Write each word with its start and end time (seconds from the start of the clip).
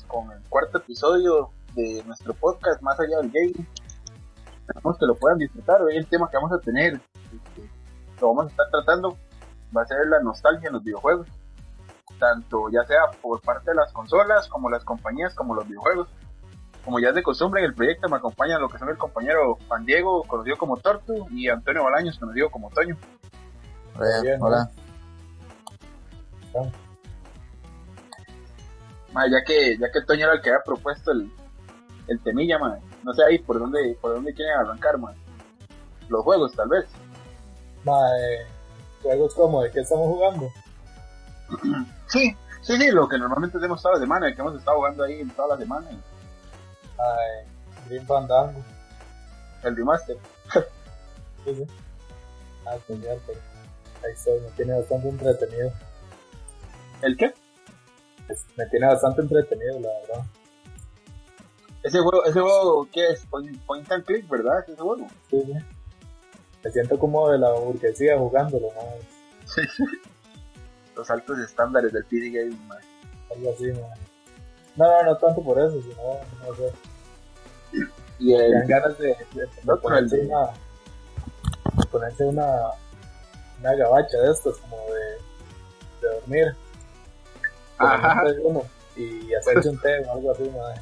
con 0.00 0.32
el 0.32 0.40
cuarto 0.48 0.78
episodio 0.78 1.50
de 1.74 2.02
nuestro 2.06 2.32
podcast 2.32 2.80
Más 2.80 2.98
allá 2.98 3.18
del 3.18 3.30
game. 3.30 3.66
Esperamos 4.60 4.98
que 4.98 5.06
lo 5.06 5.14
puedan 5.14 5.38
disfrutar. 5.38 5.82
Hoy 5.82 5.96
el 5.96 6.06
tema 6.06 6.30
que 6.30 6.36
vamos 6.38 6.52
a 6.52 6.58
tener, 6.58 6.94
este, 6.94 7.70
lo 8.20 8.28
vamos 8.28 8.46
a 8.46 8.48
estar 8.48 8.66
tratando, 8.70 9.18
va 9.76 9.82
a 9.82 9.86
ser 9.86 10.06
la 10.06 10.20
nostalgia 10.20 10.68
en 10.68 10.74
los 10.74 10.82
videojuegos. 10.82 11.28
Tanto 12.18 12.70
ya 12.70 12.84
sea 12.84 13.00
por 13.20 13.40
parte 13.42 13.70
de 13.70 13.74
las 13.74 13.92
consolas, 13.92 14.48
como 14.48 14.70
las 14.70 14.82
compañías, 14.84 15.34
como 15.34 15.54
los 15.54 15.68
videojuegos. 15.68 16.08
Como 16.84 16.98
ya 16.98 17.10
es 17.10 17.14
de 17.14 17.22
costumbre 17.22 17.60
en 17.60 17.66
el 17.66 17.74
proyecto 17.74 18.08
me 18.08 18.16
acompañan 18.16 18.60
lo 18.60 18.68
que 18.68 18.78
son 18.78 18.88
el 18.88 18.96
compañero 18.96 19.58
Juan 19.68 19.84
Diego, 19.84 20.22
conocido 20.24 20.56
como 20.56 20.78
Tortu, 20.78 21.28
y 21.30 21.48
Antonio 21.48 21.84
Balaños, 21.84 22.18
conocido 22.18 22.50
como 22.50 22.70
Toño. 22.70 22.96
Hola. 24.40 24.70
Bien, 26.54 26.72
hola. 29.14 29.28
ya 29.30 29.44
que 29.44 29.78
ya 29.78 29.90
que 29.90 30.02
Toño 30.02 30.24
era 30.24 30.34
el 30.34 30.40
que 30.42 30.50
había 30.50 30.62
propuesto 30.62 31.12
el, 31.12 31.30
el 32.08 32.20
temilla, 32.20 32.58
man. 32.58 32.80
no 33.02 33.12
sé 33.14 33.22
ahí 33.24 33.38
por 33.38 33.58
dónde 33.58 33.96
por 34.00 34.14
dónde 34.14 34.34
quieren 34.34 34.54
arrancar, 34.58 34.98
man. 34.98 35.14
Los 36.08 36.22
juegos, 36.22 36.52
tal 36.52 36.68
vez. 36.68 36.86
Mae, 37.84 38.46
juegos 39.02 39.34
como 39.34 39.62
de 39.62 39.70
qué 39.70 39.80
estamos 39.80 40.06
jugando. 40.06 40.48
sí, 42.06 42.36
sí, 42.60 42.76
sí, 42.76 42.90
lo 42.90 43.08
que 43.08 43.18
normalmente 43.18 43.58
hacemos 43.58 43.82
toda 43.82 43.94
la 43.94 44.00
semana, 44.00 44.28
el 44.28 44.34
que 44.34 44.40
hemos 44.40 44.56
estado 44.56 44.76
jugando 44.78 45.04
ahí 45.04 45.20
en 45.20 45.30
toda 45.30 45.56
la 45.56 45.58
semana. 45.58 45.88
Ay, 45.90 47.48
Green 47.88 48.06
Fandango. 48.06 48.62
El 49.62 49.76
remaster. 49.76 50.16
sí, 51.44 51.54
sí. 51.54 51.66
Ah, 52.66 52.76
genial, 52.86 53.18
pero 53.26 53.38
ahí 54.04 54.12
está, 54.12 54.30
me 54.30 54.50
tiene 54.56 54.78
bastante 54.78 55.08
entretenido. 55.08 55.72
¿El 57.02 57.16
qué? 57.16 57.34
Me 58.56 58.66
tiene 58.66 58.86
bastante 58.86 59.22
entretenido, 59.22 59.80
la 59.80 59.88
verdad. 60.00 60.26
Ese 61.82 61.98
juego, 61.98 62.24
ese 62.24 62.40
juego, 62.40 62.88
¿qué 62.92 63.08
es? 63.08 63.26
Point, 63.26 63.90
and 63.90 64.04
click, 64.04 64.28
¿verdad? 64.28 64.60
Ese 64.66 64.80
juego. 64.80 65.06
Sí, 65.30 65.42
sí. 65.44 65.52
Me 66.64 66.70
siento 66.70 66.98
como 66.98 67.28
de 67.30 67.38
la 67.38 67.50
burguesía 67.52 68.16
jugándolo, 68.16 68.68
¿no? 68.74 68.82
Sí, 69.46 69.62
sí. 69.76 69.84
Los 70.96 71.10
altos 71.10 71.38
estándares 71.38 71.92
del 71.92 72.04
PC 72.04 72.30
Game, 72.30 72.56
man. 72.66 72.78
Algo 73.34 73.52
así, 73.52 73.66
man. 73.72 73.90
No, 74.76 74.86
no, 74.86 75.02
no 75.02 75.16
tanto 75.18 75.42
por 75.42 75.58
eso, 75.58 75.80
sino, 75.82 75.94
no 76.46 76.54
sé. 76.54 76.72
Y 78.18 78.34
el... 78.34 78.52
dan 78.52 78.68
ganas 78.68 78.98
de, 78.98 79.08
de, 79.08 79.76
ponerse, 79.82 80.20
una, 80.20 80.52
ponerse 81.90 82.24
una, 82.24 82.46
una 83.58 83.74
gabacha 83.74 84.18
de 84.18 84.30
estas, 84.30 84.56
como 84.58 84.76
de, 84.76 86.06
de 86.06 86.14
dormir. 86.14 86.56
Ajá. 87.78 88.22
Uno, 88.44 88.62
y 88.96 89.34
hacerse 89.34 89.68
un 89.70 89.78
té 89.80 90.04
o 90.06 90.12
algo 90.12 90.32
así, 90.32 90.50
madre. 90.50 90.80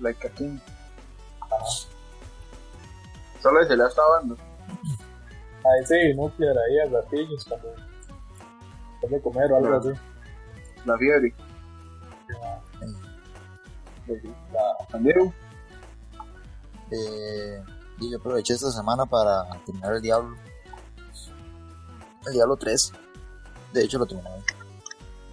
Like 0.00 0.26
a 0.26 0.30
king. 0.30 0.58
Ajá. 1.40 1.56
Solo 3.42 3.64
se 3.64 3.76
le 3.76 3.84
ha 3.84 3.86
estado 3.86 4.12
dando. 4.14 4.36
Ahí 5.66 5.86
sí, 5.86 6.14
nuclear 6.14 6.56
ahí 6.58 6.78
a 6.80 6.86
gatillos 6.86 7.44
cuando 7.44 7.74
después 9.00 9.12
de 9.12 9.20
comer 9.20 9.52
o 9.52 9.56
algo 9.56 9.70
la, 9.70 9.76
así. 9.78 9.90
La 10.84 10.98
fiebre. 10.98 11.34
La 14.52 14.76
Andero. 14.92 15.32
Eh, 16.90 17.64
y 17.98 18.10
yo 18.10 18.18
aproveché 18.18 18.54
esta 18.54 18.70
semana 18.70 19.06
para 19.06 19.44
terminar 19.64 19.94
el 19.94 20.02
Diablo. 20.02 20.36
El 22.26 22.32
Diablo 22.32 22.56
3. 22.56 22.92
De 23.72 23.84
hecho 23.84 23.98
lo 23.98 24.06
terminé. 24.06 24.30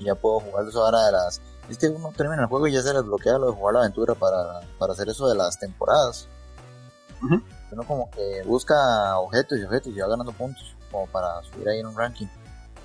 Y 0.03 0.08
ya 0.08 0.16
puedo 0.16 0.41
jugar 0.41 0.68
eso 0.68 0.84
ahora 0.84 1.06
de 1.06 1.12
las... 1.14 1.41
Es 1.69 1.78
que 1.78 1.88
uno 1.88 2.12
termina 2.16 2.41
el 2.41 2.50
juego 2.50 2.68
y 2.68 2.74
ya 2.74 2.81
se 2.81 2.91
desbloquea 2.91 3.38
lo 3.38 3.47
de 3.47 3.53
jugar 3.53 3.75
la 3.75 3.80
aventura 3.80 4.16
para, 4.16 4.59
para 4.78 4.91
hacer 4.91 5.08
eso 5.08 5.30
de 5.30 5.36
las 5.36 5.58
temporadas. 5.58 6.28
Uh 7.22 7.28
-huh. 7.28 7.44
Uno 7.72 7.84
como 7.84 8.12
que 8.12 8.44
busca 8.46 9.18
objetos 9.18 9.58
y 9.58 9.63
objetos 9.63 9.94
y 9.94 10.00
va 10.00 10.08
ganando 10.09 10.34
puntos 10.34 10.75
como 10.92 11.08
para 11.08 11.42
subir 11.44 11.69
ahí 11.69 11.80
en 11.80 11.88
un 11.88 11.96
ranking. 11.96 12.28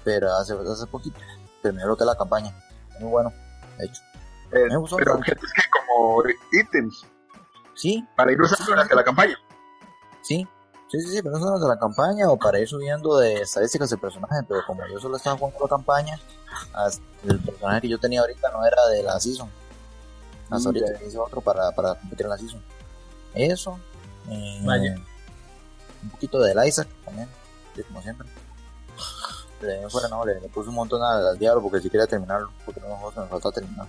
Pero 0.04 0.32
hace, 0.32 0.54
hace 0.54 0.86
poquito 0.86 1.18
terminé 1.60 1.86
lo 1.86 1.96
que 1.96 2.04
es 2.04 2.06
la 2.06 2.16
campaña. 2.16 2.54
Muy 3.00 3.10
bueno, 3.10 3.32
de 3.78 3.86
hecho. 3.86 4.00
Eh, 4.52 4.66
me 4.70 4.76
gustó 4.76 4.96
pero 4.96 5.14
objetos 5.16 5.50
que 5.52 5.62
como 5.70 6.22
ítems. 6.52 7.04
Sí. 7.74 8.06
Para 8.16 8.30
ir 8.30 8.40
usando 8.40 8.64
durante 8.64 8.94
la 8.94 9.02
campaña. 9.02 9.36
Sí. 10.22 10.46
Sí, 10.90 10.98
sí, 11.00 11.08
sí, 11.08 11.22
pero 11.22 11.38
no 11.38 11.46
son 11.46 11.60
de 11.60 11.68
la 11.68 11.78
campaña 11.78 12.30
o 12.30 12.38
para 12.38 12.58
ir 12.58 12.66
subiendo 12.66 13.18
de 13.18 13.42
estadísticas 13.42 13.90
del 13.90 13.98
personaje, 13.98 14.36
pero 14.48 14.60
como 14.66 14.86
yo 14.86 14.98
solo 14.98 15.18
estaba 15.18 15.36
jugando 15.36 15.58
la 15.60 15.68
campaña, 15.68 16.18
el 17.24 17.40
personaje 17.40 17.82
que 17.82 17.88
yo 17.88 17.98
tenía 17.98 18.20
ahorita 18.20 18.50
no 18.50 18.64
era 18.64 18.86
de 18.86 19.02
la 19.02 19.20
season. 19.20 19.50
Hasta 20.48 20.70
mm, 20.70 20.76
ahorita 20.76 21.04
hice 21.04 21.18
otro 21.18 21.42
para, 21.42 21.70
para 21.72 21.94
competir 21.94 22.24
en 22.24 22.30
la 22.30 22.38
season. 22.38 22.62
Eso. 23.34 23.78
Eh, 24.30 24.62
Vaya. 24.64 24.96
Un 26.02 26.10
poquito 26.10 26.40
del 26.40 26.66
Isaac 26.66 26.88
también, 27.04 27.28
sí, 27.76 27.82
como 27.82 28.00
siempre. 28.00 28.26
Le, 29.60 29.90
fuera, 29.90 30.08
no, 30.08 30.24
le, 30.24 30.40
le, 30.40 30.48
puse 30.48 30.68
un 30.68 30.76
montón 30.76 31.02
al, 31.02 31.36
diablo 31.36 31.60
porque 31.60 31.80
si 31.80 31.90
quería 31.90 32.06
terminarlo, 32.06 32.50
porque 32.64 32.80
no 32.80 32.88
me 33.10 33.28
falta 33.28 33.50
terminar. 33.50 33.88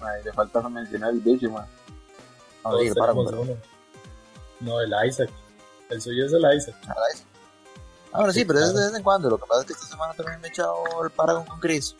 Ay, 0.00 0.22
le 0.22 0.32
falta 0.32 0.60
mencionar 0.68 1.10
el 1.10 1.20
bicho, 1.20 1.50
man. 1.50 1.66
No, 2.62 2.78
sí, 2.78 2.90
para. 2.92 3.14
No, 4.60 4.80
el 4.80 4.92
Isaac. 5.06 5.30
El 5.90 6.00
suyo 6.00 6.26
es 6.26 6.32
el 6.32 6.56
Isaac. 6.56 6.76
Ah, 6.88 6.94
el 6.96 7.14
Isaac. 7.14 7.28
Ah, 8.12 8.18
bueno, 8.18 8.32
sí, 8.32 8.40
sí 8.40 8.44
pero 8.44 8.60
claro. 8.60 8.72
es 8.72 8.78
de 8.78 8.86
vez 8.86 8.94
en 8.96 9.02
cuando. 9.02 9.30
Lo 9.30 9.38
que 9.38 9.46
pasa 9.46 9.60
es 9.62 9.66
que 9.66 9.72
esta 9.72 9.86
semana 9.86 10.14
también 10.14 10.40
me 10.40 10.46
he 10.46 10.50
echado 10.50 10.84
el 11.04 11.10
Paragon 11.10 11.44
con 11.46 11.58
Chris. 11.60 11.96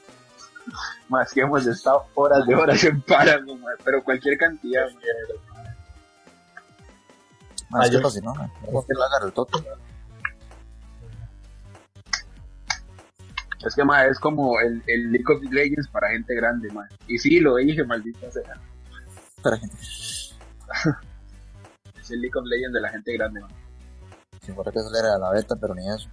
Más 1.09 1.33
que 1.33 1.41
hemos 1.41 1.67
estado 1.67 2.06
horas 2.15 2.47
de 2.47 2.55
horas 2.55 2.83
en 2.84 3.00
Paragon, 3.03 3.61
man, 3.61 3.75
pero 3.84 4.03
cualquier 4.03 4.39
cantidad. 4.39 4.87
Más 7.71 7.91
que 7.91 7.99
fácil, 8.00 8.23
¿no? 8.23 8.33
Es 8.62 8.87
que 8.87 8.94
la 8.94 9.06
agarra 9.06 9.26
el 9.26 9.32
toque. 9.32 9.58
Es 13.67 13.75
que, 13.75 13.82
ma, 13.82 14.05
es 14.05 14.19
como 14.20 14.61
el, 14.61 14.82
el 14.87 15.11
League 15.11 15.25
of 15.35 15.43
Legends 15.50 15.88
para 15.88 16.11
gente 16.11 16.35
grande, 16.35 16.70
ma. 16.70 16.87
Y 17.08 17.19
sí, 17.19 17.41
lo 17.41 17.56
dije, 17.56 17.82
maldita 17.82 18.31
sea. 18.31 18.61
Para 19.43 19.56
gente. 19.56 19.76
es 22.00 22.11
el 22.11 22.20
League 22.20 22.38
of 22.38 22.44
Legends 22.44 22.75
de 22.75 22.81
la 22.81 22.91
gente 22.91 23.12
grande, 23.14 23.41
ma. 23.41 23.49
Si 24.44 24.52
fuera 24.52 24.70
que 24.70 24.79
eso 24.79 24.91
era 24.94 25.19
la 25.19 25.31
beta, 25.31 25.56
pero 25.56 25.75
ni 25.75 25.88
eso. 25.88 26.08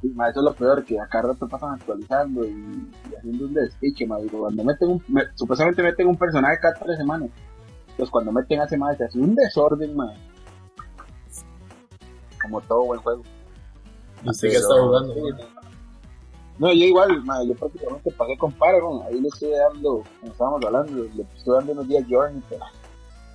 Sí, 0.00 0.08
ma, 0.14 0.28
eso 0.28 0.40
es 0.40 0.44
lo 0.44 0.54
peor, 0.54 0.84
que 0.84 1.00
acá 1.00 1.22
rato 1.22 1.48
pasan 1.48 1.74
actualizando 1.74 2.44
y, 2.44 2.90
y 3.10 3.14
haciendo 3.16 3.46
un 3.46 3.54
despiche, 3.54 4.06
ma. 4.06 4.18
Digo, 4.18 4.40
cuando 4.40 4.62
meten 4.62 4.88
un, 4.88 5.04
me, 5.08 5.22
supuestamente 5.34 5.82
meten 5.82 6.06
un 6.06 6.16
personaje 6.16 6.58
cada 6.60 6.74
tres 6.74 6.96
semanas. 6.98 7.30
Pues 7.96 8.08
cuando 8.10 8.30
meten 8.30 8.60
hace 8.60 8.76
más, 8.76 8.96
se 8.96 9.04
hace 9.04 9.18
un 9.18 9.34
desorden, 9.34 9.96
ma. 9.96 10.12
Como 12.40 12.60
todo 12.60 12.84
buen 12.84 13.00
juego. 13.00 13.22
¿Y 14.22 14.30
usted 14.30 14.50
qué 14.50 14.56
está 14.56 14.80
jugando? 14.80 15.14
Sí, 15.14 15.20
no, 16.58 16.72
yo 16.72 16.84
igual, 16.84 17.22
ma, 17.24 17.42
yo 17.44 17.54
prácticamente 17.54 18.10
pagué 18.10 18.36
con 18.36 18.52
Paragon, 18.52 19.02
ahí 19.06 19.20
le 19.20 19.28
estoy 19.28 19.50
dando, 19.50 20.02
como 20.20 20.32
estábamos 20.32 20.64
hablando, 20.64 21.04
le 21.04 21.22
estoy 21.22 21.54
dando 21.56 21.72
unos 21.72 21.86
días 21.86 22.04
Journey, 22.08 22.42
pero 22.48 22.64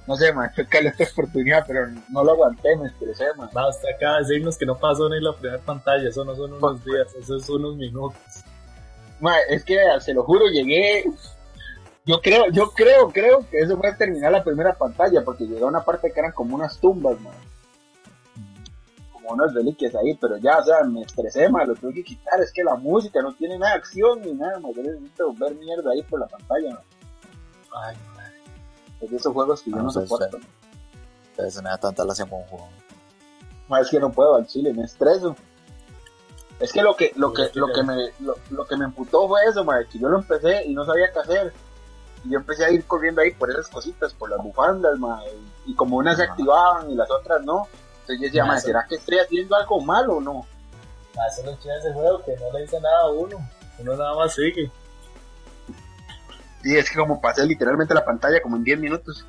no 0.06 0.16
sé, 0.18 0.34
ma, 0.34 0.50
fue 0.54 0.68
que 0.68 0.80
esta 0.80 1.04
oportunidad, 1.12 1.66
pero 1.66 1.88
no 2.10 2.24
lo 2.24 2.32
aguanté, 2.32 2.76
me 2.76 2.88
estresé, 2.88 3.26
ma. 3.38 3.50
Basta 3.54 3.88
acá 3.90 4.18
decirnos 4.20 4.58
que 4.58 4.66
no 4.66 4.78
pasó 4.78 5.08
ni 5.10 5.22
la 5.22 5.34
primera 5.34 5.60
pantalla, 5.60 6.10
eso 6.10 6.26
no 6.26 6.36
son 6.36 6.54
unos 6.54 6.60
Pues, 6.60 6.86
días, 6.86 7.16
eso 7.16 7.38
es 7.38 7.50
unos 7.50 7.76
minutos. 7.76 8.20
Es 9.50 9.64
que, 9.64 9.80
se 10.02 10.14
lo 10.14 10.24
juro, 10.24 10.48
llegué, 10.48 11.06
yo 12.06 12.20
creo, 12.22 12.50
yo 12.52 12.72
creo, 12.72 13.10
creo 13.10 13.48
que 13.50 13.60
eso 13.60 13.78
fue 13.78 13.90
a 13.90 13.98
terminar 13.98 14.34
la 14.34 14.44
primera 14.44 14.74
pantalla, 14.74 15.24
porque 15.24 15.46
llegué 15.46 15.64
a 15.64 15.68
una 15.68 15.86
parte 15.86 16.12
que 16.12 16.20
eran 16.20 16.34
como 16.34 16.56
unas 16.56 16.78
tumbas, 16.80 17.20
ma 17.22 17.32
como 19.14 19.30
unas 19.36 19.54
reliquias 19.54 19.96
ahí, 19.96 20.18
pero 20.20 20.36
ya, 20.36 20.58
o 20.58 20.64
sea, 20.64 20.84
me 20.84 21.02
estresé, 21.04 21.48
ma, 21.48 21.64
lo 21.64 21.76
tuve 21.76 21.94
que 21.94 22.04
quitar, 22.04 22.42
es 22.42 22.52
que 22.52 22.62
la 22.62 22.76
música 22.76 23.22
no 23.22 23.34
tiene 23.34 23.58
nada 23.58 23.72
de 23.72 23.78
acción 23.78 24.22
ni 24.22 24.34
nada, 24.34 24.60
ma, 24.60 24.70
yo 24.76 24.84
necesito 24.84 25.34
ver 25.36 25.56
mierda 25.56 25.92
ahí 25.92 26.04
por 26.04 26.20
la 26.20 26.28
pantalla, 26.28 26.72
ma. 26.72 26.82
Ay. 27.88 27.96
Es 29.04 29.10
de 29.12 29.18
esos 29.18 29.34
juegos 29.34 29.62
que 29.62 29.72
yo 29.72 29.78
no, 29.78 29.84
No 29.84 29.92
sé, 29.92 30.08
soporto. 30.08 30.38
Pero 31.36 31.48
eso 31.48 31.62
me 31.62 31.70
da 31.70 31.78
tanta 31.78 32.06
lacia 32.06 32.26
como 32.26 32.42
un 32.42 32.48
juego. 32.48 32.70
Ma, 33.68 33.80
es 33.80 33.90
que 33.90 34.00
no 34.00 34.12
puedo 34.12 34.36
al 34.36 34.46
chile, 34.48 34.74
me 34.74 34.84
estreso. 34.84 35.36
Es 36.60 36.72
que 36.72 36.82
lo 36.82 36.96
que, 36.96 37.12
lo 37.16 37.34
que, 37.34 37.50
lo 37.56 37.68
que 37.68 37.84
me, 37.84 37.96
lo, 38.20 38.36
lo 38.52 38.66
que 38.68 38.78
me 38.78 38.86
emputó 38.86 39.28
fue 39.28 39.44
eso, 39.46 39.64
ma, 39.66 39.84
que 39.86 39.98
yo 40.00 40.08
lo 40.10 40.20
empecé 40.20 40.66
y 40.66 40.74
no 40.74 40.86
sabía 40.86 41.12
qué 41.12 41.20
hacer. 41.20 41.54
Y 42.24 42.30
yo 42.32 42.38
empecé 42.40 42.64
a 42.66 42.72
ir 42.72 42.86
corriendo 42.86 43.22
ahí 43.22 43.32
por 43.32 43.50
esas 43.52 43.68
cositas, 43.68 44.14
por 44.14 44.30
las 44.30 44.40
bufandas, 44.42 44.98
ma, 45.00 45.22
y, 45.66 45.72
y 45.72 45.76
como 45.76 45.98
unas 45.98 46.18
se 46.18 46.24
activaban 46.24 46.90
y 46.90 46.96
las 46.96 47.10
otras 47.12 47.44
no. 47.44 47.68
Entonces 48.02 48.18
yo 48.20 48.26
decía, 48.28 48.44
Ma, 48.46 48.54
ma, 48.54 48.58
eso- 48.58 48.68
¿será 48.68 48.86
que 48.88 48.96
estoy 48.96 49.18
haciendo 49.20 49.56
algo 49.56 49.82
malo 49.82 50.18
o 50.18 50.22
no? 50.22 50.46
Ah, 51.18 51.28
es 51.28 51.44
lo 51.46 51.56
chido 51.58 51.74
de 51.74 51.80
ese 51.80 51.94
juego, 51.94 52.24
que 52.24 52.36
no 52.38 52.52
le 52.54 52.62
dice 52.62 52.80
nada 52.80 53.02
a 53.02 53.12
uno, 53.12 53.38
uno 53.80 53.96
nada 53.96 54.16
más 54.16 54.34
sigue. 54.34 54.72
Y 56.64 56.76
es 56.78 56.90
que 56.90 56.98
como 56.98 57.20
pasé 57.20 57.46
literalmente 57.46 57.94
la 57.94 58.06
pantalla 58.06 58.42
como 58.42 58.56
en 58.58 58.64
10 58.64 58.80
minutos. 58.80 59.26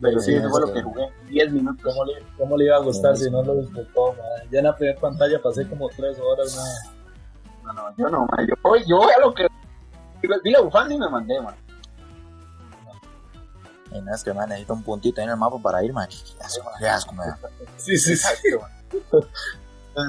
Pero 0.00 0.18
sí, 0.18 0.32
Sí, 0.32 0.36
eso 0.36 0.48
fue 0.48 0.60
lo 0.62 0.72
que- 0.72 0.82
jugué, 0.82 1.12
10 1.28 1.52
minutos. 1.52 1.82
¿Cómo 1.84 2.04
le, 2.06 2.24
cómo 2.38 2.56
le 2.56 2.64
iba 2.64 2.76
a 2.76 2.80
gustar 2.80 3.16
Sí, 3.16 3.24
si 3.24 3.30
no 3.30 3.42
lo 3.42 3.54
disfrutó? 3.56 4.12
madre? 4.14 4.48
Ya 4.50 4.60
en 4.60 4.64
la 4.64 4.74
primera 4.74 4.98
pantalla 4.98 5.42
pasé 5.42 5.68
como 5.68 5.88
tres 5.90 6.18
horas, 6.18 6.56
madre. 6.56 6.96
no, 7.64 7.72
no, 7.74 7.96
yo 7.98 8.08
no, 8.08 8.20
man. 8.26 8.46
Yo, 8.48 8.54
voy- 8.62 8.84
yo 8.86 9.02
a 9.02 9.20
lo 9.20 9.34
que. 9.34 9.46
Vi 10.22 10.50
la 10.50 10.60
bufanda 10.60 10.94
y 10.94 10.98
me 10.98 11.08
mandé, 11.08 11.40
man. 11.40 11.54
Y 13.92 14.00
no 14.00 14.14
es 14.14 14.22
que, 14.24 14.32
man, 14.32 14.48
necesito 14.48 14.72
un 14.72 14.82
puntito 14.84 15.20
ahí 15.20 15.24
en 15.26 15.32
el 15.32 15.36
mapa 15.36 15.58
para 15.60 15.82
ir, 15.84 15.92
man. 15.92 16.08
Qué 16.08 16.42
asco, 16.44 16.70
qué 16.78 16.88
asco, 16.88 17.12
man. 17.12 17.34
Sí, 17.76 17.96
sí, 17.98 18.16
sí. 18.16 18.26
Man. 18.58 18.70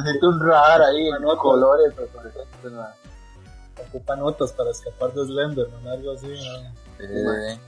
Necesito 0.04 0.30
un 0.30 0.40
radar 0.48 0.84
ahí, 0.84 1.10
¿no? 1.20 1.36
Colores, 1.38 1.94
man. 2.64 2.88
Ocupa 3.88 4.16
notas 4.16 4.52
para 4.54 4.72
escapar 4.72 5.12
de 5.14 5.26
Slenderman, 5.26 5.88
algo 5.88 6.12
así. 6.14 6.28
¿no? 6.28 7.04
Eh, 7.06 7.60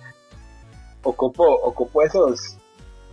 Ocupo, 1.04 1.44
ocupo 1.64 2.02
esos. 2.04 2.58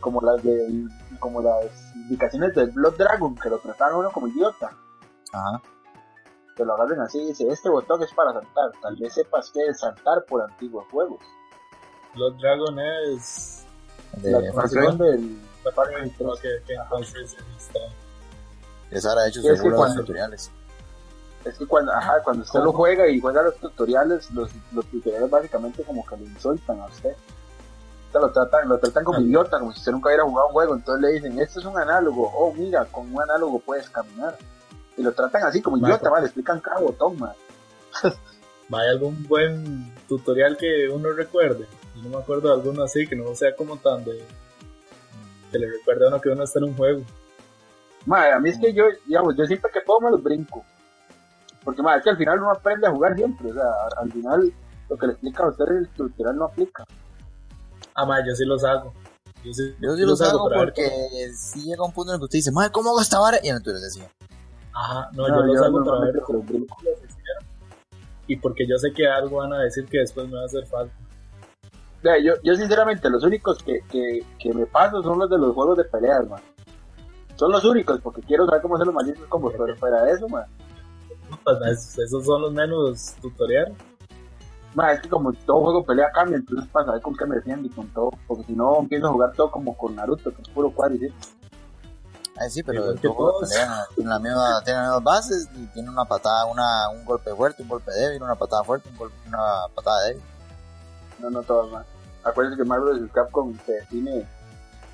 Como 0.00 0.20
las 0.23 0.43
de. 0.43 0.85
Como 1.19 1.43
las 1.43 1.67
indicaciones 1.94 2.55
del 2.55 2.70
Blood 2.70 2.97
Dragon, 2.97 3.35
que 3.37 3.50
lo 3.50 3.58
trataron 3.58 3.99
uno 4.00 4.11
como 4.11 4.29
idiota. 4.29 4.70
Ajá. 5.32 5.61
Que 6.56 6.64
lo 6.64 6.75
agarren 6.75 7.00
así 7.00 7.19
y 7.20 7.26
dice: 7.29 7.47
Este 7.49 7.69
botón 7.69 8.02
es 8.02 8.12
para 8.14 8.32
saltar. 8.32 8.70
Tal 8.81 8.97
vez 8.97 9.12
sepas 9.14 9.50
que 9.50 9.67
es 9.67 9.79
saltar 9.81 10.25
por 10.26 10.43
antiguos 10.43 10.87
juegos. 10.91 11.20
Blood 12.14 12.35
Dragon 12.41 12.79
es. 12.79 13.67
De 14.17 14.31
la 14.31 14.53
Far 14.53 14.69
Cry. 14.70 14.79
función 14.81 14.99
del. 14.99 15.38
Ok, 15.67 15.79
ok, 16.25 16.41
entonces 16.70 17.37
está. 17.58 17.81
Esa 18.91 19.29
hecho 19.29 19.43
que 19.43 19.49
seguro 19.56 19.70
los 19.76 19.79
cuando- 19.81 20.00
tutoriales. 20.00 20.50
Es 21.44 21.56
que 21.56 21.66
cuando, 21.66 21.92
ajá, 21.92 22.22
cuando 22.22 22.42
usted 22.42 22.60
lo 22.60 22.72
juega 22.72 23.08
y 23.08 23.19
juega 23.20 23.42
los 23.42 23.56
tutoriales, 23.56 24.31
los, 24.32 24.50
los 24.72 24.84
tutoriales 24.87 25.31
básicamente 25.31 25.82
como 25.84 26.04
que 26.04 26.16
lo 26.16 26.25
insultan 26.25 26.81
a 26.81 26.87
usted. 26.87 27.12
O 27.12 28.12
sea, 28.12 28.20
lo 28.20 28.31
tratan, 28.31 28.69
lo 28.69 28.78
tratan 28.78 29.04
como 29.04 29.19
Ah. 29.19 29.22
idiota, 29.22 29.58
como 29.58 29.72
si 29.72 29.78
usted 29.78 29.92
nunca 29.92 30.08
hubiera 30.08 30.25
jugado 30.25 30.48
un 30.48 30.52
juego. 30.52 30.75
Entonces 30.75 31.02
le 31.02 31.12
dicen, 31.14 31.38
este 31.38 31.60
es 31.60 31.64
un 31.64 31.78
análogo. 31.78 32.31
Oh, 32.34 32.52
mira, 32.52 32.84
con 32.87 33.12
un 33.14 33.22
análogo 33.22 33.58
puedes 33.60 33.88
caminar. 33.88 34.37
Y 34.96 35.02
lo 35.02 35.12
tratan 35.12 35.44
así 35.44 35.62
como 35.62 35.78
idiota, 35.78 36.10
¿vale? 36.10 36.22
Le 36.22 36.26
explican 36.26 36.60
cada 36.60 36.81
botón, 36.81 37.19
man. 37.19 37.32
¿Hay 38.02 38.88
algún 38.90 39.26
buen 39.26 39.94
tutorial 40.08 40.56
que 40.58 40.88
uno 40.90 41.10
recuerde? 41.12 41.66
Yo 41.96 42.02
no 42.02 42.10
me 42.10 42.16
acuerdo 42.22 42.48
de 42.48 42.54
alguno 42.54 42.82
así, 42.82 43.06
que 43.06 43.16
no 43.16 43.34
sea 43.34 43.54
como 43.56 43.76
tan 43.78 44.04
de. 44.04 44.22
que 45.50 45.58
le 45.58 45.70
recuerde 45.70 46.04
a 46.04 46.08
uno 46.08 46.20
que 46.20 46.28
uno 46.28 46.44
está 46.44 46.58
en 46.58 46.64
un 46.66 46.76
juego. 46.76 47.02
Madre, 48.04 48.32
a 48.32 48.38
mí 48.40 48.50
es 48.50 48.58
que 48.58 48.72
yo, 48.75 48.84
digamos, 49.06 49.36
yo 49.36 49.46
siempre 49.46 49.70
que 49.72 49.81
puedo 49.81 50.00
me 50.00 50.10
los 50.10 50.22
brinco. 50.22 50.64
Porque, 51.64 51.82
madre, 51.82 51.98
es 51.98 52.04
que 52.04 52.10
al 52.10 52.16
final 52.16 52.38
uno 52.38 52.50
aprende 52.50 52.86
a 52.86 52.90
jugar 52.90 53.14
siempre. 53.16 53.50
O 53.50 53.54
sea, 53.54 53.64
al 53.98 54.12
final 54.12 54.52
lo 54.88 54.96
que 54.96 55.06
le 55.06 55.12
explica 55.12 55.44
a 55.44 55.48
usted 55.48 55.64
en 55.68 55.76
el 55.78 55.88
tutorial 55.88 56.36
no 56.36 56.44
aplica. 56.46 56.84
Ah, 57.94 58.04
ma, 58.06 58.24
yo 58.26 58.34
sí 58.34 58.44
los 58.44 58.64
hago. 58.64 58.92
Yo 59.44 59.52
sí, 59.52 59.74
Yo 59.80 59.96
sí 59.96 60.02
los 60.02 60.20
hago 60.20 60.48
para 60.48 60.60
ver 60.60 60.74
porque 60.74 61.32
si 61.34 61.62
llega 61.62 61.84
un 61.84 61.92
punto 61.92 62.12
en 62.12 62.14
el 62.14 62.20
que 62.20 62.24
usted 62.24 62.38
dice, 62.38 62.52
madre, 62.52 62.70
¿cómo 62.72 62.90
hago 62.90 63.00
esta 63.00 63.18
vara? 63.18 63.38
Y 63.42 63.48
en 63.48 63.56
el 63.56 63.62
tutorial 63.62 63.82
decía, 63.82 64.10
Ajá, 64.72 65.10
no, 65.12 65.28
yo 65.28 65.42
los 65.42 65.62
hago 65.62 65.84
para 65.84 66.00
ver 66.00 66.20
cómo 66.20 66.38
los 66.38 66.96
hicieron. 66.98 67.44
Y 68.26 68.36
porque 68.36 68.66
yo 68.66 68.76
sé 68.78 68.92
que 68.92 69.08
algo 69.08 69.38
van 69.38 69.52
a 69.52 69.58
decir 69.58 69.86
que 69.86 69.98
después 69.98 70.28
me 70.28 70.36
va 70.36 70.42
a 70.42 70.46
hacer 70.46 70.66
falta. 70.66 70.94
Yo, 72.02 72.34
yo 72.42 72.54
sinceramente 72.54 73.10
los 73.10 73.24
únicos 73.24 73.62
que, 73.62 73.80
que, 73.90 74.24
que 74.38 74.54
me 74.54 74.64
paso 74.66 75.02
son 75.02 75.18
los 75.18 75.28
de 75.28 75.36
los 75.36 75.54
juegos 75.54 75.76
de 75.76 75.84
peleas, 75.84 76.26
man. 76.28 76.40
Son 77.36 77.50
los 77.50 77.64
únicos 77.64 78.00
porque 78.00 78.22
quiero 78.22 78.46
saber 78.46 78.62
cómo 78.62 78.76
hacer 78.76 78.86
los 78.86 78.94
malditos 78.94 79.26
combos, 79.26 79.52
pero 79.56 79.76
fuera 79.76 80.04
de 80.04 80.12
eso, 80.12 80.28
man. 80.28 80.44
Ma, 81.44 81.52
esos 81.70 82.25
son 82.25 82.42
los 82.42 82.52
menos 82.52 83.14
tutoriales. 83.20 83.75
Man, 84.75 84.90
es 84.90 85.00
que 85.00 85.08
como 85.08 85.32
todo 85.32 85.62
juego 85.62 85.84
pelea 85.84 86.10
cambia, 86.12 86.37
entonces 86.37 86.69
para 86.70 86.87
saber 86.87 87.02
con 87.02 87.16
qué 87.16 87.26
me 87.26 87.37
defiendo 87.37 87.66
y 87.66 87.70
con 87.70 87.88
todo, 87.88 88.10
porque 88.28 88.44
si 88.44 88.52
no 88.52 88.78
empiezo 88.78 89.08
a 89.08 89.12
jugar 89.12 89.32
todo 89.32 89.50
como 89.50 89.76
con 89.76 89.96
Naruto, 89.96 90.32
que 90.32 90.42
es 90.42 90.48
puro 90.50 90.70
cuadricito. 90.72 91.14
ay 92.38 92.50
sí, 92.50 92.62
pero 92.62 92.90
el 92.90 92.98
juego 92.98 93.40
pelea 93.40 93.84
tiene, 93.96 94.10
la 94.10 94.19
misma, 94.20 94.62
tiene 94.64 94.78
las 94.78 94.87
mismas 94.88 95.02
bases 95.02 95.48
y 95.56 95.66
tiene 95.69 95.90
una 95.90 96.04
patada, 96.04 96.44
una, 96.44 96.88
un 96.90 97.04
golpe 97.04 97.34
fuerte, 97.34 97.62
un 97.62 97.69
golpe 97.69 97.90
débil, 97.90 98.22
una 98.22 98.36
patada 98.36 98.62
fuerte, 98.62 98.88
un 98.90 98.96
golpe, 98.96 99.16
una 99.26 99.66
patada 99.75 100.04
débil. 100.06 100.22
No, 101.19 101.31
no 101.31 101.43
todos, 101.43 101.70
man. 101.72 101.84
Acuérdense 102.22 102.56
que 102.62 102.64
Marvel 102.64 103.00
vs. 103.00 103.10
Capcom 103.12 103.58
se 103.66 103.72
define 103.72 104.25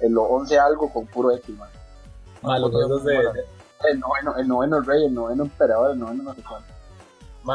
en 0.00 0.14
lo 0.14 0.22
11 0.22 0.58
algo 0.58 0.90
con 0.90 1.06
puro 1.06 1.32
X, 1.32 1.54
man. 1.56 1.68
Ma, 2.42 2.58
los 2.58 2.70
juegos 2.70 3.04
de, 3.04 3.12
de- 3.14 3.44
El 3.90 4.00
noveno, 4.00 4.36
el 4.36 4.48
noveno 4.48 4.80
rey, 4.80 5.04
el 5.06 5.14
noveno 5.14 5.44
emperador, 5.44 5.92
el 5.92 5.98
noveno 5.98 6.22
no 6.24 6.34
sé 6.34 6.42
cuánto. 6.42 6.72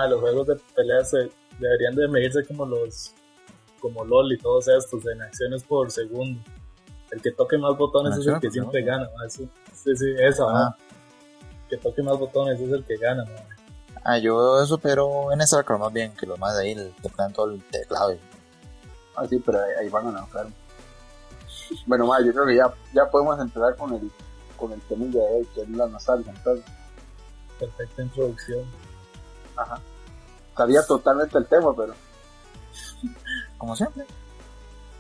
los 0.10 0.20
juegos 0.22 0.48
de 0.48 0.56
pelea 0.76 1.04
se 1.04 1.30
deberían 1.60 1.96
de 1.96 2.08
medirse 2.08 2.46
como 2.46 2.66
los 2.66 3.14
como 3.82 4.06
LOL 4.06 4.32
y 4.34 4.38
todos 4.38 4.68
estos 4.68 5.06
en 5.08 5.22
acciones 5.22 5.64
por 5.64 5.90
segundo. 5.92 6.40
El 7.12 7.22
que 7.22 7.32
toque 7.32 7.58
más 7.58 7.76
botones 7.78 8.18
es 8.18 8.28
el 8.28 8.40
que 8.40 8.52
siempre 8.52 8.84
gana. 8.84 9.10
ma, 9.18 9.28
Sí, 9.30 9.50
sí, 9.74 9.96
sí, 9.96 10.14
eso, 10.20 10.48
Ah. 10.50 10.76
El 11.64 11.68
que 11.70 11.78
toque 11.78 12.02
más 12.04 12.18
botones 12.18 12.60
es 12.60 12.72
el 12.72 12.84
que 12.86 12.98
gana. 12.98 13.26
ma. 13.26 13.32
Ah, 14.04 14.18
yo 14.18 14.38
veo 14.38 14.64
eso, 14.64 14.78
pero 14.78 15.32
en 15.32 15.42
StarCraft 15.46 15.82
más 15.82 15.94
bien, 15.94 16.14
que 16.16 16.26
los 16.26 16.38
más 16.40 16.56
de 16.58 16.64
ahí 16.64 16.94
tocan 17.02 17.34
todo 17.34 17.52
el 17.52 17.62
teclado. 17.64 18.14
y- 18.14 18.20
Ah, 19.16 19.26
sí, 19.28 19.42
pero 19.46 19.60
ahí, 19.62 19.72
ahí 19.82 19.90
van 19.90 20.08
a 20.08 20.10
enojar. 20.10 20.48
Bueno, 21.86 22.06
ma, 22.06 22.20
yo 22.24 22.32
creo 22.34 22.46
que 22.46 22.56
ya, 22.56 22.74
ya 22.94 23.10
podemos 23.10 23.40
empezar 23.40 23.76
con 23.76 23.94
el, 23.94 24.12
con 24.62 24.72
el 24.72 24.82
tema 24.84 25.06
de 25.06 25.20
hoy, 25.20 25.46
que 25.54 25.64
es 25.64 25.70
la 25.70 25.88
nostalgia. 25.88 26.32
Entonces, 26.32 26.64
Perfecta 27.60 28.02
introducción. 28.02 28.66
ajá. 29.58 29.80
Sabía 30.56 30.86
totalmente 30.86 31.38
el 31.38 31.46
tema, 31.48 31.76
pero, 31.76 31.94
Como 33.58 33.76
siempre. 33.76 34.06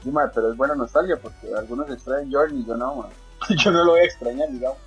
sí, 0.03 0.11
ma, 0.11 0.29
pero 0.33 0.51
es 0.51 0.57
buena 0.57 0.75
nostalgia 0.75 1.17
porque 1.21 1.53
algunos 1.55 1.89
extrañan 1.89 2.31
Journey, 2.31 2.65
yo 2.65 2.75
no. 2.75 3.09
Yo 3.57 3.71
no 3.71 3.83
lo 3.83 3.91
voy 3.93 4.01
a 4.01 4.03
extrañar, 4.03 4.49
digamos. 4.49 4.77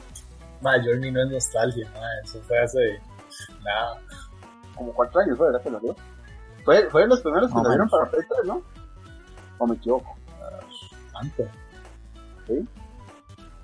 Ma, 0.60 0.72
Journey 0.82 1.10
no 1.10 1.22
es 1.24 1.30
nostalgia, 1.30 1.88
ma, 1.92 2.00
eso 2.24 2.40
fue 2.42 2.58
hace 2.62 3.00
nada. 3.64 4.00
Como 4.76 4.92
cuatro 4.92 5.20
años 5.20 5.36
fue, 5.36 5.46
¿verdad 5.48 5.62
que 5.62 5.70
lo 5.70 5.80
dio? 5.80 5.96
Fue, 6.64 6.88
fueron 6.90 7.10
los 7.10 7.20
primeros 7.20 7.48
que 7.50 7.54
No, 7.56 7.62
salieron 7.64 7.88
man. 7.90 8.00
para 8.00 8.10
Play 8.10 8.22
3, 8.28 8.44
¿no? 8.46 8.62
¿O 9.58 9.66
me 9.66 9.74
equivoco? 9.76 10.16
Tanto. 11.12 11.44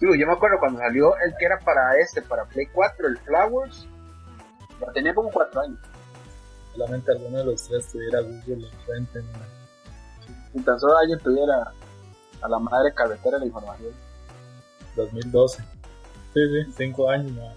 Digo, 0.00 0.14
yo 0.14 0.26
me 0.26 0.33
acuerdo 0.33 0.59
cuando 0.59 0.78
salió 0.78 1.14
el 1.19 1.35
que 1.38 1.45
era 1.45 1.59
para 1.59 1.99
este, 1.99 2.23
para 2.23 2.47
Play 2.47 2.66
4, 2.73 3.07
el 3.07 3.19
Flowers. 3.19 3.87
Ya 4.80 4.92
tenía 4.92 5.14
como 5.14 5.30
cuatro 5.30 5.61
años. 5.61 5.78
Solamente 6.73 7.12
alguno 7.12 7.38
de 7.38 7.45
los 7.45 7.69
tres 7.69 7.92
tuviera 7.92 8.21
Google 8.21 8.66
enfrente, 8.66 9.21
ma. 9.21 9.38
Y 10.54 10.62
tan 10.62 10.80
solo 10.80 10.97
alguien 10.97 11.19
tuviera 11.19 11.73
a 12.40 12.49
la 12.49 12.59
madre 12.59 12.95
carretera 12.95 13.38
la 13.38 13.45
información. 13.45 13.92
2012. 14.97 15.62
Sí, 16.33 16.40
sí, 16.49 16.73
cinco 16.78 17.11
años, 17.11 17.33
ma. 17.33 17.52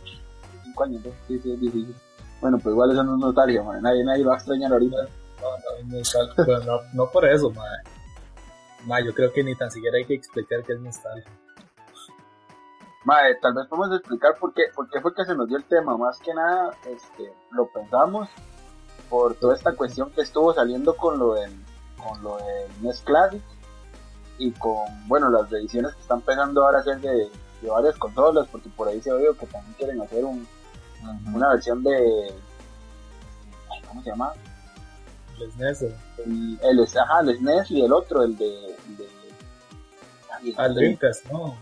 Cinco 0.64 0.84
años, 0.84 1.06
¿no? 1.06 1.12
Sí, 1.28 1.40
sí, 1.40 1.54
es 1.54 1.62
difícil. 1.62 1.96
Bueno, 2.42 2.60
pues 2.60 2.74
igual 2.74 2.92
eso 2.92 3.04
no 3.06 3.16
es 3.16 3.22
nostalgia, 3.22 3.64
man. 3.64 3.82
Nadie, 3.82 4.04
nadie 4.04 4.24
lo 4.24 4.32
va 4.32 4.36
a 4.36 4.38
extrañar 4.40 4.74
ahorita. 4.74 4.98
No, 4.98 5.50
no, 5.86 6.46
no, 6.46 6.60
no, 6.66 6.82
no 6.94 7.10
por 7.10 7.26
eso, 7.26 7.50
ma. 7.52 7.64
Ma, 8.86 9.00
yo 9.00 9.14
creo 9.14 9.32
que 9.32 9.44
ni 9.44 9.56
tan 9.56 9.72
siquiera 9.72 9.98
hay 9.98 10.04
que 10.04 10.16
explicar 10.16 10.62
que 10.64 10.74
es 10.74 10.80
nostalgia. 10.82 11.32
Madre, 13.06 13.36
tal 13.42 13.54
vez 13.54 13.68
podemos 13.68 13.98
explicar 13.98 14.38
por 14.40 14.54
qué, 14.54 14.64
por 14.74 14.90
qué 14.90 15.02
fue 15.02 15.14
que 15.14 15.26
se 15.26 15.36
nos 15.36 15.48
dio 15.48 15.58
el 15.58 15.66
tema. 15.66 15.98
Más 15.98 16.20
que 16.20 16.34
nada, 16.34 16.76
este, 16.86 17.34
lo 17.52 17.68
pensamos 17.68 18.30
por 19.10 19.36
toda 19.36 19.56
esta 19.56 19.74
cuestión 19.76 20.10
que 20.12 20.22
estuvo 20.22 20.54
saliendo 20.54 20.96
con 20.96 21.20
lo 21.20 21.34
del, 21.34 21.52
con 22.02 22.24
lo 22.24 22.38
del 22.38 22.72
NES 22.82 23.02
Classic 23.02 23.42
y 24.38 24.52
con, 24.54 24.86
bueno, 25.08 25.30
las 25.30 25.52
ediciones 25.52 25.94
que 25.96 26.02
están 26.02 26.20
empezando 26.20 26.66
ahora 26.66 26.80
a 26.80 26.82
hacer 26.82 27.00
de, 27.00 27.30
de 27.62 27.70
varias 27.70 27.98
consolas, 27.98 28.48
porque 28.52 28.70
por 28.70 28.88
ahí 28.88 29.02
se 29.02 29.12
oído 29.12 29.36
que 29.38 29.46
también 29.48 29.76
quieren 29.76 30.02
hacer 30.02 30.24
un, 30.24 30.48
una 31.34 31.50
versión 31.50 31.84
de, 31.84 32.34
¿cómo 33.88 34.02
se 34.02 34.10
llama? 34.10 34.34
Les 35.38 35.56
neso. 35.58 35.88
El, 36.18 36.60
el, 36.64 36.80
ajá, 36.82 37.20
el 37.22 37.38
SNES 37.38 37.72
y 37.72 37.82
el 37.82 37.92
otro, 37.92 38.24
el 38.24 38.38
de, 38.38 38.66
el 38.88 38.98
de 38.98 39.08
ay, 40.32 40.56
Al 40.58 40.76
Dreamcast, 40.76 41.26
no. 41.32 41.56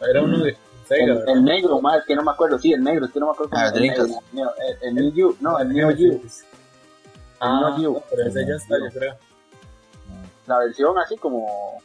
Era 0.00 0.22
uno 0.22 0.38
de 0.38 0.56
el, 0.90 1.22
el 1.28 1.44
negro, 1.44 1.80
más 1.80 2.04
que 2.04 2.14
no 2.16 2.22
me 2.22 2.30
acuerdo, 2.32 2.58
sí, 2.58 2.72
el 2.72 2.82
negro, 2.82 3.06
es 3.06 3.12
que 3.12 3.20
no 3.20 3.26
me 3.26 3.32
acuerdo 3.32 3.52
Ah, 3.56 3.68
el, 3.74 3.84
el, 3.84 4.08
el 4.82 4.94
New 4.94 5.12
You, 5.12 5.36
no, 5.40 5.58
el 5.58 5.68
New 5.68 5.90
You, 5.92 6.20
Ah, 7.40 7.74
Geo. 7.78 7.92
no, 7.92 8.02
pero 8.10 8.22
ese 8.28 8.46
ya 8.46 8.54
está, 8.54 8.76
yo 8.78 8.90
creo. 8.98 9.14
la 10.46 10.58
versión 10.58 10.98
así 10.98 11.16
como 11.16 11.80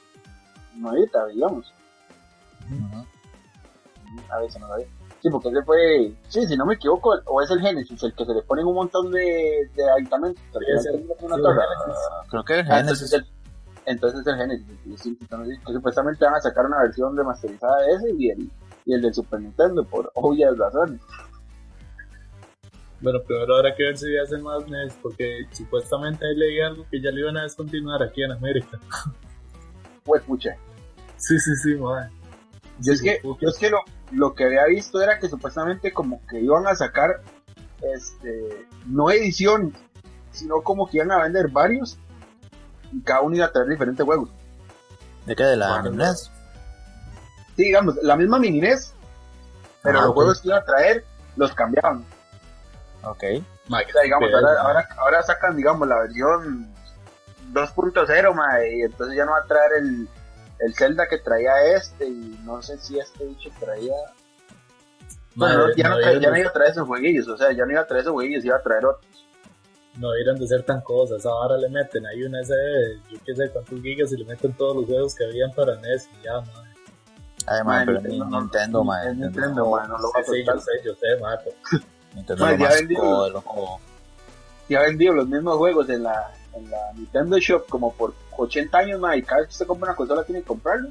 nuevita, 0.76 1.26
digamos, 1.28 1.72
a 4.30 4.40
ver, 4.40 4.52
se 4.52 4.60
me 4.60 4.66
va 4.68 4.76
a 4.78 4.82
ir. 4.82 4.88
Sí, 5.22 5.30
porque 5.30 5.50
ese 5.50 5.64
fue, 5.64 6.14
sí, 6.28 6.46
si 6.48 6.58
no 6.58 6.66
me 6.66 6.74
equivoco, 6.74 7.16
o 7.26 7.42
es 7.42 7.50
el 7.52 7.62
Genesis, 7.62 8.02
el 8.04 8.14
que 8.14 8.26
se 8.26 8.34
le 8.34 8.42
ponen 8.42 8.66
un 8.66 8.76
montón 8.76 9.10
de, 9.12 9.70
de 9.74 9.90
aditamentos, 9.92 10.42
Sí, 10.52 10.88
el- 10.90 11.06
una 11.22 11.36
sí, 11.36 11.42
torre. 11.42 11.62
el 11.62 11.80
Genesis. 11.86 12.04
Creo 12.30 12.44
que 12.44 12.60
es 12.60 12.70
Ah, 12.70 12.76
Genesis. 12.78 13.14
entonces, 13.14 13.14
el, 13.14 13.26
entonces 13.86 14.20
es 14.22 14.28
el 14.28 14.36
Genesis, 14.36 15.06
el 15.06 15.60
que 15.66 15.74
supuestamente 15.74 16.26
van 16.26 16.36
a 16.36 16.42
sacar 16.42 16.66
una 16.66 16.80
versión 16.80 17.16
remasterizada 17.16 17.78
de 17.84 17.94
ese 17.94 18.12
y 18.18 18.30
el, 18.32 18.52
y 18.86 18.94
el 18.94 19.02
del 19.02 19.14
Super 19.14 19.40
Nintendo, 19.40 19.86
por 19.86 20.12
obvias 20.16 20.58
razones. 20.58 21.02
Bueno, 23.02 23.20
primero 23.22 23.58
habrá 23.58 23.76
que 23.76 23.84
ver 23.84 23.98
si 23.98 24.18
hacen 24.18 24.42
más 24.44 24.66
NES, 24.68 24.98
porque 25.02 25.46
supuestamente 25.52 26.26
ahí 26.26 26.36
leí 26.36 26.62
algo 26.62 26.86
que 26.90 27.02
ya 27.02 27.12
le 27.12 27.20
iban 27.20 27.38
a 27.38 27.44
descontinuar 27.44 28.02
aquí 28.02 28.24
en 28.24 28.32
América. 28.32 28.80
Pues 30.06 30.22
pucha. 30.24 30.58
Sí, 31.16 31.40
sí, 31.40 31.56
sí, 31.56 31.76
madre. 31.76 32.10
Yo 32.80 32.92
es 32.92 33.02
que, 33.02 33.22
yo 33.24 33.48
es 33.48 33.58
que 33.58 33.70
lo, 33.70 33.78
lo 34.12 34.36
que 34.36 34.44
había 34.44 34.66
visto 34.66 35.02
era 35.02 35.18
que 35.18 35.30
supuestamente 35.30 35.94
como 35.94 36.20
que 36.28 36.42
iban 36.42 36.68
a 36.68 36.76
sacar 36.76 37.22
este, 37.82 38.68
no 38.86 39.10
edición, 39.12 39.74
sino 40.32 40.62
como 40.62 40.90
que 40.90 40.98
iban 40.98 41.12
a 41.12 41.24
vender 41.24 41.48
varios 41.48 41.98
y 42.92 43.00
cada 43.02 43.22
uno 43.22 43.38
iba 43.38 43.46
a 43.46 43.52
traer 43.54 43.70
diferentes 43.70 44.06
juegos. 44.06 44.30
¿De 45.26 45.36
qué? 45.38 45.44
¿De 45.44 45.56
la 45.56 45.80
Bueno, 45.80 45.92
NES? 45.92 46.30
Sí, 47.56 47.64
digamos, 47.66 47.96
la 48.02 48.16
misma 48.16 48.40
mini 48.40 48.60
NES, 48.62 48.94
pero 49.84 50.00
Ah, 50.00 50.06
los 50.06 50.14
juegos 50.14 50.42
que 50.42 50.48
iba 50.48 50.58
a 50.58 50.66
traer 50.66 51.06
los 51.36 51.54
cambiaban. 51.54 52.06
Ok. 53.04 53.24
Mae, 53.68 53.86
O 53.86 53.90
sea, 53.90 54.02
digamos, 54.04 54.30
ahora, 54.34 54.62
ahora, 54.62 54.90
ahora 54.98 55.24
sacan, 55.24 55.56
digamos, 55.56 55.88
la 55.88 56.00
versión 56.00 56.74
2.0, 57.52 58.34
mae, 58.34 58.78
y 58.78 58.82
entonces 58.82 59.16
ya 59.16 59.26
no 59.26 59.32
va 59.32 59.40
a 59.40 59.46
traer 59.48 59.72
el, 59.80 60.08
el 60.60 60.76
Zelda 60.76 61.08
que 61.08 61.18
traía 61.20 61.76
este, 61.76 62.06
y 62.08 62.40
no 62.44 62.62
sé 62.62 62.78
si 62.78 63.00
este 63.00 63.26
bicho 63.26 63.50
traía... 63.60 63.94
Bueno, 65.36 65.68
no, 65.68 65.76
ya, 65.76 65.90
no 65.90 66.00
ya 66.00 66.30
no 66.30 66.38
iba 66.38 66.50
a 66.50 66.54
traer 66.54 66.72
esos 66.72 66.88
jueguillos, 66.88 67.28
o 67.28 67.38
sea, 67.38 67.52
ya 67.52 67.66
no 67.66 67.72
iba 67.72 67.82
a 67.82 67.88
traer 67.88 68.02
esos 68.02 68.14
jueguillos, 68.14 68.46
iba 68.46 68.56
a 68.58 68.62
traer 68.62 68.86
otros. 68.86 69.26
no 69.98 70.12
debieran 70.12 70.38
de 70.38 70.48
ser 70.48 70.64
tan 70.64 70.82
cosas. 70.82 71.26
Ahora 71.26 71.58
le 71.58 71.70
meten 71.70 72.06
ahí 72.06 72.24
una 72.24 72.42
SD, 72.44 72.54
yo 73.10 73.18
qué 73.26 73.36
sé 73.36 73.50
cuántos 73.52 73.82
gigas 73.82 74.12
y 74.12 74.18
le 74.18 74.26
meten 74.26 74.54
todos 74.54 74.76
los 74.76 74.86
juegos 74.86 75.16
que 75.16 75.26
habían 75.26 75.52
para 75.52 75.76
NES 75.76 76.08
y 76.20 76.24
ya, 76.24 76.40
mae. 76.42 76.73
Pero 77.46 77.64
Nintendo 77.64 78.10
ni- 78.10 78.20
no- 78.20 78.42
Nintendo, 78.42 78.84
mae, 78.84 79.14
no 79.88 79.98
lo 79.98 80.12
va 80.12 80.20
a 80.20 80.24
Sí, 80.24 80.32
sí, 80.32 80.44
yo 80.46 80.54
soltar. 80.54 80.64
sé, 80.64 80.72
Nintendo 82.16 82.46
lo 82.46 82.52
ya 82.52 82.58
más 82.58 82.76
vendió. 82.76 83.00
codo, 83.00 83.30
loco. 83.30 83.80
Y 84.70 84.76
ha 84.76 84.82
vendido 84.82 85.14
los 85.14 85.28
mismos 85.28 85.58
juegos 85.58 85.90
en 85.90 86.04
la, 86.04 86.32
en 86.54 86.70
la 86.70 86.78
Nintendo 86.96 87.38
Shop 87.40 87.68
como 87.68 87.92
por 87.94 88.14
80 88.38 88.78
años, 88.78 89.00
mae, 89.00 89.18
y 89.20 89.24
cada 89.24 89.42
vez 89.42 89.48
que 89.50 89.54
usted 89.54 89.68
compra 89.68 89.90
una 89.90 89.96
consola 89.96 90.24
tiene 90.24 90.42
que 90.42 90.48
comprarlo. 90.48 90.90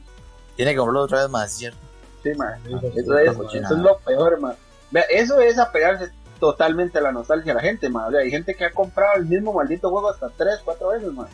Tiene 0.56 0.72
que 0.72 0.76
comprarlo 0.76 1.00
otra 1.02 1.22
vez 1.22 1.30
más, 1.30 1.52
¿cierto? 1.52 1.78
Sí. 2.22 2.30
Hijo 2.30 2.80
de 2.80 2.88
Eso 3.00 3.18
es, 3.18 3.30
eso 3.54 3.74
es 3.74 3.80
lo 3.80 3.98
peor, 3.98 4.40
man. 4.40 4.54
Vea, 4.90 5.04
eso 5.10 5.40
es 5.40 5.58
apegarse 5.58 6.12
totalmente 6.38 6.98
a 6.98 7.02
la 7.02 7.12
nostalgia 7.12 7.52
de 7.52 7.56
la 7.56 7.62
gente, 7.62 7.88
man. 7.88 8.08
O 8.08 8.10
sea, 8.10 8.20
hay 8.20 8.30
gente 8.30 8.54
que 8.54 8.64
ha 8.66 8.70
comprado 8.70 9.14
el 9.16 9.24
mismo 9.26 9.52
maldito 9.52 9.90
juego 9.90 10.10
hasta 10.10 10.28
3, 10.28 10.60
4 10.64 10.88
veces, 10.88 11.12
man. 11.12 11.26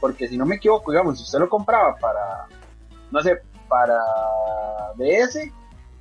Porque 0.00 0.26
si 0.28 0.36
no 0.36 0.44
me 0.44 0.56
equivoco, 0.56 0.90
digamos, 0.90 1.16
si 1.18 1.22
usted 1.24 1.38
lo 1.38 1.48
compraba 1.48 1.94
para, 1.96 2.46
no 3.10 3.22
sé, 3.22 3.40
para 3.74 3.98
DS, 4.96 5.50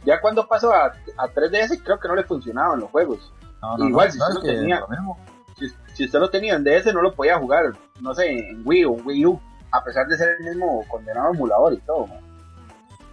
ya 0.05 0.21
cuando 0.21 0.47
pasó 0.47 0.71
a, 0.71 0.85
a 1.17 1.27
3DS 1.27 1.81
creo 1.83 1.99
que 1.99 2.07
no 2.07 2.15
le 2.15 2.23
funcionaban 2.23 2.79
los 2.79 2.91
juegos. 2.91 3.33
No, 3.61 3.77
no, 3.77 3.89
Igual, 3.89 4.07
no, 4.09 4.13
si 4.13 4.19
usted 4.19 4.33
lo 4.35 4.41
tenía. 4.41 4.79
lo. 4.79 5.17
Si, 5.57 5.69
si 5.95 6.05
usted 6.05 6.19
lo 6.19 6.29
tenía 6.29 6.55
en 6.55 6.63
DS 6.63 6.93
no 6.93 7.01
lo 7.01 7.13
podía 7.15 7.37
jugar, 7.39 7.73
no 8.01 8.13
sé, 8.13 8.27
en 8.49 8.61
Wii 8.65 8.85
o 8.85 8.91
Wii 8.91 9.25
U, 9.25 9.39
a 9.71 9.83
pesar 9.83 10.05
de 10.07 10.17
ser 10.17 10.29
el 10.39 10.45
mismo 10.49 10.83
condenado 10.87 11.33
emulador 11.33 11.73
y 11.73 11.77
todo, 11.81 12.05
man. 12.07 12.19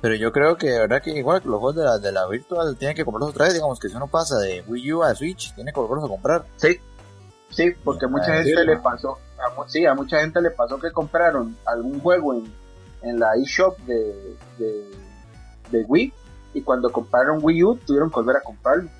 Pero 0.02 0.14
yo 0.14 0.32
creo 0.32 0.56
que, 0.56 0.70
de 0.70 0.78
verdad, 0.80 1.02
que 1.02 1.10
igual 1.10 1.40
que 1.42 1.48
los 1.48 1.58
juegos 1.58 1.76
de 1.76 1.84
la, 1.84 1.98
de 1.98 2.12
la 2.12 2.26
Virtual 2.26 2.76
tienen 2.76 2.96
que 2.96 3.04
comprarlos 3.04 3.30
otra 3.30 3.44
vez. 3.46 3.54
Digamos 3.54 3.78
que 3.78 3.88
si 3.88 3.96
uno 3.96 4.08
pasa 4.08 4.38
de 4.38 4.62
Wii 4.66 4.92
U 4.94 5.02
a 5.02 5.14
Switch, 5.14 5.54
tiene 5.54 5.72
que 5.72 5.80
volverlos 5.80 6.04
a 6.04 6.08
comprar. 6.08 6.44
Sí, 6.56 6.80
sí, 7.50 7.70
porque 7.84 8.06
a 8.06 8.08
mucha 8.08 8.32
Ah, 8.32 8.36
gente 8.42 8.60
sí, 8.60 8.66
le 8.66 8.76
pasó, 8.78 9.18
a, 9.38 9.68
sí, 9.68 9.84
a 9.86 9.94
mucha 9.94 10.20
gente 10.20 10.40
le 10.40 10.50
pasó 10.50 10.78
que 10.78 10.90
compraron 10.90 11.56
algún 11.66 12.00
juego 12.00 12.32
en, 12.34 12.52
en 13.02 13.18
la 13.18 13.34
eShop 13.34 13.78
de, 13.80 14.36
de, 14.58 14.90
de 15.70 15.84
Wii 15.84 16.12
y 16.54 16.62
cuando 16.62 16.90
compraron 16.90 17.38
Wii 17.42 17.64
U 17.64 17.76
tuvieron 17.76 18.10
que 18.10 18.16
volver 18.16 18.36
a 18.36 18.42
comprarlo. 18.42 18.90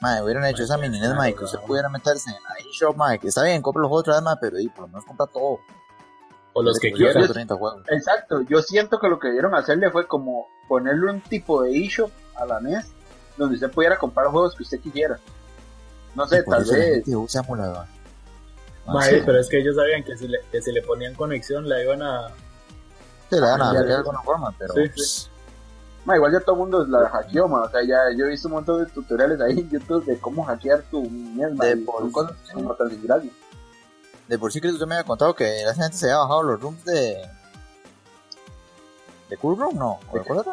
Mae, 0.00 0.22
hubieran 0.22 0.44
hecho 0.44 0.64
esa 0.64 0.76
mini 0.76 0.98
NES, 0.98 1.08
claro, 1.08 1.16
mae, 1.16 1.34
que 1.34 1.44
usted 1.44 1.60
pudiera 1.60 1.88
meterse 1.88 2.30
en 2.30 2.36
la 2.36 2.70
eShop, 2.70 2.96
mae, 2.96 3.18
que 3.18 3.28
está 3.28 3.42
bien, 3.42 3.62
compra 3.62 3.80
los 3.80 3.88
juegos 3.88 4.02
otra 4.02 4.14
vez, 4.14 4.22
mae, 4.22 4.36
pero 4.40 4.58
y, 4.58 4.68
por 4.68 4.80
lo 4.82 4.88
menos 4.88 5.04
compra 5.04 5.26
todo. 5.26 5.60
O 6.52 6.62
los 6.62 6.78
que 6.78 6.92
quieran. 6.92 7.14
tengo 7.14 7.32
30 7.32 7.54
juegos. 7.56 7.82
Exacto, 7.88 8.42
yo 8.42 8.62
siento 8.62 8.98
que 8.98 9.08
lo 9.08 9.18
que 9.18 9.28
debieron 9.28 9.54
hacerle 9.54 9.90
fue 9.90 10.06
como 10.06 10.46
ponerle 10.68 11.10
un 11.10 11.20
tipo 11.20 11.62
de 11.62 11.76
eShop 11.84 12.10
a 12.36 12.44
la 12.44 12.60
NES 12.60 12.92
donde 13.36 13.54
usted 13.56 13.70
pudiera 13.70 13.96
comprar 13.96 14.24
los 14.24 14.32
juegos 14.32 14.54
que 14.54 14.62
usted 14.62 14.80
quisiera. 14.80 15.18
No 16.14 16.26
sé, 16.28 16.42
tal 16.44 16.64
vez. 16.64 17.02
usa 17.08 17.42
emulador. 17.42 17.86
Mae, 18.86 19.22
pero 19.24 19.40
es 19.40 19.48
que 19.48 19.58
ellos 19.58 19.74
sabían 19.74 20.04
que 20.04 20.16
si 20.16 20.28
le, 20.28 20.38
que 20.52 20.60
si 20.60 20.70
le 20.70 20.82
ponían 20.82 21.14
conexión 21.14 21.68
la 21.68 21.82
iban 21.82 22.02
a... 22.02 22.28
Se 23.30 23.36
le 23.36 23.46
dan 23.46 23.60
a 23.62 23.72
Ya, 23.72 23.78
hackear 23.78 23.84
ya. 23.84 23.88
de 23.90 23.94
alguna 23.96 24.22
forma, 24.22 24.54
pero... 24.58 24.74
Sí, 24.74 24.88
pues, 24.94 25.30
Ma, 26.04 26.16
igual 26.16 26.32
ya 26.32 26.40
todo 26.40 26.56
el 26.56 26.58
mundo 26.58 26.84
la 26.86 27.08
hackeó, 27.08 27.48
ma. 27.48 27.62
O 27.62 27.70
sea, 27.70 27.82
ya 27.82 27.96
yo 28.14 28.26
he 28.26 28.28
visto 28.28 28.48
un 28.48 28.54
montón 28.54 28.84
de 28.84 28.90
tutoriales 28.90 29.40
ahí 29.40 29.60
en 29.60 29.70
YouTube 29.70 30.04
de 30.04 30.18
cómo 30.18 30.44
hackear 30.44 30.82
tu 30.90 31.02
ma, 31.08 31.46
De 31.64 31.78
por 31.78 32.12
cosas 32.12 32.36
sí. 32.44 33.32
De 34.28 34.38
por 34.38 34.52
sí 34.52 34.60
que 34.60 34.68
usted 34.68 34.86
me 34.86 34.96
había 34.96 35.06
contado 35.06 35.34
que 35.34 35.62
esa 35.62 35.74
gente 35.74 35.96
se 35.96 36.06
había 36.06 36.18
bajado 36.18 36.42
los 36.42 36.60
rooms 36.60 36.84
de... 36.84 37.16
¿De 39.30 39.36
Cool 39.38 39.58
Room? 39.58 39.78
No, 39.78 39.98
¿o 40.10 40.18
¿De 40.18 40.24
cuál? 40.24 40.44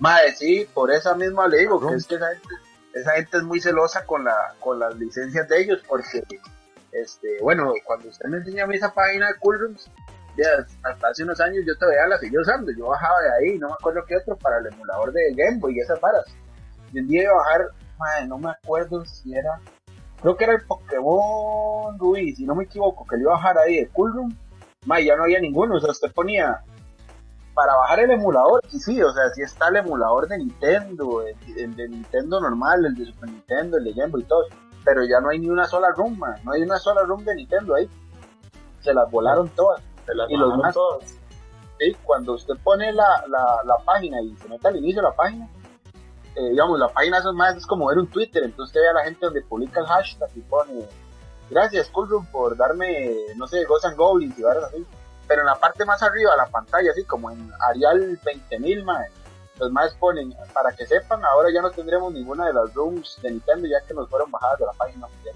Madre, 0.00 0.34
sí, 0.34 0.68
por 0.74 0.90
esa 0.92 1.14
misma 1.14 1.46
le 1.48 1.58
digo, 1.58 1.80
que 1.80 1.94
es 1.94 2.06
que 2.06 2.16
esa 2.16 2.28
gente, 2.28 2.48
esa 2.92 3.12
gente 3.12 3.36
es 3.38 3.42
muy 3.44 3.60
celosa 3.60 4.04
con 4.04 4.24
la 4.24 4.54
con 4.60 4.78
las 4.78 4.94
licencias 4.96 5.48
de 5.48 5.62
ellos, 5.62 5.80
porque, 5.88 6.26
este, 6.92 7.38
bueno, 7.40 7.72
cuando 7.84 8.08
usted 8.08 8.28
me 8.28 8.38
enseñó 8.38 8.64
a 8.64 8.66
mí 8.66 8.76
esa 8.76 8.92
página 8.92 9.28
de 9.28 9.38
Cool 9.38 9.60
Rooms, 9.60 9.88
hasta 10.82 11.08
hace 11.08 11.22
unos 11.22 11.40
años 11.40 11.64
yo 11.66 11.76
todavía 11.76 12.06
la 12.06 12.18
seguía 12.18 12.40
usando, 12.40 12.70
yo 12.72 12.88
bajaba 12.88 13.20
de 13.20 13.50
ahí, 13.50 13.58
no 13.58 13.68
me 13.68 13.74
acuerdo 13.74 14.04
qué 14.06 14.16
otro, 14.16 14.36
para 14.36 14.58
el 14.58 14.66
emulador 14.66 15.12
de 15.12 15.34
Game 15.34 15.58
Boy 15.58 15.76
y 15.76 15.80
esas 15.80 16.00
varas. 16.00 16.24
Y 16.92 17.00
un 17.00 17.08
día 17.08 17.24
iba 17.24 17.32
a 17.32 17.36
bajar, 17.36 17.68
madre, 17.98 18.26
no 18.26 18.38
me 18.38 18.50
acuerdo 18.50 19.04
si 19.04 19.34
era, 19.34 19.60
creo 20.20 20.36
que 20.36 20.44
era 20.44 20.54
el 20.54 20.62
Pokémon 20.66 21.98
Rubí, 21.98 22.34
si 22.34 22.44
no 22.44 22.54
me 22.54 22.64
equivoco, 22.64 23.06
que 23.06 23.16
le 23.16 23.22
iba 23.22 23.32
a 23.32 23.36
bajar 23.36 23.58
ahí 23.58 23.76
de 23.80 23.88
Cool 23.88 24.12
Room, 24.12 24.38
madre, 24.84 25.06
ya 25.06 25.16
no 25.16 25.24
había 25.24 25.40
ninguno, 25.40 25.76
o 25.76 25.80
sea, 25.80 25.90
usted 25.90 26.12
ponía 26.12 26.62
para 27.54 27.74
bajar 27.74 28.00
el 28.00 28.10
emulador, 28.10 28.60
y 28.70 28.78
sí, 28.78 29.02
o 29.02 29.10
sea, 29.12 29.30
sí 29.30 29.42
está 29.42 29.68
el 29.68 29.76
emulador 29.76 30.28
de 30.28 30.38
Nintendo, 30.38 31.22
el, 31.22 31.74
de 31.74 31.88
Nintendo 31.88 32.40
normal, 32.40 32.84
el 32.84 32.94
de 32.94 33.06
Super 33.06 33.30
Nintendo, 33.30 33.78
el 33.78 33.84
de 33.84 33.92
Game 33.94 34.12
Boy 34.12 34.22
y 34.22 34.26
todo, 34.26 34.44
pero 34.84 35.02
ya 35.04 35.20
no 35.20 35.30
hay 35.30 35.40
ni 35.40 35.48
una 35.48 35.66
sola 35.66 35.88
room, 35.96 36.18
man, 36.18 36.36
no 36.44 36.52
hay 36.52 36.62
una 36.62 36.78
sola 36.78 37.02
room 37.02 37.24
de 37.24 37.34
Nintendo 37.34 37.74
ahí. 37.74 37.88
Se 38.80 38.94
las 38.94 39.10
volaron 39.10 39.48
todas. 39.48 39.82
Las 40.14 40.30
Y 40.30 40.36
los 40.36 40.74
todas. 40.74 41.16
¿sí? 41.78 41.96
Cuando 42.04 42.34
usted 42.34 42.54
pone 42.62 42.92
la, 42.92 43.24
la, 43.28 43.60
la 43.64 43.76
página 43.84 44.20
y 44.22 44.36
se 44.36 44.48
mete 44.48 44.68
al 44.68 44.76
inicio 44.76 45.02
de 45.02 45.08
la 45.08 45.14
página, 45.14 45.48
eh, 46.36 46.50
digamos, 46.50 46.78
la 46.78 46.88
página 46.88 47.18
es 47.18 47.24
más, 47.32 47.56
es 47.56 47.66
como 47.66 47.86
ver 47.86 47.98
un 47.98 48.08
Twitter, 48.08 48.44
entonces 48.44 48.68
usted 48.68 48.80
ve 48.80 48.88
a 48.90 48.92
la 48.92 49.04
gente 49.04 49.24
donde 49.24 49.40
publica 49.42 49.80
el 49.80 49.86
hashtag 49.86 50.28
y 50.34 50.40
pone, 50.40 50.86
gracias 51.48 51.88
Coolroom 51.88 52.26
por 52.26 52.56
darme, 52.58 53.16
no 53.36 53.46
sé, 53.46 53.64
Ghosts 53.64 53.86
and 53.86 53.96
Goblins 53.96 54.38
y 54.38 54.42
varas 54.42 54.64
así. 54.64 54.84
Pero 55.26 55.40
en 55.40 55.46
la 55.46 55.56
parte 55.56 55.84
más 55.84 56.02
arriba 56.02 56.32
de 56.32 56.36
la 56.36 56.46
pantalla, 56.46 56.90
así 56.90 57.04
como 57.04 57.30
en 57.30 57.50
Arial 57.70 58.20
20000, 58.22 58.84
mae, 58.84 59.08
los 59.58 59.72
más 59.72 59.94
ponen, 59.94 60.34
para 60.52 60.72
que 60.72 60.86
sepan, 60.86 61.24
ahora 61.24 61.48
ya 61.52 61.62
no 61.62 61.70
tendremos 61.70 62.12
ninguna 62.12 62.46
de 62.46 62.52
las 62.52 62.72
rooms 62.74 63.18
de 63.22 63.30
Nintendo 63.30 63.66
ya 63.66 63.80
que 63.88 63.94
nos 63.94 64.08
fueron 64.08 64.30
bajadas 64.30 64.58
de 64.58 64.66
la 64.66 64.72
página 64.72 65.06
oficial. 65.06 65.34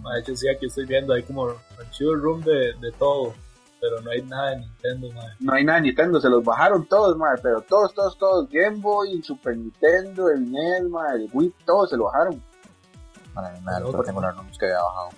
Mae, 0.00 0.22
yo 0.24 0.36
sí 0.36 0.48
aquí 0.48 0.66
estoy 0.66 0.86
viendo, 0.86 1.14
hay 1.14 1.22
como 1.22 1.54
archivo 1.78 2.14
room 2.16 2.42
de, 2.42 2.74
de 2.80 2.92
todo, 2.98 3.32
pero 3.80 4.00
no 4.00 4.10
hay 4.10 4.22
nada 4.22 4.50
de 4.50 4.56
Nintendo, 4.58 5.10
mae. 5.12 5.28
No 5.40 5.52
hay 5.52 5.64
nada 5.64 5.78
de 5.80 5.86
Nintendo, 5.88 6.20
se 6.20 6.28
los 6.28 6.42
bajaron 6.44 6.86
todos, 6.86 7.16
mae, 7.16 7.36
pero 7.42 7.60
todos, 7.62 7.92
todos, 7.94 8.16
todos, 8.18 8.48
Game 8.50 8.78
Boy, 8.78 9.22
Super 9.22 9.56
Nintendo, 9.56 10.30
el 10.30 10.50
NES, 10.50 10.84
mae, 10.88 11.16
el 11.16 11.30
Wii, 11.32 11.54
todos 11.66 11.90
se 11.90 11.96
lo 11.96 12.04
bajaron. 12.04 12.42
Para 13.34 13.50
mí 13.50 13.60
me 13.60 13.72
da 13.72 13.80
solo 13.80 14.02
tengo 14.04 14.20
las 14.20 14.36
rooms 14.36 14.56
que 14.58 14.66
había 14.66 14.82
bajado. 14.82 15.08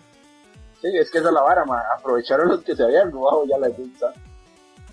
Sí, 0.81 0.89
es 0.97 1.11
que 1.11 1.19
esa 1.19 1.29
es 1.29 1.35
la 1.35 1.43
vara, 1.43 1.65
ma. 1.65 1.83
Aprovecharon 1.99 2.49
los 2.49 2.63
que 2.63 2.75
se 2.77 2.83
habían 2.83 3.11
robado 3.13 3.45
ya 3.47 3.59
la 3.59 3.69
pinza. 3.71 4.07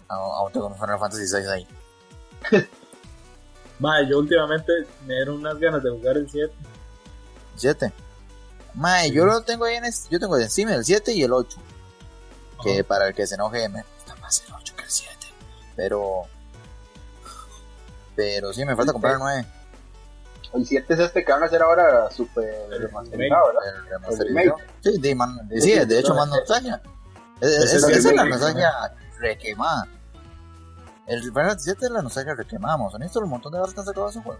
Aún 0.07 0.31
aún 0.35 0.51
tengo 0.51 0.67
un 0.67 0.75
Final 0.75 0.99
Fantasy 0.99 1.27
6 1.27 1.47
ahí. 1.47 1.67
Mae, 3.79 4.07
yo 4.07 4.19
últimamente 4.19 4.71
me 5.05 5.15
dieron 5.15 5.37
unas 5.37 5.57
ganas 5.59 5.83
de 5.83 5.89
jugar 5.89 6.17
el 6.17 6.29
7. 6.29 6.53
7. 7.55 7.93
Mae, 8.75 9.11
yo 9.11 9.25
lo 9.25 9.41
tengo 9.41 9.65
ahí 9.65 9.75
en 9.75 9.85
es- 9.85 10.07
yo 10.09 10.19
tengo 10.19 10.37
encima 10.37 10.73
el 10.73 10.83
7 10.85 11.11
y 11.13 11.23
el 11.23 11.33
8. 11.33 11.57
Que 12.63 12.83
para 12.83 13.07
el 13.07 13.13
que 13.15 13.25
se 13.27 13.35
enoje 13.35 13.67
me 13.69 13.81
gusta 13.83 14.15
más 14.15 14.43
el 14.47 14.53
8 14.53 14.73
que 14.75 14.83
el 14.83 14.89
7. 14.89 15.15
Pero 15.75 16.21
pero 18.15 18.53
sí 18.53 18.63
me 18.65 18.75
falta 18.75 18.91
comprar 18.93 19.13
el 19.13 19.19
9. 19.19 19.45
El 20.53 20.65
7 20.67 20.93
es 20.93 20.99
este 20.99 21.25
que 21.25 21.31
van 21.31 21.41
a 21.41 21.47
hacer 21.47 21.61
ahora 21.63 22.11
super 22.11 22.43
remasterizado, 22.69 23.47
¿verdad? 23.47 23.61
El 23.75 23.85
remasterizado. 23.89 24.57
Sí, 24.81 24.97
de, 24.99 25.15
man- 25.15 25.47
de- 25.47 25.61
sí, 25.61 25.73
de 25.85 25.99
hecho 25.99 26.13
más 26.13 26.27
nostalgia. 26.27 26.81
Es, 27.41 27.49
es, 27.49 27.73
es, 27.73 27.83
esa 27.89 28.09
es 28.09 28.15
la 28.15 28.25
nostalgia 28.25 28.71
requemada. 29.19 29.87
El 31.07 31.21
Final 31.21 31.33
Fantasy 31.47 31.63
7 31.65 31.85
es 31.85 31.91
la 31.91 32.01
nostalgia 32.03 32.35
requemada, 32.35 32.77
¿Son 32.91 33.01
estos 33.03 33.23
un 33.23 33.29
montón 33.29 33.51
de 33.51 33.59
horas 33.59 33.73
que 33.73 33.79
han 33.79 33.85
sacado 33.85 34.09
ese 34.09 34.21
juego? 34.21 34.39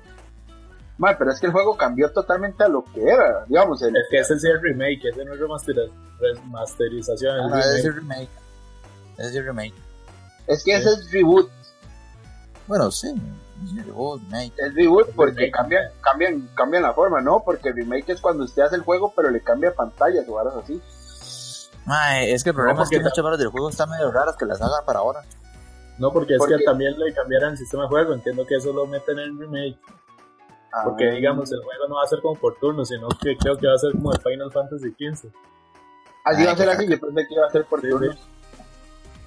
Ma, 0.98 1.18
pero 1.18 1.32
es 1.32 1.40
que 1.40 1.48
el 1.48 1.52
juego 1.52 1.76
cambió 1.76 2.12
totalmente 2.12 2.64
a 2.64 2.68
lo 2.68 2.84
que 2.94 3.04
era. 3.04 3.46
Digamos, 3.48 3.82
el, 3.82 3.96
Es 3.98 4.04
que 4.12 4.20
ese 4.20 4.40
sí 4.40 4.48
es 4.48 4.54
el 4.54 4.62
remake, 4.62 5.06
ese 5.06 5.26
no 5.26 5.34
es 5.34 5.40
remasterización, 6.20 7.54
Ah, 7.54 7.60
es 7.60 7.66
es 7.66 7.84
remake. 7.84 7.88
el 7.88 7.96
remake. 7.96 8.30
Es 9.18 9.36
el 9.36 9.46
remake. 9.46 9.74
es 10.48 10.64
que 10.64 10.76
ese 10.76 10.90
es 10.90 11.12
reboot. 11.12 11.50
Bueno, 12.68 12.92
sí. 12.92 13.14
es 13.66 13.72
el 13.78 13.86
reboot, 13.86 14.22
remake. 14.24 14.54
Es 14.58 14.74
reboot 14.76 15.10
porque 15.16 15.34
Remake. 15.36 15.52
cambian, 15.52 15.84
cambian, 16.02 16.50
cambian 16.56 16.84
la 16.84 16.94
forma, 16.94 17.22
¿no? 17.22 17.42
Porque 17.44 17.70
el 17.70 17.76
remake 17.76 18.10
es 18.14 18.22
cuando 18.22 18.44
usted 18.44 18.62
hace 18.64 18.76
el 18.76 18.82
juego, 18.84 19.12
pero 19.16 19.30
le 19.30 19.42
cambia 19.42 19.74
pantallas 19.74 20.26
o 20.30 20.34
varas 20.34 20.54
así. 20.56 20.82
Mae, 21.86 22.32
es 22.34 22.44
que 22.44 22.52
el 22.52 22.56
problema 22.56 22.78
No, 22.78 22.84
es 22.84 22.90
que 22.90 22.98
porque- 22.98 23.10
muchas 23.10 23.24
varas 23.24 23.40
del 23.40 23.50
juego 23.50 23.70
están 23.70 23.90
medio 23.90 24.12
raras 24.12 24.36
que 24.38 24.46
las 24.46 24.62
hagan 24.62 24.86
para 24.86 25.00
ahora. 25.00 25.22
No, 26.00 26.12
porque 26.12 26.36
es 26.36 26.42
que 26.46 26.64
también 26.64 26.98
le 26.98 27.14
cambiaron 27.14 27.52
el 27.52 27.58
sistema 27.58 27.84
de 27.84 27.90
juego, 27.90 28.14
entiendo 28.14 28.46
que 28.48 28.56
eso 28.56 28.72
lo 28.74 28.86
meten 28.88 29.20
en 29.20 29.26
el 29.32 29.40
remake. 29.40 29.78
Porque 30.86 31.08
Ah, 31.10 31.12
digamos, 31.14 31.52
el 31.52 31.62
juego 31.64 31.88
no 31.88 31.96
va 31.96 32.04
a 32.04 32.08
ser 32.08 32.22
como 32.22 32.36
por 32.40 32.56
turno, 32.56 32.84
sino 32.86 33.08
que 33.10 33.38
creo 33.38 33.56
que 33.58 33.68
va 33.68 33.74
a 33.76 33.78
ser 33.78 33.92
como 33.92 34.12
el 34.12 34.20
Final 34.22 34.52
Fantasy 34.52 34.90
XV. 34.90 35.30
Así 36.24 36.46
va 36.46 36.52
a 36.54 36.56
ser 36.58 36.70
Ay, 36.70 36.76
así, 36.78 36.88
yo 36.90 37.00
pensé 37.00 37.28
que 37.28 37.34
iba 37.36 37.46
a 37.46 37.50
ser 37.52 37.66
por 37.66 37.82
Sí, 37.82 37.90
turnos. 37.90 38.18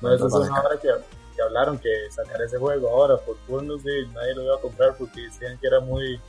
No, 0.00 0.12
eso 0.12 0.26
es 0.26 0.34
una 0.34 0.60
hora 0.60 0.76
que, 0.80 0.88
que 1.36 1.42
hablaron 1.42 1.78
que 1.78 1.90
sacar 2.10 2.40
ese 2.42 2.58
juego 2.58 2.88
ahora 2.90 3.16
por 3.18 3.36
turnos 3.46 3.80
y 3.82 4.06
nadie 4.12 4.34
lo 4.34 4.42
iba 4.42 4.56
a 4.56 4.60
comprar 4.60 4.96
porque 4.98 5.22
decían 5.22 5.56
que 5.58 5.66
era 5.68 5.80
muy... 5.80 6.20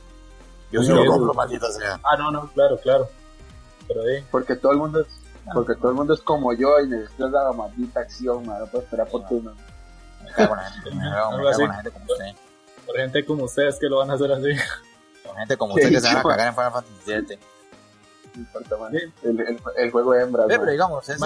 Yo 0.70 0.80
sí 0.82 0.86
Sí, 0.88 0.92
lo 0.92 1.02
eso- 1.02 1.12
compro, 1.12 1.34
maldita 1.34 1.70
sea. 1.72 1.98
Ah, 2.04 2.16
no, 2.16 2.30
no, 2.30 2.48
claro, 2.52 2.76
claro. 2.78 3.08
Pero 3.88 4.02
ahí, 4.02 4.24
Porque 4.30 4.54
todo 4.56 4.72
el 4.72 4.78
mundo 4.78 5.00
es, 5.00 5.06
porque 5.54 5.74
todo 5.74 5.88
el 5.88 5.94
mundo 5.96 6.12
es 6.14 6.20
como 6.20 6.52
yo 6.52 6.78
y 6.80 6.88
necesito 6.88 7.28
la 7.30 7.52
maldita 7.52 8.00
acción, 8.00 8.44
no 8.44 8.66
puedo 8.66 8.84
esperar 8.84 9.08
por 9.08 9.26
turnos. 9.26 9.56
Me 10.22 10.30
cago 10.30 10.54
en 10.54 10.60
la 10.60 10.70
gente, 10.70 10.90
me 10.94 11.10
cago, 11.10 11.38
en 11.38 11.44
la 11.44 11.74
gente 11.74 11.90
como 11.90 12.04
usted. 12.04 12.24
por 12.86 12.96
gente 12.96 13.24
como 13.24 13.44
ustedes 13.44 13.78
que 13.78 13.86
lo 13.88 13.96
van 13.98 14.10
a 14.10 14.14
hacer 14.14 14.30
así. 14.32 14.50
Gente 15.38 15.56
como 15.56 15.74
Sí, 15.74 15.80
usted 15.80 15.94
que 15.94 16.00
se 16.00 16.06
van 16.08 16.16
a 16.18 16.22
cagar 16.22 16.48
en 16.48 16.54
Final 16.54 16.72
Fantasy 16.72 16.94
VII. 17.06 17.38
No 18.34 18.40
importa, 18.40 18.76
man. 18.76 18.92
Sí. 18.92 18.98
El, 19.22 19.40
el, 19.40 19.60
el 19.76 19.90
juego 19.90 20.12
de 20.12 20.26
man. 20.26 20.44
pero 20.48 20.66
digamos, 20.70 21.08
ese, 21.08 21.24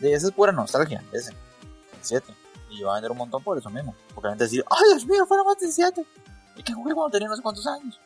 es 0.00 0.30
pura 0.32 0.52
nostalgia, 0.52 1.02
ese. 1.12 1.30
El 1.32 1.98
7. 2.00 2.34
Y 2.70 2.82
va 2.82 2.92
a 2.92 2.94
vender 2.94 3.10
un 3.10 3.18
montón 3.18 3.42
por 3.42 3.58
eso 3.58 3.68
mismo. 3.70 3.94
Porque 4.14 4.28
la 4.28 4.32
gente 4.32 4.44
decir, 4.44 4.64
¡ay, 4.70 4.84
Dios 4.90 5.06
mío, 5.06 5.26
Final 5.26 5.44
Fantasy 5.44 5.72
7! 5.72 6.06
¿Y 6.56 6.62
qué 6.62 6.72
jugué 6.72 6.94
cuando 6.94 7.10
tenía 7.10 7.28
no 7.28 7.36
sé 7.36 7.42
cuántos 7.42 7.66
años? 7.66 7.98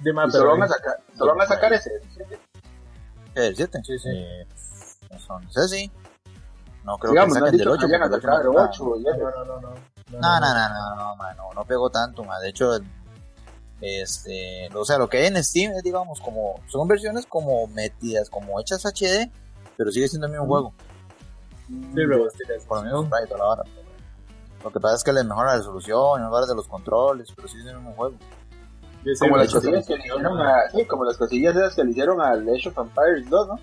De 0.00 0.12
más, 0.12 0.32
solo 0.32 0.52
van 0.52 0.62
a 0.62 0.68
sacar, 0.68 0.96
solo 1.16 1.34
van 1.34 1.42
a 1.44 1.48
sacar 1.48 1.72
ese. 1.72 1.90
¿Qué, 3.34 3.46
el 3.46 3.56
7? 3.56 3.80
Sí, 3.84 3.98
sí. 3.98 4.08
Eh, 4.08 4.46
eso 5.10 5.38
no 5.38 5.50
sé 5.52 5.68
si. 5.68 5.90
No 6.84 6.98
creo 6.98 7.12
Digamos, 7.12 7.34
que 7.34 7.40
saquen 7.40 7.58
del 7.58 7.66
que 7.66 7.72
8. 7.72 7.86
vayan 7.86 8.02
a 8.02 8.08
porque 8.10 8.16
el 8.16 8.22
sacar 8.22 8.40
el 8.42 8.48
8 8.48 8.84
8 8.84 8.96
y 8.96 9.08
eso. 9.08 9.18
no, 9.18 9.30
no, 9.30 9.44
no, 9.44 9.60
no. 9.60 9.74
No, 10.18 10.40
no, 10.40 10.54
no, 10.54 10.68
no, 10.68 11.16
no, 11.16 11.34
no, 11.34 11.52
no 11.54 11.64
pegó 11.64 11.88
tanto, 11.90 12.24
man. 12.24 12.40
De 12.42 12.48
hecho, 12.48 12.78
este, 13.82 14.68
o 14.74 14.84
sea, 14.84 14.96
lo 14.96 15.08
que 15.08 15.18
hay 15.18 15.26
en 15.26 15.42
Steam 15.42 15.72
es, 15.72 15.82
digamos, 15.82 16.20
como, 16.20 16.54
son 16.68 16.86
versiones 16.86 17.26
como 17.26 17.66
metidas, 17.66 18.30
como 18.30 18.60
hechas 18.60 18.86
HD, 18.86 19.28
pero 19.76 19.90
sigue 19.90 20.08
siendo 20.08 20.26
el 20.28 20.32
mismo 20.32 20.46
juego, 20.46 20.72
Sí, 21.68 21.74
los 21.94 22.08
mismos 22.08 22.32
sprites, 22.34 23.28
toda 23.28 23.38
la 23.38 23.44
vara. 23.44 23.62
Lo 24.62 24.70
que 24.70 24.78
pasa 24.78 24.96
es 24.96 25.04
que 25.04 25.12
les 25.12 25.24
mejora 25.24 25.52
la 25.52 25.56
resolución, 25.58 26.30
varas 26.30 26.48
de 26.48 26.54
los 26.54 26.68
controles, 26.68 27.32
pero 27.34 27.48
sigue 27.48 27.62
siendo 27.62 27.80
el 27.80 27.86
mismo 27.86 27.96
juego. 27.96 28.16
Sí, 29.04 29.10
Como 29.18 29.36
las 29.36 29.52
cosillas 29.52 29.86
que 29.86 29.94
le 29.96 30.00
hicieron 30.00 30.40
a, 30.40 30.70
sí, 30.70 30.84
como 30.84 31.04
las 31.04 31.16
cosillas 31.16 31.56
esas 31.56 31.74
que 31.74 31.84
le 31.84 31.90
hicieron 31.90 32.20
al 32.20 32.48
Age 32.48 32.68
of 32.68 32.78
Empires 32.78 33.28
2, 33.28 33.48
¿no? 33.48 33.58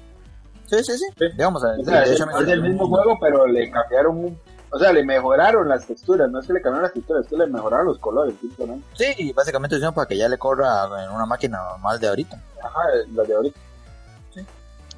Sí, 0.66 0.84
sí, 0.84 0.98
sí. 0.98 1.06
Sí. 1.18 1.26
Digamos, 1.32 1.64
O 1.64 1.84
sea, 1.86 2.04
es 2.04 2.20
el 2.20 2.62
mismo 2.62 2.90
juego, 2.90 3.18
pero 3.22 3.48
le 3.48 3.72
cambiaron 3.72 4.18
un, 4.18 4.40
o 4.72 4.78
sea, 4.78 4.94
le 4.94 5.04
mejoraron 5.04 5.68
las 5.68 5.86
texturas, 5.86 6.30
no 6.30 6.40
es 6.40 6.48
que 6.48 6.54
le 6.54 6.62
cambiaron 6.62 6.84
las 6.84 6.94
texturas, 6.94 7.24
es 7.24 7.30
que 7.30 7.38
le 7.38 7.48
mejoraron 7.48 7.88
los 7.88 7.98
colores, 8.00 8.36
simplemente. 8.40 8.86
Sí, 8.94 9.34
básicamente 9.34 9.76
hicieron 9.76 9.96
para 9.96 10.08
que 10.08 10.18
ya 10.18 10.30
le 10.30 10.38
corra 10.38 10.86
en 11.04 11.12
una 11.12 11.26
máquina 11.26 11.58
normal 11.58 12.00
de 12.00 12.08
ahorita. 12.08 12.40
Ajá, 12.64 12.82
las 13.14 13.28
de 13.28 13.34
ahorita. 13.34 13.60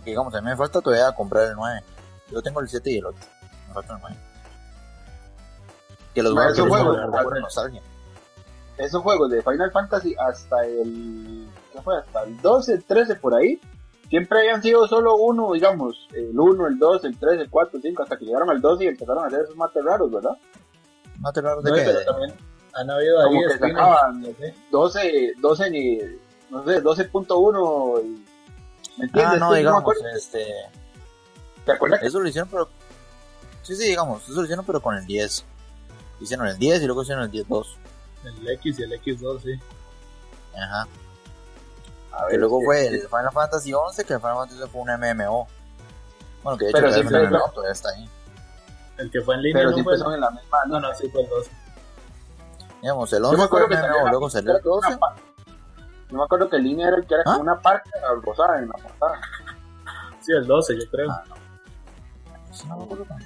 Que, 0.03 0.09
digamos, 0.09 0.33
a 0.33 0.41
mí 0.41 0.47
me 0.47 0.57
falta 0.57 0.81
todavía 0.81 1.11
comprar 1.13 1.47
el 1.47 1.55
9. 1.55 1.83
Yo 2.31 2.41
tengo 2.41 2.59
el 2.59 2.67
7 2.67 2.91
y 2.91 2.97
el 2.97 3.05
8. 3.05 3.17
Me 3.67 3.73
falta 3.75 3.93
el 3.93 3.99
9. 4.01 4.17
Que 6.13 6.23
los 6.23 6.33
juegos 6.33 6.53
esos 6.53 6.67
juegos, 6.67 7.41
nostalgia. 7.41 7.81
Esos 8.77 9.01
juegos 9.03 9.29
de 9.29 9.43
Final 9.43 9.71
Fantasy 9.71 10.15
hasta 10.17 10.65
el, 10.65 11.47
¿qué 11.71 11.81
fue? 11.81 11.97
Hasta 11.97 12.23
el 12.23 12.41
12, 12.41 12.73
el 12.73 12.83
13 12.83 13.15
por 13.15 13.35
ahí, 13.35 13.61
siempre 14.11 14.39
habían 14.41 14.61
sido 14.61 14.87
solo 14.87 15.15
uno, 15.15 15.53
digamos, 15.53 16.07
el 16.13 16.37
1, 16.39 16.67
el 16.67 16.77
2, 16.77 17.05
el 17.05 17.17
3, 17.17 17.41
el 17.41 17.49
4, 17.49 17.77
el 17.77 17.81
5, 17.81 18.03
hasta 18.03 18.17
que 18.17 18.25
llegaron 18.25 18.49
al 18.51 18.61
12 18.61 18.83
y 18.83 18.87
empezaron 18.87 19.23
a 19.23 19.27
hacer 19.27 19.41
esos 19.41 19.55
mates 19.55 19.83
raros, 19.83 20.11
¿verdad? 20.11 20.37
No 21.19 21.31
te 21.33 21.41
raro 21.41 21.61
de 21.63 21.69
No, 21.71 21.75
que. 21.77 21.83
pero 21.83 22.03
también 22.05 22.33
han 22.73 22.89
habido 22.91 23.19
ahí 23.21 23.25
Como 23.27 23.41
que 23.47 23.57
sacaban 23.57 24.23
sí. 24.25 24.53
12, 24.69 25.33
12 25.39 25.69
ni, 25.71 25.97
no 26.51 26.63
sé, 26.65 26.81
12.1, 26.83 28.01
y- 28.03 28.25
¿me 28.99 29.05
entiendes? 29.05 29.33
Ah, 29.33 29.37
no, 29.39 29.53
digamos, 29.53 29.83
este. 30.15 30.45
¿Te 31.65 31.71
acuerdas 31.71 32.03
Eso 32.03 32.19
lo 32.19 32.27
hicieron, 32.27 32.49
pero. 32.49 32.69
Sí, 33.63 33.75
sí, 33.75 33.85
digamos, 33.85 34.23
eso 34.23 34.33
lo 34.33 34.43
hicieron, 34.43 34.65
pero 34.65 34.81
con 34.81 34.95
el 34.95 35.05
10. 35.05 35.45
Hicieron 36.19 36.47
el 36.47 36.57
10 36.57 36.81
y 36.81 36.85
luego 36.85 37.03
hicieron 37.03 37.23
el 37.23 37.31
10-2. 37.31 37.65
El 38.25 38.49
X 38.49 38.79
y 38.79 38.83
el 38.83 38.91
X2, 38.93 39.41
sí. 39.41 39.53
Ajá. 40.55 40.87
A 42.13 42.25
Que 42.25 42.31
ver, 42.31 42.39
luego 42.39 42.59
que- 42.59 42.65
fue 42.65 42.87
el 42.87 43.01
Final 43.07 43.31
Fantasy 43.31 43.73
11, 43.73 44.03
que 44.05 44.13
el 44.13 44.19
Final 44.19 44.35
Fantasy 44.37 44.61
fue 44.69 44.81
un 44.81 44.89
MMO. 44.89 45.47
Bueno, 46.43 46.57
que 46.57 46.65
de 46.65 46.69
hecho 46.71 46.77
Pero 46.79 46.87
todavía 46.89 47.09
sí, 47.09 47.15
el 47.15 47.21
pero- 47.29 47.37
MMO 47.37 47.51
todavía 47.51 47.71
está 47.71 47.89
ahí. 47.89 48.09
El 48.97 49.11
que 49.11 49.21
fue 49.21 49.35
en 49.35 49.41
línea 49.41 49.63
Pero 49.63 49.77
no 49.77 49.83
fue 49.83 49.93
en 50.15 50.21
la 50.21 50.29
misma, 50.31 50.65
No, 50.67 50.79
no, 50.79 50.93
sí 50.95 51.09
fue 51.09 51.21
el 51.21 51.29
2. 51.29 51.47
Digamos, 52.81 53.13
el 53.13 53.21
Yo 53.21 53.29
11 53.29 53.41
me 53.41 53.47
fue 53.47 53.59
acuerdo 53.59 53.65
el 53.65 53.71
que 53.71 53.77
MMO, 53.87 53.95
salía 53.97 54.09
luego 54.11 54.29
salió 54.29 54.49
el 54.51 54.55
era 54.57 54.63
como 54.63 54.75
12. 54.75 54.87
una 54.87 54.97
pa- 54.97 55.15
Yo 56.09 56.17
me 56.17 56.23
acuerdo 56.23 56.49
que 56.49 56.55
el 56.57 56.63
línea 56.63 56.87
era 56.89 56.97
el 56.97 57.05
que 57.07 57.13
era 57.13 57.23
¿Ah? 57.25 57.31
como 57.31 57.41
una 57.41 57.59
parca 57.61 57.89
rosada 58.23 58.59
en 58.59 58.67
la 58.67 58.73
portada. 58.73 59.21
Sí, 60.21 60.31
el 60.33 60.45
12, 60.45 60.75
yo 60.79 60.89
creo. 60.91 61.09
Ah, 61.09 61.23
Sí, 62.51 62.67
no 62.67 62.77
me 62.77 62.83
acuerdo 62.83 63.05
tanto. 63.05 63.25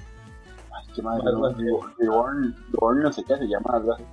Ay, 0.72 0.86
qué 0.94 1.02
madre, 1.02 1.24
no. 1.24 1.52
Reborn, 1.98 2.54
no 3.02 3.12
sé 3.12 3.22
qué 3.24 3.36
se 3.36 3.44
llama, 3.48 3.70
algo 3.74 3.92
así. 3.94 4.04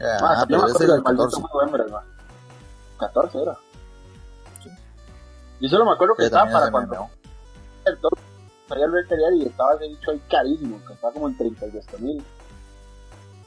Ah, 0.00 0.18
Ah, 0.20 0.40
yo 0.42 0.46
pero 0.48 0.62
me 0.62 0.70
ese 0.70 0.86
del 0.86 0.94
el 0.96 1.02
maldito 1.02 1.24
14. 1.24 1.40
juego 1.42 1.60
de 1.60 1.66
hembras, 1.66 1.90
man. 1.90 2.13
14 3.06 3.42
era. 3.42 3.58
Sí. 4.62 4.70
Yo 5.60 5.68
solo 5.68 5.84
me 5.86 5.92
acuerdo 5.92 6.14
que 6.16 6.24
estaba 6.24 6.50
para 6.50 6.70
cuando 6.70 7.08
el 7.86 7.98
todo 7.98 8.10
salía 8.68 8.86
el 8.86 9.42
y 9.42 9.46
estaba 9.46 9.74
ese 9.74 9.88
bicho 9.88 10.10
ahí 10.10 10.22
carísimo, 10.30 10.80
que 10.86 10.94
estaba 10.94 11.12
como 11.12 11.28
en 11.28 11.36
32 11.36 12.00
mil. 12.00 12.24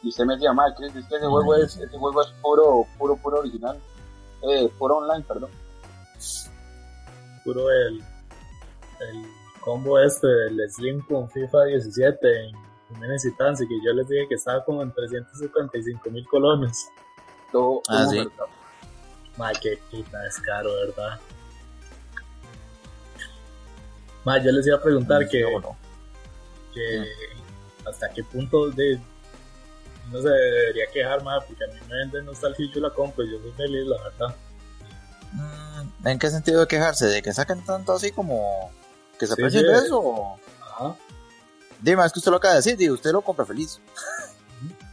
Y 0.04 0.10
usted 0.10 0.26
me 0.26 0.34
decía, 0.36 0.54
madre, 0.54 0.76
Chris, 0.78 0.96
es 0.96 1.06
que 1.08 1.16
ese 1.16 1.26
juego 1.26 1.56
es, 1.56 1.76
ese 1.78 1.98
juego 1.98 2.22
es 2.22 2.28
puro, 2.42 2.86
puro, 2.98 3.18
puro 3.18 3.40
original. 3.40 3.80
Eh, 4.44 4.70
puro 4.78 4.98
online, 4.98 5.26
perdón. 5.28 5.50
Puro 7.44 7.70
el, 7.72 7.98
el 8.00 9.26
combo 9.62 9.98
este 10.00 10.28
del 10.28 10.70
Slim 10.70 11.02
con 11.08 11.30
FIFA 11.30 11.64
17 11.66 12.46
en 12.46 12.56
Jiménez 12.90 13.26
y 13.26 13.36
Tansi, 13.36 13.68
que 13.68 13.76
yo 13.84 13.94
les 13.94 14.08
dije 14.08 14.28
que 14.30 14.36
estaba 14.36 14.64
como 14.64 14.84
en 14.84 14.94
355 14.94 16.10
mil 16.12 16.28
colones. 16.28 16.90
Todo, 17.52 17.82
Ah, 17.90 18.06
sí. 18.10 18.28
Ma, 19.38 19.52
qué 19.54 19.80
puta 19.92 20.26
es 20.26 20.38
caro, 20.40 20.74
¿verdad? 20.74 21.20
Ma, 24.26 24.38
yo 24.44 24.52
les 24.52 24.66
iba 24.68 24.78
a 24.78 24.82
preguntar 24.82 25.28
que, 25.30 25.42
no. 25.42 25.78
que 26.74 27.06
hasta 27.88 28.10
qué 28.10 28.24
punto 28.24 28.70
de 28.72 29.00
no 30.12 30.22
se 30.22 30.30
debería 30.30 30.86
quejar, 30.92 31.24
ma, 31.24 31.40
porque 31.42 31.64
a 31.64 31.68
mí 31.68 31.80
me 31.88 31.96
venden 31.98 32.26
nostalgia 32.26 32.66
y 32.66 32.72
yo 32.74 32.82
la 32.82 32.90
compro 32.90 33.24
y 33.24 33.32
yo 33.32 33.40
soy 33.42 33.52
feliz, 33.52 33.86
la 33.86 34.02
verdad. 34.04 34.36
Mm, 35.34 36.08
¿En 36.08 36.20
qué 36.20 36.30
sentido 36.30 36.62
de 36.62 36.68
quejarse? 36.68 37.06
¿De 37.08 37.22
que 37.22 37.34
saquen 37.34 37.64
tanto 37.64 37.92
así 37.94 38.12
como 38.12 38.72
que 39.20 39.28
se 39.28 39.36
Sí, 39.36 39.42
aprecien 39.42 39.66
sí. 39.66 39.72
de 39.72 39.78
eso? 39.78 40.40
Ajá. 40.62 40.96
Dime, 41.82 42.06
es 42.06 42.12
que 42.12 42.20
usted 42.20 42.32
lo 42.32 42.38
acaba 42.38 42.54
de 42.56 42.60
decir, 42.60 42.78
digo, 42.78 42.96
usted 42.96 43.12
lo 43.12 43.22
compra 43.22 43.46
feliz. 43.46 43.80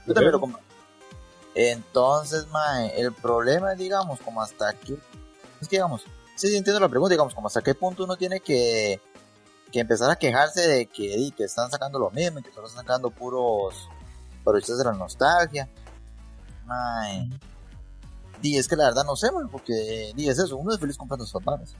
Yo 0.06 0.12
también 0.12 0.32
lo 0.32 0.40
compro. 0.40 0.60
Entonces, 1.54 2.46
mae, 2.48 3.00
el 3.00 3.12
problema 3.12 3.74
digamos, 3.74 4.20
como 4.20 4.42
hasta 4.42 4.68
aquí. 4.68 4.98
Es 5.60 5.68
que, 5.68 5.76
digamos, 5.76 6.02
sí, 6.36 6.48
sí 6.48 6.56
entiendo 6.56 6.80
la 6.80 6.88
pregunta, 6.88 7.12
digamos, 7.12 7.34
como 7.34 7.46
hasta 7.46 7.62
qué 7.62 7.74
punto 7.74 8.04
uno 8.04 8.16
tiene 8.16 8.40
que, 8.40 9.00
que 9.70 9.80
empezar 9.80 10.10
a 10.10 10.16
quejarse 10.16 10.66
de 10.66 10.86
que, 10.86 11.16
di, 11.16 11.30
que 11.30 11.44
están 11.44 11.70
sacando 11.70 11.98
lo 11.98 12.10
mismo 12.10 12.38
y 12.40 12.42
que 12.42 12.52
solo 12.52 12.66
están 12.66 12.84
sacando 12.84 13.10
puros 13.10 13.88
parodias 14.42 14.76
de 14.76 14.84
la 14.84 14.92
nostalgia. 14.92 15.68
Mae. 16.66 17.30
Di, 18.40 18.58
es 18.58 18.66
que 18.68 18.76
la 18.76 18.84
verdad 18.86 19.04
no 19.04 19.16
sé, 19.16 19.30
mae, 19.30 19.44
porque, 19.50 20.12
di, 20.14 20.28
es 20.28 20.38
eso, 20.38 20.56
uno 20.56 20.72
es 20.74 20.80
feliz 20.80 20.96
comprando 20.96 21.24
esas 21.24 21.42
barras. 21.44 21.74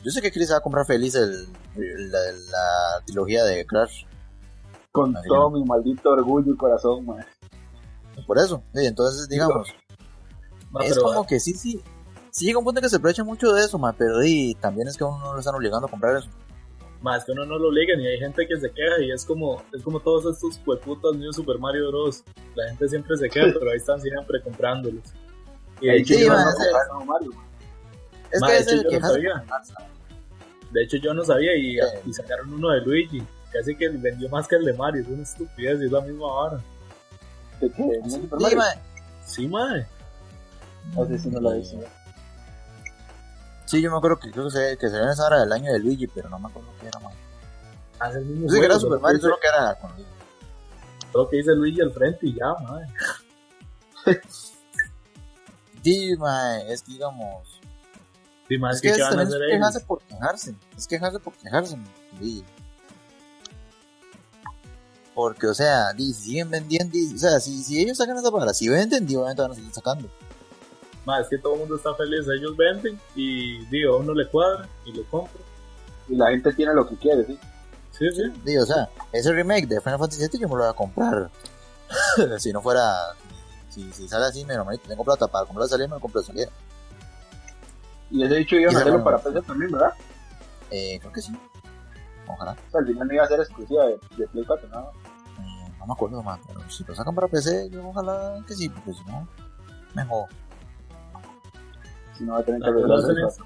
Yo 0.00 0.10
sé 0.10 0.22
que 0.22 0.30
Chris 0.32 0.50
va 0.52 0.56
a 0.56 0.60
comprar 0.60 0.86
feliz 0.86 1.14
el, 1.16 1.48
el- 1.76 2.10
la, 2.10 2.18
la 2.50 3.04
trilogía 3.04 3.44
de 3.44 3.66
Crash. 3.66 4.04
Con 4.92 5.16
Así 5.16 5.28
todo 5.28 5.50
mi 5.50 5.64
maldito 5.64 6.10
orgullo 6.10 6.54
y 6.54 6.56
corazón, 6.56 7.04
man. 7.04 7.26
Por 8.26 8.38
eso, 8.38 8.62
sí, 8.74 8.86
entonces, 8.86 9.28
digamos, 9.28 9.68
es 10.82 10.98
como 10.98 11.26
que 11.26 11.40
sí, 11.40 11.54
sí. 11.54 11.82
Sí 12.30 12.44
llega 12.44 12.58
un 12.58 12.64
punto 12.64 12.78
en 12.80 12.82
que 12.84 12.90
se 12.90 12.96
aprovecha 12.96 13.24
mucho 13.24 13.52
de 13.52 13.64
eso, 13.64 13.78
ma, 13.78 13.92
pero 13.94 14.18
di, 14.20 14.54
también 14.60 14.86
es 14.86 14.96
que 14.96 15.02
a 15.04 15.06
uno 15.08 15.18
no 15.18 15.32
lo 15.32 15.38
están 15.38 15.54
obligando 15.54 15.86
a 15.86 15.90
comprar 15.90 16.16
eso. 16.18 16.28
Más 17.00 17.24
que 17.24 17.32
uno 17.32 17.46
no 17.46 17.58
lo 17.58 17.68
obligan 17.68 18.00
y 18.00 18.06
hay 18.06 18.18
gente 18.18 18.46
que 18.46 18.58
se 18.58 18.70
queja 18.70 19.00
y 19.00 19.10
es 19.10 19.24
como, 19.24 19.62
es 19.72 19.82
como 19.82 19.98
todos 20.00 20.34
estos 20.34 20.60
hueputas 20.66 21.16
New 21.16 21.32
Super 21.32 21.58
Mario 21.58 21.88
Bros. 21.88 22.22
La 22.54 22.68
gente 22.68 22.88
siempre 22.88 23.16
se 23.16 23.28
queja, 23.30 23.46
pero 23.58 23.70
ahí 23.70 23.76
están 23.78 24.00
siempre 24.00 24.42
comprándolos. 24.42 25.02
Y 25.80 25.88
Ahí 25.88 26.04
sí, 26.04 26.26
no, 26.26 26.34
no, 26.98 27.04
Mario. 27.06 27.30
Es 28.30 28.40
Ma, 28.40 28.48
que 28.48 28.52
de 28.54 28.58
es 28.60 28.72
hecho, 28.72 28.90
yo 28.90 29.00
no 29.00 29.08
sabía. 29.08 29.44
de 30.72 30.82
hecho 30.82 30.96
yo 30.98 31.14
no 31.14 31.24
sabía 31.24 31.56
y, 31.56 31.72
Sí. 31.76 31.80
y 32.06 32.12
sacaron 32.12 32.52
uno 32.52 32.70
de 32.70 32.80
Luigi. 32.82 33.22
Casi 33.52 33.74
que 33.74 33.88
vendió 33.88 34.28
más 34.28 34.46
que 34.46 34.56
el 34.56 34.64
de 34.66 34.74
Mario, 34.74 35.00
es 35.02 35.08
una 35.08 35.22
estupidez 35.22 35.80
y 35.80 35.86
es 35.86 35.92
la 35.92 36.02
misma 36.02 36.26
vara. 36.26 36.60
¿De 37.60 37.70
qué? 37.72 37.82
¿No 37.82 38.06
es 38.06 38.12
Super 38.12 38.38
Sí, 38.38 38.44
Mario? 38.44 38.58
ma, 38.58 38.64
Sí, 39.24 39.48
madre. 39.48 39.86
Ese 41.04 41.18
sí 41.18 41.28
no 41.28 41.40
lo 41.40 41.52
visto. 41.54 41.76
sí, 43.66 43.82
yo 43.82 43.90
me 43.90 43.98
acuerdo 43.98 44.18
que 44.18 44.30
creo 44.30 44.44
que 44.44 44.50
se, 44.50 44.78
que 44.78 44.88
se 44.88 44.98
ve 44.98 45.12
esa 45.12 45.26
hora 45.26 45.40
del 45.40 45.52
año 45.52 45.72
de 45.72 45.78
Luigi, 45.80 46.06
pero 46.06 46.28
no 46.30 46.38
me 46.38 46.48
acuerdo 46.48 46.70
qué 46.80 46.86
era, 46.88 46.98
ma. 47.00 47.10
Hace 48.00 48.18
el 48.18 48.24
mismo 48.26 48.46
Yo 48.46 48.52
sé 48.54 48.60
que 48.60 48.64
era 48.66 48.74
juego, 48.74 48.80
Super 48.88 49.00
Mario, 49.00 49.18
que 49.18 49.22
solo 49.22 49.36
que 49.40 49.46
era 49.48 49.74
con 49.78 49.90
Luigi. 49.92 50.10
Solo 51.12 51.28
que 51.28 51.36
dice 51.36 51.54
Luigi 51.54 51.80
al 51.80 51.92
frente 51.92 52.26
y 52.26 52.34
ya, 52.34 52.54
madre. 52.54 52.86
Sí, 55.82 56.10
es 56.68 56.82
que 56.82 56.92
digamos. 56.92 57.60
Sí, 58.48 58.54
Es 58.72 58.80
que, 58.80 58.88
que 58.90 58.96
¿qué 58.96 59.00
es, 59.02 59.08
van 59.10 59.18
a 59.20 59.22
hacer 59.22 59.42
es 59.42 59.50
quejarse 59.52 59.80
por 59.80 60.02
quejarse. 60.02 60.54
Es 60.76 60.86
quejarse 60.86 61.18
por 61.20 61.32
quejarse. 61.34 61.78
Sí. 62.20 62.44
Porque, 65.18 65.48
o 65.48 65.54
sea, 65.54 65.90
si 65.96 66.12
siguen 66.12 66.48
vendiendo, 66.48 66.92
di, 66.92 67.12
o 67.12 67.18
sea, 67.18 67.40
si, 67.40 67.60
si 67.64 67.82
ellos 67.82 67.98
sacan 67.98 68.16
esa 68.18 68.30
palabra, 68.30 68.54
si 68.54 68.68
venden, 68.68 69.04
di, 69.04 69.16
obviamente 69.16 69.42
van 69.42 69.50
a 69.50 69.54
seguir 69.56 69.72
sacando. 69.72 70.08
Ma, 71.04 71.20
es 71.20 71.26
que 71.26 71.38
todo 71.38 71.54
el 71.54 71.58
mundo 71.58 71.74
está 71.74 71.92
feliz, 71.96 72.24
ellos 72.28 72.56
venden 72.56 73.00
y 73.16 73.66
digo, 73.66 73.94
a 73.94 73.96
uno 73.96 74.14
le 74.14 74.28
cuadra 74.28 74.68
y 74.84 74.92
lo 74.92 75.02
compra. 75.06 75.42
Y 76.08 76.14
la 76.14 76.30
gente 76.30 76.52
tiene 76.52 76.72
lo 76.72 76.88
que 76.88 76.94
quiere, 76.94 77.24
¿sí? 77.24 77.36
Sí, 77.98 78.08
sí. 78.12 78.22
Di, 78.44 78.58
o 78.58 78.64
sea, 78.64 78.88
ese 79.10 79.32
remake 79.32 79.66
de 79.66 79.80
Final 79.80 79.98
Fantasy 79.98 80.20
VII 80.20 80.40
yo 80.40 80.48
me 80.48 80.54
lo 80.54 80.60
voy 80.60 80.70
a 80.70 80.72
comprar. 80.72 81.30
si 82.38 82.52
no 82.52 82.62
fuera, 82.62 82.94
si, 83.70 83.90
si 83.90 84.06
sale 84.06 84.26
así, 84.26 84.44
me 84.44 84.54
lo 84.54 84.64
tengo 84.86 85.02
plata 85.02 85.26
para 85.26 85.46
comprar 85.46 85.64
la 85.64 85.68
salida, 85.68 85.88
me 85.88 85.94
lo 85.96 86.00
compro 86.00 86.20
de 86.20 86.28
salida. 86.28 86.48
Y 88.12 88.22
ese 88.22 88.36
dicho 88.36 88.54
iban 88.54 88.76
a 88.76 88.78
hacerlo 88.78 89.02
para 89.02 89.18
PC 89.18 89.42
también, 89.42 89.72
¿verdad? 89.72 89.94
Eh, 90.70 90.96
creo 91.00 91.12
que 91.12 91.22
sí. 91.22 91.36
Ojalá. 92.28 92.52
O 92.52 92.70
sea, 92.70 92.80
al 92.82 92.86
final 92.86 93.08
no 93.08 93.14
iba 93.14 93.24
a 93.24 93.26
ser 93.26 93.40
exclusiva 93.40 93.86
de, 93.86 93.98
de 94.16 94.28
Play 94.28 94.44
4, 94.44 94.68
¿no? 94.68 94.78
Eh, 94.80 94.84
no 94.90 95.07
me 95.88 95.92
acuerdo 95.94 96.22
más, 96.22 96.38
pero 96.46 96.60
si 96.70 96.84
lo 96.84 96.94
sacan 96.94 97.14
para 97.14 97.26
PC, 97.28 97.68
yo 97.70 97.88
ojalá 97.88 98.42
que 98.46 98.54
sí, 98.54 98.68
porque 98.68 98.92
si 98.94 99.04
no, 99.04 99.26
mejor. 99.94 100.28
Si 102.16 102.24
no 102.24 102.34
va 102.34 102.40
a 102.40 102.42
tener 102.44 102.60
que 102.62 102.68
el 102.68 102.76
es 102.76 103.36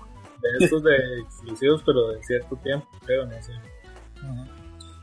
de 0.43 0.65
estos 0.65 0.83
de 0.83 1.21
exclusivos, 1.21 1.83
pero 1.87 2.09
de 2.09 2.23
cierto 2.25 2.57
tiempo, 2.57 2.87
creo, 3.05 3.25
no 3.27 3.33
sé. 3.43 3.53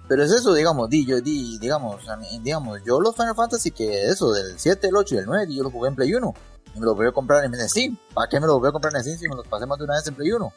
Pero 0.08 0.24
es 0.24 0.32
eso, 0.32 0.54
digamos, 0.54 0.90
di, 0.90 1.06
yo, 1.06 1.22
di, 1.22 1.58
digamos, 1.60 2.02
digamos, 2.42 2.82
yo 2.84 3.00
los 3.00 3.16
Final 3.16 3.36
Fantasy 3.36 3.72
que 3.72 4.08
eso, 4.08 4.32
del 4.34 4.58
7, 4.60 4.88
el 4.88 4.96
8 4.96 5.16
y 5.16 5.18
el 5.20 5.26
9, 5.26 5.54
yo 5.56 5.64
los 5.64 5.72
jugué 5.72 5.90
en 5.90 5.96
Play 5.96 6.14
1. 6.14 6.34
Y 6.76 6.80
me 6.80 6.86
los 6.86 6.96
voy 6.96 7.08
a 7.08 7.12
comprar 7.12 7.46
en 7.46 7.54
Steam. 7.70 7.98
¿Para 8.14 8.28
qué 8.28 8.40
me 8.40 8.48
los 8.48 8.60
voy 8.60 8.70
a 8.70 8.72
comprar 8.72 8.94
en 8.96 9.02
Steam 9.02 9.18
si 9.18 9.30
me 9.30 9.36
los 9.36 9.48
pasé 9.48 9.66
más 9.66 9.78
de 9.78 9.84
una 9.86 9.94
vez 9.96 10.08
en 10.08 10.16
Play 10.16 10.32
1? 10.32 10.46
O 10.46 10.52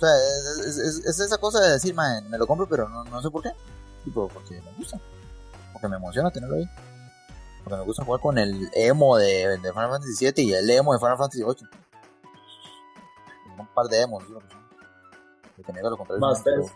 sea, 0.00 0.10
es, 0.16 0.58
es- 0.66 0.78
es- 0.78 1.06
es 1.06 1.20
esa 1.20 1.38
cosa 1.38 1.60
de 1.60 1.72
decir, 1.72 1.94
man, 1.94 2.28
me 2.28 2.38
lo 2.38 2.46
compro, 2.46 2.66
pero 2.68 2.88
no, 2.88 3.04
no 3.04 3.22
sé 3.22 3.30
por 3.30 3.42
qué. 3.42 3.50
Tipo, 4.04 4.28
porque 4.28 4.60
me 4.60 4.72
gusta. 4.72 4.98
Porque 5.72 5.88
me 5.88 5.96
emociona 5.96 6.30
tenerlo 6.30 6.56
ahí. 6.56 6.68
Porque 7.62 7.78
me 7.78 7.84
gusta 7.84 8.04
jugar 8.04 8.20
con 8.20 8.38
el 8.38 8.70
emo 8.74 9.16
de, 9.16 9.58
de 9.58 9.72
Final 9.72 9.90
Fantasy 9.90 10.14
7 10.16 10.42
y 10.42 10.52
el 10.54 10.68
emo 10.70 10.92
de 10.92 10.98
Final 10.98 11.18
Fantasy 11.18 11.42
8. 11.42 11.64
Un 13.58 13.66
par 13.74 13.86
de 13.86 14.00
emos, 14.00 14.24
¿sí? 14.24 14.32
Que 15.56 15.62
tenía 15.62 15.82
que 15.82 15.90
lo 15.90 15.96
compré. 15.98 16.18
Más 16.18 16.38
ustedes, 16.38 16.72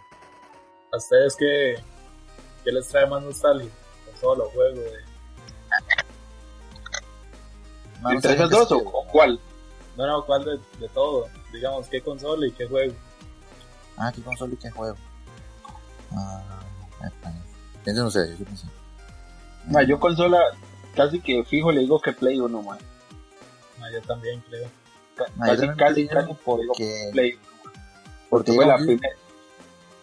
a 0.92 0.96
ustedes 0.98 1.36
que, 1.36 1.82
que 2.62 2.72
les 2.72 2.86
trae 2.88 3.06
más 3.06 3.22
nostalgia, 3.22 3.70
con 4.04 4.16
solo 4.20 4.50
juego 4.50 4.80
de, 4.80 5.04
Mano, 8.02 8.16
¿Entre 8.16 8.36
¿saben 8.36 8.52
esos 8.52 8.68
qué 8.68 8.74
dos 8.74 8.82
es 8.82 8.88
o, 8.92 9.06
cuál? 9.10 9.40
no, 9.96 10.06
no, 10.06 10.26
cuál 10.26 10.44
de, 10.44 10.58
de 10.78 10.88
todo, 10.90 11.26
digamos, 11.52 11.86
qué 11.88 12.02
consola 12.02 12.46
y 12.46 12.52
qué 12.52 12.66
juego. 12.66 12.92
Ah, 13.96 14.12
¿qué 14.14 14.20
consola 14.20 14.52
y 14.52 14.56
qué 14.58 14.70
juego? 14.70 14.96
Ah. 16.12 16.60
Piensen 17.84 18.04
ustedes, 18.06 18.38
yo 18.38 18.44
pensé. 18.44 18.66
Ma, 19.68 19.82
yo 19.82 19.98
consola 20.00 20.40
casi 20.94 21.20
que 21.20 21.42
fijo 21.44 21.72
le 21.72 21.80
digo 21.80 22.00
que 22.00 22.12
Play 22.12 22.38
1, 22.40 22.62
man. 22.62 22.78
Ah, 23.80 23.90
yo 23.92 24.00
también 24.02 24.40
creo. 24.48 24.68
Ca- 25.16 25.26
yo 25.28 25.44
Casi, 25.44 25.68
casi, 25.78 26.08
casi 26.08 26.34
por 26.34 26.60
porque, 26.66 27.08
Play. 27.12 27.32
porque 27.32 27.48
Porque 28.30 28.52
fue 28.52 28.66
la 28.66 28.78
yo- 28.78 28.84
primera. 28.86 29.14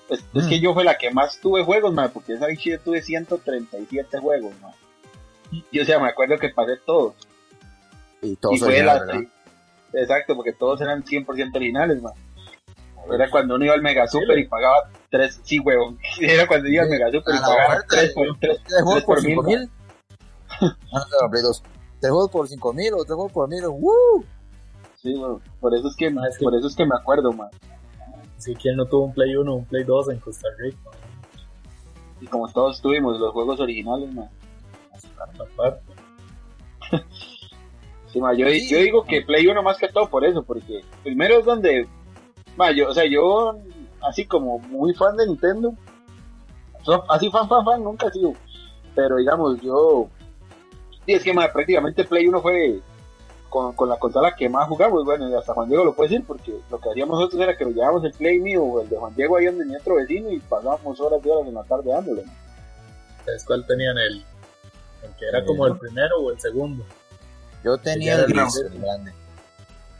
Es, 0.10 0.20
es 0.34 0.46
Mm. 0.46 0.50
que 0.50 0.60
yo 0.60 0.74
fue 0.74 0.84
la 0.84 0.98
que 0.98 1.10
más 1.12 1.40
tuve 1.40 1.64
juegos, 1.64 1.94
man, 1.94 2.12
porque 2.14 2.34
esa 2.34 2.48
bicha 2.48 2.72
yo 2.72 2.80
tuve 2.82 3.02
137 3.02 4.20
juegos, 4.20 4.54
man. 4.62 4.74
Y 5.72 5.80
o 5.80 5.86
sea, 5.86 6.00
me 6.00 6.08
acuerdo 6.10 6.38
que 6.38 6.50
pasé 6.50 6.78
todos. 6.86 7.14
y 8.22 8.36
todos 8.36 8.56
y 8.56 8.60
fue. 8.60 8.78
Exacto, 9.94 10.36
porque 10.36 10.54
todos 10.54 10.80
eran 10.82 11.04
100% 11.04 11.56
originales, 11.58 12.02
man. 12.02 12.14
Era 13.12 13.30
cuando 13.30 13.56
uno 13.56 13.66
iba 13.66 13.74
al 13.74 13.82
Mega 13.82 14.08
Super 14.08 14.38
y 14.38 14.48
pagaba 14.48 14.90
tres, 15.12 15.40
sí, 15.44 15.60
huevón. 15.60 16.00
Era 16.20 16.48
cuando 16.48 16.68
iba 16.68 16.84
Sí, 16.86 16.90
Mega 16.90 17.12
Super 17.12 17.36
y 17.36 17.38
a 17.38 17.42
pagaba 17.42 17.66
oferta 17.66 17.86
tres 17.90 18.08
de- 18.08 18.14
por 18.16 18.40
tres. 18.40 18.58
¿Tres 18.68 18.82
juegos 18.84 18.94
tres 18.96 19.06
por 19.06 19.16
por 19.16 19.24
mil, 19.24 19.34
5 19.36 19.44
mil? 19.44 19.70
Ah, 20.94 21.06
no, 21.12 21.26
no, 21.26 21.30
Play 21.32 21.44
2. 21.44 21.64
¿Tres 22.00 22.12
juegos 22.12 22.32
por 22.32 22.48
5 22.48 22.74
mil 22.74 22.94
o 22.94 22.98
tres 23.06 23.16
juegos 23.16 23.32
por 23.32 23.50
mil? 23.50 23.64
¡Woo! 23.68 24.26
Sí, 25.02 25.14
huevón. 25.16 25.42
Por 25.60 25.76
eso 25.76 25.88
es 25.88 25.96
que, 25.96 26.08
es 26.08 26.38
que- 26.38 26.44
por 26.44 26.56
eso 26.56 26.68
es 26.68 26.76
que 26.76 26.86
me 26.86 26.96
acuerdo, 26.96 27.32
man. 27.32 27.50
Si 28.38 28.56
quien 28.56 28.76
no 28.76 28.86
tuvo 28.88 29.06
un 29.06 29.14
Play 29.14 29.36
1, 29.36 29.54
un 29.54 29.66
Play 29.66 29.84
2 29.84 30.10
en 30.10 30.20
Costa 30.20 30.48
Rica, 30.58 30.78
Y 32.20 32.28
como 32.28 32.48
todos 32.50 32.82
tuvimos 32.82 33.20
los 33.20 33.32
juegos 33.34 33.60
originales, 33.60 34.12
man. 34.14 34.30
Sí, 38.12 38.20
ma, 38.20 38.34
yo, 38.34 38.48
Sí. 38.50 38.70
yo 38.70 38.78
digo 38.80 39.04
que 39.06 39.22
Play 39.22 39.48
1 39.48 39.64
más 39.64 39.78
que 39.78 39.88
todo 39.88 40.10
por 40.10 40.26
eso, 40.26 40.44
porque 40.44 40.82
primero 41.04 41.40
es 41.40 41.46
donde, 41.46 41.88
ma, 42.58 42.72
yo, 42.72 42.90
o 42.90 42.94
sea, 42.94 43.06
yo 43.10 43.58
así 44.04 44.26
como 44.26 44.60
muy 44.60 44.94
fan 44.94 45.16
de 45.18 45.28
Nintendo, 45.28 45.74
so- 46.84 47.04
así 47.12 47.30
fan, 47.30 47.48
fan, 47.48 47.64
fan, 47.66 47.84
nunca 47.84 48.08
he 48.08 48.12
sido, 48.12 48.34
pero 48.96 49.18
digamos, 49.18 49.60
yo, 49.62 50.08
sí, 51.06 51.14
es 51.14 51.24
que 51.24 51.34
ma, 51.34 51.48
prácticamente 51.52 52.04
Play 52.04 52.28
1 52.28 52.42
fue 52.42 52.80
con, 53.50 53.74
con 53.74 53.90
la 53.90 53.98
consola 54.00 54.34
que 54.36 54.48
más 54.50 54.68
jugamos, 54.68 55.04
bueno, 55.04 55.30
y 55.30 55.34
hasta 55.34 55.54
Juan 55.54 55.68
Diego 55.68 55.84
lo 55.86 55.94
puede 55.94 56.10
decir, 56.10 56.26
porque 56.26 56.54
lo 56.70 56.80
que 56.80 56.90
hacíamos 56.90 57.20
nosotros 57.20 57.42
era 57.42 57.56
que 57.58 57.66
nos 57.66 57.74
llevábamos 57.76 58.04
el 58.06 58.14
Play 58.14 58.40
mío 58.40 58.64
o 58.64 58.82
el 58.82 58.90
de 58.90 58.96
Juan 58.98 59.14
Diego 59.16 59.38
ahí 59.38 59.46
donde 59.46 59.66
mi 59.66 59.76
otro 59.76 59.96
vecino 59.96 60.30
y 60.32 60.40
pasábamos 60.40 61.00
horas 61.02 61.20
y 61.24 61.30
horas 61.30 61.48
en 61.48 61.54
la 61.56 61.64
tarde 61.64 61.92
dándole. 61.92 62.24
¿Sabes 63.26 63.44
cuál 63.46 63.66
tenían 63.68 63.98
el, 63.98 64.14
el 65.04 65.16
que 65.20 65.26
era 65.28 65.44
como 65.46 65.68
el 65.68 65.78
primero 65.78 66.18
o 66.22 66.32
el 66.32 66.40
segundo? 66.40 66.84
Yo 67.64 67.78
tenía 67.78 68.16
el 68.16 68.26
grande. 68.34 68.60
el 68.62 68.80
grande. 68.82 69.14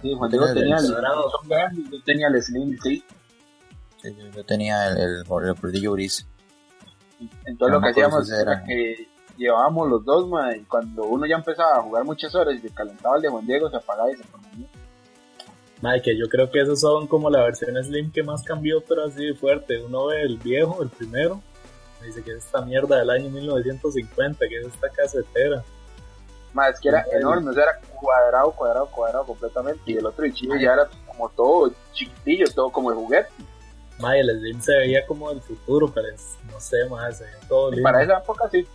Sí, 0.02 0.14
Juan 0.16 0.32
Yo 0.32 0.38
Diego 0.40 0.54
tenía 0.54 0.78
el 0.78 0.96
grandes, 0.96 1.92
yo 1.92 2.04
tenía 2.04 2.28
el 2.30 2.42
Slim, 2.42 2.78
Sí, 2.82 3.04
yo, 4.04 4.28
yo 4.36 4.44
tenía 4.46 4.88
el, 4.90 4.98
el, 4.98 5.16
el 5.20 5.24
bordillo 5.54 5.94
gris. 5.94 6.28
Entonces 7.46 7.74
lo 7.76 7.82
que 7.82 7.90
hacíamos 7.90 8.32
era 8.32 8.64
que 8.64 9.08
llevábamos 9.38 9.90
los 9.90 10.04
dos, 10.06 10.28
ma, 10.28 10.56
y 10.56 10.62
cuando 10.64 11.04
uno 11.04 11.26
ya 11.26 11.36
empezaba 11.36 11.78
a 11.78 11.82
jugar 11.84 12.04
muchas 12.04 12.34
horas 12.36 12.56
y 12.56 12.60
se 12.60 12.70
calentaba 12.74 13.16
el 13.18 13.22
de 13.22 13.30
Juan 13.30 13.46
Diego, 13.46 13.70
se 13.70 13.78
apagaba 13.78 14.12
y 14.12 14.16
se 14.16 14.24
ponía. 14.26 14.68
Madre, 15.82 16.02
que 16.04 16.18
yo 16.18 16.28
creo 16.30 16.50
que 16.52 16.62
esos 16.62 16.80
son 16.80 17.08
como 17.08 17.30
la 17.30 17.44
versión 17.44 17.76
Slim 17.84 18.12
que 18.12 18.22
más 18.24 18.44
cambió, 18.44 18.84
pero 18.88 19.06
así 19.06 19.26
de 19.26 19.34
fuerte. 19.34 19.82
Uno 19.84 20.08
ve 20.08 20.22
el 20.22 20.38
viejo, 20.38 20.82
el 20.84 20.90
primero, 20.90 21.42
y 22.02 22.06
dice 22.08 22.24
que 22.24 22.32
es 22.32 22.38
esta 22.46 22.62
mierda 22.62 23.00
del 23.00 23.10
año 23.10 23.30
1950, 23.32 24.48
que 24.48 24.60
es 24.60 24.68
esta 24.68 24.90
casetera. 24.90 25.64
Ma, 26.54 26.68
es 26.70 26.80
que 26.80 26.90
era 26.90 27.04
Sí. 27.06 27.10
enorme, 27.14 27.50
o 27.50 27.54
sea, 27.54 27.64
era 27.64 27.80
cuadrado, 28.00 28.52
cuadrado, 28.52 28.88
cuadrado 28.92 29.26
completamente. 29.26 29.82
Y 29.92 29.98
el 29.98 30.06
otro 30.06 30.24
bichillo 30.24 30.56
ya 30.58 30.74
era 30.74 30.88
como 31.08 31.30
todo 31.30 31.72
chiquitillo, 31.94 32.46
todo 32.54 32.72
como 32.72 32.92
el 32.92 32.98
juguete. 32.98 33.30
Madre, 34.02 34.20
el 34.22 34.40
Slim 34.40 34.62
se 34.62 34.78
veía 34.78 35.06
como 35.06 35.32
el 35.32 35.42
futuro, 35.42 35.92
pero 35.94 36.08
es, 36.10 36.38
no 36.52 36.60
sé, 36.60 36.78
más 36.90 37.18
se 37.18 37.24
veía 37.26 37.40
todo 37.48 37.70
lindo. 37.72 37.84
para 37.84 38.04
esa 38.04 38.18
época 38.20 38.50
sí. 38.50 38.68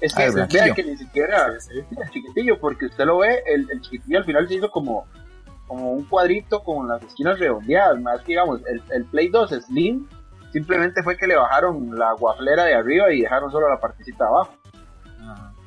Es 0.00 0.12
Ah, 0.14 0.16
que 0.18 0.22
vea 0.24 0.32
blanquillo. 0.32 0.74
que 0.74 0.84
ni 0.84 0.96
siquiera 0.96 1.60
Sí, 1.60 1.70
el 1.78 2.10
chiquitillo, 2.10 2.58
porque 2.60 2.86
usted 2.86 3.04
lo 3.04 3.18
ve, 3.18 3.42
el, 3.46 3.70
el 3.70 3.80
chiquitillo 3.80 4.18
al 4.18 4.24
final 4.24 4.48
se 4.48 4.54
hizo 4.54 4.70
como, 4.70 5.06
como 5.66 5.92
un 5.92 6.04
cuadrito 6.04 6.62
con 6.62 6.88
las 6.88 7.02
esquinas 7.02 7.38
redondeadas. 7.38 7.98
Más 8.00 8.20
que 8.20 8.28
digamos, 8.32 8.60
el, 8.66 8.82
el 8.90 9.04
Play 9.06 9.28
2 9.28 9.50
Slim 9.66 10.08
simplemente 10.52 11.02
fue 11.02 11.16
que 11.16 11.26
le 11.26 11.36
bajaron 11.36 11.96
la 11.98 12.12
guaflera 12.12 12.64
de 12.64 12.74
arriba 12.74 13.12
y 13.12 13.22
dejaron 13.22 13.50
solo 13.50 13.68
la 13.68 13.80
partecita 13.80 14.24
de 14.24 14.30
abajo. 14.30 14.52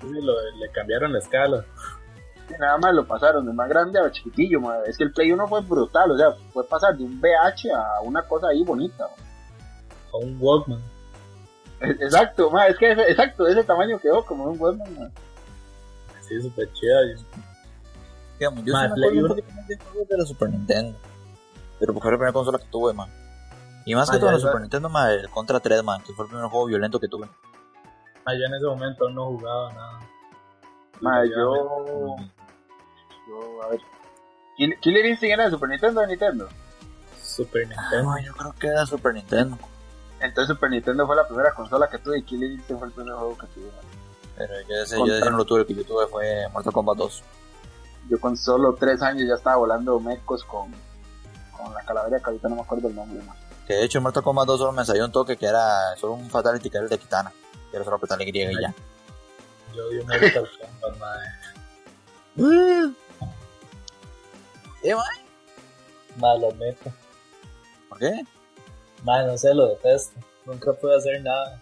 Sí, 0.01 0.07
lo- 0.21 0.33
le 0.59 0.69
cambiaron 0.71 1.11
la 1.13 1.19
escala. 1.19 1.65
Nada 2.59 2.77
más 2.77 2.93
lo 2.93 3.05
pasaron 3.05 3.45
de 3.45 3.53
más 3.53 3.67
grande 3.69 3.99
a 3.99 4.11
chiquitillo. 4.11 4.61
ma. 4.61 4.77
Es 4.85 4.97
que 4.97 5.03
el 5.03 5.11
Play 5.11 5.31
1 5.31 5.47
fue 5.47 5.61
brutal, 5.61 6.11
o 6.11 6.17
sea, 6.17 6.31
fue 6.53 6.63
pasar 6.65 6.95
de 6.97 7.03
un 7.03 7.19
VH 7.19 7.71
a 7.73 8.01
una 8.03 8.21
cosa 8.23 8.47
ahí 8.47 8.63
bonita. 8.63 9.05
A 10.13 10.17
un 10.17 10.37
Walkman. 10.39 10.79
Es- 11.81 12.01
Exacto, 12.01 12.51
es 12.67 12.77
que 12.77 12.91
ese- 12.91 13.11
exacto, 13.11 13.47
ese 13.47 13.63
tamaño 13.63 13.99
quedó 13.99 14.25
como 14.25 14.45
un 14.45 14.59
Walkman. 14.59 14.93
ma. 14.99 15.09
Sí, 16.21 16.41
súper 16.41 16.71
chida. 16.73 17.03
y- 17.03 17.25
Digamos, 18.39 18.63
yo 18.65 18.73
Ma, 18.73 18.83
sí 18.83 18.87
me 18.87 19.07
acuerdo 19.07 19.33
un 19.33 19.35
de 19.67 19.77
juegos 19.77 20.07
de 20.09 20.17
la 20.17 20.25
Super 20.25 20.49
Nintendo. 20.49 20.97
Pero 21.79 21.93
porque 21.93 22.03
fue 22.05 22.11
la 22.11 22.17
primera 22.17 22.33
consola 22.33 22.57
que 22.59 22.65
tuve, 22.65 22.93
man. 22.93 23.09
Y 23.85 23.95
más 23.95 24.09
Ah, 24.09 24.13
que 24.13 24.19
todo 24.19 24.31
la. 24.31 24.39
Super 24.39 24.61
Nintendo, 24.61 24.89
man, 24.89 25.11
el 25.11 25.29
Contra 25.29 25.59
3, 25.59 25.83
man, 25.83 26.01
que 26.03 26.13
fue 26.13 26.25
el 26.25 26.29
primer 26.31 26.49
juego 26.49 26.65
violento 26.67 26.99
que 26.99 27.07
tuve. 27.07 27.27
Ah, 28.25 28.33
yo 28.33 28.45
en 28.45 28.53
ese 28.55 28.65
momento 28.65 29.09
no 29.09 29.25
jugaba 29.27 29.71
nada. 29.73 29.99
Ma, 31.01 31.23
yo, 31.25 32.15
yo, 33.27 33.63
a 33.63 33.67
ver. 33.69 33.81
¿Kill- 34.57 34.79
¿Killer 34.79 35.05
Instinct 35.05 35.33
era 35.33 35.45
de 35.45 35.51
Super 35.51 35.69
Nintendo 35.69 35.99
o 35.99 36.03
de 36.03 36.07
Nintendo? 36.09 36.47
Super 37.21 37.67
Nintendo. 37.67 38.09
Ah, 38.11 38.21
yo 38.23 38.33
creo 38.33 38.53
que 38.59 38.67
era 38.67 38.85
Super 38.85 39.13
Nintendo. 39.13 39.57
Entonces 40.19 40.55
Super 40.55 40.71
Nintendo 40.71 41.05
fue 41.05 41.15
la 41.15 41.27
primera 41.27 41.53
consola 41.53 41.87
que 41.89 41.99
tuve 41.99 42.19
y 42.19 42.23
Killer 42.23 42.51
Instinct 42.51 42.79
fue 42.79 42.87
el 42.87 42.93
primer 42.93 43.13
juego 43.13 43.37
que 43.37 43.47
tuve. 43.47 43.69
Pero 44.35 44.53
yo 44.67 44.75
ese, 44.83 44.95
Contra. 44.95 45.15
yo 45.15 45.21
ese 45.21 45.31
no 45.31 45.37
lo 45.37 45.45
tuve, 45.45 45.61
el 45.61 45.67
que 45.67 45.75
yo 45.75 45.83
tuve 45.85 46.07
fue 46.07 46.47
Mortal 46.53 46.73
Kombat 46.73 46.97
2. 46.97 47.23
Yo 48.09 48.19
con 48.19 48.37
solo 48.37 48.73
tres 48.79 49.01
años 49.01 49.27
ya 49.27 49.35
estaba 49.35 49.57
volando 49.57 49.99
mecos 49.99 50.43
con, 50.43 50.71
con 51.51 51.73
la 51.73 51.81
calavera 51.83 52.17
que 52.19 52.25
ahorita 52.25 52.47
no 52.49 52.55
me 52.55 52.61
acuerdo 52.61 52.87
el 52.87 52.95
nombre. 52.95 53.21
ma. 53.23 53.35
Que 53.67 53.73
de 53.73 53.83
hecho 53.83 53.97
en 53.99 54.03
Mortal 54.03 54.23
Kombat 54.23 54.47
2 54.47 54.59
solo 54.59 54.71
me 54.71 54.85
salió 54.85 55.05
un 55.05 55.11
toque 55.11 55.37
que 55.37 55.45
era 55.45 55.95
solo 55.97 56.13
un 56.13 56.29
Fatality 56.29 56.69
que 56.69 56.77
era 56.77 56.83
el 56.85 56.89
de 56.89 56.97
Kitana. 56.97 57.31
Que 57.69 57.75
era 57.77 57.83
solo 57.83 57.97
apretarle 57.97 58.25
Y 58.25 58.29
y 58.41 58.61
ya. 58.61 58.73
Yo 59.75 59.89
vi 59.89 59.97
Mortal 59.99 60.49
Kombat, 60.81 60.99
madre. 60.99 61.27
¿Eh, 64.87 64.95
ma? 64.95 65.03
Mae, 66.15 66.39
lo 66.39 66.49
admito. 66.49 66.91
¿Por 67.89 67.99
qué? 67.99 68.23
Mae, 69.03 69.25
no 69.25 69.37
sé, 69.37 69.53
lo 69.53 69.67
detesto. 69.67 70.17
Nunca 70.45 70.71
pude 70.73 70.95
hacer 70.95 71.21
nada. 71.21 71.61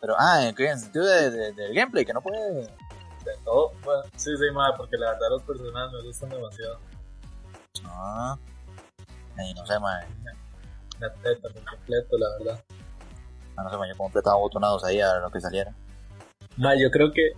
Pero, 0.00 0.14
ah, 0.18 0.46
¿en 0.46 0.54
qué? 0.54 0.68
En 0.68 0.78
sentido 0.78 1.04
de, 1.04 1.30
de- 1.30 1.52
del 1.52 1.74
gameplay, 1.74 2.04
que 2.04 2.12
no 2.12 2.22
puede. 2.22 2.62
De 2.62 3.36
todo. 3.44 3.72
Bueno, 3.82 4.02
sí, 4.16 4.30
sí, 4.36 4.44
mae, 4.54 4.72
porque 4.76 4.96
la 4.96 5.10
verdad 5.12 5.30
los 5.30 5.42
personajes 5.42 5.92
me 5.92 6.02
gustan 6.06 6.28
demasiado. 6.30 6.78
Ah. 7.86 8.38
Ay, 9.36 9.52
no 9.54 9.66
sé, 9.66 9.78
ma. 9.80 10.00
Me 11.00 11.10
teta 11.22 11.48
por 11.48 11.64
completo, 11.64 12.18
la 12.18 12.26
verdad. 12.38 12.64
Ah, 13.56 13.62
no 13.64 13.70
sé, 13.70 13.76
yo 13.88 13.96
completaba 13.96 14.36
botonados 14.36 14.84
ahí 14.84 15.00
a 15.00 15.16
lo 15.18 15.30
que 15.30 15.40
saliera. 15.40 15.74
Mae, 16.56 16.80
yo 16.80 16.90
creo 16.90 17.10
que 17.12 17.32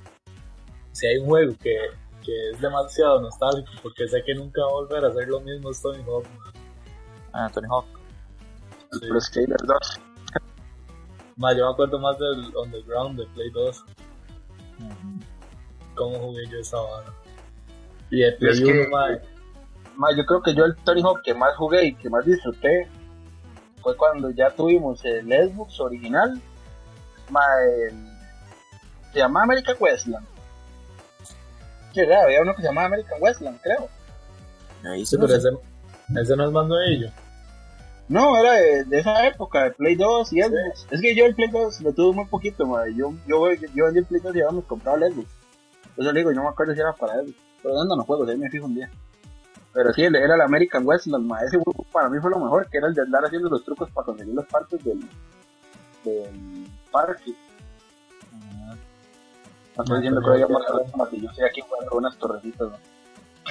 si 0.93 1.07
hay 1.07 1.17
un 1.19 1.27
juego 1.27 1.55
que, 1.59 1.75
que 2.25 2.51
es 2.51 2.61
demasiado 2.61 3.21
nostálgico, 3.21 3.71
porque 3.83 4.07
sé 4.09 4.23
que 4.25 4.35
nunca 4.35 4.61
va 4.63 4.69
a 4.69 4.73
volver 4.73 5.05
a 5.05 5.09
hacer 5.09 5.29
lo 5.29 5.41
mismo, 5.41 5.71
es 5.71 5.81
Tony 5.83 6.03
Hawk. 6.05 6.25
Ah, 7.33 7.51
Tony 7.53 7.67
Hawk. 7.71 7.87
Sí. 8.93 9.09
Pro 9.09 9.21
Skater 9.21 9.57
2. 9.65 9.79
Mae, 11.37 11.57
yo 11.57 11.67
me 11.67 11.73
acuerdo 11.73 11.99
más 11.99 12.19
del 12.19 12.55
Underground 12.57 13.19
de 13.19 13.27
Play 13.29 13.51
2. 13.51 13.85
Ujú. 14.79 15.21
cómo 15.95 16.19
jugué 16.19 16.47
yo 16.49 16.59
esa 16.59 16.79
vara. 16.81 17.13
Y 18.11 18.21
de 18.21 18.33
Play 18.33 18.51
Es 18.53 18.61
1, 18.61 18.73
que- 18.73 18.89
mae, 18.89 19.21
Ma, 19.95 20.09
yo 20.17 20.25
creo 20.25 20.43
que 20.43 20.55
yo 20.55 20.65
el 20.65 20.75
Tony 20.77 21.03
Hawk 21.03 21.21
que 21.23 21.35
más 21.35 21.55
jugué 21.57 21.85
y 21.87 21.95
que 21.95 22.09
más 22.09 22.25
disfruté 22.25 22.89
fue 23.83 23.95
cuando 23.97 24.31
ya 24.31 24.49
tuvimos 24.51 25.05
el 25.05 25.27
Xbox 25.29 25.79
original. 25.81 26.41
Ma, 27.31 27.43
el- 27.63 28.09
se 29.13 29.19
llama 29.19 29.43
American 29.43 29.77
Westland. 29.79 30.27
Sí, 31.93 32.01
¿verdad? 32.01 32.25
había 32.25 32.43
uno 32.43 32.55
que 32.55 32.63
se 32.63 32.69
llamaba 32.69 32.87
American 32.87 33.19
Westland, 33.21 33.61
creo. 33.61 33.89
Ahí 34.85 35.05
sí, 35.07 35.17
no 35.17 35.27
pero 35.27 35.39
ese, 35.39 35.49
ese 36.21 36.37
no 36.37 36.47
es 36.47 36.53
más 36.53 36.67
nuevillo. 36.67 37.11
No, 38.09 38.37
era 38.37 38.53
de, 38.55 38.85
de 38.85 38.99
esa 38.99 39.27
época, 39.27 39.65
de 39.65 39.71
Play 39.71 39.95
2 39.95 40.33
y 40.33 40.43
Xbox. 40.43 40.87
Es 40.91 41.01
que 41.01 41.15
yo 41.15 41.25
el 41.25 41.35
Play 41.35 41.49
2 41.51 41.81
lo 41.83 41.93
tuve 41.93 42.15
muy 42.15 42.25
poquito, 42.27 42.67
ma. 42.67 42.87
Yo, 42.89 43.13
yo, 43.27 43.53
yo 43.75 43.85
vendí 43.87 44.01
el 44.01 44.07
Play 44.07 44.21
2 44.21 44.35
y 44.35 44.39
íbamos 44.39 44.65
a 44.65 44.69
comprar 44.69 45.03
el 45.03 45.13
Xbox. 45.13 45.29
Entonces 45.91 46.13
le 46.15 46.21
digo, 46.21 46.31
yo 46.31 46.37
no 46.37 46.43
me 46.45 46.49
acuerdo 46.51 46.75
si 46.75 46.81
era 46.81 46.93
para 46.95 47.15
Xbox. 47.15 47.35
Pero 47.63 47.75
dando 47.77 47.97
los 47.97 48.07
juegos, 48.07 48.29
ahí 48.29 48.37
me 48.37 48.51
fijo 48.51 48.67
un 48.67 48.75
día. 48.75 48.91
Pero 49.73 49.93
sí, 49.95 50.03
el- 50.03 50.17
era 50.17 50.35
el 50.35 50.41
American 50.41 50.87
Westland, 50.87 51.25
ma. 51.27 51.41
Ese 51.41 51.59
juego 51.59 51.87
para 51.93 52.09
mí 52.11 52.19
fue 52.21 52.31
lo 52.31 52.39
mejor, 52.41 52.69
que 52.69 52.79
era 52.79 52.89
el 52.89 52.95
de 52.95 53.03
andar 53.03 53.25
haciendo 53.25 53.49
los 53.49 53.65
trucos 53.65 53.89
para 53.93 54.05
conseguir 54.07 54.35
las 54.35 54.47
partes 54.47 54.83
del, 54.85 55.01
del 56.05 56.67
parque. 56.91 57.33
No 59.77 59.85
estoy 59.85 59.99
diciendo 59.99 60.21
que 60.21 60.31
habíamos 60.31 60.63
hablado, 60.67 61.11
que 61.11 61.21
yo 61.21 61.31
estoy 61.31 61.45
aquí 61.45 61.61
jugando 61.63 61.97
unas 61.97 62.17
torrecitas, 62.19 62.69
¿no? 62.71 62.79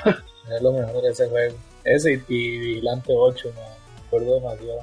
Es 0.56 0.62
lo 0.62 0.72
mejor 0.74 1.02
de 1.02 1.10
ese 1.10 1.30
juego. 1.30 1.56
Ese 1.84 2.14
y, 2.14 2.24
y 2.28 2.58
Vigilante 2.60 3.14
8, 3.16 3.52
mae, 3.56 3.64
me 3.64 4.08
acuerdo 4.08 4.34
demasiado. 4.36 4.80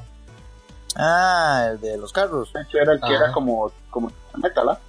Ah, 0.97 1.69
el 1.73 1.81
de 1.81 1.97
los 1.99 2.13
carros. 2.13 2.53
De 2.53 2.63
hecho, 2.63 2.79
era 2.79 2.93
el 2.93 3.01
que 3.01 3.07
Ajá. 3.07 3.25
era 3.25 3.33
como, 3.33 3.71
como 3.91 4.11
metal, 4.37 4.69
¿ah? 4.71 4.81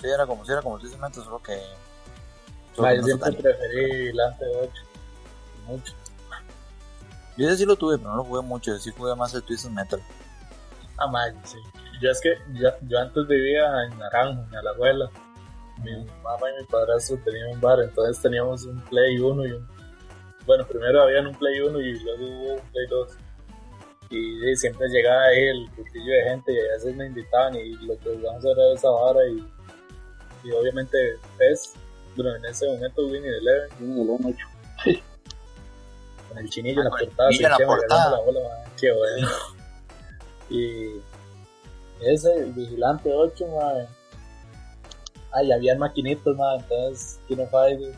Sí, 0.00 0.08
era 0.08 0.26
como 0.26 0.44
si 0.44 0.52
era 0.52 0.62
como 0.62 0.78
Twisted 0.78 0.98
Metal, 0.98 1.24
solo 1.24 1.38
que. 1.42 1.58
solo 2.74 2.88
Mae, 2.88 2.96
que 2.96 2.96
yo 2.96 3.16
no 3.16 3.24
siempre 3.24 3.42
preferí 3.42 4.02
Vigilante 4.02 4.44
8. 4.62 4.72
Mucho. 5.66 5.92
Yo 7.36 7.48
ese 7.48 7.56
sí 7.56 7.64
lo 7.64 7.76
tuve, 7.76 7.98
pero 7.98 8.10
no 8.10 8.16
lo 8.16 8.24
jugué 8.24 8.42
mucho. 8.42 8.78
Sí 8.78 8.90
jugué 8.96 9.14
más 9.16 9.32
el 9.34 9.42
Twisted 9.42 9.70
Metal. 9.70 10.00
Ah, 10.98 11.06
mae, 11.08 11.32
sí. 11.44 11.58
Yo 12.00 12.10
es 12.10 12.20
que 12.20 12.36
yo, 12.52 12.68
yo 12.82 12.98
antes 13.00 13.26
vivía 13.26 13.64
en 13.84 13.98
Naranjo, 13.98 14.44
en 14.50 14.56
Alajuela. 14.56 15.10
Mi 15.82 15.92
mamá 16.22 16.50
y 16.50 16.62
mi 16.62 16.66
padrastro 16.66 17.18
tenían 17.24 17.50
un 17.50 17.60
bar, 17.60 17.80
entonces 17.80 18.22
teníamos 18.22 18.64
un 18.64 18.80
Play 18.84 19.18
1 19.18 19.46
y 19.46 19.52
un... 19.52 19.68
Bueno, 20.46 20.66
primero 20.66 21.02
habían 21.02 21.26
un 21.26 21.34
Play 21.34 21.60
1 21.60 21.80
y 21.80 21.98
luego 22.00 22.24
hubo 22.24 22.54
un 22.54 22.70
Play 22.70 22.86
2. 22.88 23.08
Y, 24.10 24.56
siempre 24.56 24.88
llegaba 24.88 25.22
ahí 25.24 25.44
el 25.48 25.68
grutillo 25.70 26.12
de 26.12 26.22
gente 26.22 26.52
y 26.52 26.58
a 26.58 26.74
veces 26.74 26.94
me 26.94 27.06
invitaban 27.06 27.56
y 27.56 27.72
lo 27.84 27.98
que 27.98 28.16
jugamos 28.16 28.44
era 28.44 28.72
esa 28.74 28.88
vara 28.90 29.26
y, 29.26 29.44
y 30.44 30.52
obviamente 30.52 31.18
PES, 31.38 31.74
bueno, 32.14 32.36
en 32.36 32.44
ese 32.44 32.66
momento 32.68 33.06
Winnie 33.06 33.30
the 33.30 33.38
Eleven, 33.38 33.70
Tiene 33.78 34.02
el 34.02 34.08
uno 34.08 34.28
hecho. 34.28 34.46
con 36.28 36.38
el 36.38 36.50
chinillo 36.50 36.82
en 36.82 36.84
la 36.84 36.90
Ah, 36.90 36.98
con 36.98 37.00
el 37.00 37.08
portada, 37.08 37.30
chinillo 37.30 37.46
en 37.46 37.60
la 37.60 37.66
portada. 37.66 38.10
la 38.10 38.20
bola, 38.20 38.40
man, 38.40 38.72
qué 38.80 38.92
bueno. 38.92 39.28
y 40.50 40.90
ese, 42.00 42.36
el 42.36 42.52
Vigilante 42.52 43.12
8, 43.12 43.46
man. 43.48 43.86
Ay, 45.34 45.50
habían 45.52 45.78
maquinitos, 45.78 46.36
man, 46.36 46.60
entonces 46.60 47.18
Kino 47.28 47.46
Fighters. 47.48 47.96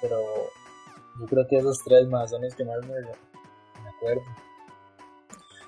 Pero 0.00 0.18
yo 1.20 1.26
creo 1.26 1.46
que 1.48 1.58
esos 1.58 1.78
tres 1.84 2.06
más 2.08 2.30
son 2.30 2.42
los 2.42 2.54
que 2.54 2.64
más 2.64 2.78
me, 2.82 3.00
me 3.00 3.88
acuerdo. 3.88 4.22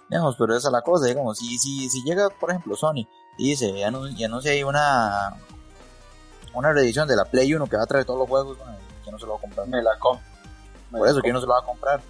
Digamos, 0.08 0.36
pero 0.38 0.56
esa 0.56 0.68
es 0.68 0.72
la 0.72 0.82
cosa, 0.82 1.06
digamos, 1.06 1.38
si, 1.38 1.58
si, 1.58 1.88
si 1.90 2.02
llega, 2.02 2.28
por 2.30 2.50
ejemplo, 2.50 2.74
Sony 2.76 3.06
y 3.36 3.50
dice, 3.50 3.66
y 3.68 3.82
anun- 3.82 4.14
y 4.16 4.24
anuncia 4.24 4.52
ahí 4.52 4.62
una, 4.62 5.34
una 6.54 6.72
reedición 6.72 7.06
de 7.06 7.14
la 7.16 7.24
Play 7.26 7.52
1 7.52 7.66
que 7.66 7.76
va 7.76 7.82
a 7.82 7.86
traer 7.86 8.04
todos 8.06 8.18
los 8.18 8.28
juegos, 8.28 8.56
bueno, 8.58 8.76
que 9.04 9.10
no 9.12 9.18
se 9.18 9.26
lo 9.26 9.32
va 9.32 9.38
a 9.38 9.40
comprar. 9.42 9.68
Me 9.68 9.82
la 9.82 9.98
com. 9.98 10.18
me 10.90 10.98
Por 10.98 11.08
eso, 11.08 11.16
que 11.20 11.28
com. 11.28 11.34
no 11.34 11.40
se 11.40 11.46
lo 11.46 11.52
va 11.52 11.60
a 11.60 11.64
comprar. 11.64 12.00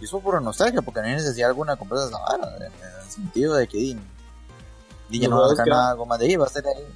Y 0.00 0.04
eso 0.04 0.20
por 0.20 0.40
nostalgia, 0.42 0.80
porque 0.82 1.00
no 1.00 1.06
hay 1.06 1.12
necesidad 1.14 1.48
alguna 1.50 1.72
de 1.72 1.78
comprar 1.78 2.00
esa 2.08 2.18
vara, 2.18 2.56
en 2.56 2.62
el 2.62 3.10
sentido 3.10 3.54
de 3.54 3.68
que 3.68 3.78
Los 5.20 5.30
no 5.30 5.36
va 5.36 5.42
a 5.42 5.46
juegos 5.48 5.56
sacar 5.58 5.64
que- 5.64 5.70
nada 5.70 5.94
va 6.36 6.44
a 6.44 6.46
estar 6.48 6.66
ahí. 6.66 6.94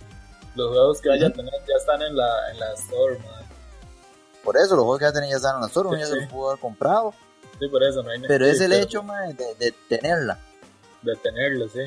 Los 0.54 0.68
juegos 0.70 1.00
que 1.00 1.08
vaya 1.10 1.26
a 1.26 1.30
tener 1.32 1.52
ya 1.52 1.74
están 1.78 2.02
en 2.02 2.16
la, 2.16 2.50
en 2.50 2.60
la 2.60 2.72
store, 2.74 3.18
man. 3.18 3.46
Por 4.42 4.56
eso, 4.56 4.74
los 4.76 4.84
juegos 4.84 4.98
que 5.00 5.04
ya 5.04 5.12
tenían 5.12 5.30
ya 5.32 5.36
están 5.36 5.54
en 5.56 5.60
la 5.62 5.66
store, 5.66 5.88
uno 5.88 5.98
ya 5.98 6.04
Sí, 6.06 6.10
se 6.12 6.14
sí. 6.18 6.20
los 6.24 6.32
pudo 6.32 6.48
haber 6.50 6.60
comprado. 6.60 7.14
Sí, 7.58 7.68
por 7.68 7.82
eso 7.82 8.02
no 8.02 8.10
hay 8.10 8.20
Pero 8.26 8.46
es 8.46 8.60
el 8.60 8.72
sí, 8.72 8.78
hecho, 8.80 9.02
mae, 9.02 9.32
de, 9.34 9.54
de 9.56 9.72
tenerla. 9.88 10.38
De 11.02 11.14
tenerlo, 11.16 11.68
sí. 11.68 11.80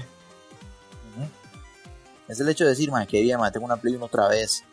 Es 2.28 2.40
el 2.40 2.48
hecho 2.50 2.64
de 2.64 2.72
decir, 2.72 2.92
mae, 2.92 3.08
que 3.08 3.22
bien, 3.22 3.40
mae, 3.40 3.52
tengo 3.52 3.66
una 3.66 3.78
Play 3.78 3.96
1 3.96 4.06
otra 4.06 4.28
vez. 4.28 4.64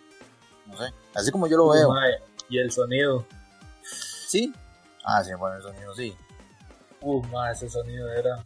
No 0.66 0.76
sé, 0.76 0.92
así 1.14 1.30
como 1.30 1.46
yo 1.46 1.56
lo 1.56 1.68
veo. 1.70 1.90
Y 2.50 2.58
el 2.58 2.70
sonido. 2.70 3.24
¿Sí? 4.28 4.52
Ah, 5.04 5.22
sí, 5.24 5.32
bueno, 5.34 5.56
el 5.56 5.62
sonido 5.62 5.94
sí. 5.94 6.14
Uh, 7.00 7.22
ma, 7.28 7.50
ese 7.52 7.68
sonido 7.70 8.10
era. 8.12 8.44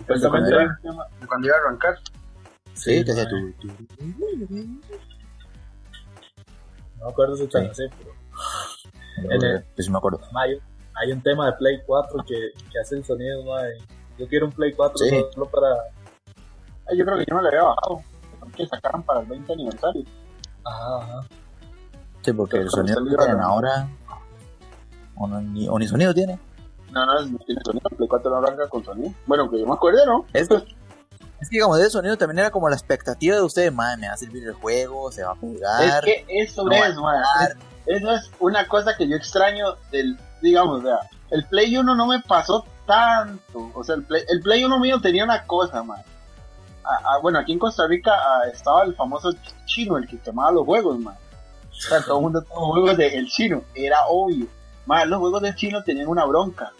El 0.00 0.20
de 0.20 0.28
cuando, 0.28 0.46
Supuestamente. 0.48 0.80
iba, 0.84 1.06
de 1.20 1.26
cuando 1.26 1.46
iba 1.46 1.56
a 1.56 1.60
arrancar. 1.60 1.98
Sí, 2.74 2.98
Sí, 2.98 3.04
que 3.04 3.12
sea 3.12 3.28
tu, 3.28 3.52
tu- 3.52 3.68
No 6.98 7.06
me 7.06 7.10
acuerdo 7.10 7.36
si 7.36 7.46
tan 7.48 7.62
Sí. 7.64 7.70
así, 7.70 7.82
pero. 7.98 8.10
En 9.34 9.42
el- 9.44 9.64
Pues 9.74 9.86
sí 9.86 9.90
me 9.92 9.98
acuerdo. 9.98 10.20
hay, 10.34 10.58
hay 10.94 11.12
un 11.12 11.22
tema 11.22 11.46
de 11.46 11.52
Play 11.54 11.80
4 11.86 12.24
que, 12.26 12.50
que 12.72 12.78
hace 12.80 12.96
el 12.96 13.04
sonido, 13.04 13.44
mae. 13.44 13.78
Yo 14.18 14.26
quiero 14.28 14.46
un 14.46 14.52
Play 14.52 14.72
4 14.72 14.98
Sí. 14.98 15.24
solo 15.32 15.46
para. 15.46 15.66
Ay, 16.88 16.98
yo 16.98 17.04
creo 17.04 17.18
que 17.18 17.24
yo 17.28 17.34
no 17.36 17.42
le 17.42 17.48
había 17.48 17.62
bajado. 17.62 18.02
Que 18.56 18.66
sacaran 18.66 19.02
para 19.02 19.20
el 19.20 19.26
20 19.26 19.52
aniversario. 19.52 20.04
Ajá, 20.64 20.96
ajá. 20.98 21.20
Sí, 22.22 22.32
porque 22.32 22.56
el 22.56 22.62
Pero 22.64 22.70
sonido 22.70 22.98
está 23.00 23.10
que 23.10 23.24
tienen 23.24 23.42
ahora. 23.42 23.88
O, 25.16 25.26
no, 25.26 25.40
ni, 25.40 25.68
o 25.68 25.78
ni 25.78 25.86
sonido 25.86 26.12
tiene. 26.14 26.38
No, 26.94 27.04
no, 27.06 27.20
no 27.26 27.38
tiene 27.38 27.60
sonido. 27.64 27.88
Play 27.96 28.08
4 28.08 28.30
no 28.30 28.36
arranca 28.36 28.68
con 28.68 28.84
sonido. 28.84 29.12
Bueno, 29.26 29.50
que 29.50 29.58
yo 29.60 29.66
me 29.66 29.74
acuerde, 29.74 30.06
¿no? 30.06 30.24
Es, 30.32 30.48
es 30.50 31.50
que, 31.50 31.56
digamos, 31.56 31.78
de 31.78 31.90
sonido 31.90 32.16
también 32.16 32.38
era 32.38 32.50
como 32.50 32.68
la 32.68 32.76
expectativa 32.76 33.36
de 33.36 33.42
ustedes, 33.42 33.72
madre, 33.72 33.98
me 33.98 34.08
va 34.08 34.14
a 34.14 34.16
servir 34.16 34.44
el 34.44 34.54
juego, 34.54 35.10
se 35.12 35.24
va 35.24 35.32
a 35.32 35.34
Es 35.34 35.40
pegar. 35.40 36.04
que 36.04 36.24
eso 36.28 36.64
no 36.64 36.72
es, 36.72 36.96
a 36.96 37.00
man. 37.00 37.22
Eso 37.86 38.10
es 38.12 38.30
una 38.38 38.66
cosa 38.66 38.96
que 38.96 39.06
yo 39.06 39.16
extraño 39.16 39.76
del, 39.90 40.16
digamos, 40.40 40.82
vea, 40.82 40.98
el 41.30 41.44
Play 41.46 41.76
1 41.76 41.94
no 41.94 42.06
me 42.06 42.20
pasó 42.20 42.64
tanto. 42.86 43.70
O 43.74 43.84
sea, 43.84 43.96
el 43.96 44.04
Play, 44.04 44.22
el 44.28 44.40
Play 44.40 44.64
1 44.64 44.78
mío 44.80 45.00
tenía 45.02 45.24
una 45.24 45.44
cosa, 45.46 45.82
man. 45.82 46.00
Ah, 46.84 46.98
ah, 47.04 47.18
bueno, 47.20 47.38
aquí 47.38 47.52
en 47.52 47.58
Costa 47.58 47.86
Rica 47.86 48.12
ah, 48.14 48.42
estaba 48.52 48.84
el 48.84 48.94
famoso 48.94 49.30
chino, 49.66 49.96
el 49.98 50.06
que 50.06 50.18
quemaba 50.18 50.52
los 50.52 50.64
juegos, 50.64 50.98
man. 50.98 51.16
O 51.70 51.74
sea, 51.74 52.00
todo 52.02 52.18
el 52.18 52.22
mundo 52.22 52.42
tuvo 52.42 52.72
juegos 52.72 52.96
del 52.96 53.26
chino, 53.28 53.62
era 53.74 54.06
obvio. 54.08 54.46
Man, 54.86 55.10
los 55.10 55.18
juegos 55.18 55.42
del 55.42 55.54
chino 55.56 55.82
tenían 55.82 56.08
una 56.08 56.24
bronca. 56.24 56.72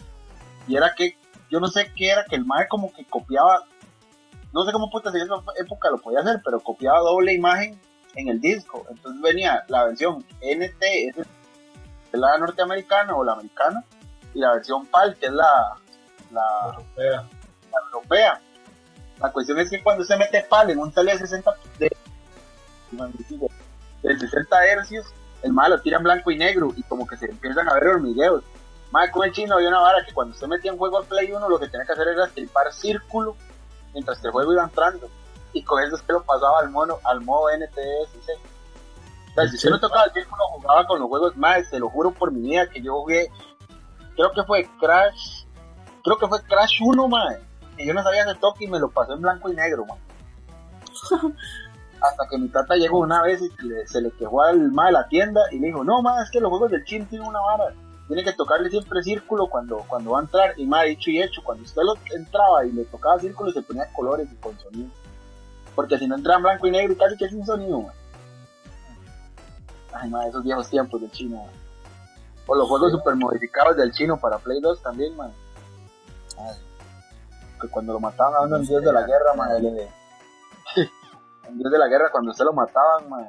Y 0.67 0.75
era 0.75 0.93
que, 0.95 1.17
yo 1.49 1.59
no 1.59 1.67
sé 1.67 1.91
qué 1.95 2.09
era, 2.09 2.25
que 2.25 2.35
el 2.35 2.45
mae 2.45 2.67
como 2.67 2.91
que 2.93 3.05
copiaba, 3.05 3.63
no 4.51 4.65
sé 4.65 4.71
cómo 4.71 4.89
putas 4.89 5.13
en 5.15 5.21
esa 5.21 5.35
época 5.59 5.89
lo 5.89 5.97
podía 5.97 6.19
hacer, 6.19 6.41
pero 6.43 6.59
copiaba 6.59 6.99
doble 6.99 7.33
imagen 7.33 7.79
en 8.15 8.29
el 8.29 8.39
disco. 8.39 8.85
Entonces 8.89 9.21
venía 9.21 9.63
la 9.67 9.85
versión 9.85 10.25
NT, 10.41 10.83
es 10.83 11.27
la 12.11 12.37
norteamericana 12.37 13.15
o 13.15 13.23
la 13.23 13.33
americana, 13.33 13.83
y 14.33 14.39
la 14.39 14.53
versión 14.53 14.85
PAL, 14.87 15.15
que 15.17 15.27
es 15.27 15.31
la, 15.31 15.77
la, 16.31 16.73
Europea. 16.73 17.29
la 17.71 17.79
europea. 17.87 18.41
La 19.19 19.31
cuestión 19.31 19.59
es 19.59 19.69
que 19.69 19.81
cuando 19.81 20.03
se 20.03 20.17
mete 20.17 20.45
PAL 20.49 20.71
en 20.71 20.79
un 20.79 20.91
tele 20.91 21.13
de 21.13 21.19
60 21.19 21.51
de, 21.79 21.95
de 24.03 24.19
60 24.19 24.65
hercios, 24.65 25.05
el 25.41 25.53
mal 25.53 25.71
lo 25.71 25.81
tira 25.81 25.97
en 25.97 26.03
blanco 26.03 26.31
y 26.31 26.37
negro 26.37 26.73
y 26.75 26.83
como 26.83 27.07
que 27.07 27.17
se 27.17 27.25
empiezan 27.25 27.69
a 27.69 27.75
ver 27.75 27.87
hormigueos. 27.87 28.43
Más 28.91 29.09
con 29.11 29.25
el 29.25 29.33
chino 29.33 29.55
había 29.55 29.69
una 29.69 29.81
vara 29.81 30.05
que 30.05 30.13
cuando 30.13 30.33
usted 30.33 30.47
metía 30.47 30.71
en 30.71 30.77
juego 30.77 30.99
al 30.99 31.05
Play 31.05 31.31
1 31.31 31.49
lo 31.49 31.59
que 31.59 31.67
tenía 31.67 31.85
que 31.85 31.93
hacer 31.93 32.07
era 32.07 32.25
estripar 32.25 32.71
círculo 32.71 33.35
mientras 33.93 34.19
que 34.19 34.27
el 34.27 34.33
juego 34.33 34.53
iba 34.53 34.63
entrando. 34.63 35.09
Y 35.53 35.63
con 35.63 35.81
eso 35.81 35.95
es 35.95 36.01
que 36.01 36.13
lo 36.13 36.21
pasaba 36.23 36.59
al 36.59 36.69
mono, 36.69 36.99
al 37.05 37.21
modo 37.21 37.47
NTSC. 37.57 38.29
sea, 39.33 39.47
si 39.47 39.55
usted 39.55 39.69
no 39.69 39.79
tocaba 39.79 40.03
el 40.05 40.11
círculo, 40.11 40.43
jugaba 40.51 40.85
con 40.85 40.99
los 40.99 41.07
juegos 41.07 41.35
más, 41.37 41.69
te 41.69 41.79
lo 41.79 41.89
juro 41.89 42.11
por 42.11 42.31
mi 42.31 42.41
vida 42.41 42.69
que 42.69 42.81
yo 42.81 42.93
jugué, 42.93 43.31
creo 44.15 44.31
que 44.33 44.43
fue 44.43 44.69
Crash, 44.79 45.45
creo 46.03 46.17
que 46.17 46.27
fue 46.27 46.43
Crash 46.43 46.81
1, 46.81 47.07
mae, 47.07 47.39
que 47.77 47.85
yo 47.85 47.93
no 47.93 48.03
sabía 48.03 48.23
ese 48.23 48.35
toque 48.35 48.65
y 48.65 48.67
me 48.67 48.79
lo 48.79 48.89
pasó 48.89 49.13
en 49.13 49.21
blanco 49.21 49.49
y 49.49 49.55
negro, 49.55 49.85
mae. 49.85 49.99
Hasta 52.01 52.27
que 52.29 52.37
mi 52.37 52.49
tata 52.49 52.75
llegó 52.75 52.99
una 52.99 53.21
vez 53.23 53.41
y 53.41 53.49
se 53.49 53.63
le, 53.63 53.87
se 53.87 54.01
le 54.01 54.11
quejó 54.11 54.43
al 54.43 54.71
mae 54.71 54.87
de 54.87 54.91
la 54.91 55.07
tienda 55.07 55.41
y 55.51 55.59
le 55.59 55.67
dijo, 55.67 55.85
no, 55.85 56.01
mae, 56.01 56.21
es 56.21 56.29
que 56.31 56.41
los 56.41 56.49
juegos 56.49 56.71
del 56.71 56.83
chin 56.83 57.05
tienen 57.05 57.27
una 57.27 57.39
vara, 57.39 57.73
tiene 58.07 58.23
que 58.23 58.33
tocarle 58.33 58.69
siempre 58.69 59.01
círculo 59.01 59.47
cuando, 59.47 59.79
cuando 59.87 60.11
va 60.11 60.19
a 60.19 60.23
entrar, 60.23 60.53
y 60.57 60.65
mae, 60.65 60.89
dicho 60.89 61.09
y 61.09 61.21
hecho, 61.21 61.41
cuando 61.43 61.63
usted 61.63 61.81
lo 61.81 61.95
entraba 62.15 62.65
y 62.65 62.71
le 62.71 62.85
tocaba 62.85 63.19
círculo 63.19 63.51
se 63.51 63.63
ponía 63.63 63.91
colores 63.93 64.27
y 64.31 64.35
con 64.35 64.57
sonido. 64.59 64.89
Porque 65.75 65.97
si 65.97 66.07
no 66.07 66.15
entraba 66.15 66.37
en 66.37 66.43
blanco 66.43 66.67
y 66.67 66.71
negro 66.71 66.93
y 66.93 66.97
casi 66.97 67.17
que 67.17 67.29
sin 67.29 67.45
sonido. 67.45 67.85
Ay, 69.91 70.09
mae, 70.09 70.29
esos 70.29 70.43
viejos 70.43 70.69
tiempos 70.69 71.01
del 71.01 71.11
chino, 71.11 71.37
mae. 71.37 71.65
O 72.47 72.55
los 72.55 72.67
juegos 72.67 72.91
super 72.91 73.15
modificados 73.15 73.75
del 73.75 73.91
chino 73.91 74.17
para 74.19 74.37
Play 74.37 74.61
2 74.61 74.81
también, 74.81 75.15
man. 75.17 75.31
Ah, 76.37 76.53
Que 77.59 77.67
cuando 77.69 77.93
lo 77.93 77.99
mataban 77.99 78.35
a 78.35 78.41
uno 78.41 78.57
en 78.57 78.65
Dios 78.65 78.83
de 78.83 78.93
la 78.93 79.01
Guerra, 79.01 79.33
man, 79.35 79.49
en 81.47 81.57
Dios 81.57 81.71
de 81.71 81.79
la 81.79 81.87
Guerra, 81.87 82.11
cuando 82.11 82.31
usted 82.31 82.45
lo 82.45 82.53
mataban, 82.53 83.09
man, 83.09 83.27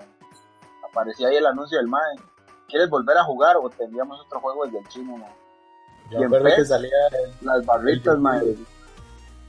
aparecía 0.90 1.28
ahí 1.28 1.36
el 1.36 1.46
anuncio 1.46 1.78
del 1.78 1.86
man. 1.86 2.02
¿Quieres 2.68 2.88
volver 2.88 3.16
a 3.16 3.24
jugar 3.24 3.56
o 3.56 3.70
te 3.70 3.84
enviamos 3.84 4.20
otro 4.20 4.40
juego 4.40 4.64
desde 4.64 4.78
el 4.78 4.88
chino, 4.88 5.16
man? 5.16 5.30
Yo 6.10 6.18
Y 6.18 6.22
en 6.22 6.26
acuerdo 6.26 6.46
que 6.46 6.54
PES, 6.56 6.68
salía 6.68 6.90
Las 7.42 7.64
barritas, 7.64 8.14
El 8.14 8.20
man. 8.20 8.42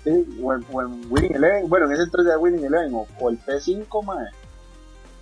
Sí, 0.04 0.40
o 0.42 0.54
en, 0.54 0.66
o 0.72 0.82
en 0.82 1.12
Winning 1.12 1.36
Eleven, 1.36 1.70
bueno, 1.70 1.86
en 1.88 1.94
ese 1.94 2.04
entonces 2.04 2.28
era 2.28 2.40
Winning 2.40 2.66
Eleven, 2.66 2.94
o, 2.94 3.08
o 3.20 3.30
el 3.30 3.40
P5, 3.44 4.04
man. 4.04 4.28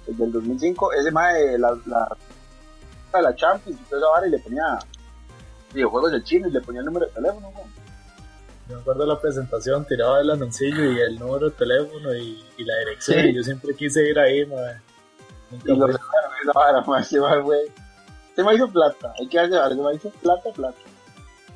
El 0.08 0.18
del 0.18 0.32
2005, 0.32 0.94
ese 0.94 1.12
man, 1.12 1.34
la, 1.60 1.72
la, 1.86 2.18
la, 3.14 3.22
la 3.22 3.36
Champions, 3.36 3.80
esa 3.82 3.98
vara, 3.98 4.28
y 4.28 4.32
le 4.32 4.40
ponía 4.40 4.80
videojuegos 5.74 6.12
del 6.12 6.24
chino 6.24 6.48
y 6.48 6.52
le 6.52 6.62
ponía 6.62 6.82
el 6.82 6.86
número 6.86 7.06
de 7.08 7.12
teléfono, 7.14 7.52
man. 7.52 7.64
Yo 8.68 8.76
me 8.76 8.82
acuerdo 8.82 9.06
la 9.06 9.20
presentación, 9.20 9.86
tiraba 9.86 10.22
el 10.22 10.32
anuncillo 10.32 10.84
y 10.92 11.00
el 11.00 11.20
número 11.20 11.50
de 11.50 11.56
teléfono 11.56 12.14
y, 12.16 12.44
y 12.58 12.64
la 12.64 12.78
dirección. 12.80 13.22
Sí. 13.22 13.30
Y 13.30 13.36
yo 13.36 13.44
siempre 13.44 13.76
quise 13.76 14.08
ir 14.08 14.18
ahí, 14.18 14.46
madre. 14.46 14.82
Nunca 15.52 15.72
Y 15.72 15.76
lo 15.78 15.88
recuerdo, 15.88 16.30
esa 16.42 16.52
vara, 16.54 16.82
man, 16.82 17.44
güey. 17.44 17.85
Se 18.36 18.44
me 18.44 18.54
hizo 18.54 18.68
plata, 18.70 19.14
hay 19.20 19.28
que 19.28 19.40
hacer 19.40 19.58
algo, 19.58 19.90
me 19.90 19.96
hizo 19.96 20.10
plata, 20.10 20.50
plata. 20.52 20.78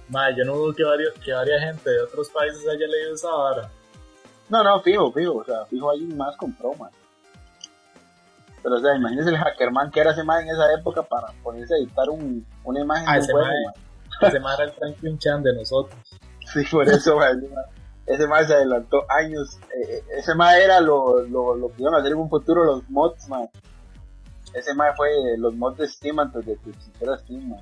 Madre, 0.10 0.36
yo 0.38 0.46
no 0.46 0.56
dudo 0.56 0.74
que 0.74 0.84
varios, 0.84 1.14
que 1.24 1.34
varias 1.34 1.62
gente 1.62 1.90
de 1.90 2.02
otros 2.02 2.30
países 2.30 2.68
haya 2.68 2.88
leído 2.88 3.14
esa 3.14 3.30
vara. 3.30 3.70
No, 4.50 4.64
no, 4.64 4.80
fijo, 4.82 5.12
fijo, 5.12 5.36
o 5.38 5.44
sea, 5.46 5.66
fijo 5.66 5.92
alguien 5.92 6.16
más 6.18 6.36
compró, 6.38 6.74
man. 6.76 6.90
Pero, 8.64 8.76
o 8.76 8.80
sea, 8.80 8.96
imagínese 8.96 9.30
el 9.30 9.38
hackerman 9.38 9.92
que 9.92 10.00
era 10.00 10.12
ese 10.12 10.24
man 10.24 10.42
en 10.44 10.50
esa 10.50 10.74
época 10.74 11.04
para 11.04 11.28
ponerse 11.44 11.76
a 11.76 11.78
editar 11.78 12.10
un, 12.10 12.46
una 12.64 12.80
imagen 12.82 13.06
Ah, 13.08 13.14
de 13.14 13.20
un 13.20 13.24
ese 13.24 13.32
juego, 13.32 13.48
mae. 13.48 13.64
man. 13.66 13.74
Ese 14.22 14.38
era 14.38 14.64
el 14.64 14.72
Franklin 14.74 15.18
Chan 15.20 15.44
de 15.44 15.54
nosotros. 15.56 16.00
Sí, 16.52 16.64
por 16.72 16.88
eso, 16.90 17.16
man, 17.16 17.38
ese 17.38 17.48
man- 17.54 17.66
ese 18.08 18.28
man 18.28 18.48
se 18.48 18.56
adelantó 18.56 19.06
años. 19.08 19.60
Eh, 19.72 19.98
eh, 19.98 20.04
ese 20.18 20.34
man 20.34 20.56
era 20.56 20.82
lo, 20.82 21.22
lo, 21.28 21.54
lo 21.56 21.68
que 21.68 21.84
iban 21.84 21.94
a 21.94 21.98
hacer 22.00 22.14
en 22.14 22.18
un 22.18 22.28
futuro 22.30 22.64
los 22.64 22.90
mods, 22.90 23.30
man. 23.30 23.48
Ese 24.54 24.74
man 24.74 24.94
fue 24.96 25.10
los 25.38 25.56
mods 25.56 25.78
de 25.78 25.88
Steam 25.88 26.20
antes 26.20 26.46
de 26.46 26.58
que 26.58 26.70
existiera 26.72 27.18
Steam, 27.20 27.50
man. 27.50 27.62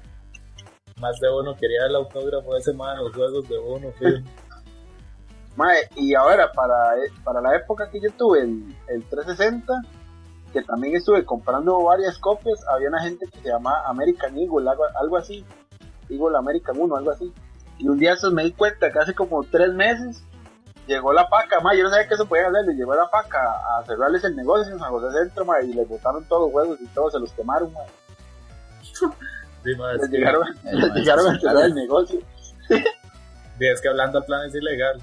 Más 0.99 1.19
de 1.19 1.29
uno 1.29 1.55
quería 1.55 1.85
el 1.87 1.95
autógrafo 1.95 2.53
de 2.53 2.59
ese 2.59 2.71
en 2.71 2.77
los 2.77 3.13
juegos 3.13 3.47
de 3.47 3.59
uno, 3.59 3.91
fijo. 3.93 4.17
Mae, 5.55 5.89
y 5.95 6.13
ahora, 6.13 6.51
para, 6.51 6.95
para 7.23 7.41
la 7.41 7.55
época 7.55 7.89
que 7.89 7.99
yo 7.99 8.11
tuve 8.11 8.41
el, 8.41 8.75
el 8.89 9.03
360, 9.09 9.73
que 10.53 10.61
también 10.61 10.95
estuve 10.95 11.25
comprando 11.25 11.83
varias 11.83 12.19
copias, 12.19 12.63
había 12.67 12.89
una 12.89 13.01
gente 13.01 13.25
que 13.25 13.39
se 13.39 13.49
llamaba 13.49 13.87
American 13.87 14.37
Eagle, 14.37 14.69
algo, 14.69 14.83
algo 14.99 15.17
así. 15.17 15.43
Eagle 16.09 16.37
American 16.37 16.75
1, 16.79 16.95
algo 16.95 17.11
así. 17.11 17.33
Y 17.79 17.87
un 17.87 17.97
día 17.97 18.13
eso 18.13 18.31
me 18.31 18.43
di 18.43 18.51
cuenta 18.51 18.91
que 18.91 18.99
hace 18.99 19.13
como 19.13 19.43
tres 19.43 19.73
meses 19.73 20.23
llegó 20.87 21.13
la 21.13 21.27
paca, 21.29 21.59
mae, 21.59 21.77
yo 21.77 21.83
no 21.83 21.89
sabía 21.91 22.07
que 22.07 22.13
eso 22.15 22.25
podía 22.25 22.47
hacer, 22.47 22.65
le 22.65 22.73
llegó 22.73 22.95
la 22.95 23.09
paca 23.09 23.39
a 23.77 23.83
cerrarles 23.85 24.23
el 24.23 24.35
negocio 24.35 24.73
en 24.73 24.79
San 24.79 24.89
José 24.89 25.17
Centro, 25.19 25.45
mae, 25.45 25.65
y 25.65 25.73
les 25.73 25.87
botaron 25.87 26.23
todos 26.25 26.43
los 26.43 26.51
juegos 26.51 26.79
y 26.81 26.87
todos 26.87 27.13
se 27.13 27.19
los 27.19 27.31
quemaron. 27.33 27.71
Sí, 29.63 29.75
madre, 29.75 29.97
Les 29.97 30.09
que- 30.09 30.17
llegaron, 30.17 30.43
les 30.63 30.93
llegaron 30.93 31.27
a 31.35 31.39
cerrar 31.39 31.65
el 31.65 31.75
negocio. 31.75 32.19
sí, 32.69 32.83
es 33.59 33.81
que 33.81 33.89
hablando 33.89 34.19
al 34.19 34.25
plan 34.25 34.47
es 34.47 34.55
ilegal. 34.55 35.01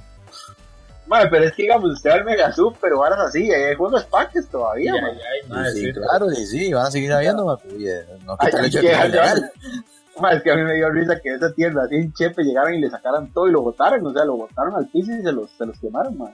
Mae, 1.06 1.28
pero 1.28 1.44
es 1.44 1.52
que 1.52 1.62
digamos, 1.64 1.90
usted 1.90 2.08
va 2.10 2.14
al 2.14 2.24
Mega 2.24 2.50
Super 2.52 2.78
pero 2.80 3.00
varas 3.00 3.18
así, 3.20 3.52
hay 3.52 3.74
juegos 3.74 4.04
paques 4.04 4.46
Y 4.46 4.48
todavía, 4.48 4.94
ay, 4.94 5.48
madre, 5.50 5.72
sí, 5.72 5.80
sí. 5.86 5.92
claro, 5.92 6.30
sí, 6.30 6.46
sí, 6.46 6.72
van 6.72 6.86
a 6.86 6.90
seguir 6.90 7.12
habiendo, 7.12 7.44
ma, 7.44 7.58
oye, 7.74 8.06
no 8.24 8.36
Ay, 8.38 8.46
quita 8.46 8.58
el 8.60 8.64
hecho 8.66 8.78
de 8.78 8.86
qué 8.88 8.96
que 8.96 9.08
legal. 9.08 9.42
Ma, 9.42 9.84
es 10.32 10.42
que 10.42 10.50
a 10.50 10.56
mí 10.56 10.62
me 10.62 10.74
dio 10.74 10.90
risa 10.90 11.20
que 11.20 11.34
esa 11.34 11.52
tienda 11.52 11.84
así 11.84 11.96
en 11.96 12.12
Chepe 12.12 12.42
llegaron 12.42 12.74
y 12.74 12.80
le 12.80 12.90
sacaran 12.90 13.32
todo 13.32 13.48
y 13.48 13.52
lo 13.52 13.62
botaron, 13.62 14.06
o 14.06 14.12
sea, 14.12 14.24
lo 14.24 14.36
botaron 14.36 14.74
al 14.74 14.88
piso 14.88 15.12
y 15.12 15.22
se 15.22 15.32
los, 15.32 15.50
se 15.50 15.66
los 15.66 15.78
quemaron, 15.78 16.16
man. 16.16 16.32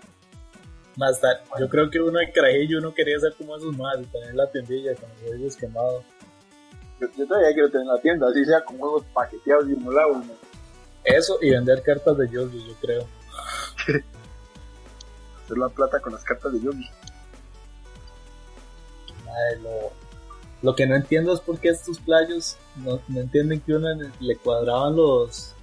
Más 0.97 1.21
tarde, 1.21 1.41
yo 1.59 1.69
creo 1.69 1.89
que 1.89 2.01
uno 2.01 2.19
de 2.19 2.31
carajillo 2.33 2.79
uno 2.79 2.93
quería 2.93 3.19
ser 3.19 3.35
como 3.35 3.57
esos 3.57 3.77
madres, 3.77 4.11
tener 4.11 4.35
la 4.35 4.51
tiendilla 4.51 4.95
con 4.97 5.09
los 5.09 5.19
juegos 5.21 5.57
quemados. 5.57 6.05
Yo, 7.01 7.07
yo 7.17 7.27
todavía 7.27 7.55
quiero 7.55 7.71
tener 7.71 7.87
la 7.87 8.01
tienda, 8.01 8.29
así 8.29 8.45
sea 8.45 8.63
con 8.63 8.77
juegos 8.79 9.05
paqueteados 9.15 9.69
y 9.69 9.75
simulados, 9.75 10.19
man. 10.19 10.37
Eso 11.05 11.39
y 11.41 11.51
vender 11.51 11.83
cartas 11.83 12.19
de 12.19 12.29
Yogi, 12.29 12.67
yo 12.67 12.75
creo. 12.81 13.07
Hacer 15.45 15.59
la 15.59 15.69
plata 15.69 16.01
con 16.01 16.13
las 16.13 16.23
cartas 16.25 16.53
de 16.53 16.61
Yogi. 16.61 16.87
Madre, 19.25 19.61
lo, 19.63 19.93
lo 20.63 20.75
que 20.75 20.87
no 20.87 20.95
entiendo 20.95 21.33
es 21.33 21.41
por 21.41 21.59
qué 21.59 21.69
estos 21.71 21.99
playos 21.99 22.57
no, 22.77 23.01
no 23.09 23.21
entienden 23.21 23.61
que 23.61 23.75
uno 23.75 23.89
le 24.21 24.37
cuadraban 24.37 24.97
los 24.97 25.55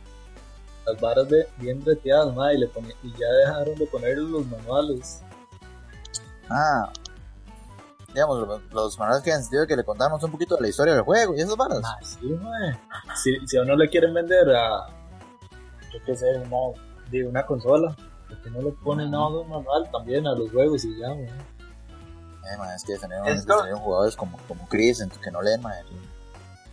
las 0.85 1.01
varas 1.01 1.27
de, 1.27 1.45
bien 1.57 1.83
reteadas, 1.85 2.33
y, 2.55 2.57
le 2.59 2.71
poni- 2.71 2.95
y 3.03 3.11
ya 3.11 3.27
dejaron 3.45 3.75
de 3.75 3.85
poner 3.87 4.17
los 4.19 4.45
manuales. 4.47 5.21
Ah, 6.49 6.89
digamos, 8.07 8.47
los, 8.47 8.61
los 8.71 8.97
manuales 8.97 9.21
que 9.21 9.33
han 9.33 9.41
sentido 9.41 9.67
que 9.67 9.75
le 9.75 9.83
contamos 9.83 10.23
un 10.23 10.31
poquito 10.31 10.55
de 10.55 10.61
la 10.61 10.69
historia 10.69 10.93
del 10.93 11.03
juego 11.03 11.35
y 11.35 11.41
esas 11.41 11.57
varas. 11.57 11.81
Ah, 11.83 11.97
sí. 12.01 12.17
Si, 13.21 13.47
si 13.47 13.57
a 13.57 13.63
uno 13.63 13.75
le 13.75 13.89
quieren 13.89 14.13
vender 14.13 14.49
a, 14.55 14.87
yo 15.91 15.99
qué 16.05 16.15
sé, 16.15 16.25
una, 16.37 16.79
de 17.11 17.27
una 17.27 17.45
consola, 17.45 17.93
¿por 18.29 18.41
qué 18.41 18.49
no 18.49 18.61
le 18.61 18.71
ponen 18.71 19.11
nada 19.11 19.29
de 19.29 19.37
un 19.39 19.49
manual 19.49 19.91
también 19.91 20.25
a 20.25 20.35
los 20.35 20.49
juegos 20.51 20.85
y 20.85 20.97
ya? 20.97 21.09
Ma, 22.57 22.75
es 22.75 22.83
que 22.83 22.97
salieron 23.57 23.79
jugadores 23.79 24.15
como, 24.15 24.37
como 24.47 24.67
Chris, 24.69 25.01
entonces 25.01 25.23
que 25.23 25.31
no 25.31 25.41
leen, 25.41 25.61
ma, 25.61 25.73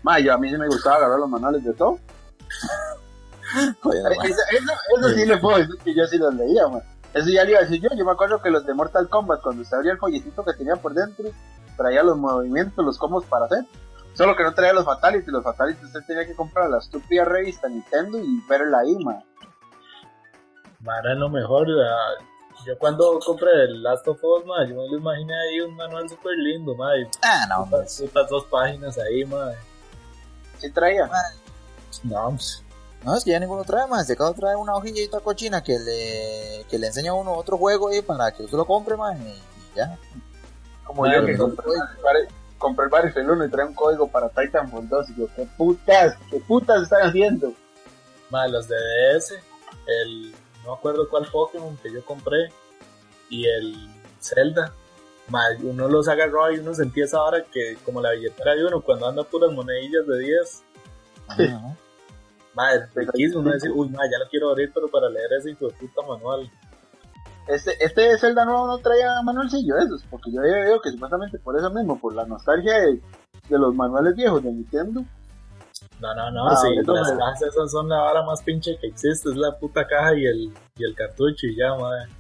Ma, 0.03 0.19
yo 0.21 0.35
a 0.35 0.39
mí 0.39 0.51
sí 0.51 0.57
me 0.59 0.67
gustaba 0.69 0.97
agarrar 0.97 1.19
los 1.19 1.29
manuales 1.31 1.65
de 1.65 1.73
todo. 1.73 1.99
ma. 4.19 4.25
Eso, 4.27 4.41
eso, 4.53 4.73
eso 4.99 5.09
sí 5.11 5.27
le 5.27 5.37
puedo 5.39 5.59
decir 5.59 5.77
que 5.83 5.95
yo 5.95 6.07
sí 6.07 6.19
los 6.19 6.35
leía, 6.35 6.69
man. 6.69 6.83
Eso 7.15 7.29
ya 7.31 7.45
le 7.45 7.53
iba 7.53 7.61
a 7.61 7.63
decir 7.63 7.81
yo. 7.81 7.89
Yo 7.97 8.05
me 8.05 8.13
acuerdo 8.13 8.43
que 8.43 8.51
los 8.51 8.67
de 8.67 8.75
Mortal 8.75 9.09
Kombat, 9.09 9.41
cuando 9.43 9.63
usted 9.63 9.77
abría 9.77 9.93
el 9.93 9.99
folletito 9.99 10.45
que 10.45 10.53
tenía 10.55 10.77
por 10.77 10.95
dentro, 10.95 11.27
traía 11.77 12.03
los 12.03 12.17
movimientos, 12.17 12.85
los 12.85 12.99
combos 12.99 13.25
para 13.27 13.47
hacer. 13.47 13.65
Solo 14.15 14.35
que 14.37 14.43
no 14.43 14.53
traía 14.55 14.73
los 14.73 14.85
Fatalities. 14.85 15.29
Los 15.33 15.45
Fatalities 15.45 15.85
usted 15.85 16.01
tenía 16.07 16.27
que 16.27 16.35
comprar 16.35 16.69
la 16.71 16.79
estúpida 16.79 17.25
revista 17.25 17.69
Nintendo 17.69 18.19
y 18.19 18.41
verla 18.49 18.81
ahí, 18.81 18.97
man. 19.05 19.23
Madre, 20.81 21.13
es 21.13 21.19
lo 21.19 21.29
mejor, 21.31 21.69
la- 21.69 22.15
yo 22.65 22.79
cuando 22.79 23.19
compré 23.25 23.51
el 23.65 23.83
Last 23.83 24.07
of 24.09 24.23
Us, 24.23 24.45
madre, 24.47 24.71
yo 24.71 24.77
me 24.77 24.89
lo 24.89 24.97
imaginé 24.99 25.35
ahí 25.35 25.61
un 25.61 25.75
manual 25.77 26.09
súper 26.09 26.37
lindo, 26.39 26.75
madre, 26.75 27.09
Ah, 27.23 27.47
no. 27.49 27.65
Putas 27.65 28.01
putas 28.01 28.29
dos 28.29 28.45
páginas 28.47 28.99
ahí, 28.99 29.25
madre. 29.25 29.59
Sí 30.59 30.71
traía. 30.71 31.11
No, 32.05 32.31
pues, 32.31 32.63
No, 33.05 33.15
es 33.17 33.25
que 33.25 33.31
ya 33.33 33.41
ninguno 33.41 33.65
trae 33.65 33.87
más. 33.87 34.07
De 34.09 34.17
cada 34.17 34.33
trae 34.33 34.57
una 34.57 34.75
hojilla 34.77 35.03
y 35.03 35.09
toda 35.09 35.23
cochina 35.23 35.63
que 35.63 35.79
le, 35.79 36.65
que 36.71 36.79
le 36.79 36.87
enseña 36.87 37.11
a 37.11 37.15
uno 37.15 37.33
otro 37.35 37.59
juego 37.59 37.89
ahí 37.89 38.01
para 38.03 38.31
que 38.33 38.45
usted 38.45 38.57
lo 38.57 38.67
compre, 38.67 38.97
man. 38.97 39.19
Y 39.27 39.77
ya. 39.77 39.99
Como 40.85 41.03
Claro, 41.03 41.21
yo 41.21 41.27
que 41.27 41.33
no. 41.35 41.39
compré, 41.45 41.65
compré, 41.65 42.29
compré 42.59 42.85
el 42.87 42.91
Battlefield 42.91 43.31
1 43.31 43.45
y 43.45 43.51
trae 43.51 43.67
un 43.67 43.75
código 43.75 44.09
para 44.09 44.29
Titanfall 44.31 44.89
2. 44.89 45.11
Y 45.11 45.17
yo, 45.17 45.27
¿qué 45.37 45.47
putas? 45.57 46.17
¿Qué 46.31 46.41
putas 46.41 46.83
están 46.83 47.03
haciendo? 47.09 47.53
madre, 48.31 48.51
los 48.53 48.67
de 48.69 48.75
DS, 49.15 49.35
el, 49.87 50.35
no 50.65 50.73
me 50.73 50.79
acuerdo 50.79 51.09
cuál 51.09 51.27
Pokémon 51.31 51.77
que 51.77 51.93
yo 51.93 52.05
compré, 52.05 52.51
y 53.31 53.47
el 53.47 53.89
Zelda, 54.21 54.73
uno 55.63 55.89
los 55.89 56.09
agarró 56.09 56.53
y 56.53 56.59
uno 56.59 56.75
sentía 56.75 57.05
esa 57.05 57.23
hora 57.23 57.45
que, 57.45 57.77
como 57.85 58.01
la 58.01 58.13
billetera 58.13 58.55
de 58.55 58.65
uno, 58.67 58.81
cuando 58.81 59.09
anda 59.09 59.25
puras 59.25 59.53
monedillas 59.53 60.07
de 60.07 60.19
10, 60.19 60.63
Ajá, 61.27 61.43
ajá. 61.43 61.77
madre, 62.55 62.87
riquísimo, 62.95 63.41
uno 63.41 63.53
decir, 63.53 63.71
uy, 63.75 63.89
madre, 63.89 64.11
ya 64.13 64.19
lo 64.19 64.29
quiero 64.31 64.51
abrir, 64.51 64.71
pero 64.73 64.89
para 64.89 65.09
leer 65.09 65.33
ese 65.39 65.51
hijo 65.51 65.69
de 65.69 65.75
puta 65.75 66.03
manual. 66.07 66.51
Este, 67.47 67.73
este 67.85 68.17
Zelda 68.19 68.45
nuevo 68.45 68.67
no 68.67 68.79
traía 68.79 69.21
manualcillo 69.23 69.77
esos, 69.77 70.03
porque 70.11 70.33
yo 70.33 70.41
había 70.41 70.65
visto 70.65 70.81
que 70.81 70.91
supuestamente 70.91 71.39
por 71.39 71.57
eso 71.59 71.71
mismo, 71.71 71.99
por 71.99 72.15
la 72.15 72.25
nostalgia 72.25 72.79
de, 72.81 73.01
de 73.49 73.59
los 73.59 73.75
manuales 73.75 74.15
viejos 74.15 74.43
de 74.43 74.51
Nintendo, 74.51 75.05
No, 76.05 76.15
no, 76.15 76.31
no, 76.33 76.49
Ah, 76.49 76.57
sí, 76.57 76.75
las 76.77 77.13
me- 77.13 77.19
cajas 77.19 77.43
esas 77.43 77.71
son 77.71 77.89
la 77.89 77.97
vara 77.99 78.23
más 78.25 78.43
pinche 78.43 78.77
que 78.79 78.89
existe, 78.89 79.31
es 79.31 79.37
la 79.37 79.57
puta 79.59 79.87
caja 79.87 80.15
y 80.15 80.27
el, 80.27 80.53
y 80.77 80.85
el 80.85 80.95
cartucho 80.95 81.47
y 81.47 81.57
ya, 81.57 81.75
madre. 81.77 82.11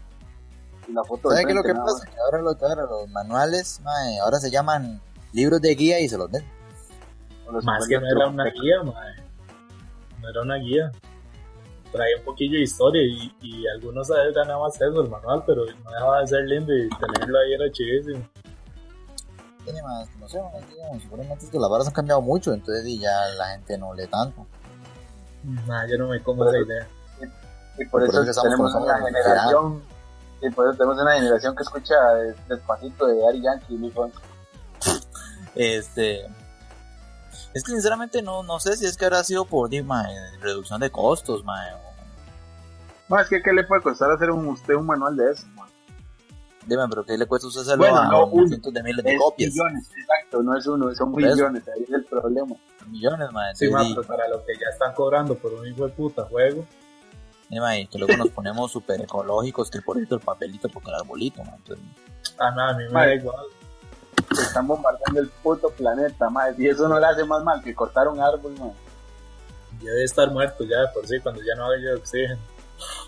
y 0.89 0.93
la 0.93 1.05
foto 1.05 1.29
de 1.29 1.35
¿Sabe 1.35 1.45
qué 1.45 1.51
es 1.51 1.57
lo 1.57 1.63
que 1.63 1.73
nada 1.75 1.85
pasa? 1.85 2.07
Que 2.07 2.17
ahora, 2.19 2.41
lo, 2.41 2.51
ahora 2.51 2.83
los 2.87 3.09
manuales, 3.11 3.81
mae, 3.85 4.19
ahora 4.21 4.39
se 4.39 4.51
llaman 4.51 5.03
libros 5.35 5.61
de 5.61 5.75
guía 5.75 6.01
y 6.01 6.09
se 6.09 6.17
los 6.17 6.31
den. 6.33 6.45
Los 7.53 7.63
Más 7.63 7.87
que 7.87 8.01
no 8.01 8.07
era 8.07 8.27
una 8.29 8.45
guía, 8.45 8.83
mae. 8.85 9.17
No 10.23 10.31
era 10.31 10.41
una 10.41 10.57
guía. 10.57 10.91
Traía 11.93 12.17
un 12.19 12.25
poquillo 12.25 12.55
de 12.57 12.63
historia 12.63 13.03
y, 13.03 13.37
y 13.43 13.67
algunos 13.69 14.11
a 14.11 14.15
veces 14.25 14.35
nada 14.47 14.59
más 14.59 14.75
eso, 14.81 15.03
el 15.03 15.11
manual, 15.11 15.45
pero 15.47 15.65
no 15.67 15.91
dejaba 15.91 16.21
de 16.21 16.27
ser 16.27 16.45
lindo 16.47 16.73
y 16.75 16.89
tenerlo 16.89 17.39
ahí 17.39 17.53
era 17.53 17.71
chidísimo. 17.71 18.27
Tiene 19.65 19.83
más, 19.83 20.09
no 20.19 20.29
sé, 20.29 20.41
más, 20.43 20.69
digamos, 20.69 21.03
seguramente 21.03 21.45
es 21.47 21.51
que 21.51 21.59
las 21.59 21.71
varas 21.71 21.87
han 21.89 21.95
cambiado 21.95 22.21
mucho, 22.21 22.53
entonces 22.53 22.85
y 22.87 22.99
ya 22.99 23.11
la 23.39 23.47
gente 23.49 23.79
no 23.79 23.95
lee 23.95 24.07
tanto. 24.07 24.47
Nah, 25.67 25.87
yo 25.87 25.99
no 25.99 26.09
me 26.09 26.23
como 26.23 26.49
esa 26.49 26.59
idea. 26.59 26.87
Y 27.79 27.85
por, 27.87 28.07
Por 28.07 28.25
eso, 28.29 28.43
tenemos 28.43 28.75
una 28.75 28.99
generación. 28.99 29.83
Y 30.43 30.51
por 30.51 30.69
eso 30.69 30.77
tenemos 30.77 31.01
una 31.01 31.15
generación 31.15 31.57
que 31.57 31.63
escucha 31.63 31.95
despacito 32.49 33.07
de 33.07 33.27
Ari 33.27 33.43
Yankee 33.43 33.75
y 33.75 33.79
Luis. 33.79 33.95
Este. 35.55 36.27
Es 37.55 37.63
que 37.63 37.71
sinceramente 37.73 38.21
no, 38.21 38.43
no 38.43 38.59
sé 38.61 38.77
si 38.77 38.85
es 38.85 38.97
que 38.97 39.05
habrá 39.05 39.23
sido 39.25 39.45
por 39.45 39.69
di, 39.69 39.81
reducción 40.41 40.81
de 40.81 40.91
costos, 40.91 41.45
mae, 41.45 41.73
o- 41.75 41.79
No, 43.09 43.21
es 43.21 43.29
que 43.29 43.41
¿qué 43.43 43.53
le 43.53 43.65
puede 43.65 43.81
costar 43.83 44.11
hacer 44.11 44.31
un, 44.31 44.47
usted 44.49 44.75
un 44.75 44.87
manual 44.87 45.17
de 45.17 45.31
eso? 45.31 45.47
Man? 46.65 46.69
Dime, 46.69 46.83
pero 46.89 47.05
¿qué 47.05 47.17
le 47.19 47.27
cuesta 47.27 47.49
usted 47.49 47.61
hacerlo 47.63 47.85
Bueno, 47.85 47.99
a 48.01 48.09
no 48.09 48.27
uno, 48.27 48.49
cientos 48.49 48.73
de 48.73 48.83
miles 48.83 49.05
de 49.05 49.13
Es 49.15 49.19
copias? 49.21 49.51
millones, 49.53 49.91
exacto, 49.97 50.43
no 50.43 50.57
es 50.59 50.67
uno, 50.67 50.95
son 50.95 51.13
Por 51.13 51.23
eso. 51.25 51.35
millones, 51.35 51.63
ahí 51.69 51.83
es 51.83 51.91
el 51.91 52.05
problema. 52.05 52.57
Millones, 52.89 53.29
mae. 53.33 53.55
Sí, 53.57 53.67
di, 53.67 53.73
pero 53.95 54.07
para 54.07 54.29
lo 54.29 54.45
que 54.45 54.53
ya 54.55 54.67
están 54.73 54.95
cobrando 54.95 55.35
por 55.37 55.53
un 55.55 55.67
hijo 55.67 55.87
de 55.87 55.93
puta 55.93 56.25
juego. 56.25 56.65
di, 57.49 57.61
mae, 57.61 57.87
que 57.87 57.99
luego 57.99 58.17
nos 58.17 58.29
ponemos 58.31 58.71
súper 58.73 59.01
ecológicos, 59.01 59.71
que 59.71 59.81
por 59.83 59.99
esto 59.99 60.15
el 60.17 60.21
papelito 60.21 60.69
porque 60.69 60.91
el 60.91 60.97
arbolito, 60.97 61.43
mae, 61.45 61.57
entonces, 61.57 61.85
Ah, 62.39 62.51
nada, 62.51 62.71
a 62.75 62.77
mí 62.77 62.85
me 62.85 62.93
da 62.93 63.15
igual. 63.15 63.47
Se 64.35 64.43
están 64.43 64.67
bombardeando 64.67 65.21
el 65.21 65.29
puto 65.29 65.69
planeta, 65.71 66.29
madre. 66.31 66.55
Y 66.59 66.67
eso 66.69 66.89
no 66.89 66.99
le 66.99 67.07
hace 67.07 67.25
más 67.25 67.45
mal 67.45 67.63
que 67.63 67.75
cortar 67.75 68.09
un 68.09 68.19
árbol, 68.21 68.53
madre. 68.59 68.75
Ya 69.81 69.91
debe 69.91 70.05
estar 70.05 70.31
muerto 70.31 70.65
ya 70.65 70.77
por 70.93 71.07
sí 71.07 71.21
cuando 71.21 71.43
ya 71.43 71.55
no 71.57 71.71
haya 71.71 71.95
oxígeno. 71.97 72.41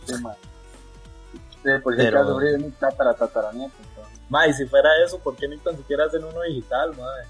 Sí, 0.05 0.15
madre. 0.23 0.39
Sí, 1.67 1.83
por 1.83 1.95
si 1.95 1.99
Pero- 2.03 2.19
acaso 2.21 2.35
sufrir 2.35 2.55
un 2.65 2.73
tatara 2.73 3.15
tataranieto. 3.15 3.75
entonces. 3.89 4.21
Ma, 4.29 4.47
y 4.47 4.53
si 4.55 4.67
fuera 4.67 4.89
eso, 5.05 5.19
¿por 5.19 5.35
qué 5.35 5.49
ni 5.49 5.59
tan 5.59 5.77
siquiera 5.77 6.05
hacen 6.05 6.23
uno 6.23 6.41
digital, 6.43 6.91
madre? 6.97 7.25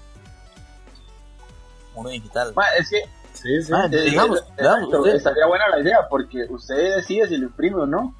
uno 1.95 2.09
digital. 2.09 2.53
Madre, 2.55 2.77
es 2.79 2.89
que 2.89 3.01
Sí, 3.33 3.61
sí. 3.61 3.71
Eh, 3.73 4.01
digamos, 4.01 4.39
eh, 4.39 4.45
digamos, 4.57 5.07
estaría 5.07 5.45
buena 5.45 5.67
la 5.69 5.79
idea 5.79 6.07
porque 6.09 6.45
usted 6.49 6.95
decide 6.95 7.27
si 7.27 7.37
lo 7.37 7.45
imprime 7.47 7.81
o 7.81 7.85
no. 7.85 8.15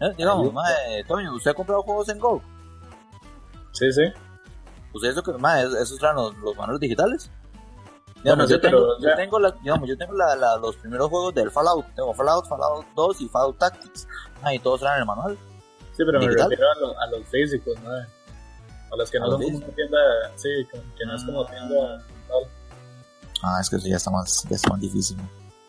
Eh, 0.00 0.12
digamos, 0.18 0.52
mae, 0.52 1.02
Toño, 1.04 1.34
¿usted 1.34 1.50
ha 1.50 1.54
comprado 1.54 1.82
juegos 1.82 2.08
en 2.10 2.18
Go? 2.18 2.42
Sí, 3.72 3.90
sí. 3.92 4.02
¿Usted 4.92 5.10
eso 5.10 5.22
que, 5.22 5.32
mae, 5.32 5.64
esos 5.64 5.98
traen 5.98 6.16
los, 6.16 6.36
los 6.38 6.54
manuales 6.56 6.80
digitales? 6.80 7.30
Bueno, 8.24 8.44
Digamos, 8.44 8.46
sí, 8.48 8.52
yo 8.54 8.60
tengo, 8.60 8.76
pero, 8.78 8.98
yo 9.10 9.16
tengo, 9.16 9.38
la, 9.38 9.50
digamos, 9.52 9.88
yo 9.88 9.96
tengo 9.96 10.12
la, 10.14 10.34
la- 10.36 10.56
los 10.56 10.76
primeros 10.76 11.08
juegos 11.08 11.34
del 11.34 11.50
Fallout. 11.50 11.86
Tengo 11.94 12.12
Fallout, 12.14 12.46
Fallout 12.48 12.86
2 12.96 13.20
y 13.20 13.28
Fallout 13.28 13.58
Tactics. 13.58 14.08
Ah, 14.42 14.52
y 14.52 14.58
todos 14.58 14.80
traen 14.80 15.00
el 15.00 15.06
manual. 15.06 15.38
Sí, 15.96 16.02
pero 16.04 16.18
me 16.20 16.26
refiero 16.28 16.66
a, 16.70 16.80
lo- 16.80 17.00
a 17.00 17.06
los 17.08 17.26
físicos, 17.28 17.80
madre. 17.82 18.06
A 18.92 18.96
los 18.96 19.10
que 19.10 19.18
¿A 19.18 19.20
no 19.20 19.26
los 19.28 19.40
son 19.42 19.60
como 19.60 19.72
tienda, 19.74 19.98
sí, 20.36 20.48
que 20.96 21.06
no 21.06 21.14
es 21.14 21.24
como 21.24 21.44
tienda 21.46 22.04
tal. 22.26 22.42
Ah, 23.42 23.58
es 23.60 23.70
que 23.70 23.76
eso 23.76 23.86
ya 23.86 23.96
está 23.96 24.10
más, 24.10 24.44
ya 24.48 24.56
está 24.56 24.70
más 24.70 24.80
difícil. 24.80 25.16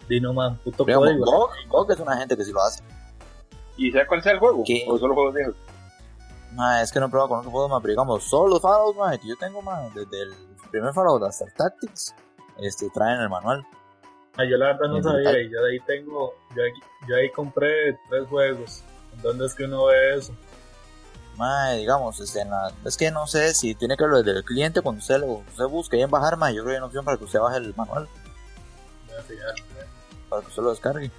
Dino 0.07 0.33
man, 0.33 0.57
puto 0.63 0.85
Digamos, 0.85 1.07
código. 1.09 1.25
GOG, 1.25 1.51
GOG 1.67 1.91
es 1.91 1.99
una 1.99 2.17
gente 2.17 2.35
que 2.35 2.43
sí 2.45 2.51
lo 2.51 2.61
hace. 2.61 2.81
¿Y 3.77 3.91
sabe 3.91 4.07
cuál 4.07 4.23
sea 4.23 4.31
el 4.31 4.39
juego? 4.39 4.63
¿Qué? 4.65 4.85
¿O 4.87 4.97
solo 4.97 5.13
juegos 5.13 5.35
viejos? 5.35 5.55
Ah, 6.57 6.81
es 6.81 6.91
que 6.91 6.99
no 6.99 7.05
he 7.05 7.09
probado 7.09 7.29
con 7.29 7.39
otros 7.39 7.51
juegos 7.51 7.69
más, 7.69 7.81
pero 7.81 7.91
digamos, 7.91 8.23
solo 8.23 8.47
los 8.53 8.61
Fallout, 8.61 8.95
mae, 8.97 9.19
que 9.19 9.27
yo 9.27 9.35
tengo, 9.37 9.61
mae, 9.61 9.89
desde 9.93 10.23
el 10.23 10.33
primer 10.71 10.93
Fallout 10.93 11.21
hasta 11.23 11.45
el 11.45 11.53
Tactics, 11.53 12.15
este, 12.62 12.89
traen 12.89 13.20
el 13.22 13.30
manual. 13.30 13.66
Ah, 14.38 14.45
yo 14.49 14.57
la 14.57 14.68
verdad 14.68 14.88
no 14.88 15.03
sabía 15.03 15.41
y 15.41 15.49
yo 15.49 15.62
de 15.64 15.72
ahí 15.72 15.80
tengo, 15.82 16.34
yo, 16.55 16.64
ahí- 16.64 17.07
yo 17.07 17.16
ahí 17.16 17.30
compré 17.32 17.97
tres 18.10 18.28
juegos. 18.30 18.84
¿En 19.14 19.22
dónde 19.22 19.45
es 19.45 19.53
que 19.55 19.64
uno 19.66 19.86
ve 19.86 20.16
eso? 20.16 20.34
Mae, 21.36 21.78
digamos, 21.78 22.20
este, 22.20 22.41
en 22.41 22.49
la- 22.49 22.72
es 22.86 22.95
que 22.97 23.12
no 23.12 23.26
sé 23.28 23.53
si 23.53 23.74
tiene 23.76 23.97
que 23.97 24.05
ver 24.05 24.24
desde 24.24 24.38
el 24.39 24.43
cliente 24.45 24.82
cuando 24.82 24.99
usted, 24.99 25.20
lo, 25.20 25.26
usted 25.49 25.66
busque 25.66 25.95
ahí 25.97 26.03
en 26.03 26.12
bajar, 26.12 26.38
mae, 26.38 26.53
yo 26.53 26.64
creo 26.64 26.68
que 26.68 26.72
hay 26.74 26.78
una 26.78 26.88
opción 26.88 27.05
para 27.05 27.18
que 27.18 27.24
usted 27.26 27.39
baje 27.39 27.57
el 27.57 27.74
manual, 27.76 28.07
Me 29.07 29.14
voy 29.14 29.20
a 29.22 29.24
fijar. 29.24 29.53
para 30.30 30.41
que 30.41 30.47
usted 30.49 30.64
lo 30.64 30.70
descargue. 30.72 31.12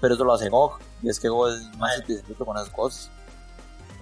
Pero 0.00 0.14
eso 0.14 0.24
lo 0.24 0.32
hace 0.34 0.48
GOG, 0.48 0.78
y 1.02 1.08
es 1.08 1.18
que 1.18 1.28
GOG 1.28 1.48
es 1.48 1.76
más 1.78 1.96
satisfecho 1.96 2.44
con 2.44 2.56
esas 2.56 2.70
cosas. 2.70 3.10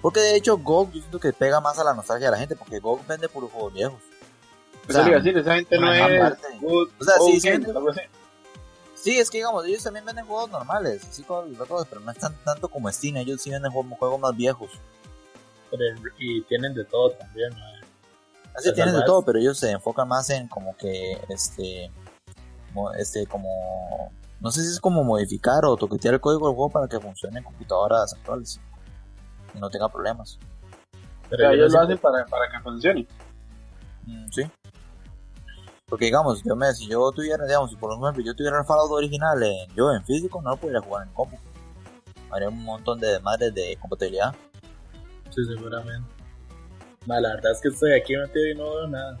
Porque 0.01 0.19
de 0.19 0.35
hecho 0.35 0.57
GOG 0.57 0.87
yo 0.91 0.99
siento 0.99 1.19
que 1.19 1.33
pega 1.33 1.59
más 1.61 1.79
a 1.79 1.83
la 1.83 1.93
nostalgia 1.93 2.27
de 2.27 2.31
la 2.31 2.37
gente, 2.37 2.55
porque 2.55 2.79
GOG 2.79 3.05
vende 3.07 3.29
puros 3.29 3.51
juegos 3.51 3.73
viejos. 3.73 3.99
Eso 4.87 4.93
sea, 4.93 5.03
le 5.03 5.09
iba 5.09 5.19
a 5.19 5.21
decir, 5.21 5.37
esa 5.37 5.55
gente 5.55 5.79
no 5.79 5.91
es 5.91 6.37
good 6.61 6.89
O 6.99 7.03
sea, 7.03 7.15
sí, 8.95 9.19
es 9.19 9.29
que 9.29 9.37
digamos, 9.37 9.65
ellos 9.65 9.83
también 9.83 10.05
venden 10.05 10.25
juegos 10.25 10.49
normales, 10.49 11.03
así 11.07 11.23
como 11.23 11.43
los 11.43 11.59
otros, 11.59 11.87
pero 11.89 12.01
no 12.01 12.11
es 12.11 12.17
tan, 12.17 12.35
tanto 12.43 12.67
como 12.69 12.91
Steam, 12.91 13.17
ellos 13.17 13.41
sí 13.41 13.49
venden 13.49 13.71
juegos, 13.71 13.97
juegos 13.97 14.19
más 14.19 14.35
viejos. 14.35 14.69
Pero 15.71 15.83
y 16.17 16.41
tienen 16.43 16.73
de 16.73 16.85
todo 16.85 17.11
también, 17.11 17.51
madre. 17.51 17.81
Así 18.55 18.63
Pero 18.65 18.75
tienen 18.75 18.95
de 18.95 19.03
todo, 19.03 19.23
pero 19.23 19.39
ellos 19.39 19.57
se 19.57 19.71
enfocan 19.71 20.07
más 20.07 20.29
en 20.29 20.47
como 20.47 20.77
que, 20.77 21.19
este, 21.29 21.91
este, 22.97 23.27
como, 23.27 24.11
no 24.39 24.51
sé 24.51 24.63
si 24.63 24.69
es 24.69 24.79
como 24.79 25.03
modificar 25.03 25.65
o 25.65 25.75
toquetear 25.75 26.15
el 26.15 26.21
código 26.21 26.47
del 26.47 26.55
juego 26.55 26.69
para 26.69 26.87
que 26.87 26.99
funcione 26.99 27.39
en 27.39 27.43
computadoras 27.43 28.13
actuales 28.13 28.59
y 29.53 29.59
no 29.59 29.69
tenga 29.69 29.89
problemas. 29.89 30.39
Pero 31.29 31.43
yo 31.43 31.49
ellos 31.51 31.73
no 31.73 31.79
lo 31.79 31.85
hacen 31.85 31.97
para, 31.97 32.25
para 32.25 32.49
que 32.49 32.59
funcione. 32.61 33.07
Mm, 34.05 34.27
sí. 34.31 34.43
Porque 35.87 36.05
digamos, 36.05 36.41
yo 36.43 36.55
me, 36.55 36.73
si 36.73 36.87
yo 36.87 37.11
tuviera, 37.11 37.45
digamos, 37.45 37.69
si 37.69 37.75
por 37.75 37.91
ejemplo 37.93 38.23
yo 38.23 38.35
tuviera 38.35 38.57
el 38.59 38.65
Fallout 38.65 38.91
original 38.91 39.41
en, 39.43 39.69
yo 39.75 39.91
en 39.91 40.03
físico, 40.03 40.41
no 40.41 40.51
lo 40.51 40.57
podría 40.57 40.81
jugar 40.81 41.07
en 41.07 41.13
compu. 41.13 41.37
Haría 42.31 42.49
un 42.49 42.63
montón 42.63 42.99
de 42.99 43.07
desmadres 43.07 43.53
de 43.53 43.77
compatibilidad. 43.79 44.33
Sí, 45.29 45.41
seguramente. 45.45 46.09
Ma, 47.05 47.19
la 47.19 47.35
verdad 47.35 47.51
es 47.51 47.61
que 47.61 47.67
estoy 47.67 47.93
aquí 47.93 48.15
metido 48.17 48.47
y 48.47 48.55
no 48.55 48.63
veo 48.75 48.87
nada. 48.87 49.17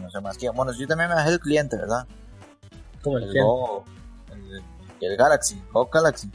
No 0.00 0.10
sé 0.10 0.20
más 0.20 0.36
que, 0.36 0.50
bueno, 0.50 0.72
yo 0.72 0.86
también 0.86 1.08
me 1.08 1.14
bajé 1.14 1.30
el 1.30 1.40
cliente, 1.40 1.76
¿verdad? 1.76 2.06
Como 3.02 3.18
el 3.18 3.24
El 3.24 3.32
que. 3.32 3.40
Go, 3.40 3.84
el, 4.32 4.62
el 5.00 5.16
Galaxy, 5.16 5.62
Go 5.72 5.86
Galaxy. 5.86 6.30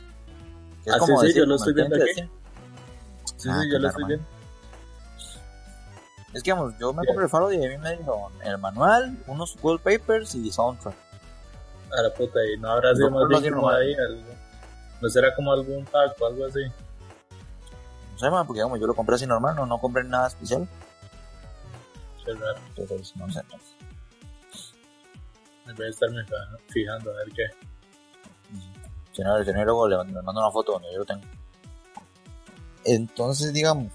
Que 0.83 0.91
Ah, 0.91 0.97
sí, 0.99 1.05
sí, 1.05 1.25
decir, 1.27 1.35
yo 1.41 1.45
lo 1.45 1.55
como 1.57 1.69
estoy 1.69 1.73
viendo 1.73 1.95
cliente 1.95 2.21
aquí. 2.21 2.31
Sí, 3.37 3.49
Ah, 3.51 3.61
sí, 3.61 3.71
yo 3.71 3.79
lo 3.79 3.87
estoy 3.89 4.03
viendo. 4.05 4.25
Es 6.33 6.43
que, 6.43 6.51
digamos, 6.51 6.77
yo 6.77 6.93
me 6.93 7.05
compré 7.05 7.23
el 7.23 7.29
Fallout 7.29 7.53
y 7.53 7.65
a 7.65 7.69
mí 7.69 7.77
me 7.77 7.95
dieron 7.95 8.31
el 8.43 8.57
manual, 8.59 9.17
unos 9.25 9.57
wallpapers 9.61 10.35
y 10.35 10.51
soundtrack. 10.51 10.95
A 11.97 12.01
la 12.03 12.13
puta, 12.13 12.39
y 12.45 12.59
no 12.59 12.69
habrá 12.69 12.93
sido 12.95 13.09
No, 13.09 13.27
más 13.27 13.41
bien 13.41 13.53
como 13.53 13.71
no, 13.71 13.75
ahí. 13.75 13.95
No 15.01 15.09
será 15.09 15.33
como 15.35 15.51
algún 15.51 15.85
pack 15.85 16.21
o 16.21 16.27
algo 16.27 16.45
así. 16.45 16.59
No 18.11 18.19
sé, 18.19 18.29
man, 18.29 18.45
porque 18.45 18.59
digamos, 18.59 18.79
yo 18.79 18.85
lo 18.85 18.93
compré 18.93 19.15
así 19.15 19.25
normal, 19.25 19.55
no, 19.55 19.65
no 19.65 19.79
compré 19.79 20.03
nada 20.03 20.27
especial. 20.27 20.67
Qué 22.23 22.33
raro. 22.33 22.59
Entonces, 22.75 23.15
no 23.15 23.31
sé. 23.31 23.41
Me 25.65 25.73
voy 25.73 25.85
a 25.85 25.89
estarme 25.89 26.23
fijando 26.67 27.11
a 27.11 27.15
ver 27.15 27.27
qué. 27.35 27.45
Si 29.13 29.23
no, 29.23 29.43
si 29.43 29.51
no, 29.51 29.65
luego 29.65 29.87
le 29.87 29.97
mando 29.97 30.41
una 30.41 30.51
foto 30.51 30.73
donde 30.73 30.91
yo 30.93 30.99
lo 30.99 31.05
tengo. 31.05 31.23
Entonces, 32.85 33.51
digamos. 33.51 33.91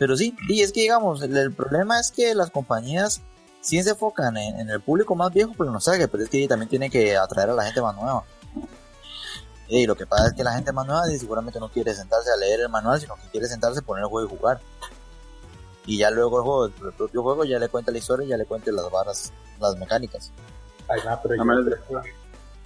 Pero 0.00 0.16
sí, 0.16 0.34
y 0.48 0.62
es 0.62 0.72
que 0.72 0.80
digamos, 0.80 1.20
el, 1.20 1.36
el 1.36 1.52
problema 1.52 2.00
es 2.00 2.10
que 2.10 2.34
las 2.34 2.50
compañías 2.50 3.20
sí 3.60 3.82
se 3.82 3.90
enfocan 3.90 4.34
en, 4.38 4.58
en 4.58 4.70
el 4.70 4.80
público 4.80 5.14
más 5.14 5.30
viejo, 5.30 5.52
pero 5.58 5.70
no 5.70 5.78
sabe, 5.78 6.08
pero 6.08 6.24
es 6.24 6.30
que 6.30 6.48
también 6.48 6.70
tiene 6.70 6.88
que 6.88 7.18
atraer 7.18 7.50
a 7.50 7.54
la 7.54 7.64
gente 7.64 7.82
más 7.82 7.94
nueva. 7.94 8.24
Y 9.68 9.86
lo 9.86 9.94
que 9.94 10.06
pasa 10.06 10.28
es 10.28 10.32
que 10.32 10.42
la 10.42 10.54
gente 10.54 10.72
más 10.72 10.86
nueva 10.86 11.04
seguramente 11.06 11.60
no 11.60 11.68
quiere 11.68 11.92
sentarse 11.94 12.30
a 12.32 12.36
leer 12.38 12.60
el 12.60 12.70
manual, 12.70 12.98
sino 12.98 13.14
que 13.16 13.28
quiere 13.30 13.46
sentarse, 13.46 13.82
poner 13.82 14.02
el 14.04 14.08
juego 14.08 14.26
y 14.26 14.38
jugar. 14.38 14.60
Y 15.84 15.98
ya 15.98 16.10
luego 16.10 16.38
el 16.38 16.44
juego, 16.44 16.64
el 16.64 16.94
propio 16.94 17.22
juego 17.22 17.44
ya 17.44 17.58
le 17.58 17.68
cuenta 17.68 17.92
la 17.92 17.98
historia, 17.98 18.26
ya 18.26 18.38
le 18.38 18.46
cuenta 18.46 18.72
las 18.72 18.90
varas, 18.90 19.34
las 19.60 19.76
mecánicas. 19.76 20.32
Ay, 20.88 21.00
no, 21.04 21.20
pero 21.22 21.42
A 21.42 21.44
menos 21.44 21.66
de, 21.66 21.76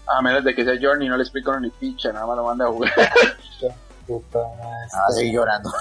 a 0.07 0.23
menos 0.23 0.45
de 0.45 0.55
que 0.55 0.65
sea 0.65 0.75
Journey 0.81 1.09
no 1.09 1.17
le 1.17 1.25
explico 1.25 1.59
ni 1.59 1.71
picha, 1.71 2.13
nada 2.13 2.27
más 2.27 2.37
lo 2.37 2.45
manda 2.45 2.67
a 2.67 2.69
jugar. 2.69 2.93
puta. 4.07 4.39
Ah, 4.93 5.11
seguir 5.11 5.35
llorando. 5.35 5.73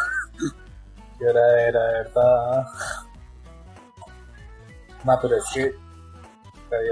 Qué 1.24 1.30
era 1.30 1.47
de 1.47 1.71
verdad. 1.71 2.65
No, 5.05 5.19
pero 5.21 5.38
es 5.38 5.45
que. 5.53 5.74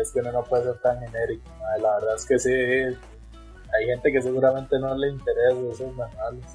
es 0.02 0.12
que 0.14 0.20
uno 0.20 0.32
no 0.32 0.44
puede 0.44 0.64
ser 0.64 0.80
tan 0.80 1.00
genérico. 1.00 1.50
madre. 1.60 1.82
La 1.82 1.94
verdad 1.96 2.16
es 2.16 2.26
que 2.26 2.40
sí. 2.40 2.50
Hay 2.54 3.86
gente 3.88 4.12
que 4.12 4.22
seguramente 4.22 4.80
no 4.80 4.96
le 4.96 5.10
interesa 5.10 5.60
esos 5.70 5.96
manuales. 5.96 6.46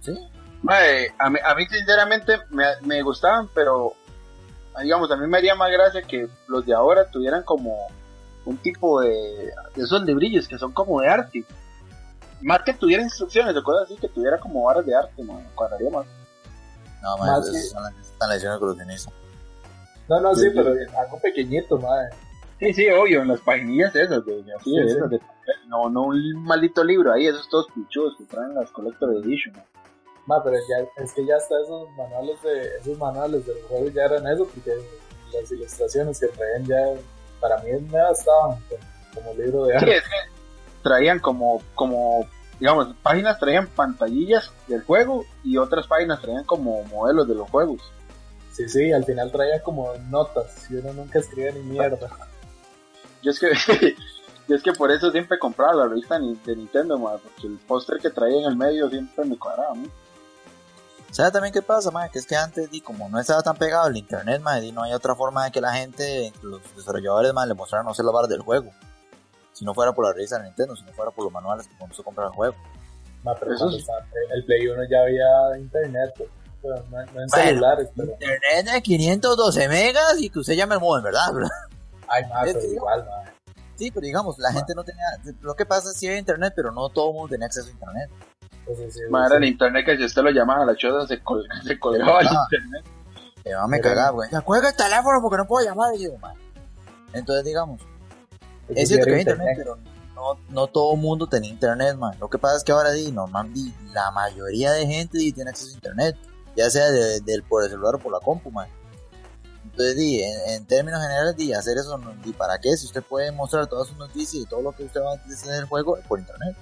Sí, 0.00 0.16
Mae, 0.62 1.12
a, 1.18 1.30
mí, 1.30 1.38
a 1.44 1.54
mí 1.54 1.66
sinceramente 1.66 2.38
me, 2.50 2.64
me 2.82 3.02
gustaban, 3.02 3.48
pero 3.54 3.92
digamos, 4.82 5.10
a 5.10 5.16
mí 5.16 5.26
me 5.26 5.38
haría 5.38 5.54
más 5.54 5.70
gracia 5.70 6.02
que 6.02 6.28
los 6.48 6.66
de 6.66 6.74
ahora 6.74 7.10
tuvieran 7.10 7.42
como 7.42 7.76
un 8.44 8.56
tipo 8.58 9.00
de, 9.00 9.52
de 9.74 9.82
esos 9.82 10.02
librillos 10.02 10.48
que 10.48 10.58
son 10.58 10.72
como 10.72 11.00
de 11.00 11.08
arte. 11.08 11.44
Más 12.42 12.62
que 12.62 12.72
tuviera 12.74 13.02
instrucciones 13.02 13.56
o 13.56 13.62
cosas 13.62 13.84
así, 13.84 13.96
que 13.96 14.08
tuviera 14.08 14.38
como 14.38 14.64
varas 14.64 14.84
de 14.86 14.94
arte, 14.94 15.22
man, 15.22 15.46
cuadraría 15.54 15.90
más. 15.90 16.06
No, 17.02 17.16
Más 17.18 17.26
más, 17.28 17.50
que- 17.50 17.56
esas 17.58 17.70
son 17.70 17.82
las 17.82 17.94
están 17.98 18.30
lesiones. 18.30 19.08
No, 20.08 20.20
no, 20.20 20.34
sí, 20.34 20.42
Sí, 20.42 20.50
sí. 20.50 20.52
pero 20.56 20.74
algo 20.98 21.20
pequeñito, 21.20 21.78
madre. 21.78 22.08
Sí, 22.58 22.72
sí, 22.72 22.88
obvio, 22.90 23.22
en 23.22 23.28
las 23.28 23.40
paginillas 23.40 23.94
esas, 23.94 24.24
de, 24.24 24.40
así, 24.54 24.64
Sí, 24.64 24.76
de 24.76 24.88
sí. 24.88 24.96
esas 24.96 25.10
de 25.10 25.18
papel. 25.18 25.68
No, 25.68 25.88
no 25.90 26.02
un 26.02 26.42
maldito 26.44 26.82
libro 26.82 27.12
ahí, 27.12 27.26
esos 27.26 27.48
todos 27.48 27.66
pichudos 27.74 28.14
que 28.18 28.24
traen 28.24 28.54
las 28.54 28.70
Collector 28.70 29.14
Edition. 29.16 29.54
man. 29.54 29.64
Ma, 30.26 30.42
pero 30.42 30.56
ya, 30.56 31.02
es 31.02 31.12
que 31.12 31.24
ya 31.24 31.36
hasta 31.36 31.54
esos 31.62 31.88
manuales 31.96 32.42
de, 32.42 32.76
esos 32.80 32.98
manuales 32.98 33.46
del 33.46 33.56
juego 33.68 33.88
ya 33.90 34.04
eran 34.06 34.26
eso, 34.26 34.46
porque 34.46 34.72
las 35.32 35.50
ilustraciones 35.52 36.18
que 36.20 36.26
traían 36.28 36.64
ya, 36.66 37.00
para 37.40 37.58
mí 37.62 37.70
ya 37.90 38.10
estaban 38.10 38.58
como, 38.68 38.80
como 39.14 39.34
libro 39.34 39.64
de 39.66 39.78
Sí, 39.78 39.84
arte. 39.84 39.96
es 39.98 40.02
que 40.02 40.37
traían 40.88 41.18
como, 41.18 41.62
como, 41.74 42.26
digamos, 42.58 42.94
páginas 43.02 43.38
traían 43.38 43.66
pantallillas 43.66 44.50
del 44.66 44.82
juego 44.82 45.24
y 45.44 45.58
otras 45.58 45.86
páginas 45.86 46.20
traían 46.22 46.44
como 46.44 46.82
modelos 46.84 47.28
de 47.28 47.34
los 47.34 47.50
juegos. 47.50 47.82
Sí, 48.52 48.68
sí, 48.68 48.90
al 48.90 49.04
final 49.04 49.30
traía 49.30 49.62
como 49.62 49.92
notas 50.08 50.66
y 50.70 50.76
uno 50.76 50.94
nunca 50.94 51.18
escribía 51.18 51.52
ni 51.52 51.60
mierda. 51.60 52.08
Yo 53.22 53.32
es 53.32 53.38
que, 53.38 53.48
yo 54.48 54.56
es 54.56 54.62
que 54.62 54.72
por 54.72 54.92
eso 54.92 55.10
siempre 55.10 55.38
compraba 55.38 55.74
la 55.74 55.88
revista 55.88 56.18
de 56.18 56.56
Nintendo, 56.56 56.96
man, 56.96 57.18
porque 57.20 57.48
el 57.48 57.58
póster 57.58 57.98
que 57.98 58.10
traía 58.10 58.38
en 58.38 58.44
el 58.44 58.56
medio 58.56 58.88
siempre 58.88 59.24
me 59.24 59.36
cuadraba. 59.36 59.74
¿no? 59.74 59.88
¿Sabes 61.10 61.32
también 61.32 61.52
qué 61.52 61.62
pasa, 61.62 61.90
mae? 61.90 62.10
Que 62.10 62.20
es 62.20 62.26
que 62.26 62.36
antes, 62.36 62.70
di, 62.70 62.80
como 62.80 63.08
no 63.08 63.18
estaba 63.18 63.42
tan 63.42 63.56
pegado 63.56 63.88
el 63.88 63.96
internet, 63.96 64.40
mae, 64.40 64.60
di, 64.60 64.70
no 64.70 64.84
hay 64.84 64.92
otra 64.92 65.16
forma 65.16 65.44
de 65.44 65.50
que 65.50 65.60
la 65.60 65.72
gente, 65.72 66.32
los 66.42 66.62
desarrolladores, 66.76 67.34
mae, 67.34 67.48
le 67.48 67.54
mostraran 67.54 67.84
no 67.84 67.92
sé 67.92 68.04
las 68.04 68.12
barras 68.12 68.30
del 68.30 68.42
juego. 68.42 68.70
Si 69.58 69.64
no 69.64 69.74
fuera 69.74 69.92
por 69.92 70.04
la 70.06 70.12
revista 70.12 70.38
de 70.38 70.44
Nintendo, 70.44 70.76
si 70.76 70.84
no 70.84 70.92
fuera 70.92 71.10
por 71.10 71.24
los 71.24 71.32
manuales 71.32 71.66
que 71.66 71.76
cuando 71.76 71.96
se 71.96 72.02
compra 72.04 72.26
el 72.26 72.30
juego. 72.30 72.54
Ma, 73.24 73.34
pero 73.34 73.54
Eso 73.54 73.68
estaba- 73.70 74.04
el 74.32 74.44
Play 74.44 74.68
1 74.68 74.82
ya 74.88 75.00
había 75.00 75.58
internet, 75.58 76.12
pues, 76.16 76.28
pero 76.62 76.76
no, 76.76 76.90
no 76.90 76.98
en 77.00 77.06
Bueno. 77.14 77.28
celulares, 77.28 77.88
pero... 77.96 78.12
Internet 78.12 78.74
de 78.74 78.82
512 78.82 79.68
megas 79.68 80.20
y 80.20 80.30
que 80.30 80.38
usted 80.38 80.54
llame 80.54 80.74
el 80.76 80.80
modem, 80.80 81.02
¿verdad? 81.04 81.32
bro? 81.32 81.46
Ay, 82.08 82.22
ma, 82.28 82.44
Es 82.44 82.54
pero 82.54 82.66
igual, 82.72 83.04
ma. 83.04 83.32
Sí, 83.76 83.90
pero 83.90 84.04
digamos, 84.06 84.38
la 84.38 84.52
gente 84.52 84.74
no 84.76 84.84
tenía, 84.84 85.04
lo 85.40 85.54
que 85.54 85.66
pasa 85.66 85.88
es 85.88 85.94
que 85.94 85.98
sí 86.00 86.06
había 86.06 86.18
internet, 86.20 86.52
pero 86.54 86.70
no 86.72 86.88
todo 86.88 87.08
el 87.10 87.14
mundo 87.14 87.28
tenía 87.30 87.46
acceso 87.46 87.68
a 87.68 87.70
internet. 87.72 88.10
Entonces, 88.60 88.94
sí, 88.94 89.00
sí. 89.00 89.04
era 89.26 89.36
el 89.36 89.44
internet 89.44 89.84
que 89.86 89.96
si 89.96 90.04
usted 90.04 90.22
lo 90.22 90.30
llamaba 90.30 90.62
a 90.62 90.66
la 90.66 90.76
choza 90.76 91.06
se, 91.06 91.20
col- 91.22 91.46
se 91.64 91.78
colgaba 91.80 92.20
el 92.20 92.28
Ah. 92.28 92.46
internet. 92.52 92.84
Mi 93.44 93.52
mamá 93.52 93.66
me 93.68 93.78
Pero- 93.78 93.94
cagaba, 93.94 94.10
güey. 94.12 94.30
Ya 94.30 94.40
cuelga 94.42 94.68
el 94.70 94.76
teléfono 94.76 95.18
porque 95.22 95.36
no 95.38 95.46
puedo 95.46 95.66
llamar. 95.66 95.94
Y 95.96 96.04
yo, 96.04 96.16
"Man". 96.18 96.36
Entonces, 97.12 97.44
digamos, 97.44 97.80
es 98.74 98.88
cierto 98.88 99.06
que 99.06 99.14
hay 99.14 99.20
internet, 99.20 99.54
pero 99.56 99.78
no, 100.14 100.38
no 100.50 100.66
todo 100.66 100.96
mundo 100.96 101.26
tenía 101.26 101.50
internet, 101.50 101.96
man. 101.96 102.16
Lo 102.20 102.28
que 102.28 102.38
pasa 102.38 102.56
es 102.56 102.64
que 102.64 102.72
ahora, 102.72 102.92
di, 102.92 103.12
di, 103.52 103.74
la 103.92 104.10
mayoría 104.10 104.72
de 104.72 104.86
gente 104.86 105.18
di, 105.18 105.32
tiene 105.32 105.50
acceso 105.50 105.70
a 105.70 105.74
internet, 105.74 106.16
ya 106.56 106.68
sea 106.70 106.90
de- 106.90 107.42
por 107.48 107.62
el 107.64 107.70
celular 107.70 107.94
o 107.94 107.98
por 107.98 108.12
la 108.12 108.20
compu, 108.20 108.50
man. 108.50 108.68
Entonces, 109.64 109.96
di, 109.96 110.20
en, 110.22 110.50
en 110.50 110.66
términos 110.66 111.00
generales, 111.00 111.36
di, 111.36 111.52
hacer 111.52 111.78
eso, 111.78 111.96
no- 111.98 112.12
di, 112.24 112.32
¿para 112.32 112.58
qué? 112.58 112.76
Si 112.76 112.86
usted 112.86 113.02
puede 113.02 113.30
mostrar 113.32 113.66
todas 113.68 113.88
sus 113.88 113.96
noticias 113.96 114.42
y 114.42 114.46
todo 114.46 114.62
lo 114.62 114.72
que 114.72 114.84
usted 114.84 115.00
va 115.00 115.12
a 115.12 115.14
hacer 115.14 115.52
en 115.52 115.60
el 115.60 115.64
juego 115.66 115.96
por 116.08 116.18
internet. 116.18 116.56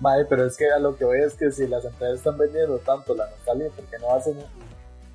Madre, 0.00 0.26
pero 0.28 0.44
es 0.46 0.56
que 0.56 0.70
a 0.70 0.78
lo 0.78 0.96
que 0.96 1.04
voy 1.04 1.20
es 1.22 1.34
que 1.34 1.50
si 1.50 1.66
las 1.66 1.84
empresas 1.84 2.18
están 2.18 2.36
vendiendo 2.36 2.78
tanto 2.78 3.14
la 3.14 3.30
nostalgia, 3.30 3.70
¿por 3.70 3.84
qué 3.86 3.98
no 3.98 4.14
hacen 4.14 4.36
un 4.38 4.66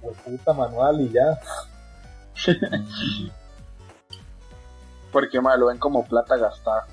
un 0.04 0.16
puta 0.16 0.52
manual 0.52 1.00
y 1.02 1.12
ya? 1.12 1.40
Porque 5.12 5.40
lo 5.42 5.68
ven 5.68 5.78
como 5.78 6.06
plata 6.06 6.38
gastada. 6.38 6.88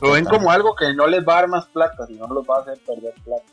Lo 0.00 0.12
ven 0.12 0.24
como 0.24 0.50
algo 0.50 0.74
que 0.74 0.92
no 0.92 1.06
les 1.06 1.20
va 1.26 1.34
a 1.34 1.40
dar 1.42 1.48
más 1.48 1.66
plata, 1.66 2.06
sino 2.06 2.26
los 2.26 2.44
va 2.44 2.56
a 2.58 2.60
hacer 2.60 2.78
perder 2.84 3.14
plata. 3.24 3.44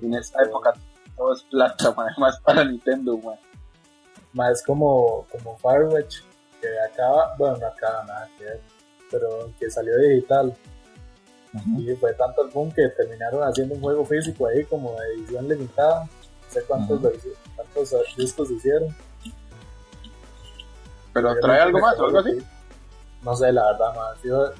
Y 0.00 0.06
en 0.06 0.14
esta 0.14 0.42
época 0.42 0.72
todo 1.16 1.32
es 1.34 1.42
plata, 1.44 1.92
man, 1.96 2.12
más 2.18 2.40
para 2.40 2.64
Nintendo, 2.64 3.16
man. 3.18 3.36
Ma, 4.32 4.50
es 4.50 4.62
como, 4.62 5.26
como 5.30 5.56
Firewatch, 5.58 6.18
que 6.60 6.68
acaba, 6.90 7.34
bueno, 7.38 7.56
no 7.58 7.66
acaba 7.66 8.04
nada 8.04 8.28
que 8.36 8.44
ver, 8.44 8.60
pero 9.10 9.50
que 9.58 9.70
salió 9.70 9.96
digital. 9.98 10.54
Y 11.78 11.94
fue 11.94 12.12
tanto 12.14 12.44
el 12.44 12.50
boom 12.50 12.70
que 12.70 12.86
terminaron 12.90 13.42
haciendo 13.42 13.74
un 13.76 13.80
juego 13.80 14.04
físico 14.04 14.46
ahí 14.46 14.64
como 14.64 14.94
de 15.00 15.14
edición 15.14 15.48
limitada. 15.48 16.04
No 16.04 16.50
sé 16.50 16.62
cuántos, 16.64 17.00
versi- 17.00 17.32
cuántos 17.54 17.94
discos 18.16 18.50
hicieron. 18.50 18.94
Pero 21.16 21.40
trae 21.40 21.60
algo 21.60 21.80
más 21.80 21.98
o 21.98 22.06
algo 22.06 22.18
así. 22.18 22.38
No 23.22 23.34
sé, 23.34 23.52
la 23.52 23.64
verdad, 23.72 23.94
más. 23.94 24.18
Fijo, 24.20 24.52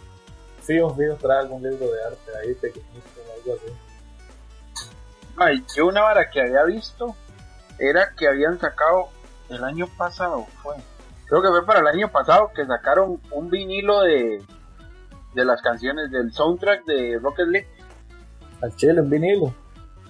fijo, 0.62 0.94
fijo, 0.94 1.14
trae 1.16 1.38
algún 1.40 1.62
libro 1.62 1.86
de 1.86 2.04
arte 2.04 2.36
ahí 2.42 2.54
pequeñito 2.54 3.20
o 3.28 3.32
algo 3.40 3.60
así. 3.62 3.72
Ay, 5.36 5.64
yo 5.76 5.86
una 5.86 6.00
vara 6.02 6.30
que 6.30 6.40
había 6.40 6.64
visto 6.64 7.14
era 7.78 8.12
que 8.16 8.26
habían 8.26 8.58
sacado 8.58 9.08
el 9.50 9.62
año 9.62 9.86
pasado, 9.98 10.46
fue. 10.62 10.76
Creo 11.26 11.42
que 11.42 11.48
fue 11.48 11.66
para 11.66 11.80
el 11.80 11.86
año 11.88 12.10
pasado 12.10 12.50
que 12.54 12.64
sacaron 12.66 13.20
un 13.30 13.50
vinilo 13.50 14.00
de, 14.00 14.42
de 15.34 15.44
las 15.44 15.60
canciones 15.60 16.10
del 16.10 16.32
soundtrack 16.32 16.84
de 16.86 17.18
Rocket 17.22 17.48
League. 17.48 17.68
Al 18.62 18.74
chile, 18.76 19.00
un 19.00 19.10
vinilo. 19.10 19.52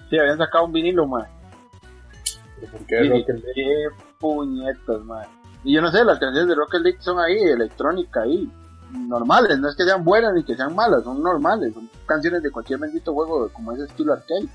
Sí, 0.09 0.17
habían 0.17 0.37
sacado 0.37 0.65
un 0.65 0.71
vinilo, 0.71 1.05
man. 1.05 1.27
¿Pero 2.59 2.71
¿Por 2.71 2.85
qué 2.85 3.03
Rocket 3.03 3.43
League? 3.43 3.53
qué 3.53 3.87
puñetas, 4.19 5.01
man. 5.01 5.27
Y 5.67 5.73
yo 5.73 5.81
no 5.81 5.91
sé, 5.91 6.01
las 6.05 6.17
canciones 6.17 6.47
de 6.47 6.55
Rocket 6.55 6.79
League 6.79 6.97
son 7.01 7.19
ahí, 7.19 7.37
electrónica 7.37 8.21
ahí. 8.21 8.49
Normales, 8.89 9.59
no 9.59 9.67
es 9.67 9.75
que 9.75 9.83
sean 9.83 10.01
buenas 10.01 10.33
ni 10.33 10.45
que 10.45 10.55
sean 10.55 10.73
malas, 10.73 11.03
son 11.03 11.21
normales, 11.21 11.73
son 11.73 11.89
canciones 12.05 12.41
de 12.41 12.49
cualquier 12.51 12.79
bendito 12.79 13.13
juego 13.13 13.49
como 13.51 13.73
ese 13.73 13.83
estilo 13.83 14.13
arcade. 14.13 14.47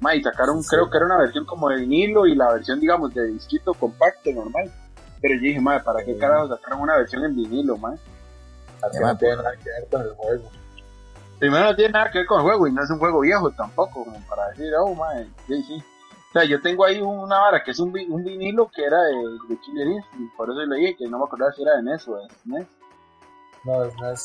Ma, 0.00 0.14
y 0.14 0.22
sacaron, 0.22 0.62
Sí. 0.62 0.70
creo 0.70 0.88
que 0.88 0.96
era 0.96 1.04
una 1.04 1.18
versión 1.18 1.44
como 1.44 1.68
de 1.68 1.76
vinilo 1.76 2.26
y 2.26 2.34
la 2.34 2.54
versión, 2.54 2.80
digamos, 2.80 3.12
de 3.12 3.26
disquito 3.26 3.74
compacto 3.74 4.32
normal. 4.32 4.72
Pero 5.20 5.34
yo 5.34 5.40
dije, 5.42 5.60
madre, 5.60 5.84
¿para 5.84 6.02
qué 6.02 6.16
carajo 6.16 6.48
sacaron 6.48 6.80
una 6.80 6.96
versión 6.96 7.22
en 7.26 7.36
vinilo, 7.36 7.76
Ya, 8.94 9.00
no 9.00 9.18
tiene 9.18 9.36
nada 9.36 9.52
que 9.62 9.68
ver 9.68 9.88
con 9.90 10.00
el 10.00 10.10
juego. 10.14 10.50
Primero 11.38 11.64
no 11.64 11.76
tiene 11.76 11.92
nada 11.92 12.10
que 12.10 12.18
ver 12.20 12.26
con 12.26 12.38
el 12.38 12.44
juego 12.44 12.66
y 12.66 12.72
no 12.72 12.82
es 12.82 12.88
un 12.88 12.98
juego 12.98 13.20
viejo 13.20 13.50
tampoco, 13.50 14.04
como 14.04 14.20
para 14.26 14.48
decir, 14.48 14.72
oh, 14.80 14.94
madre, 14.94 15.28
sí, 15.46 15.62
sí. 15.64 15.84
O 16.36 16.38
sea, 16.38 16.50
yo 16.50 16.60
tengo 16.60 16.84
ahí 16.84 17.00
una 17.00 17.38
vara 17.38 17.64
que 17.64 17.70
es 17.70 17.78
un, 17.78 17.88
un 18.10 18.22
vinilo 18.22 18.70
que 18.70 18.84
era 18.84 19.02
de, 19.04 19.14
de 19.48 19.58
Killer 19.58 19.86
Instinct, 19.86 20.36
por 20.36 20.50
eso 20.50 20.66
le 20.66 20.76
dije 20.76 20.96
que 20.96 21.08
no 21.08 21.18
me 21.18 21.24
acordaba 21.24 21.50
si 21.52 21.62
era 21.62 21.76
de 21.76 21.82
NES 21.82 22.06
o 22.08 22.16
de 22.16 22.28
SNES. 22.28 22.66
No, 23.64 23.82
es 23.82 23.94
más. 23.94 24.22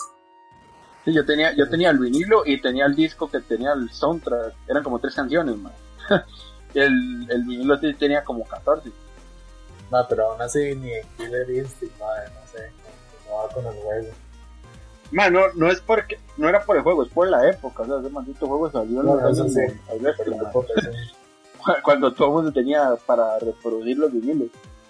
Sí, 1.05 1.13
yo 1.13 1.25
tenía, 1.25 1.55
yo 1.55 1.69
tenía 1.69 1.89
el 1.89 1.99
vinilo 1.99 2.43
y 2.45 2.59
tenía 2.59 2.85
el 2.85 2.97
disco 2.97 3.31
que 3.31 3.39
tenía 3.39 3.71
el 3.71 3.89
soundtrack, 3.91 4.53
eran 4.67 4.83
como 4.83 4.99
tres 4.99 5.15
canciones, 5.15 5.55
man. 5.55 5.71
el, 6.73 7.31
el 7.31 7.43
vinilo 7.45 7.79
tenía 7.79 8.25
como 8.25 8.43
14. 8.43 8.91
No, 9.89 10.05
pero 10.09 10.31
aún 10.31 10.41
así 10.41 10.75
ni 10.75 10.91
en 10.91 11.07
Killer 11.15 11.49
Instinct, 11.49 11.97
madre, 11.97 12.29
no 12.33 12.47
sé. 12.47 12.71
No, 13.25 13.35
va 13.37 13.53
con 13.53 13.65
el 13.67 13.81
juego. 13.81 14.07
Man, 15.11 15.31
no, 15.31 15.41
no 15.55 15.71
es 15.71 15.79
porque, 15.79 16.19
no 16.35 16.49
era 16.49 16.61
por 16.65 16.75
el 16.75 16.83
juego, 16.83 17.03
es 17.03 17.09
por 17.13 17.29
la 17.29 17.49
época, 17.49 17.83
o 17.83 17.85
sea, 17.85 17.99
ese 17.99 18.09
maldito 18.09 18.47
juego 18.47 18.69
salió 18.69 18.99
en 18.99 19.05
No, 19.05 19.15
los 19.15 19.39
años 19.39 19.55
sí. 21.61 21.67
90, 21.67 21.71
Pero 21.71 21.71
man. 21.71 21.71
tampoco 21.71 21.71
es 21.71 21.77
un- 21.77 21.83
cuando 21.83 22.13
todo 22.13 22.27
el 22.27 22.33
mundo 22.33 22.51
tenía 22.53 22.95
para 23.05 23.39
reproducir 23.39 23.97
los 23.97 24.11
vinilos. 24.11 24.49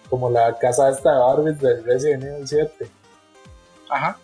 como 0.09 0.30
la 0.30 0.57
casa 0.57 0.89
esta 0.89 1.09
de 1.13 1.19
Barbies 1.19 1.59
del 1.61 1.84
Resident 1.86 2.24
Evil 2.26 2.45
7. 2.47 2.89
Ajá. 3.89 4.17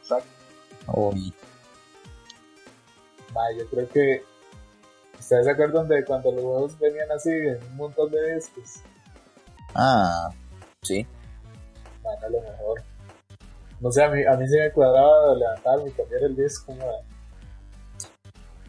Exacto. 0.00 0.28
Uy, 0.94 1.34
Madre, 3.34 3.58
yo 3.58 3.66
creo 3.68 3.88
que. 3.88 4.24
¿Ustedes 5.18 5.44
se 5.44 5.50
acuerdan 5.50 5.88
de 5.88 6.04
cuando 6.04 6.30
los 6.32 6.40
juegos 6.42 6.78
venían 6.78 7.10
así 7.10 7.30
en 7.30 7.62
un 7.70 7.76
montón 7.76 8.10
de 8.12 8.34
discos? 8.36 8.76
Ah, 9.74 10.30
sí. 10.82 11.06
Man, 12.02 12.14
a 12.24 12.28
lo 12.28 12.40
mejor. 12.40 12.82
No 13.80 13.92
sé, 13.92 14.02
a 14.04 14.08
mí, 14.08 14.24
a 14.24 14.36
mí 14.36 14.46
sí 14.48 14.56
me 14.56 14.70
cuadraba 14.72 15.34
levantarme 15.34 15.88
y 15.88 15.92
cambiar 15.92 16.22
el 16.22 16.36
disco, 16.36 16.72
madre. 16.72 17.02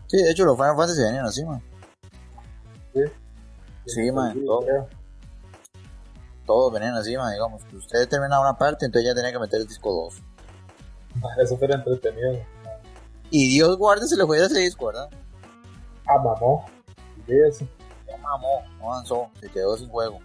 Sí, 0.07 0.17
de 0.17 0.31
hecho 0.31 0.45
los 0.45 0.55
Final 0.57 0.75
Fantasy 0.75 1.01
venían 1.03 1.25
así, 1.25 1.45
man. 1.45 1.61
Sí, 3.85 4.11
man, 4.11 4.33
Sí, 4.33 4.45
todo. 4.45 4.59
creo. 4.61 4.87
Todos 6.45 6.73
venían 6.73 6.95
así, 6.95 7.15
man. 7.17 7.31
Digamos, 7.33 7.63
que 7.65 7.75
usted 7.75 8.07
terminaba 8.09 8.41
una 8.49 8.57
parte, 8.57 8.85
entonces 8.85 9.09
ya 9.09 9.15
tenía 9.15 9.31
que 9.31 9.39
meter 9.39 9.61
el 9.61 9.67
disco 9.67 9.91
2. 9.93 10.21
Madre, 11.21 11.43
Eso 11.43 11.57
fue 11.57 11.67
entretenido. 11.71 12.39
Y 13.29 13.49
Dios 13.49 13.77
guarde 13.77 14.07
se 14.07 14.15
le 14.15 14.25
fue 14.25 14.37
ese 14.43 14.59
disco, 14.59 14.87
¿verdad? 14.87 15.09
Ah, 16.07 16.17
mamó. 16.23 16.65
Sí. 17.27 17.67
Ya 18.07 18.17
mamó, 18.17 18.63
no 18.79 18.93
avanzó, 18.93 19.29
se 19.41 19.49
quedó 19.49 19.75
sin 19.77 19.89
juego. 19.89 20.19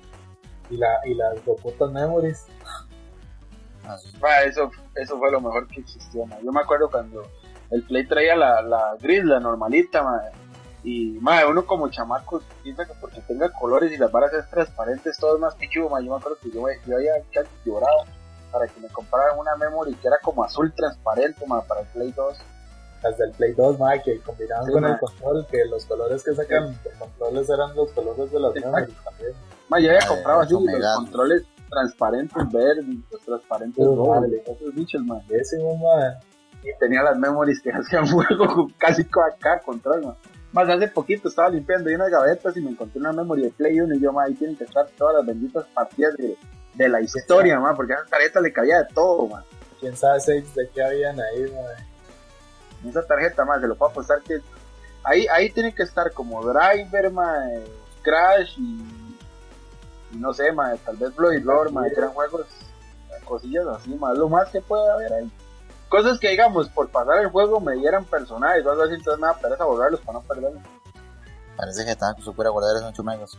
Y, 0.70 0.76
la, 0.76 0.88
y 1.04 1.14
las 1.14 1.38
putas 1.60 1.90
memories. 1.90 2.46
Así. 3.84 4.16
Ma, 4.20 4.40
eso, 4.42 4.70
eso 4.94 5.18
fue 5.18 5.30
lo 5.32 5.40
mejor 5.40 5.66
que 5.66 5.80
existió, 5.80 6.24
ma. 6.26 6.38
Yo 6.40 6.52
me 6.52 6.60
acuerdo 6.60 6.88
cuando 6.88 7.22
el 7.72 7.82
Play 7.84 8.06
traía 8.06 8.36
la, 8.36 8.60
la 8.62 8.96
gris, 9.00 9.24
la 9.24 9.40
normalita, 9.40 10.02
ma. 10.02 10.20
Y, 10.84 11.18
ma, 11.20 11.46
uno 11.46 11.64
como 11.64 11.88
chamaco 11.88 12.42
piensa 12.62 12.84
que 12.84 12.92
porque 13.00 13.20
tenga 13.22 13.50
colores 13.52 13.90
y 13.92 13.96
las 13.96 14.10
varas 14.10 14.32
es 14.34 14.48
transparentes, 14.50 15.16
todo 15.16 15.36
es 15.36 15.40
más 15.40 15.54
pichudo, 15.54 15.88
ma. 15.88 16.00
Yo 16.00 16.10
me 16.10 16.16
acuerdo 16.18 16.38
que 16.42 16.50
yo, 16.50 16.64
yo 16.86 16.96
había 16.96 17.14
casi 17.32 17.48
llorado 17.64 18.04
para 18.50 18.66
que 18.68 18.78
me 18.80 18.88
compraran 18.88 19.38
una 19.38 19.56
memory 19.56 19.94
que 19.94 20.08
era 20.08 20.18
como 20.22 20.44
azul 20.44 20.72
transparente, 20.74 21.46
ma, 21.46 21.62
para 21.62 21.80
el 21.80 21.86
Play 21.88 22.12
2. 22.12 22.38
Las 23.02 23.18
del 23.18 23.32
Play 23.32 23.52
2, 23.52 23.78
ma, 23.78 23.98
que 23.98 24.20
combinaban 24.20 24.66
Sí, 24.66 24.72
con 24.72 24.84
el 24.84 24.98
control, 24.98 25.46
que 25.50 25.64
los 25.64 25.86
colores 25.86 26.22
que 26.22 26.34
sacan 26.34 26.76
los 26.84 26.94
controles 26.98 27.48
eran 27.48 27.74
los 27.74 27.90
colores 27.92 28.30
de 28.30 28.38
las 28.40 28.54
memories 28.54 28.96
también. 29.02 29.32
Ma, 29.68 29.80
yo 29.80 29.88
había 29.88 30.06
comprado 30.06 30.40
así 30.40 30.52
los 30.52 30.96
controles 30.96 31.42
transparentes 31.70 32.52
verdes, 32.52 32.84
los 33.10 33.20
transparentes 33.22 33.84
rojos, 33.86 34.26
esos 34.46 34.74
bichos, 34.74 35.02
ma. 35.04 35.20
Décimo, 35.26 35.74
ma. 35.76 36.20
Y 36.62 36.78
tenía 36.78 37.02
las 37.02 37.16
memories 37.16 37.60
que 37.60 37.70
hacían 37.72 38.06
fuego 38.06 38.68
casi 38.78 39.02
acá 39.02 39.60
control, 39.60 40.04
ma. 40.04 40.16
Más 40.52 40.68
hace 40.68 40.86
poquito 40.88 41.28
estaba 41.28 41.48
limpiando 41.48 41.90
unas 41.90 42.10
gavetas 42.10 42.54
y 42.56 42.60
me 42.60 42.70
encontré 42.70 43.00
una 43.00 43.12
memory 43.12 43.44
de 43.44 43.50
Play 43.50 43.80
1 43.80 43.94
y 43.94 44.00
yo, 44.00 44.12
ma, 44.12 44.24
ahí 44.24 44.34
tienen 44.34 44.56
que 44.56 44.64
estar 44.64 44.86
todas 44.98 45.16
las 45.16 45.26
benditas 45.26 45.64
partidas 45.72 46.14
de, 46.16 46.36
de 46.74 46.88
la 46.88 47.00
historia, 47.00 47.58
ma, 47.58 47.74
porque 47.74 47.94
a 47.94 47.96
esa 47.96 48.06
tarjeta 48.06 48.40
le 48.40 48.52
cabía 48.52 48.78
de 48.78 48.94
todo, 48.94 49.28
ma. 49.28 49.42
Quién 49.80 49.96
sabe 49.96 50.20
seis 50.20 50.54
de 50.54 50.68
qué 50.74 50.84
habían 50.84 51.18
ahí, 51.18 51.50
ma. 51.52 52.88
Esa 52.88 53.02
tarjeta, 53.06 53.44
ma, 53.44 53.58
se 53.60 53.66
lo 53.66 53.76
puedo 53.76 53.92
apostar 53.92 54.20
que 54.22 54.40
ahí, 55.04 55.26
ahí 55.28 55.50
tiene 55.50 55.74
que 55.74 55.84
estar 55.84 56.12
como 56.12 56.42
Driver, 56.42 57.10
ma, 57.10 57.44
Crash 58.02 58.58
y, 58.58 58.84
y 60.12 60.16
no 60.16 60.34
sé, 60.34 60.52
ma, 60.52 60.74
tal 60.84 60.96
vez 60.96 61.14
Bloody 61.14 61.40
Roar, 61.40 61.70
ma, 61.72 61.86
eran 61.86 62.10
juegos, 62.10 62.46
cosillas 63.24 63.66
así, 63.68 63.94
ma, 63.94 64.12
lo 64.12 64.28
más 64.28 64.50
que 64.50 64.60
puede 64.60 64.90
haber 64.90 65.12
ahí. 65.14 65.32
Cosas 65.92 66.18
que, 66.18 66.30
digamos, 66.30 66.70
por 66.70 66.88
pasar 66.88 67.18
el 67.20 67.28
juego 67.28 67.60
me 67.60 67.74
dieran 67.74 68.06
personajes 68.06 68.64
o 68.64 68.70
algo 68.70 68.84
así, 68.84 68.94
entonces 68.94 69.20
me 69.20 69.26
da 69.26 69.34
pereza 69.34 69.64
borrarlos 69.64 70.00
para 70.00 70.18
no 70.20 70.24
perderlos. 70.24 70.62
Parece 71.54 71.84
que 71.84 71.90
estaba 71.90 72.14
que 72.16 72.22
se 72.22 72.30
pudiera 72.30 72.48
guardar 72.48 72.76
esos 72.76 72.88
8 72.88 73.04
megas. 73.04 73.38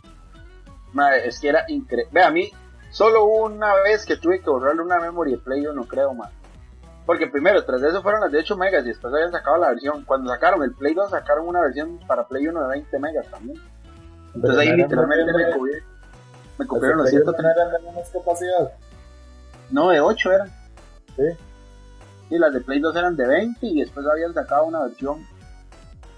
Ma, 0.92 1.16
es 1.16 1.40
que 1.40 1.48
era 1.48 1.64
increíble. 1.66 2.08
Ve, 2.12 2.22
a 2.22 2.30
mí, 2.30 2.52
solo 2.90 3.24
una 3.24 3.74
vez 3.82 4.06
que 4.06 4.16
tuve 4.16 4.40
que 4.40 4.48
borrarle 4.48 4.82
una 4.82 5.00
memory 5.00 5.32
de 5.32 5.38
Play 5.38 5.66
1, 5.66 5.84
creo, 5.88 6.14
ma. 6.14 6.30
Porque 7.04 7.26
primero, 7.26 7.64
tras 7.64 7.80
de 7.80 7.88
eso 7.88 8.02
fueron 8.02 8.20
las 8.20 8.30
de 8.30 8.38
8 8.38 8.56
megas 8.56 8.84
y 8.84 8.88
después 8.90 9.12
habían 9.12 9.32
sacado 9.32 9.56
la 9.56 9.70
versión. 9.70 10.04
Cuando 10.04 10.30
sacaron 10.30 10.62
el 10.62 10.72
Play 10.76 10.94
2, 10.94 11.10
sacaron 11.10 11.48
una 11.48 11.60
versión 11.60 11.98
para 12.06 12.28
Play 12.28 12.46
1 12.46 12.62
de 12.62 12.68
20 12.68 12.98
megas 13.00 13.26
también. 13.32 13.60
Entonces 14.32 14.60
ahí 14.60 14.70
no 14.70 14.76
literalmente 14.76 15.32
me, 15.32 15.44
cubrí- 15.56 15.82
me 16.58 16.66
cubrieron 16.68 16.98
los 16.98 17.06
de 17.10 17.20
Play 17.20 17.24
130. 17.24 17.42
no 17.42 17.50
eran 17.50 17.72
de 17.82 17.90
menos 17.90 18.08
capacidad. 18.10 18.72
No, 19.70 19.88
de 19.90 20.00
8 20.00 20.32
eran. 20.32 20.48
Sí. 21.16 21.24
Y 22.30 22.38
las 22.38 22.52
de 22.52 22.60
Play 22.60 22.80
2 22.80 22.96
eran 22.96 23.16
de 23.16 23.26
20 23.26 23.66
y 23.66 23.80
después 23.80 24.06
habían 24.06 24.32
sacado 24.34 24.64
una 24.64 24.82
versión 24.82 25.26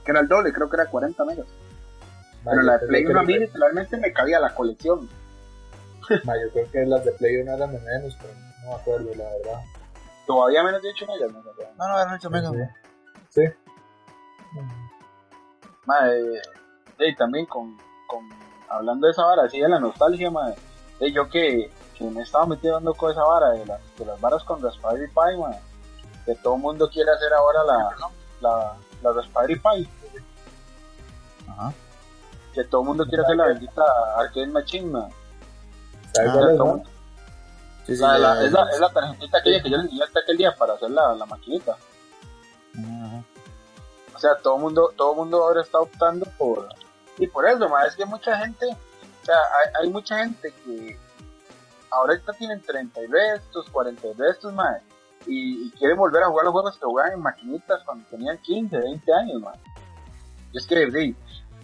que 0.05 0.13
era 0.13 0.21
el 0.21 0.29
doble, 0.29 0.53
creo 0.53 0.71
que 0.71 0.77
era 0.77 0.87
40 0.87 1.25
megas. 1.25 1.47
Ma, 2.45 2.53
Pero 2.53 2.63
la 2.63 2.79
de 2.79 2.87
Play 2.87 3.05
que 3.05 3.11
1 3.11 3.21
a 3.21 3.23
mí 3.25 3.33
las 3.35 3.41
literalmente 3.49 3.97
me 3.97 4.13
cabía 4.13 4.39
la 4.41 4.55
colección. 4.55 5.09
ma, 6.25 6.35
yo 6.41 6.51
creo 6.53 6.71
que 6.71 6.87
las 6.87 7.05
de 7.05 7.13
Play 7.13 7.37
1 7.43 7.53
eran 7.53 7.73
de 7.73 7.81
menos, 7.81 8.17
pero 8.21 8.33
no 8.63 8.69
me 8.69 8.75
acuerdo, 8.75 9.11
la 9.17 9.25
verdad. 9.25 9.61
Todavía 10.27 10.63
menos 10.63 10.81
de 10.83 10.91
8 10.91 11.07
megas, 11.07 11.33
no. 11.33 11.43
No, 11.43 11.89
no, 11.89 12.01
eran 12.01 12.15
8 12.15 12.31
megas. 12.31 12.53
Sí. 13.31 13.43
Sí. 13.43 14.61
Madre, 15.87 16.41
y 16.99 17.15
también 17.17 17.47
con, 17.47 17.77
con 18.09 18.29
hablando 18.69 19.07
de 19.07 19.13
esa 19.13 19.25
vara, 19.25 19.45
así 19.45 19.61
de 19.61 19.69
la 19.69 19.79
nostalgia, 19.79 20.31
madre, 20.31 20.57
de 20.99 21.13
yo 21.13 21.29
que, 21.29 21.71
que 21.97 22.05
me 22.05 22.23
estaba 22.23 22.47
metiendo 22.47 22.95
con 22.95 23.11
esa 23.13 23.23
vara 23.23 23.51
de, 23.51 23.67
la- 23.67 23.79
de 23.99 24.05
las 24.07 24.21
varas 24.21 24.43
con 24.45 24.63
Raspberry 24.63 25.07
Pi, 25.09 25.39
madre, 25.41 25.59
que 26.27 26.35
todo 26.37 26.57
el 26.57 26.61
mundo 26.61 26.91
quiere 26.91 27.11
hacer 27.11 27.33
ahora 27.33 27.65
la, 27.65 27.97
la, 28.41 28.77
la 29.03 29.13
Raspberry 29.13 29.57
Pi, 29.57 29.89
Ajá. 31.49 31.73
que 32.53 32.65
todo 32.65 32.81
el 32.83 32.87
mundo 32.89 33.07
quiere 33.07 33.23
hacer 33.25 33.37
la 33.37 33.47
bendita 33.47 33.83
Arcade 34.17 34.47
Machine, 34.49 34.91
madre. 34.91 35.15
¿Sabes 36.13 36.31
Ah, 36.31 36.35
cuál 36.35 36.51
es, 36.51 36.57
todo 36.57 36.67
no? 36.67 36.73
mundo- 36.75 36.91
Sí, 37.87 37.95
sí, 37.95 38.03
la- 38.03 38.45
es, 38.45 38.51
la, 38.53 38.69
es 38.73 38.81
la 38.81 38.89
tarjetita 38.93 39.39
aquella 39.39 39.63
que 39.63 39.71
yo 39.71 39.77
le 39.77 39.85
enseñé 39.85 40.03
hasta 40.03 40.19
aquel 40.21 40.37
día 40.37 40.53
para 40.57 40.75
hacer 40.75 40.91
la, 40.91 41.15
la 41.15 41.25
maquinita. 41.27 41.73
Ajá. 42.75 43.23
O 44.15 44.19
sea, 44.19 44.35
todo 44.43 44.57
el 44.57 44.63
mundo, 44.63 44.93
todo 44.97 45.15
mundo 45.15 45.45
ahora 45.45 45.63
está 45.63 45.79
optando 45.79 46.27
por 46.37 46.69
y 47.19 47.27
por 47.29 47.47
eso, 47.47 47.69
ma, 47.69 47.85
es 47.85 47.95
que 47.95 48.05
mucha 48.05 48.37
gente, 48.39 48.67
o 48.67 49.25
sea, 49.25 49.37
hay, 49.37 49.85
hay 49.85 49.91
mucha 49.91 50.19
gente 50.19 50.53
que 50.65 50.99
ahorita 51.91 52.33
tienen 52.33 52.61
30 52.63 53.01
y 53.03 53.07
restos, 53.07 53.69
40 53.71 54.07
y 54.09 54.13
restos, 54.15 54.53
ma, 54.53 54.79
y, 55.27 55.67
y 55.67 55.71
quieren 55.73 55.97
volver 55.97 56.23
a 56.23 56.29
jugar 56.29 56.45
los 56.45 56.53
juegos 56.53 56.79
que 56.79 56.85
jugaban 56.85 57.13
en 57.13 57.23
maquinitas 57.23 57.83
cuando 57.85 58.07
tenían 58.09 58.39
15, 58.39 58.79
20 58.79 59.13
años, 59.15 59.41
ma. 59.41 59.53
Y 60.53 60.59
es 60.59 60.67
que, 60.67 60.91
sí, 60.91 61.17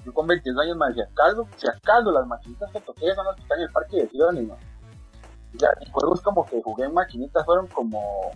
yo 0.04 0.12
con 0.12 0.26
22 0.26 0.64
años, 0.64 0.76
ma, 0.76 0.92
si 0.92 1.00
acaso, 1.00 1.46
si 1.56 1.68
acaso 1.68 2.10
las 2.10 2.26
maquinitas 2.26 2.70
que 2.72 2.80
toqué 2.80 3.14
son 3.14 3.26
las 3.26 3.36
que 3.36 3.42
están 3.42 3.58
en 3.58 3.64
el 3.64 3.72
parque 3.72 3.96
de 3.96 4.08
Siones, 4.08 4.48
ma. 4.48 4.54
O 5.54 5.58
sea, 5.58 5.70
y 5.80 5.90
juegos 5.90 6.22
como 6.22 6.44
que 6.46 6.62
jugué 6.62 6.84
en 6.84 6.94
maquinitas 6.94 7.44
fueron 7.44 7.66
como 7.68 8.32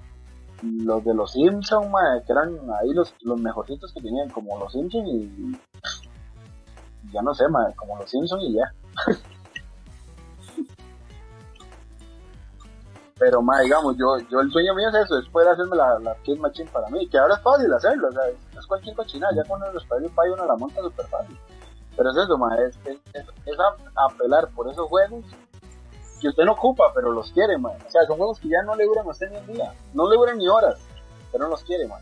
los 0.63 1.05
de 1.05 1.15
los 1.15 1.33
Simpsons, 1.33 1.87
que 2.27 2.33
eran 2.33 2.59
ahí 2.81 2.93
los, 2.93 3.15
los 3.23 3.41
mejorcitos 3.41 3.93
que 3.93 4.01
tenían, 4.01 4.29
como 4.31 4.59
los 4.59 4.73
Simpsons 4.73 5.09
y, 5.09 5.59
ya 7.13 7.23
no 7.23 7.35
sé, 7.35 7.49
mae, 7.49 7.75
como 7.75 7.97
los 7.99 8.11
Simpsons 8.11 8.43
y 8.45 8.55
ya. 8.55 8.73
Pero, 13.19 13.41
mae, 13.41 13.65
digamos, 13.65 13.97
yo, 13.97 14.19
yo 14.31 14.41
el 14.41 14.51
sueño 14.53 14.75
mío 14.75 14.91
es 14.91 15.07
eso, 15.07 15.19
es 15.19 15.27
poder 15.29 15.49
hacerme 15.49 15.75
la, 15.77 15.99
la 16.01 16.15
Kid 16.17 16.39
Machine 16.39 16.71
para 16.71 16.89
mí, 16.89 17.09
que 17.09 17.17
ahora 17.17 17.35
es 17.35 17.41
fácil 17.41 17.73
hacerlo, 17.73 18.09
o 18.09 18.13
sea, 18.13 18.29
es, 18.29 18.37
es 18.59 18.67
cualquier 18.67 18.95
cochina, 18.95 19.29
ya 19.35 19.43
con 19.45 19.63
el 19.65 19.73
Raspberry 19.73 20.09
Pi 20.09 20.29
uno 20.35 20.45
la 20.45 20.57
monta 20.57 20.83
súper 20.83 21.07
fácil. 21.07 21.39
Pero 21.97 22.11
es 22.11 22.17
eso, 22.17 22.37
mae, 22.37 22.67
es, 22.67 22.79
es, 22.85 23.01
es, 23.15 23.57
apelar 23.95 24.51
por 24.51 24.71
esos 24.71 24.87
juegos 24.89 25.25
que 26.21 26.29
usted 26.29 26.45
no 26.45 26.53
ocupa, 26.53 26.93
pero 26.95 27.11
los 27.11 27.33
quiere, 27.33 27.57
man. 27.57 27.73
O 27.87 27.91
sea, 27.91 28.07
son 28.07 28.19
juegos 28.19 28.39
que 28.39 28.49
ya 28.49 28.63
no 28.63 28.75
le 28.75 28.85
duran 28.85 29.07
a 29.07 29.11
usted 29.11 29.31
ni 29.31 29.39
un 29.39 29.47
día. 29.47 29.73
No 29.95 30.11
le 30.11 30.17
duran 30.17 30.37
ni 30.37 30.47
horas, 30.47 30.79
pero 31.33 31.45
no 31.45 31.51
los 31.51 31.63
quiere, 31.63 31.87
man. 31.89 32.01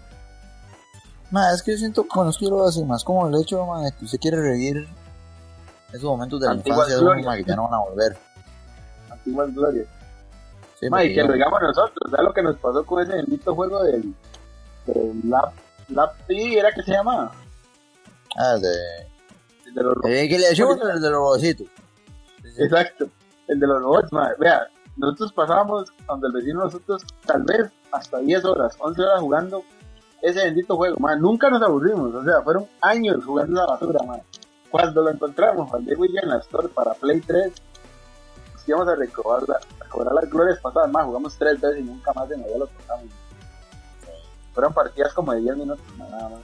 Ma, 1.30 1.52
es 1.52 1.62
que 1.62 1.72
yo 1.72 1.78
siento, 1.78 2.06
bueno, 2.12 2.30
es 2.30 2.38
que 2.38 2.46
yo 2.46 2.50
lo 2.50 2.86
más 2.86 3.04
como 3.04 3.28
el 3.28 3.40
hecho, 3.40 3.64
ma, 3.64 3.82
de 3.82 3.92
que 3.92 4.04
usted 4.04 4.18
quiere 4.18 4.36
revivir 4.38 4.88
esos 5.90 6.04
momentos 6.04 6.40
de 6.40 6.46
la 6.46 6.52
Antiguas 6.52 6.88
infancia 6.88 6.96
de 6.96 7.20
uno, 7.20 7.32
que 7.36 7.44
ya 7.44 7.56
no 7.56 7.64
van 7.64 7.74
a 7.74 7.84
volver. 7.84 8.16
Antiguas 9.10 9.54
glorias. 9.54 9.86
Sí, 10.80 10.90
Ma, 10.90 11.04
y 11.04 11.14
que 11.14 11.22
lo 11.22 11.32
digamos 11.32 11.60
nosotros, 11.62 12.10
¿sabes 12.10 12.26
lo 12.26 12.32
que 12.32 12.42
nos 12.42 12.56
pasó 12.58 12.84
con 12.84 13.02
ese 13.02 13.16
bendito 13.16 13.54
juego 13.54 13.82
del, 13.84 14.14
del 14.86 15.20
Lab, 15.28 15.52
Lab 15.88 16.16
P, 16.26 16.58
era 16.58 16.72
que 16.72 16.82
se 16.82 16.92
llama? 16.92 17.30
Ah, 18.36 18.56
de... 18.56 18.74
El 19.66 19.74
de 19.74 19.82
los 19.82 19.94
robots. 19.94 20.14
Eh, 20.14 20.28
que 20.28 20.38
le 20.38 20.48
decimos 20.48 20.78
el 20.80 21.00
de 21.00 21.10
los 21.10 21.18
robocitos. 21.18 21.66
Exacto, 22.58 23.08
el 23.48 23.60
de 23.60 23.66
los 23.66 23.82
robots, 23.82 24.12
ma. 24.12 24.30
Vea, 24.38 24.68
nosotros 24.96 25.32
pasábamos 25.32 25.92
donde 26.06 26.26
el 26.28 26.32
vecino 26.32 26.60
nosotros, 26.60 27.02
tal 27.24 27.42
vez 27.42 27.70
hasta 27.92 28.18
10 28.18 28.44
horas, 28.44 28.76
11 28.78 29.02
horas 29.02 29.20
jugando 29.20 29.62
ese 30.22 30.44
bendito 30.44 30.76
juego, 30.76 30.96
ma. 30.98 31.16
Nunca 31.16 31.50
nos 31.50 31.62
aburrimos, 31.62 32.14
o 32.14 32.24
sea, 32.24 32.42
fueron 32.42 32.66
años 32.80 33.24
jugando 33.24 33.60
esa 33.60 33.72
basura, 33.72 34.00
ma. 34.06 34.18
Cuando 34.70 35.02
lo 35.02 35.10
encontramos, 35.10 35.70
Juan 35.70 35.84
Diego 35.84 36.04
y 36.04 36.12
yo 36.12 36.20
en 36.22 36.28
la 36.30 36.38
Store 36.38 36.68
para 36.68 36.94
Play 36.94 37.20
3, 37.20 37.46
nos 37.46 37.54
íbamos 38.66 38.88
a 38.88 38.94
recobrar, 38.96 39.48
la- 39.48 39.60
a 39.84 39.88
cobrar 39.88 40.12
las 40.14 40.30
glorias 40.30 40.58
pasadas, 40.60 40.90
más 40.90 41.04
jugamos 41.06 41.36
tres 41.36 41.60
veces 41.60 41.80
y 41.80 41.82
nunca 41.84 42.12
más 42.14 42.28
de 42.28 42.36
nuevo 42.38 42.58
lo 42.58 42.66
tocamos. 42.66 43.06
Fueron 44.54 44.72
partidas 44.72 45.12
como 45.12 45.32
de 45.32 45.40
10 45.40 45.56
minutos, 45.56 45.84
nada 45.98 46.28
más. 46.28 46.40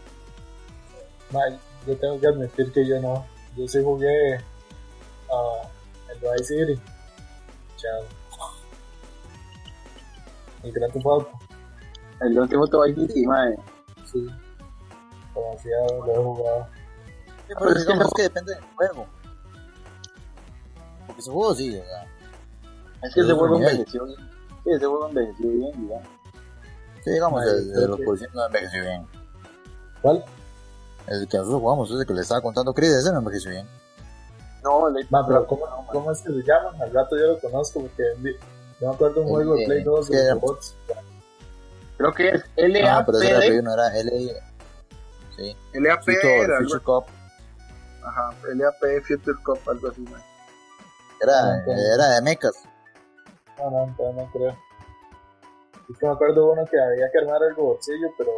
Ma, 1.31 1.41
yo 1.87 1.97
tengo 1.97 2.21
que 2.21 2.27
admitir 2.27 2.73
que 2.73 2.87
yo 2.87 3.01
no. 3.01 3.25
Yo 3.57 3.69
sí 3.69 3.79
jugué 3.83 4.37
ah, 5.33 5.69
el 6.13 6.19
Vice 6.19 6.45
City. 6.67 6.81
Chao. 7.77 8.03
El 10.63 10.73
Theft 10.75 10.97
Auto. 11.07 11.31
El 12.21 12.39
último 12.39 12.67
te 12.67 12.77
va 12.77 12.85
a 12.85 12.89
decir, 12.89 13.11
sí, 13.13 13.27
ma, 13.27 13.49
eh. 13.49 13.57
Sí. 14.05 14.27
Demasiado 15.35 16.07
lo 16.07 16.13
he 16.13 16.17
jugado. 16.25 16.67
Sí, 16.67 17.33
pero 17.49 17.59
pero 17.61 17.71
es 17.79 17.87
que 17.87 17.95
no- 17.95 18.11
que 18.11 18.23
depende 18.23 18.55
del 18.55 18.65
juego. 18.77 19.07
Porque 21.11 21.21
ese 21.23 21.31
juego 21.31 21.55
sí, 21.55 21.71
o 21.79 21.85
sea, 21.85 22.07
Es 23.03 23.15
que 23.15 23.21
ese 23.21 23.33
juego 23.33 23.57
envejeció 23.57 24.05
bien. 24.07 24.19
Sí, 24.65 24.71
ese 24.71 24.87
juego 24.87 25.09
envejeció 25.09 25.49
bien, 25.49 25.89
ya. 25.89 26.03
sí, 27.05 27.11
digamos, 27.11 27.45
el 27.47 27.73
de 27.73 27.89
los 27.89 28.01
policías 28.01 28.35
no 28.35 28.47
envejeció 28.47 28.83
bien. 28.83 29.07
¿Cuál? 30.03 30.25
El 31.07 31.29
que 31.29 31.37
nosotros 31.39 31.61
jugamos, 31.61 31.91
ese 31.91 32.07
que 32.07 32.15
le 32.15 32.21
estaba 32.21 32.41
contando 32.43 32.73
Chris, 32.75 32.91
ese 32.91 33.11
no 33.13 33.19
envejeció 33.19 33.51
bien. 33.51 33.67
No, 34.63 34.89
el 34.89 35.07
Ma, 35.11 35.27
pero 35.27 35.47
¿cómo, 35.47 35.63
¿cómo 35.91 36.13
es 36.13 36.21
que 36.21 36.29
se 36.33 36.43
llaman? 36.47 36.81
Al 36.83 36.93
rato 36.93 37.17
yo 37.17 37.29
lo 37.29 37.41
conozco 37.41 37.81
porque 37.81 38.03
yo 38.81 38.89
me 38.89 38.95
acuerdo 38.95 39.23
un 39.23 39.27
El 39.29 39.33
juego 39.35 39.55
de 39.57 39.65
Play 39.67 39.83
2 39.83 40.09
que- 40.11 40.17
de 40.17 40.35
robots. 40.35 40.75
creo 41.97 42.13
que 42.13 42.29
es 42.29 42.45
No, 42.57 43.05
pero 43.07 43.19
ese 43.19 43.29
era 43.31 43.39
el 43.39 43.41
LAPD. 43.41 43.47
Play 43.47 43.59
uno, 43.59 43.73
era 43.75 43.99
L... 43.99 44.33
Sí, 45.37 45.57
LAP 45.73 46.01
Future, 46.01 46.41
era 46.43 46.59
Future 46.59 46.81
Cop. 46.83 47.07
ajá, 48.05 48.35
LAP 48.55 49.03
Future 49.07 49.39
Cup, 49.43 49.59
algo 49.71 49.89
así, 49.89 50.01
man. 50.03 50.23
Era, 51.21 51.63
era 51.95 52.09
de 52.15 52.23
mechas. 52.23 52.53
No, 53.59 53.71
no, 53.71 53.95
todavía 53.97 54.23
no 54.25 54.31
creo. 54.33 54.57
Es 55.91 55.99
que 55.99 56.07
me 56.07 56.13
acuerdo 56.13 56.35
de 56.47 56.53
uno 56.53 56.65
que 56.71 56.81
había 56.81 57.11
que 57.11 57.19
armar 57.19 57.43
el 57.49 57.57
robotcillo, 57.57 58.09
pero 58.17 58.31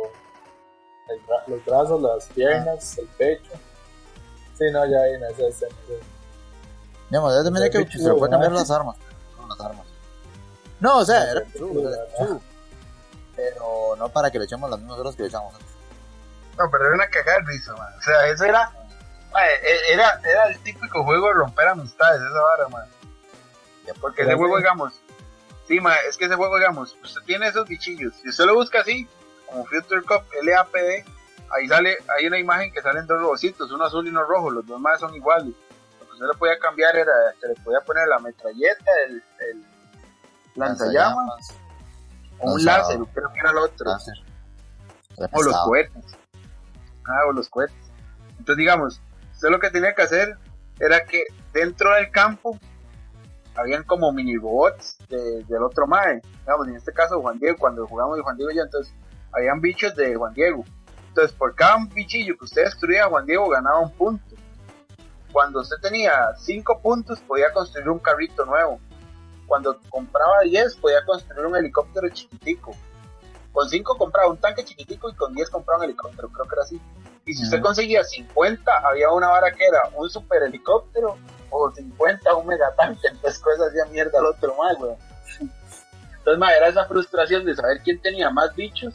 el 1.10 1.26
bra- 1.26 1.46
los 1.46 1.64
brazos, 1.64 2.02
las 2.02 2.24
piernas, 2.34 2.98
el 2.98 3.06
pecho. 3.08 3.52
Sí, 4.58 4.64
no, 4.72 4.84
ya 4.86 4.98
ahí 5.00 5.14
en 5.14 5.24
ese 5.24 5.48
escena. 5.48 5.74
Digamos, 7.10 7.34
ya 7.34 7.44
también 7.44 7.64
hay 7.64 7.70
que 7.70 7.98
se 7.98 8.14
puede 8.14 8.30
cambiar 8.30 8.52
¿no? 8.52 8.58
las 8.58 8.70
armas. 8.70 8.96
Con 9.36 9.48
las 9.48 9.60
armas. 9.60 9.86
No, 10.80 10.98
o 10.98 11.04
sea, 11.04 11.30
era 11.30 11.42
true, 11.52 11.86
o 11.86 11.90
sea, 11.92 12.06
true. 12.26 12.40
Pero 13.36 13.96
no 13.96 14.08
para 14.08 14.30
que 14.30 14.38
le 14.38 14.44
echemos 14.46 14.68
las 14.70 14.78
mismas 14.78 14.98
horas 14.98 15.14
que 15.14 15.22
le 15.22 15.28
echamos 15.28 15.54
antes. 15.54 15.68
No, 16.58 16.70
pero 16.70 16.86
era 16.86 16.94
una 16.94 17.08
cagada 17.08 17.38
de 17.40 17.44
risa, 17.46 17.72
man. 17.76 17.92
O 17.98 18.02
sea, 18.02 18.26
eso 18.28 18.44
era, 18.44 18.72
era, 19.88 20.20
era 20.24 20.46
el 20.48 20.58
típico 20.60 21.04
juego 21.04 21.28
de 21.28 21.34
romper 21.34 21.68
amistades, 21.68 22.20
esa 22.20 22.40
vara, 22.40 22.68
man. 22.68 22.84
Porque 24.00 24.22
ese 24.22 24.34
juego, 24.34 24.58
digamos, 24.58 25.00
sí, 25.66 25.80
ma, 25.80 25.94
es 26.08 26.16
que 26.16 26.26
ese 26.26 26.36
juego, 26.36 26.56
digamos, 26.56 26.96
usted 27.02 27.20
tiene 27.22 27.48
esos 27.48 27.66
bichillos. 27.66 28.14
Si 28.22 28.28
usted 28.28 28.44
lo 28.44 28.54
busca 28.54 28.80
así, 28.80 29.08
como 29.46 29.64
Future 29.66 30.02
Cup 30.02 30.24
LAPD, 30.42 31.06
ahí 31.50 31.68
sale, 31.68 31.98
hay 32.16 32.26
una 32.26 32.38
imagen 32.38 32.72
que 32.72 32.82
salen 32.82 33.06
dos 33.06 33.20
robocitos, 33.20 33.70
uno 33.70 33.84
azul 33.84 34.06
y 34.06 34.10
uno 34.10 34.24
rojo, 34.24 34.50
los 34.50 34.66
dos 34.66 34.80
más 34.80 35.00
son 35.00 35.14
iguales. 35.14 35.54
Lo 36.00 36.06
que 36.06 36.12
usted 36.12 36.26
le 36.26 36.38
podía 36.38 36.58
cambiar 36.58 36.96
era 36.96 37.12
que 37.40 37.48
le 37.48 37.54
podía 37.56 37.80
poner 37.80 38.08
la 38.08 38.18
metralleta, 38.18 38.90
el, 39.06 39.22
el 39.50 39.64
lanzallamas, 40.54 41.54
o 42.38 42.52
un 42.52 42.64
láser, 42.64 42.98
creo 43.14 43.32
que 43.32 43.40
era 43.40 43.50
el 43.50 43.58
otro. 43.58 43.90
Láser. 43.90 44.14
O 45.32 45.42
los 45.42 45.56
cohetes. 45.64 46.04
Ah, 47.06 47.26
o 47.28 47.32
los 47.32 47.48
cohetes. 47.48 47.76
Entonces, 48.30 48.56
digamos, 48.56 49.00
usted 49.42 49.50
lo 49.50 49.58
que 49.58 49.70
tenía 49.70 49.92
que 49.92 50.02
hacer 50.02 50.36
era 50.78 51.04
que 51.04 51.24
dentro 51.52 51.92
del 51.96 52.12
campo 52.12 52.56
habían 53.56 53.82
como 53.82 54.12
mini 54.12 54.36
robots 54.36 54.96
de- 55.08 55.42
del 55.44 55.64
otro 55.64 55.88
mae. 55.88 56.22
Digamos, 56.42 56.68
en 56.68 56.76
este 56.76 56.92
caso 56.92 57.20
Juan 57.20 57.40
Diego, 57.40 57.56
cuando 57.58 57.84
jugamos 57.88 58.16
de 58.16 58.22
Juan 58.22 58.36
Diego 58.36 58.52
y 58.52 58.56
yo, 58.56 58.62
entonces 58.62 58.94
habían 59.32 59.60
bichos 59.60 59.96
de 59.96 60.14
Juan 60.14 60.32
Diego. 60.32 60.64
Entonces, 61.08 61.36
por 61.36 61.56
cada 61.56 61.76
bichillo 61.92 62.38
que 62.38 62.44
usted 62.44 62.64
destruía, 62.66 63.08
Juan 63.08 63.26
Diego 63.26 63.48
ganaba 63.48 63.80
un 63.80 63.90
punto. 63.90 64.36
Cuando 65.32 65.60
usted 65.60 65.76
tenía 65.82 66.34
5 66.38 66.80
puntos, 66.80 67.18
podía 67.20 67.52
construir 67.52 67.88
un 67.88 67.98
carrito 67.98 68.44
nuevo. 68.46 68.78
Cuando 69.46 69.78
compraba 69.90 70.42
10, 70.44 70.76
podía 70.76 71.04
construir 71.04 71.44
un 71.46 71.56
helicóptero 71.56 72.08
chiquitico. 72.10 72.70
Con 73.52 73.68
5 73.68 73.98
compraba 73.98 74.30
un 74.30 74.38
tanque 74.38 74.64
chiquitico 74.64 75.10
y 75.10 75.14
con 75.16 75.34
10 75.34 75.50
compraba 75.50 75.78
un 75.80 75.84
helicóptero, 75.86 76.28
creo 76.30 76.46
que 76.48 76.54
era 76.54 76.62
así. 76.62 76.80
Y 77.24 77.34
si 77.34 77.44
usted 77.44 77.60
conseguía 77.60 78.02
50, 78.02 78.70
había 78.84 79.10
una 79.10 79.28
vara 79.28 79.52
que 79.52 79.64
era 79.64 79.80
un 79.94 80.10
super 80.10 80.42
helicóptero 80.42 81.16
o 81.50 81.70
50 81.70 82.34
un 82.34 82.46
megatanque, 82.46 83.06
entonces 83.08 83.38
cosas 83.40 83.68
hacía 83.68 83.84
mierda 83.86 84.18
al 84.18 84.26
otro 84.26 84.54
más, 84.56 84.76
weón. 84.80 84.96
Entonces, 86.18 86.38
ma, 86.38 86.52
era 86.52 86.68
esa 86.68 86.84
frustración 86.86 87.44
de 87.44 87.54
saber 87.54 87.80
quién 87.82 88.00
tenía 88.00 88.30
más 88.30 88.54
bichos 88.54 88.94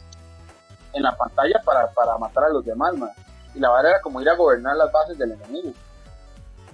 en 0.94 1.02
la 1.02 1.16
pantalla 1.16 1.60
para, 1.64 1.90
para 1.92 2.16
matar 2.18 2.44
a 2.44 2.48
los 2.50 2.64
demás, 2.64 2.94
ma. 2.94 3.10
Y 3.54 3.60
la 3.60 3.70
vara 3.70 3.90
era 3.90 4.00
como 4.00 4.20
ir 4.20 4.28
a 4.28 4.34
gobernar 4.34 4.76
las 4.76 4.90
bases 4.92 5.18
del 5.18 5.32
enemigo. 5.32 5.72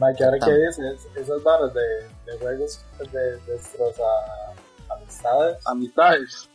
Mike, 0.00 0.24
ahora 0.24 0.38
que 0.44 0.52
dices, 0.52 1.06
esas 1.14 1.42
barras 1.44 1.72
de, 1.72 1.80
de 2.26 2.38
juegos 2.40 2.84
de 3.12 3.36
destrozar 3.46 4.06
amistades, 4.90 5.58
Amistades. 5.66 6.50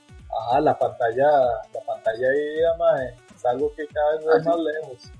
ajá, 0.50 0.60
la 0.62 0.78
pantalla, 0.78 1.30
la 1.74 1.82
pantalla 1.86 2.28
ahí, 2.30 2.78
mae, 2.78 3.16
es 3.40 3.46
algo 3.46 3.74
que 3.76 3.88
cada 3.88 4.12
vez 4.18 4.26
es 4.40 4.46
más 4.46 4.58
lejos. 4.58 5.12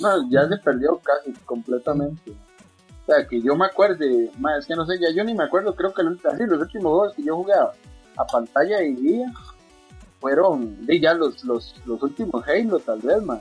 No, 0.00 0.30
ya 0.30 0.48
se 0.48 0.56
perdió 0.58 0.98
casi 1.00 1.32
completamente. 1.44 2.30
O 2.30 3.06
sea, 3.06 3.26
que 3.26 3.42
yo 3.42 3.54
me 3.54 3.66
acuerde, 3.66 4.30
ma, 4.38 4.56
es 4.56 4.64
que 4.66 4.74
no 4.74 4.86
sé, 4.86 4.98
ya 4.98 5.10
yo 5.10 5.24
ni 5.24 5.34
me 5.34 5.44
acuerdo, 5.44 5.74
creo 5.74 5.92
que 5.92 6.02
el- 6.02 6.18
así, 6.32 6.44
los 6.46 6.60
últimos 6.60 6.90
juegos 6.92 7.14
que 7.14 7.22
yo 7.24 7.36
jugaba 7.36 7.72
a 8.16 8.26
pantalla 8.26 8.82
y 8.82 8.94
guía 8.96 9.32
fueron 10.20 10.86
de 10.86 11.00
ya 11.00 11.12
los, 11.12 11.44
los, 11.44 11.74
los 11.84 12.02
últimos 12.02 12.46
Halo, 12.48 12.78
tal 12.78 13.00
vez, 13.00 13.22
man. 13.22 13.40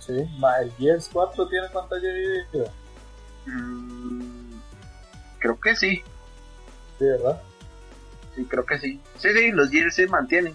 Sí, 0.00 0.24
ma, 0.38 0.56
el 0.58 0.72
Gears 0.72 1.08
4 1.12 1.46
tiene 1.48 1.68
pantalla 1.68 2.08
dividida, 2.12 2.72
Mm, 3.46 4.58
creo 5.38 5.58
que 5.60 5.74
sí, 5.76 6.02
sí, 6.98 7.04
¿verdad? 7.04 7.40
sí, 8.34 8.44
creo 8.44 8.66
que 8.66 8.78
sí. 8.78 9.00
Sí, 9.18 9.28
sí, 9.32 9.50
los 9.52 9.70
Gears 9.70 9.94
se 9.94 10.06
mantienen. 10.06 10.54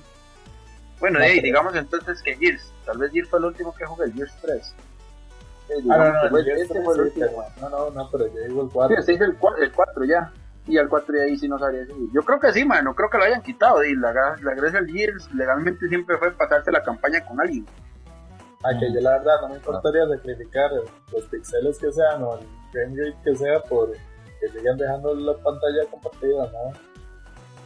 Bueno, 1.04 1.20
No, 1.20 1.26
hey, 1.26 1.41
digamos 1.43 1.76
entonces 1.76 2.22
que 2.22 2.34
Gears, 2.38 2.72
tal 2.86 2.97
vez 2.97 3.12
Gears 3.12 3.28
fue 3.30 3.39
el 3.39 3.45
último 3.45 3.76
que 3.76 3.84
jugué, 3.86 4.06
el 4.06 4.14
Gears 4.14 4.34
3. 4.41 4.74
Eh, 5.68 5.74
Ah, 5.91 5.97
no, 5.97 6.24
no, 6.24 6.30
fue- 6.30 6.39
el 6.39 6.45
Gears 6.45 6.62
ese 6.62 6.74
3 6.76 6.86
fue 6.86 6.93
el 6.93 6.99
sí, 7.01 7.06
último, 7.08 7.26
pero- 7.26 7.38
man. 7.38 7.51
no, 7.60 7.70
no, 7.70 7.89
no, 7.91 8.10
pero 8.10 8.28
yo 8.28 8.39
digo 8.47 8.62
el 8.62 8.68
Sí, 8.70 8.74
4. 8.74 8.97
ese 8.99 9.14
es 9.16 9.20
el 9.22 9.36
4, 9.38 9.64
el 9.66 9.72
4 9.74 10.06
ya. 10.06 10.32
Y 10.66 10.78
al 10.78 10.88
4 10.88 11.14
ya 11.18 11.24
ahí 11.24 11.38
sí 11.38 11.49
no 11.49 11.60
sabría 11.60 11.82
decir. 11.82 11.95
Yo 12.14 12.22
creo 12.22 12.39
que 12.39 12.54
sí, 12.54 12.64
man. 12.64 12.86
No 12.86 12.95
creo 12.95 13.10
que 13.10 13.18
lo 13.18 13.26
hayan 13.26 13.41
quitado. 13.43 13.84
Y 13.84 13.97
la, 13.97 14.14
la 14.14 14.54
gracia 14.56 14.80
del 14.80 14.89
Gears 14.93 15.30
legalmente 15.34 15.89
siempre 15.89 16.18
fue 16.18 16.32
pasarse 16.32 16.72
la 16.72 16.82
campaña 16.82 17.20
con 17.26 17.41
alguien. 17.41 17.66
Ah, 18.64 18.70
que 18.80 18.93
yo 18.93 19.01
la 19.01 19.18
verdad 19.18 19.41
no 19.41 19.49
me 19.49 19.56
importaría 19.56 20.08
sacrificar 20.08 20.72
los 21.12 21.24
píxeles 21.26 21.78
que 21.80 21.91
sean 21.91 22.24
o 22.24 22.38
el 22.39 22.47
frame 22.72 22.95
rate 22.97 23.18
que 23.26 23.36
sea 23.36 23.60
por 23.64 23.91
que 23.91 24.47
sigan 24.58 24.78
dejando 24.78 25.14
la 25.16 25.34
pantalla 25.34 25.86
compartida, 25.91 26.49
¿no? 26.49 26.72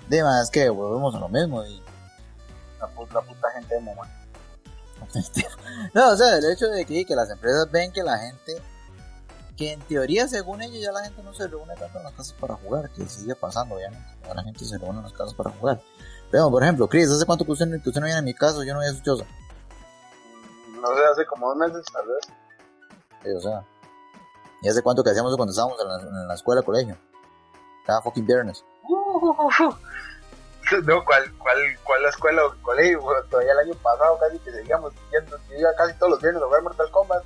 Dime, 0.09 0.27
es 0.41 0.49
que 0.49 0.67
volvemos 0.69 1.13
a 1.13 1.19
lo 1.19 1.29
mismo. 1.29 1.63
Y... 1.65 1.79
La, 2.79 2.87
la 2.87 3.21
puta 3.21 3.51
gente 3.51 3.75
de 3.75 3.81
man. 3.81 3.95
no, 5.93 6.09
o 6.11 6.15
sea, 6.17 6.37
el 6.37 6.51
hecho 6.51 6.67
de 6.67 6.85
que, 6.85 7.05
que 7.05 7.15
las 7.15 7.29
empresas 7.29 7.69
ven 7.71 7.91
que 7.91 8.03
la 8.03 8.17
gente, 8.17 8.61
que 9.55 9.73
en 9.73 9.79
teoría, 9.81 10.27
según 10.27 10.61
ellos, 10.61 10.81
ya 10.81 10.91
la 10.91 11.03
gente 11.03 11.21
no 11.23 11.33
se 11.33 11.47
reúne 11.47 11.75
tanto 11.75 11.97
en 11.99 12.03
las 12.03 12.13
casas 12.13 12.33
para 12.33 12.55
jugar, 12.55 12.89
que 12.91 13.07
sigue 13.07 13.35
pasando, 13.35 13.75
obviamente. 13.75 14.07
Ya 14.27 14.33
la 14.33 14.43
gente 14.43 14.65
se 14.65 14.77
reúne 14.77 14.97
en 14.97 15.03
las 15.03 15.13
casas 15.13 15.33
para 15.33 15.51
jugar. 15.51 15.81
Pero, 16.31 16.49
por 16.51 16.61
ejemplo, 16.63 16.87
Chris, 16.89 17.09
¿hace 17.09 17.25
cuánto 17.25 17.45
que 17.45 17.51
usted, 17.51 17.65
no- 17.67 17.81
que 17.81 17.89
usted 17.89 18.01
no 18.01 18.05
viene 18.05 18.19
a 18.19 18.23
mi 18.23 18.33
casa? 18.33 18.63
Yo 18.65 18.73
no 18.73 18.79
voy 18.79 18.87
a 18.89 18.93
su 18.93 19.01
choza. 19.01 19.23
No 20.73 20.87
sé, 20.95 21.01
hace 21.11 21.25
como 21.25 21.47
dos 21.47 21.57
meses 21.57 21.85
tal 21.91 22.05
vez. 22.07 22.19
Sí, 23.23 23.29
o 23.31 23.41
sea. 23.41 23.63
¿Y 24.61 24.69
hace 24.69 24.81
cuánto 24.81 25.03
que 25.03 25.11
hacíamos 25.11 25.35
cuando 25.35 25.51
estábamos 25.51 25.79
en 25.81 25.87
la, 25.87 26.21
en 26.21 26.27
la 26.27 26.33
escuela, 26.33 26.61
colegio? 26.63 26.97
Cada 27.85 28.01
fucking 28.01 28.25
viernes. 28.25 28.63
No, 30.85 31.03
¿cuál, 31.05 31.31
cuál, 31.37 31.57
cuál 31.83 32.03
la 32.03 32.09
escuela 32.09 32.45
o 32.45 32.53
colegio? 32.61 33.01
Bueno, 33.01 33.21
todavía 33.29 33.53
el 33.53 33.59
año 33.59 33.73
pasado 33.75 34.17
casi 34.19 34.39
que 34.39 34.51
seguíamos 34.51 34.93
yendo. 35.11 35.37
Yo 35.49 35.55
iba 35.57 35.73
casi 35.77 35.93
todos 35.97 36.11
los 36.11 36.21
viernes 36.21 36.41
a 36.41 36.45
jugar 36.45 36.61
Mortal 36.63 36.91
Kombat. 36.91 37.23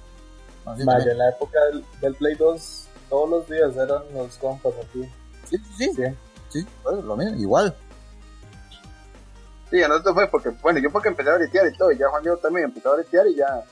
No, 0.65 0.77
sí, 0.77 0.83
Ma, 0.83 0.91
también. 0.93 1.05
yo 1.05 1.11
en 1.11 1.17
la 1.17 1.29
época 1.29 1.59
del, 1.65 1.85
del 2.01 2.15
Play 2.15 2.35
2, 2.35 2.87
todos 3.09 3.29
los 3.29 3.47
días 3.49 3.75
eran 3.75 4.03
los 4.13 4.37
compas 4.37 4.73
aquí. 4.87 5.09
sí, 5.49 5.57
sí, 5.77 5.91
sí, 5.95 6.03
Sí. 6.49 6.67
pues, 6.83 7.03
lo 7.03 7.15
mismo, 7.15 7.35
igual. 7.37 7.75
Sí, 9.69 9.81
a 9.81 9.87
nosotros 9.87 10.13
fue 10.15 10.27
porque, 10.27 10.49
bueno, 10.61 10.79
yo 10.79 10.91
porque 10.91 11.07
empecé 11.09 11.29
a 11.29 11.35
bretear 11.35 11.67
y 11.67 11.77
todo. 11.77 11.91
Y 11.91 11.97
ya 11.97 12.09
Juan 12.09 12.21
Diego 12.23 12.37
también 12.37 12.65
empezó 12.65 12.91
a 12.91 12.95
bretear 12.95 13.25
y 13.27 13.35
ya, 13.35 13.63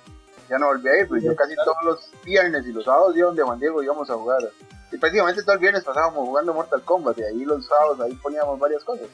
ya 0.49 0.57
no 0.57 0.67
volví 0.67 0.87
a 0.87 0.97
ir. 1.01 1.07
Pues 1.09 1.21
yo 1.23 1.35
casi 1.35 1.55
todos 1.55 1.77
los 1.83 2.11
viernes 2.23 2.65
y 2.65 2.71
los 2.71 2.85
sábados 2.85 3.15
iba 3.17 3.27
donde 3.27 3.43
Juan 3.43 3.59
Diego 3.59 3.83
íbamos 3.83 4.09
a 4.09 4.13
jugar. 4.15 4.39
Y 4.91 4.97
prácticamente 4.97 5.43
todo 5.43 5.53
el 5.55 5.59
viernes 5.59 5.83
pasábamos 5.83 6.25
jugando 6.25 6.53
Mortal 6.53 6.81
Kombat. 6.83 7.17
Y 7.19 7.23
ahí 7.23 7.43
los 7.45 7.65
sábados 7.65 7.99
ahí 7.99 8.15
poníamos 8.15 8.57
varias 8.57 8.83
cosas. 8.83 9.07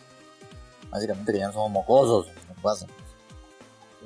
Básicamente 0.96 1.34
que 1.34 1.40
ya 1.40 1.48
no 1.48 1.54
somos 1.54 1.72
mocosos, 1.72 2.28
no 2.48 2.62
pasa. 2.62 2.88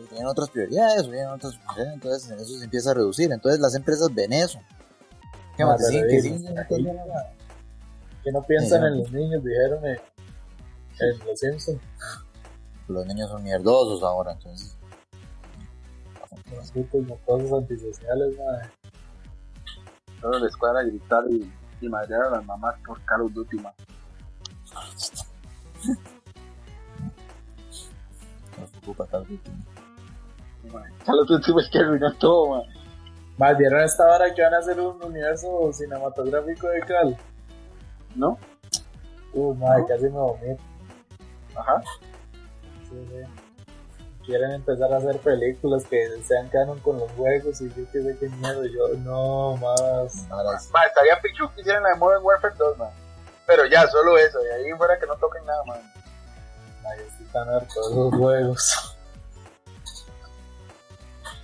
Tienen 0.10 0.26
otras 0.26 0.50
prioridades, 0.50 1.04
tienen 1.04 1.28
otras 1.28 1.56
prioridades, 1.58 1.94
entonces 1.94 2.32
eso 2.32 2.58
se 2.58 2.64
empieza 2.64 2.90
a 2.90 2.94
reducir. 2.96 3.32
Entonces 3.32 3.60
las 3.60 3.76
empresas 3.76 4.12
ven 4.12 4.34
eso. 4.34 4.60
¿Qué 5.56 5.62
Ah, 5.62 5.68
más? 5.68 5.86
Sí, 5.88 6.02
que 6.10 6.22
sí. 6.22 6.46
Que 8.24 8.32
no 8.32 8.42
piensan 8.42 8.82
Sí, 8.82 8.88
en 8.88 8.98
los 8.98 9.12
niños, 9.12 9.44
dijeron 9.44 9.86
en, 9.86 10.00
en 11.00 11.20
Los 11.28 11.40
Simpsons. 11.40 11.80
Los 12.88 13.06
niños 13.06 13.30
son 13.30 13.44
mierdosos 13.44 14.02
ahora, 14.02 14.32
entonces. 14.32 14.76
Los 16.56 16.72
putos 16.72 17.06
mocosos 17.06 17.54
antisociales, 17.54 18.36
madre. 18.36 18.70
Toda 20.22 20.40
la 20.40 20.48
escuadra 20.48 20.80
a 20.80 20.84
gritar 20.84 21.24
y, 21.30 21.54
y 21.82 21.88
madrear 21.88 22.24
a 22.24 22.30
las 22.32 22.46
mamás 22.46 22.76
por 22.84 23.00
Call 23.06 23.22
of 23.22 23.34
Duty, 23.34 23.58
man. 23.58 23.74
No 28.90 28.96
se 28.96 29.02
ocupa 29.02 29.06
tal 29.06 29.26
vez. 29.26 29.40
Man, 30.74 30.84
Call 31.06 31.20
of 31.20 31.28
Duty 31.28 31.52
es 31.60 31.70
que 31.70 31.80
arruinó 31.80 32.14
todo, 32.16 32.48
man. 32.50 32.64
Más 33.38 33.58
vieron 33.58 33.82
esta 33.82 34.06
hora 34.06 34.34
que 34.34 34.42
van 34.42 34.54
a 34.54 34.58
hacer 34.58 34.80
un 34.80 35.02
universo 35.02 35.72
cinematográfico 35.72 36.68
de 36.68 36.80
Cal. 36.82 37.18
¿No? 38.16 38.38
Uh, 39.34 39.54
madre, 39.56 39.82
¿No? 39.82 39.88
casi 39.88 40.04
me 40.04 40.10
vomito. 40.10 40.64
Ajá. 41.56 41.82
Sí, 42.90 43.08
sí. 43.10 44.26
Quieren 44.26 44.52
empezar 44.52 44.92
a 44.94 44.98
hacer 44.98 45.18
películas 45.20 45.86
que 45.86 46.22
sean 46.24 46.50
canon 46.50 46.80
con 46.80 47.00
los 47.00 47.10
juegos 47.14 47.62
y 47.62 47.70
yo 47.70 47.90
qué 47.92 48.04
sé 48.04 48.18
qué 48.20 48.30
miedo. 48.30 48.66
Yo, 48.66 48.90
no, 49.00 49.56
más. 49.58 50.28
Man, 50.30 50.88
estaría 50.88 51.20
pichu 51.22 51.50
que 51.56 51.62
hicieran 51.62 51.84
la 51.84 51.90
de 51.90 51.96
Modern 51.96 52.24
Warfare 52.24 52.56
2, 52.58 52.78
man. 52.78 52.90
Pero 53.48 53.66
ya, 53.66 53.88
solo 53.88 54.18
eso. 54.18 54.40
De 54.40 54.54
ahí 54.54 54.72
fuera 54.78 55.00
que 55.00 55.08
no 55.08 55.16
toquen 55.16 55.46
nada, 55.46 55.64
man. 55.66 55.80
Tan 57.32 57.50
harto 57.50 57.90
de 57.90 57.96
los 57.96 58.16
juegos. 58.16 58.96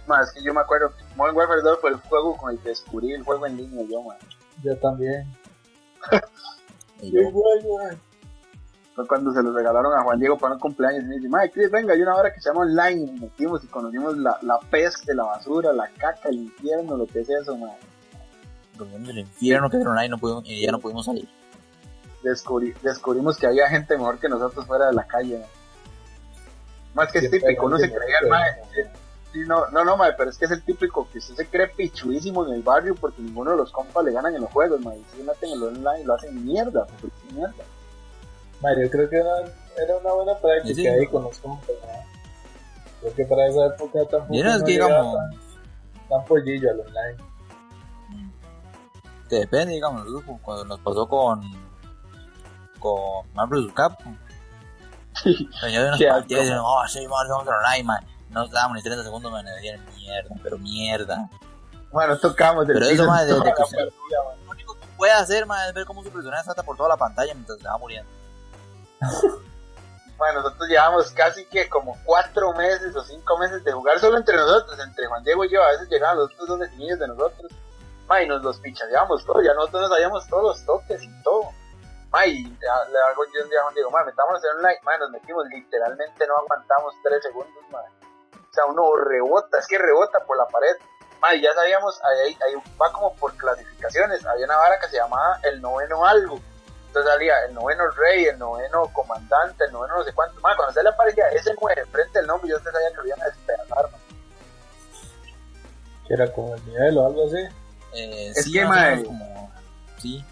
Más 0.07 0.31
que 0.31 0.43
yo 0.43 0.53
me 0.53 0.61
acuerdo, 0.61 0.91
Modern 1.15 1.36
Warfare 1.36 1.61
2 1.61 1.79
fue 1.79 1.89
el 1.91 1.95
juego 1.97 2.38
con 2.38 2.51
el 2.51 2.59
que 2.59 2.69
descubrí 2.69 3.13
el 3.13 3.23
juego 3.23 3.45
en 3.47 3.57
línea 3.57 3.86
yo, 3.89 4.01
man. 4.03 4.17
Yo 4.63 4.77
también. 4.77 5.25
yo, 7.01 7.31
juego, 7.31 7.81
eh. 7.89 7.97
Fue 8.93 9.05
cuando 9.07 9.33
se 9.33 9.43
lo 9.43 9.51
regalaron 9.51 9.93
a 9.93 10.03
Juan 10.03 10.19
Diego 10.19 10.38
para 10.38 10.53
un 10.53 10.59
cumpleaños 10.59 11.03
y 11.03 11.07
me 11.07 11.15
dice, 11.15 11.27
madre, 11.27 11.51
Chris, 11.51 11.69
venga, 11.69 11.93
hay 11.93 12.01
una 12.01 12.15
hora 12.15 12.33
que 12.33 12.39
se 12.39 12.49
llama 12.49 12.61
online 12.61 13.01
y 13.01 13.19
metimos 13.19 13.63
y 13.63 13.67
conocimos 13.67 14.17
la, 14.17 14.38
la 14.41 14.57
peste, 14.69 15.13
la 15.13 15.23
basura, 15.23 15.73
la 15.73 15.89
caca, 15.97 16.29
el 16.29 16.36
infierno, 16.36 16.95
lo 16.95 17.05
que 17.05 17.19
es 17.19 17.29
eso, 17.29 17.57
man. 17.57 17.71
en 18.79 19.05
el 19.05 19.19
infierno 19.19 19.69
que 19.69 19.77
era 19.77 19.89
online 19.89 20.09
no 20.09 20.17
pudimos, 20.17 20.43
y 20.45 20.65
ya 20.65 20.71
no 20.71 20.79
pudimos 20.79 21.05
salir. 21.05 21.27
descubrí, 22.23 22.73
descubrimos 22.83 23.38
que 23.38 23.47
había 23.47 23.67
gente 23.67 23.97
mejor 23.97 24.17
que 24.17 24.29
nosotros 24.29 24.65
fuera 24.65 24.88
de 24.88 24.93
la 24.93 25.05
calle. 25.05 25.39
mae. 25.39 25.64
Más 26.95 27.11
que 27.11 27.19
es 27.19 27.29
típico, 27.29 27.65
uno 27.67 27.77
se 27.77 27.93
creía 27.93 28.17
el 28.23 28.29
mae. 28.29 28.51
Sí, 29.31 29.39
no, 29.45 29.67
no, 29.69 29.83
no, 29.83 29.97
mae, 29.97 30.13
pero 30.17 30.29
es 30.29 30.37
que 30.37 30.45
es 30.45 30.51
el 30.51 30.63
típico 30.63 31.07
que 31.11 31.19
usted 31.19 31.35
se 31.35 31.45
cree 31.47 31.67
pichuísimo 31.67 32.45
en 32.47 32.53
el 32.53 32.63
barrio 32.63 32.95
porque 32.95 33.21
ninguno 33.21 33.51
de 33.51 33.57
los 33.57 33.71
compas 33.71 34.03
le 34.05 34.13
ganan 34.13 34.33
en 34.33 34.41
los 34.41 34.51
juegos, 34.51 34.79
mae. 34.81 34.97
Si 35.11 35.17
se 35.17 35.23
meten 35.23 35.49
en 35.49 35.55
el 35.57 35.63
online 35.63 36.05
lo 36.05 36.13
hacen 36.15 36.43
mierda, 36.45 36.85
porque 36.85 37.07
es 37.27 37.33
mierda. 37.33 37.63
Madre, 38.61 38.85
yo 38.85 38.89
creo 38.91 39.09
que 39.09 39.17
era, 39.17 39.39
era 39.77 39.97
una 40.01 40.13
buena 40.13 40.33
práctica 40.39 40.67
Sí, 40.67 40.75
sí. 40.75 40.87
ahí 40.87 41.05
con 41.07 41.23
los 41.23 41.37
compas, 41.39 41.67
¿no? 41.69 42.05
Creo 43.01 43.13
que 43.13 43.25
para 43.25 43.47
esa 43.47 43.65
época 43.67 43.99
tampoco 44.09 44.33
Y 44.33 44.41
no 44.41 44.49
es 44.51 44.59
no 44.61 44.65
que 44.65 44.71
digamos, 44.71 45.15
tan, 45.17 46.09
tan 46.09 46.25
pollillo 46.25 46.71
al 46.71 46.79
online. 46.79 47.17
que 49.29 49.35
depende, 49.35 49.73
digamos, 49.73 50.05
cuando 50.41 50.63
nos 50.65 50.79
pasó 50.79 51.07
con 51.09 51.41
con 52.79 53.29
Marvel. 53.33 53.73
Capcom. 53.73 54.15
O 55.24 55.59
sea, 55.59 55.70
yo 55.70 55.97
Qué 55.97 56.07
partidas 56.07 56.43
y 56.43 56.45
dicen, 56.45 56.59
oh, 56.61 56.84
sí, 56.88 57.07
vamos 57.07 57.47
a 57.47 57.84
man. 57.84 58.05
No 58.30 58.41
nos 58.41 58.51
dábamos 58.51 58.78
ni 58.78 58.84
30 58.84 59.03
segundos, 59.03 59.32
man, 59.32 59.45
nos 59.45 59.55
decían 59.55 59.86
mierda, 59.95 60.36
pero 60.43 60.57
mierda. 60.57 61.30
Bueno, 61.91 62.18
tocamos 62.18 62.68
el 62.68 62.74
Pero 62.74 62.86
eso, 62.88 63.03
desde 63.05 63.39
la 63.39 63.53
que. 63.53 63.61
Lo 64.45 64.51
único 64.51 64.74
que 64.76 64.88
puede 64.97 65.13
hacer, 65.13 65.45
man, 65.45 65.68
es 65.68 65.74
ver 65.74 65.86
cómo 65.86 66.03
su 66.03 66.11
personaje 66.11 66.43
salta 66.43 66.63
por 66.63 66.76
toda 66.76 66.89
la 66.89 66.97
pantalla 66.97 67.34
mientras 67.34 67.59
se 67.59 67.68
va 67.68 67.78
muriendo. 67.78 68.11
Bueno, 70.18 70.41
nosotros 70.41 70.70
llevamos 70.70 71.11
casi 71.11 71.45
que 71.45 71.68
como 71.68 71.97
cuatro 72.05 72.53
meses 72.53 72.95
o 72.95 73.03
cinco 73.03 73.38
meses 73.38 73.63
de 73.66 73.74
jugar 73.74 73.99
solo 73.99 74.18
entre 74.18 74.38
nosotros, 74.38 74.80
entre 74.80 75.07
Juan 75.07 75.24
Diego 75.24 75.43
y 75.43 75.51
yo. 75.51 75.61
A 75.61 75.72
veces 75.72 75.89
llegaban 75.89 76.18
los 76.18 76.32
otros 76.32 76.47
dos 76.47 76.59
vecinitos 76.59 76.99
de 76.99 77.07
nosotros. 77.09 77.51
Ma, 78.07 78.22
y 78.22 78.28
nos 78.28 78.41
los 78.41 78.57
pichadeábamos 78.59 79.26
todos. 79.26 79.43
Ya 79.43 79.53
nosotros 79.53 79.82
nos 79.82 79.91
sabíamos 79.91 80.28
todos 80.28 80.43
los 80.43 80.66
toques 80.66 81.03
y 81.03 81.24
todo. 81.24 81.49
Ma, 82.16 82.26
y 82.26 82.43
le 82.45 82.70
hago 82.70 83.26
yo 83.26 83.43
un 83.43 83.49
día 83.49 83.59
a 83.59 83.74
Diego, 83.74 83.91
ma, 83.91 84.01
metámonos 84.05 84.41
en 84.45 84.51
online. 84.51 84.80
Ma, 84.84 84.97
nos 84.97 85.09
metimos, 85.11 85.45
literalmente 85.47 86.26
no 86.26 86.38
aguantamos 86.38 86.93
tres 87.03 87.22
segundos, 87.22 87.61
ma. 87.72 87.82
O 87.82 88.53
sea, 88.53 88.66
uno 88.68 88.95
rebota, 88.95 89.59
es 89.59 89.68
que 89.68 89.78
rebota 89.78 90.20
por 90.26 90.38
la 90.38 90.47
pared. 90.47 90.78
Ma, 91.22 91.36
y 91.36 91.41
ya 91.41 91.51
sabíamos, 91.51 92.01
ahí, 92.05 92.38
ahí 92.45 92.55
va 92.82 92.89
como 92.93 93.13
por 93.16 93.36
clasificaciones. 93.36 94.26
Había 94.26 94.45
una 94.45 94.55
vara 94.55 94.80
que 94.80 94.88
se 94.88 94.95
llamaba 94.95 95.39
el 95.43 95.61
noveno 95.61 96.05
algo. 96.05 96.39
Entonces 96.88 97.11
salía 97.11 97.43
el 97.47 97.53
noveno 97.53 97.86
rey, 97.91 98.28
el 98.28 98.39
noveno 98.39 98.89
comandante, 98.93 99.66
el 99.66 99.74
noveno 99.74 99.97
no 99.97 100.03
sé 100.05 100.13
cuánto. 100.13 100.39
Man, 100.39 100.55
cuando 100.55 100.74
se 100.74 100.84
le 100.84 100.89
aparecía 100.89 101.28
ese 101.32 101.53
nueve 101.59 101.82
enfrente 101.82 102.20
del 102.20 102.28
nombre, 102.28 102.49
yo 102.49 102.55
usted 102.55 102.72
sabía 102.72 102.91
que 102.91 102.95
lo 102.95 103.07
iban 103.07 103.22
a 103.24 103.26
despedazar. 103.26 103.89
Que 106.07 106.13
era 106.13 106.32
como 106.32 106.55
el 106.55 106.66
nivel 106.66 106.97
o 106.97 107.07
algo 107.07 107.28
así. 107.28 107.41
Eh, 107.93 108.32
Es 108.34 108.45
sí, 108.45 108.53
que, 108.53 108.63
como... 109.03 109.51
Sí, 109.97 110.24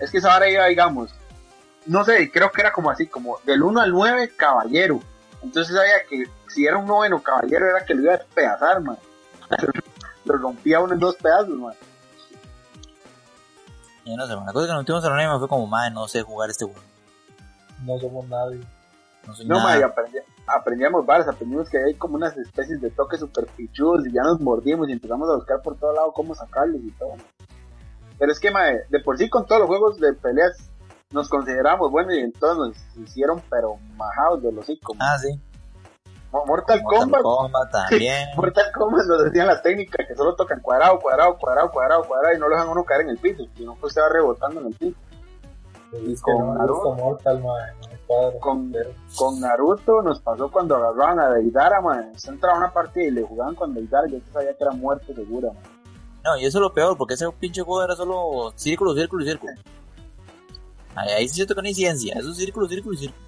Es 0.00 0.10
que 0.10 0.18
esa 0.18 0.28
vara 0.28 0.48
iba, 0.48 0.66
digamos, 0.66 1.10
no 1.86 2.04
sé, 2.04 2.30
creo 2.30 2.50
que 2.50 2.60
era 2.60 2.72
como 2.72 2.90
así, 2.90 3.06
como 3.06 3.38
del 3.44 3.62
1 3.62 3.80
al 3.80 3.90
9, 3.92 4.32
caballero. 4.36 5.00
Entonces 5.42 5.74
sabía 5.74 6.04
que 6.08 6.24
si 6.48 6.66
era 6.66 6.76
un 6.78 6.86
noveno 6.86 7.22
caballero, 7.22 7.66
era 7.68 7.84
que 7.84 7.94
lo 7.94 8.02
iba 8.02 8.14
a 8.14 8.18
despedazar, 8.18 8.80
man. 8.80 8.98
lo 10.24 10.36
rompía 10.36 10.80
uno 10.80 10.94
en 10.94 11.00
dos 11.00 11.16
pedazos, 11.16 11.48
man. 11.50 11.74
yo 14.04 14.16
no 14.16 14.26
sé, 14.26 14.34
man, 14.36 14.46
la 14.46 14.52
cosa 14.52 14.66
que 14.66 14.72
nos 14.72 14.82
metimos 14.82 15.04
en 15.04 15.12
online 15.12 15.38
fue 15.38 15.48
como, 15.48 15.66
man, 15.66 15.92
no 15.94 16.08
sé 16.08 16.22
jugar 16.22 16.50
este 16.50 16.64
juego. 16.64 16.80
No 17.84 17.98
somos 17.98 18.26
nadie. 18.28 18.60
No 19.26 19.34
soy 19.34 19.46
No, 19.46 19.56
nada. 19.56 19.68
man, 19.70 19.80
y 19.80 19.82
aprendi- 19.82 20.24
aprendíamos 20.46 21.06
varas, 21.06 21.28
aprendimos 21.28 21.68
que 21.68 21.78
hay 21.78 21.94
como 21.94 22.16
unas 22.16 22.36
especies 22.36 22.80
de 22.80 22.90
toques 22.90 23.20
super 23.20 23.46
pichudos 23.46 24.06
y 24.06 24.12
ya 24.12 24.22
nos 24.22 24.40
mordimos 24.40 24.88
y 24.88 24.92
empezamos 24.92 25.28
a 25.30 25.34
buscar 25.36 25.62
por 25.62 25.76
todo 25.78 25.92
lado 25.92 26.12
cómo 26.12 26.34
sacarlos 26.34 26.80
y 26.82 26.90
todo. 26.92 27.10
man. 27.10 27.24
Pero 28.20 28.30
es 28.30 28.38
que, 28.38 28.50
mae, 28.52 28.82
de 28.88 29.00
por 29.00 29.18
sí 29.18 29.28
con 29.28 29.44
todos 29.46 29.62
los 29.62 29.68
juegos 29.68 29.98
de 29.98 30.12
peleas 30.12 30.70
nos 31.10 31.28
consideramos 31.28 31.90
buenos 31.90 32.14
y 32.14 32.20
entonces 32.20 32.80
nos 32.96 33.08
hicieron 33.08 33.42
pero 33.50 33.78
majados 33.96 34.42
de 34.42 34.52
los 34.52 34.62
hocico. 34.62 34.94
man. 34.94 35.08
Ah, 35.10 35.18
sí. 35.18 35.40
Mo- 36.30 36.44
Mortal, 36.46 36.80
Mortal 36.82 37.00
Kombat, 37.00 37.22
Kombat 37.22 37.70
también. 37.72 38.28
Mortal 38.36 38.66
Kombat 38.72 39.06
nos 39.06 39.24
decían 39.24 39.48
la 39.48 39.60
técnica 39.60 40.04
que 40.06 40.14
solo 40.14 40.36
tocan 40.36 40.60
cuadrado, 40.60 41.00
cuadrado, 41.00 41.36
cuadrado, 41.38 41.70
cuadrado, 41.72 42.04
cuadrado 42.04 42.36
y 42.36 42.38
no 42.38 42.48
lo 42.48 42.54
dejan 42.54 42.68
uno 42.68 42.84
caer 42.84 43.00
en 43.00 43.08
el 43.10 43.18
piso, 43.18 43.42
sino 43.56 43.76
que 43.80 43.86
usted 43.86 44.02
va 44.02 44.08
rebotando 44.10 44.60
en 44.60 44.66
el 44.68 44.74
piso. 44.74 44.96
Pues 45.90 46.02
Y 46.04 46.16
con 46.22 46.54
Naruto. 46.56 46.94
Mortal, 46.94 47.40
cuadra. 47.42 47.74
Con, 49.16 49.40
Naruto 49.40 50.02
nos 50.02 50.20
pasó 50.20 50.50
cuando 50.52 50.76
agarraban 50.76 51.18
a 51.18 51.30
Deidara, 51.30 51.80
man. 51.80 52.12
Usted 52.14 52.32
entraba 52.34 52.54
a 52.56 52.58
una 52.58 52.72
partida 52.72 53.04
y 53.06 53.10
le 53.10 53.22
jugaban 53.22 53.54
con 53.56 53.74
Deidara 53.74 54.06
y 54.08 54.12
yo 54.12 54.18
sabía 54.32 54.54
que 54.54 54.62
era 54.62 54.72
muerte 54.72 55.12
segura, 55.14 55.48
man. 55.52 55.62
No, 56.24 56.36
y 56.36 56.44
eso 56.44 56.58
es 56.58 56.62
lo 56.62 56.72
peor, 56.72 56.96
porque 56.98 57.14
ese 57.14 57.30
pinche 57.32 57.62
juego 57.62 57.82
era 57.82 57.96
solo 57.96 58.52
círculo, 58.56 58.94
círculo 58.94 59.24
y 59.24 59.28
círculo. 59.28 59.52
Ahí, 60.94 61.08
ahí 61.10 61.28
sí 61.28 61.36
siento 61.36 61.54
que 61.54 61.62
no 61.62 61.68
hay 61.68 61.74
ciencia, 61.74 62.14
eso 62.18 62.30
es 62.30 62.36
círculo, 62.36 62.68
círculo 62.68 62.94
y 62.94 62.98
círculo. 62.98 63.24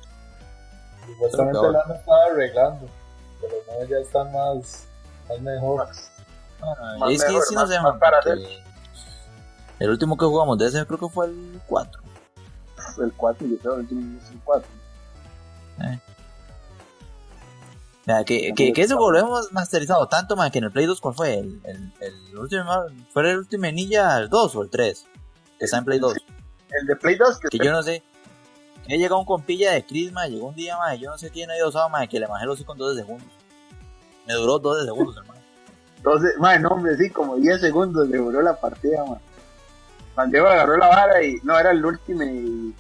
supuestamente 1.07 1.59
Pero 1.61 1.73
lo 1.73 1.85
han 1.85 1.93
estado 1.93 2.23
arreglando. 2.31 2.87
Pero 3.41 3.55
no, 3.81 3.87
ya 3.87 3.97
están 3.99 4.33
más, 4.33 4.85
más 5.29 5.41
mejor. 5.41 5.89
Bueno, 6.61 6.99
Más 6.99 7.11
y 7.11 7.15
es 7.15 7.23
que 7.25 7.29
mejor, 7.29 7.45
sí 7.47 7.55
más- 7.55 7.65
no 7.65 7.69
sé, 7.75 7.81
más 7.81 7.91
man, 7.93 7.99
para 7.99 8.21
porque 8.21 8.63
El 9.79 9.91
último 9.91 10.17
que 10.17 10.25
jugamos 10.27 10.59
de 10.59 10.67
ese 10.67 10.87
creo 10.87 10.99
que 10.99 11.09
fue 11.09 11.27
el 11.27 11.61
4. 11.67 12.03
El 13.03 13.13
4, 13.15 13.47
yo 13.47 13.59
creo, 13.59 13.75
el 13.75 13.81
último 13.81 14.19
es 14.23 14.31
el 14.31 14.41
4. 14.45 14.69
O 15.79 16.12
sea, 18.05 18.25
que, 18.25 18.53
que, 18.55 18.73
que 18.73 18.87
juego 18.87 19.13
lo 19.13 19.19
hemos 19.19 19.53
masterizado 19.53 20.09
tanto, 20.09 20.35
man, 20.35 20.51
que 20.51 20.59
en 20.59 20.65
el 20.65 20.73
Play 20.73 20.87
2, 20.87 21.01
¿cuál 21.01 21.15
fue? 21.15 21.39
El, 21.39 21.61
el, 21.65 21.93
el 22.01 22.39
último, 22.39 22.65
¿Fue 23.13 23.31
el 23.31 23.39
último 23.39 23.67
Ninja 23.67 24.19
el 24.19 24.29
2 24.29 24.57
o 24.57 24.63
el 24.63 24.71
3? 24.71 25.07
Que 25.59 25.65
está 25.65 25.79
en 25.79 25.85
Play 25.85 25.99
2. 26.01 26.17
El 26.81 26.87
de 26.87 26.97
Play 26.97 27.17
2, 27.17 27.39
que, 27.39 27.49
Que 27.49 27.65
yo 27.65 27.71
no 27.71 27.83
sé. 27.83 28.03
Que 28.87 28.99
llegó 28.99 29.19
un 29.19 29.25
compilla 29.25 29.73
de 29.73 29.85
Chris, 29.85 30.11
man, 30.11 30.31
llegó 30.31 30.49
un 30.49 30.57
día, 30.57 30.77
man, 30.77 30.99
yo 30.99 31.11
no 31.11 31.19
sé 31.19 31.31
quién 31.31 31.51
había 31.51 31.67
usado, 31.67 31.89
man, 31.89 32.09
que 32.09 32.19
le 32.19 32.27
bajé 32.27 32.47
los 32.47 32.55
hocico 32.55 32.73
en 32.73 32.79
12 32.79 33.01
segundos. 33.03 33.29
Me 34.27 34.35
duró 34.35 34.59
12 34.59 34.85
segundos, 34.85 35.17
hermano. 35.17 35.41
Entonces, 35.97 36.37
man, 36.39 36.61
no, 36.63 36.71
hombre, 36.71 36.97
sí, 36.97 37.11
como 37.11 37.37
10 37.37 37.61
segundos 37.61 38.09
le 38.09 38.19
duró 38.19 38.43
la 38.43 38.57
partida, 38.57 39.05
man. 39.05 40.31
Diego 40.31 40.49
agarró 40.49 40.77
la 40.77 40.89
vara 40.89 41.23
y 41.23 41.37
no, 41.45 41.59
era 41.59 41.71
el 41.71 41.85
último 41.85 42.23
y... 42.25 42.75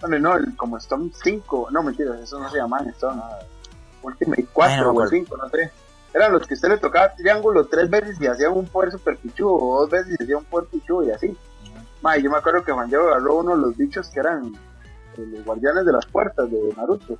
Bueno, 0.00 0.18
no, 0.18 0.36
el, 0.36 0.56
como 0.56 0.78
Storm 0.78 1.12
5, 1.12 1.68
no, 1.70 1.82
mentira, 1.82 2.18
eso 2.20 2.40
no 2.40 2.50
se 2.50 2.56
llamaban 2.56 2.88
Storm. 2.88 3.20
Ultimate 4.02 4.46
4 4.52 4.74
Ay, 4.74 4.80
no 4.80 4.84
me 4.84 4.88
o 4.88 4.90
el 5.02 5.08
acuerdo. 5.08 5.10
5, 5.10 5.36
no 5.36 5.48
sé. 5.48 5.70
Eran 6.14 6.32
los 6.32 6.46
que 6.46 6.54
usted 6.54 6.68
le 6.68 6.78
tocaba 6.78 7.14
triángulo 7.14 7.66
tres 7.66 7.88
veces 7.88 8.20
y 8.20 8.26
hacían 8.26 8.52
un 8.52 8.66
poder 8.66 8.92
super 8.92 9.16
pichudo, 9.16 9.54
o 9.54 9.80
dos 9.80 9.90
veces 9.90 10.16
y 10.20 10.22
hacía 10.22 10.36
un 10.36 10.44
poder 10.44 10.68
pichudo 10.68 11.04
y 11.04 11.10
así. 11.10 11.36
Ma, 12.02 12.16
yo 12.18 12.30
me 12.30 12.36
acuerdo 12.36 12.62
que 12.64 12.72
Juan 12.72 12.88
Diego 12.88 13.08
agarró 13.08 13.36
uno 13.36 13.56
de 13.56 13.62
los 13.62 13.76
bichos 13.76 14.08
que 14.10 14.20
eran 14.20 14.52
eh, 15.16 15.26
los 15.26 15.44
guardianes 15.44 15.84
de 15.86 15.92
las 15.92 16.04
puertas 16.06 16.50
de 16.50 16.74
Naruto. 16.76 17.16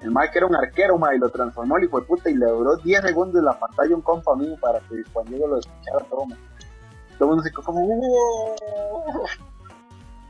El 0.00 0.10
Mike 0.12 0.30
era 0.38 0.46
un 0.46 0.54
arquero, 0.54 0.96
ma, 0.96 1.12
y 1.12 1.18
lo 1.18 1.28
transformó 1.28 1.76
el 1.76 1.84
hijo 1.84 1.98
de 1.98 2.06
puta 2.06 2.30
y 2.30 2.34
le 2.36 2.46
duró 2.46 2.76
10 2.76 3.02
segundos 3.02 3.36
en 3.40 3.46
la 3.46 3.58
pantalla 3.58 3.96
un 3.96 4.02
compa 4.02 4.36
mío 4.36 4.54
para 4.60 4.78
que 4.80 5.02
Juan 5.12 5.26
Diego 5.26 5.48
lo 5.48 5.58
escuchara 5.58 5.98
todo, 6.08 6.24
ma. 6.26 6.36
Todo 7.18 7.24
el 7.24 7.26
mundo 7.30 7.42
se 7.42 7.50
quedó 7.50 7.62
como... 7.62 7.80
"Uh". 7.84 8.54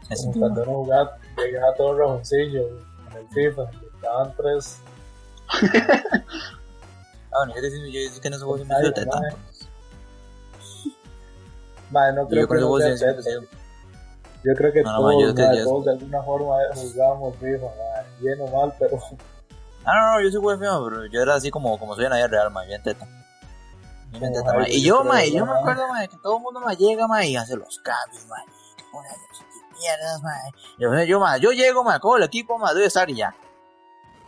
Es 0.08 0.22
Como 0.22 0.38
cuando 0.40 0.62
uno 0.62 0.72
jugaba, 0.84 1.18
llegaba 1.36 1.74
todo 1.74 1.98
rojoncillo 1.98 2.62
en 3.10 3.16
el 3.18 3.28
FIFA. 3.28 3.62
Estaban 3.94 4.34
tres. 4.38 4.80
Ah, 7.30 7.44
bueno, 7.44 7.54
yo 7.56 7.60
yo 7.60 8.00
decía 8.00 8.20
que 8.22 8.28
en 8.28 8.34
sí 8.38 8.64
me 8.64 8.74
Ay, 8.74 8.80
suelta 8.80 9.04
mamá. 9.04 9.20
tanto. 9.20 9.36
Madre, 11.90 12.12
no 12.16 12.28
creo 12.28 12.40
yo 12.42 12.48
con 12.48 12.56
que 12.56 12.60
no 12.62 12.68
juego 12.68 12.96
sea 12.96 13.10
Yo 14.44 14.54
creo 14.54 14.72
que 14.72 14.82
No, 14.82 14.92
no, 14.92 14.98
todos, 14.98 15.22
yo 15.28 15.34
creo 15.34 15.80
de 15.82 15.90
alguna 15.90 16.22
forma 16.22 16.54
jugábamos 16.74 17.36
FIFA, 17.36 17.66
madre. 17.66 18.08
bien 18.20 18.40
o 18.40 18.46
mal, 18.48 18.74
pero 18.78 18.98
Ah, 19.84 19.94
no, 19.94 20.14
no, 20.14 20.20
yo 20.22 20.30
soy 20.30 20.40
juego 20.40 20.58
feo, 20.60 20.84
pero 20.88 21.06
yo 21.06 21.22
era 21.22 21.34
así 21.34 21.50
como, 21.50 21.78
como 21.78 21.94
soy 21.94 22.04
en 22.04 22.10
la 22.10 22.16
vida 22.16 22.28
real, 22.28 22.50
ma, 22.50 22.62
bien 22.64 22.82
teta. 22.82 23.06
Bien 24.10 24.20
Como 24.20 24.32
teta, 24.34 24.44
ma. 24.54 24.60
Jairo, 24.62 24.74
Y 24.76 24.82
yo 24.82 24.88
yo, 24.88 25.00
creo, 25.00 25.12
ma, 25.12 25.24
y 25.24 25.34
yo 25.34 25.46
me 25.46 25.52
acuerdo, 25.52 25.88
ma, 25.88 26.06
que 26.06 26.16
todo 26.22 26.36
el 26.36 26.42
mundo, 26.42 26.60
ma, 26.60 26.74
llega, 26.74 27.06
ma, 27.06 27.24
y 27.24 27.36
hace 27.36 27.56
los 27.56 27.78
cambios, 27.78 28.26
ma, 28.26 28.36
y 28.42 28.76
que 28.76 28.84
pone 28.90 29.08
los 29.08 29.78
mierdas, 29.78 30.22
ma. 30.22 30.32
Yo, 30.78 31.04
yo, 31.04 31.20
ma, 31.20 31.36
yo 31.38 31.50
llego, 31.52 31.84
ma, 31.84 32.00
cojo 32.00 32.16
el 32.16 32.22
equipo, 32.24 32.58
ma, 32.58 32.72
doy 32.72 32.84
estar 32.84 33.08
y 33.10 33.16
ya. 33.16 33.34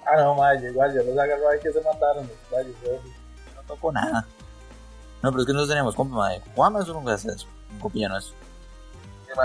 Ah, 0.06 0.16
no, 0.16 0.34
madre, 0.34 0.70
igual, 0.70 0.92
yo 0.94 1.02
los 1.02 1.18
agarro 1.18 1.48
ahí 1.50 1.60
que 1.60 1.72
se 1.72 1.80
mataron. 1.82 2.30
Vaya, 2.50 2.68
yo, 2.84 2.92
No 3.54 3.62
toco 3.66 3.92
nada. 3.92 4.24
No, 5.22 5.30
pero 5.30 5.42
es 5.42 5.46
que 5.46 5.52
nosotros 5.52 5.68
teníamos 5.68 5.94
compa, 5.94 6.16
ma, 6.16 6.28
de 6.30 6.40
Juan, 6.54 6.76
eso 6.76 6.92
nunca 6.94 7.12
hace 7.12 7.28
eso. 7.30 7.46
Un 7.70 7.78
compilla 7.78 8.08
no 8.08 8.18
es. 8.18 8.32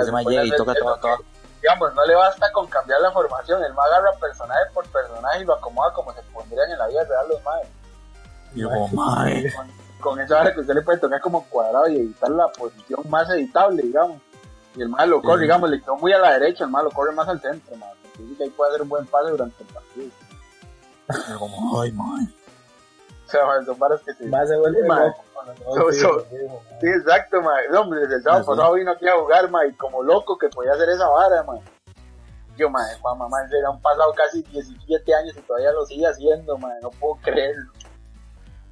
Ese 0.01 0.11
ma 0.11 0.23
se 0.23 0.29
llega 0.29 0.45
y 0.45 0.51
toca 0.55 0.73
todo, 0.73 0.97
todo. 0.97 1.17
Digamos, 1.61 1.93
no 1.95 2.05
le 2.05 2.15
basta 2.15 2.51
con 2.51 2.67
cambiar 2.67 3.01
la 3.01 3.11
formación, 3.11 3.63
el 3.63 3.73
ma 3.73 3.83
agarra 3.83 4.11
personaje 4.19 4.61
por 4.73 4.85
personaje 4.87 5.41
y 5.41 5.45
lo 5.45 5.53
acomoda 5.55 5.91
como 5.93 6.13
se 6.13 6.21
pondrían 6.33 6.71
en 6.71 6.77
la 6.77 6.87
vida 6.87 7.03
real 7.03 7.27
los 7.29 7.43
maes. 7.43 7.67
Y 8.53 8.61
yo 8.61 8.69
como, 8.69 8.87
ma, 8.89 9.29
eh. 9.31 9.51
Con, 9.55 9.67
con 9.99 10.19
esa 10.21 10.39
hora 10.39 10.53
que 10.53 10.61
usted 10.61 10.73
le 10.75 10.81
puede 10.81 10.99
tocar 10.99 11.19
como 11.21 11.43
cuadrado 11.47 11.87
y 11.87 11.97
editar 11.97 12.29
la 12.29 12.47
posición 12.49 12.99
más 13.09 13.29
editable, 13.29 13.81
digamos. 13.83 14.21
Y 14.75 14.81
el 14.81 14.89
malo 14.89 15.21
corre, 15.21 15.37
Sí. 15.39 15.41
digamos, 15.43 15.69
le 15.69 15.81
quedó 15.81 15.95
muy 15.97 16.13
a 16.13 16.19
la 16.19 16.31
derecha, 16.33 16.63
el 16.65 16.69
malo 16.69 16.89
corre 16.91 17.11
más 17.13 17.27
al 17.27 17.41
centro, 17.41 17.75
ma. 17.77 17.87
Porque 18.01 18.23
dice 18.23 18.37
que 18.37 18.43
ahí 18.45 18.49
puede 18.51 18.69
hacer 18.71 18.81
un 18.83 18.89
buen 18.89 19.05
pase 19.07 19.29
durante 19.31 19.63
el 19.63 19.69
partido. 19.73 20.09
Como, 21.39 21.81
ay, 21.81 21.91
ma. 21.91 22.19
O 23.25 23.29
sea, 23.29 23.45
ma, 23.45 23.63
son 23.65 23.77
varas 23.79 24.01
que 24.01 24.13
se... 24.13 24.25
más 24.27 24.47
se 24.47 24.55
vuelve 24.57 24.81
Sí, 24.81 24.87
loco 24.87 25.23
no 25.75 25.91
So- 25.91 26.25
exacto, 26.81 27.41
ma. 27.41 27.53
No, 27.71 27.81
hombre, 27.81 28.01
desde 28.01 28.15
el 28.15 28.23
sábado 28.23 28.43
sí. 28.43 28.49
pasado 28.49 28.73
vino 28.73 28.91
aquí 28.91 29.07
a 29.07 29.19
jugar, 29.19 29.49
ma, 29.49 29.65
y 29.65 29.73
como 29.73 30.03
loco 30.03 30.37
que 30.37 30.49
podía 30.49 30.73
hacer 30.73 30.89
esa 30.89 31.07
vara, 31.07 31.43
ma. 31.43 31.59
Yo, 32.57 32.69
madre, 32.69 32.97
mamá, 33.03 33.27
man, 33.27 33.49
se 33.49 33.57
han 33.65 33.79
pasado 33.81 34.13
casi 34.13 34.41
17 34.43 35.13
años 35.15 35.35
y 35.37 35.41
todavía 35.41 35.71
lo 35.73 35.85
sigue 35.85 36.07
haciendo, 36.07 36.57
madre, 36.57 36.79
no 36.81 36.89
puedo 36.91 37.15
creerlo. 37.21 37.71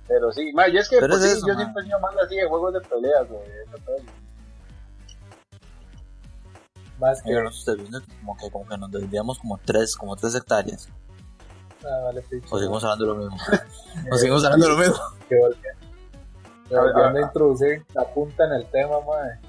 Pero 0.08 0.32
sí, 0.32 0.54
madre, 0.54 0.74
yo 0.74 0.80
es 0.80 0.90
que 0.90 0.98
Pero 1.00 1.10
pues, 1.14 1.24
es 1.24 1.32
sí, 1.32 1.38
eso, 1.38 1.48
yo 1.48 1.56
siempre 1.56 1.82
he 1.84 1.86
sido 1.86 2.00
más 2.00 2.16
así 2.18 2.36
de 2.36 2.48
juegos 2.48 2.74
de 2.74 2.82
peleas, 2.82 3.28
güey. 3.30 3.44
Más 7.00 7.22
que. 7.22 7.32
Yo 7.34 7.42
no 7.42 7.50
estoy 7.50 7.78
viendo 7.78 8.00
que 8.02 8.08
como 8.20 8.38
que, 8.38 8.52
como 8.52 8.68
que 8.68 8.78
nos 8.78 8.92
desviamos 8.92 9.40
como 9.40 9.58
tres, 9.66 9.96
como 9.96 10.16
tres 10.16 10.36
hectáreas. 10.36 10.88
Ah, 11.86 12.02
vale, 12.06 12.22
picho. 12.22 12.48
O 12.56 12.58
seguimos 12.60 12.84
hablando 12.84 13.06
de 13.06 13.12
lo 13.14 13.16
mismo. 13.20 13.38
o 14.12 14.16
seguimos 14.18 14.44
hablando 14.46 14.66
de 14.68 14.72
lo 14.74 14.78
mismo. 14.80 14.96
Que 15.30 15.36
volviendo. 15.38 15.80
que 16.70 16.76
A 16.78 16.82
ver, 16.82 16.94
volviendo 16.94 17.20
a- 17.20 17.22
a 17.22 17.26
introducir 17.28 17.86
la 17.94 18.04
punta 18.14 18.46
en 18.46 18.52
el 18.54 18.66
tema, 18.72 19.00
madre. 19.02 19.40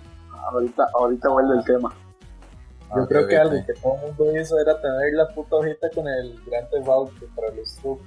Ahorita, 0.51 0.85
ahorita 0.95 1.29
vuelve 1.31 1.57
el 1.59 1.65
tema. 1.65 1.95
Yo 2.95 3.03
Ah, 3.03 3.07
creo 3.09 3.27
que 3.27 3.35
ok. 3.37 3.41
algo 3.41 3.67
que 3.67 3.75
todo 3.75 3.95
el 3.95 4.01
mundo 4.03 4.39
hizo 4.41 4.59
era 4.61 4.81
tener 4.81 5.15
la 5.15 5.29
puta 5.35 5.57
hojita 5.57 5.89
con 5.95 6.07
el 6.07 6.41
Grand 6.47 6.69
Theft 6.71 6.89
Auto 6.89 7.13
para 7.35 7.49
los 7.55 7.75
trucos. 7.77 8.07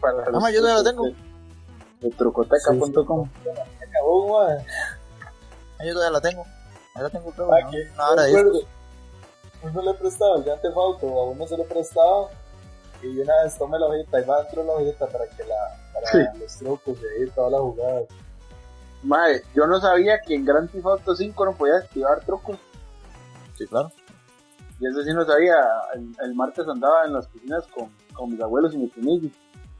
Para 0.00 0.22
Ah, 0.26 0.40
ma, 0.40 0.50
yo 0.50 0.60
todavía 0.60 0.82
la 0.82 0.90
tengo. 0.90 1.04
De, 1.04 1.14
de 2.00 2.10
trucoteca.com. 2.16 3.28
Madre. 4.30 4.64
Ah, 5.78 5.84
Yo 5.84 5.92
todavía 5.92 6.10
la 6.12 6.20
tengo. 6.20 6.42
Ahí 6.94 7.02
la 7.02 7.10
tengo, 7.10 7.30
creo. 7.32 7.48
Ah, 7.52 7.60
¿no? 7.96 8.10
hora 8.12 8.22
de. 8.24 8.66
Uno 9.62 9.82
le 9.82 9.94
prestaba 9.94 10.36
el 10.36 10.44
Grand 10.44 10.60
Theft 10.62 10.76
Auto, 10.76 11.06
a 11.06 11.24
uno 11.30 11.46
se 11.46 11.56
lo 11.56 11.64
prestaba 11.64 12.28
y 13.02 13.20
una 13.20 13.32
vez 13.44 13.56
tomé 13.58 13.78
la 13.78 13.86
hojita 13.86 14.20
y 14.20 14.24
va 14.24 14.42
dentro 14.42 14.62
de 14.62 14.66
la 14.68 14.74
hojita 14.74 15.06
para 15.06 15.26
que 15.28 15.44
la, 15.44 15.56
para 15.94 16.06
Sí. 16.10 16.40
los 16.40 16.56
trucos 16.56 16.98
y 17.00 17.22
ahí 17.22 17.30
todas 17.30 17.52
las 17.52 17.60
jugadas. 17.60 18.04
Mae, 19.02 19.42
yo 19.54 19.66
no 19.66 19.80
sabía 19.80 20.20
que 20.20 20.34
en 20.34 20.44
Grand 20.44 20.70
Theft 20.70 20.84
Auto 20.86 21.14
5 21.14 21.44
no 21.44 21.52
podía 21.56 21.76
activar 21.76 22.20
trucos. 22.24 22.58
Sí, 23.56 23.66
claro. 23.66 23.90
Y 24.80 24.86
eso 24.86 25.02
sí 25.02 25.12
no 25.12 25.24
sabía. 25.24 25.56
El, 25.94 26.12
el 26.24 26.34
martes 26.34 26.66
andaba 26.68 27.04
en 27.04 27.12
las 27.12 27.26
piscinas 27.28 27.66
con, 27.68 27.90
con 28.12 28.30
mis 28.30 28.40
abuelos 28.40 28.74
y 28.74 28.78
mi 28.78 28.86
primillo. 28.88 29.28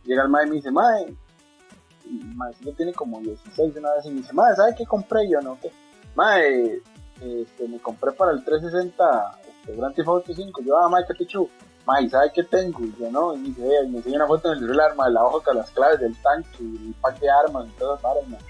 Llega 0.04 0.22
el 0.22 0.28
mae 0.28 0.46
y 0.46 0.50
me 0.50 0.56
dice, 0.56 0.70
mae, 0.70 1.14
y 2.04 2.10
mae, 2.34 2.54
sí, 2.54 2.72
tiene 2.72 2.92
como 2.94 3.20
16 3.20 3.76
una 3.76 3.92
vez 3.94 4.06
y 4.06 4.10
me 4.10 4.20
dice, 4.20 4.32
mae, 4.32 4.54
¿sabe 4.56 4.74
qué 4.76 4.86
compré 4.86 5.28
yo? 5.28 5.40
No, 5.40 5.58
¿qué? 5.60 5.70
Mae, 6.14 6.80
este, 7.20 7.68
me 7.68 7.78
compré 7.80 8.12
para 8.12 8.32
el 8.32 8.44
360 8.44 9.40
este, 9.48 9.76
Grand 9.76 9.94
Theft 9.94 10.08
Auto 10.08 10.32
5. 10.32 10.62
Yo, 10.62 10.78
ah, 10.78 10.88
mae, 10.88 11.04
qué 11.06 11.14
pichu. 11.14 11.48
Mae, 11.88 12.08
¿sabe 12.10 12.30
qué 12.34 12.42
tengo? 12.44 12.80
Y 12.84 12.94
yo, 13.00 13.10
no, 13.10 13.32
y 13.34 13.38
me 13.38 13.48
dice, 13.48 13.62
y 13.84 13.88
me 13.88 13.96
enseña 13.98 14.16
una 14.16 14.26
foto 14.26 14.48
en 14.48 14.54
el 14.54 14.60
celular, 14.60 14.94
mae, 14.94 15.10
la 15.10 15.24
hoja 15.24 15.42
con 15.42 15.56
las 15.56 15.70
claves 15.70 15.98
del 16.00 16.14
tanque, 16.22 16.48
y 16.60 16.88
el 16.88 16.94
pack 17.00 17.18
de 17.18 17.30
armas 17.30 17.66
y 17.66 17.70
todas 17.78 17.94
las 17.94 18.02
varas, 18.02 18.28
mae. 18.28 18.40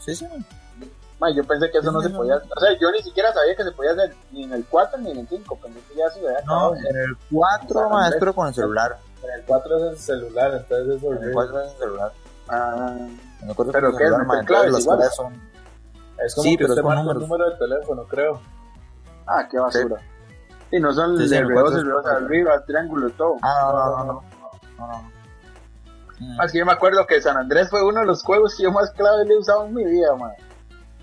Sí, 0.00 0.14
sí. 0.14 0.26
Mae, 1.18 1.34
yo 1.34 1.42
pensé 1.44 1.70
que 1.70 1.78
eso 1.78 1.90
no 1.90 2.00
Sí, 2.00 2.08
se 2.08 2.12
no, 2.12 2.18
podía, 2.18 2.34
no. 2.34 2.42
o 2.54 2.60
sea, 2.60 2.78
yo 2.78 2.90
ni 2.92 3.00
siquiera 3.02 3.32
sabía 3.32 3.56
que 3.56 3.64
se 3.64 3.72
podía 3.72 3.92
hacer 3.92 4.14
ni 4.32 4.44
en 4.44 4.52
el 4.52 4.64
4 4.66 4.98
ni 5.00 5.10
en 5.12 5.18
el 5.20 5.28
5, 5.28 5.56
pensé 5.62 5.80
que 5.88 5.94
ya 5.96 6.10
se 6.10 6.18
había 6.18 6.32
No, 6.44 6.54
acabado. 6.56 6.74
en 6.76 6.96
el 6.96 7.16
4, 7.32 7.88
más, 7.88 8.12
espero 8.12 8.34
con 8.34 8.48
el 8.48 8.54
celular. 8.54 8.98
En 9.22 9.30
el 9.30 9.44
4 9.46 9.76
es 9.78 9.82
el 9.92 9.98
celular, 9.98 10.54
entonces 10.54 10.96
es 10.96 11.02
En 11.02 11.08
el 11.08 11.16
horrible. 11.16 11.32
4 11.32 11.60
es 11.62 11.72
el 11.72 11.78
celular. 11.78 12.12
Ah, 12.48 12.96
En 13.40 13.48
el 13.48 13.56
4 13.56 13.72
Pero 13.72 13.88
es 13.88 13.92
el 13.94 13.98
¿qué 13.98 14.04
es? 14.04 14.10
celular, 14.10 14.26
¿Meter 14.26 14.36
man, 14.36 14.44
claves 14.46 14.72
las 14.72 14.80
igual? 14.82 14.98
claves 14.98 15.14
son... 15.16 15.50
Es 16.24 16.34
como 16.34 16.42
Sí, 16.44 16.50
que 16.50 16.56
pero 16.58 16.66
es 16.66 16.70
usted 16.70 16.82
con 16.82 16.94
marca 16.94 17.10
un 17.10 17.18
número 17.20 17.50
de 17.50 17.56
teléfono, 17.56 18.04
creo. 18.04 18.40
ah, 19.26 19.48
qué 19.50 19.58
basura. 19.58 19.96
Y 20.74 20.80
no 20.80 20.92
son 20.92 21.16
Sí, 21.16 21.24
sí, 21.24 21.30
de 21.30 21.36
en 21.38 21.44
el 21.44 21.50
R2, 21.50 21.54
cuatro 21.54 21.78
es- 21.78 21.84
R2 21.84 22.24
arriba, 22.24 22.64
triángulo 22.66 23.10
todo. 23.10 23.36
Ah, 23.42 23.70
no, 23.72 23.96
no, 23.96 24.04
no, 24.06 24.12
no. 24.12 24.50
no, 24.78 24.86
no. 24.88 25.10
Mm. 26.18 26.40
Así 26.40 26.58
yo 26.58 26.66
me 26.66 26.72
acuerdo 26.72 27.06
que 27.06 27.20
San 27.20 27.36
Andrés 27.36 27.70
fue 27.70 27.84
uno 27.84 28.00
de 28.00 28.06
los 28.06 28.24
juegos 28.24 28.56
que 28.56 28.64
yo 28.64 28.72
más 28.72 28.90
clave 28.92 29.24
le 29.24 29.34
he 29.34 29.38
usado 29.38 29.66
en 29.66 29.74
mi 29.74 29.84
vida, 29.84 30.16
man. 30.16 30.32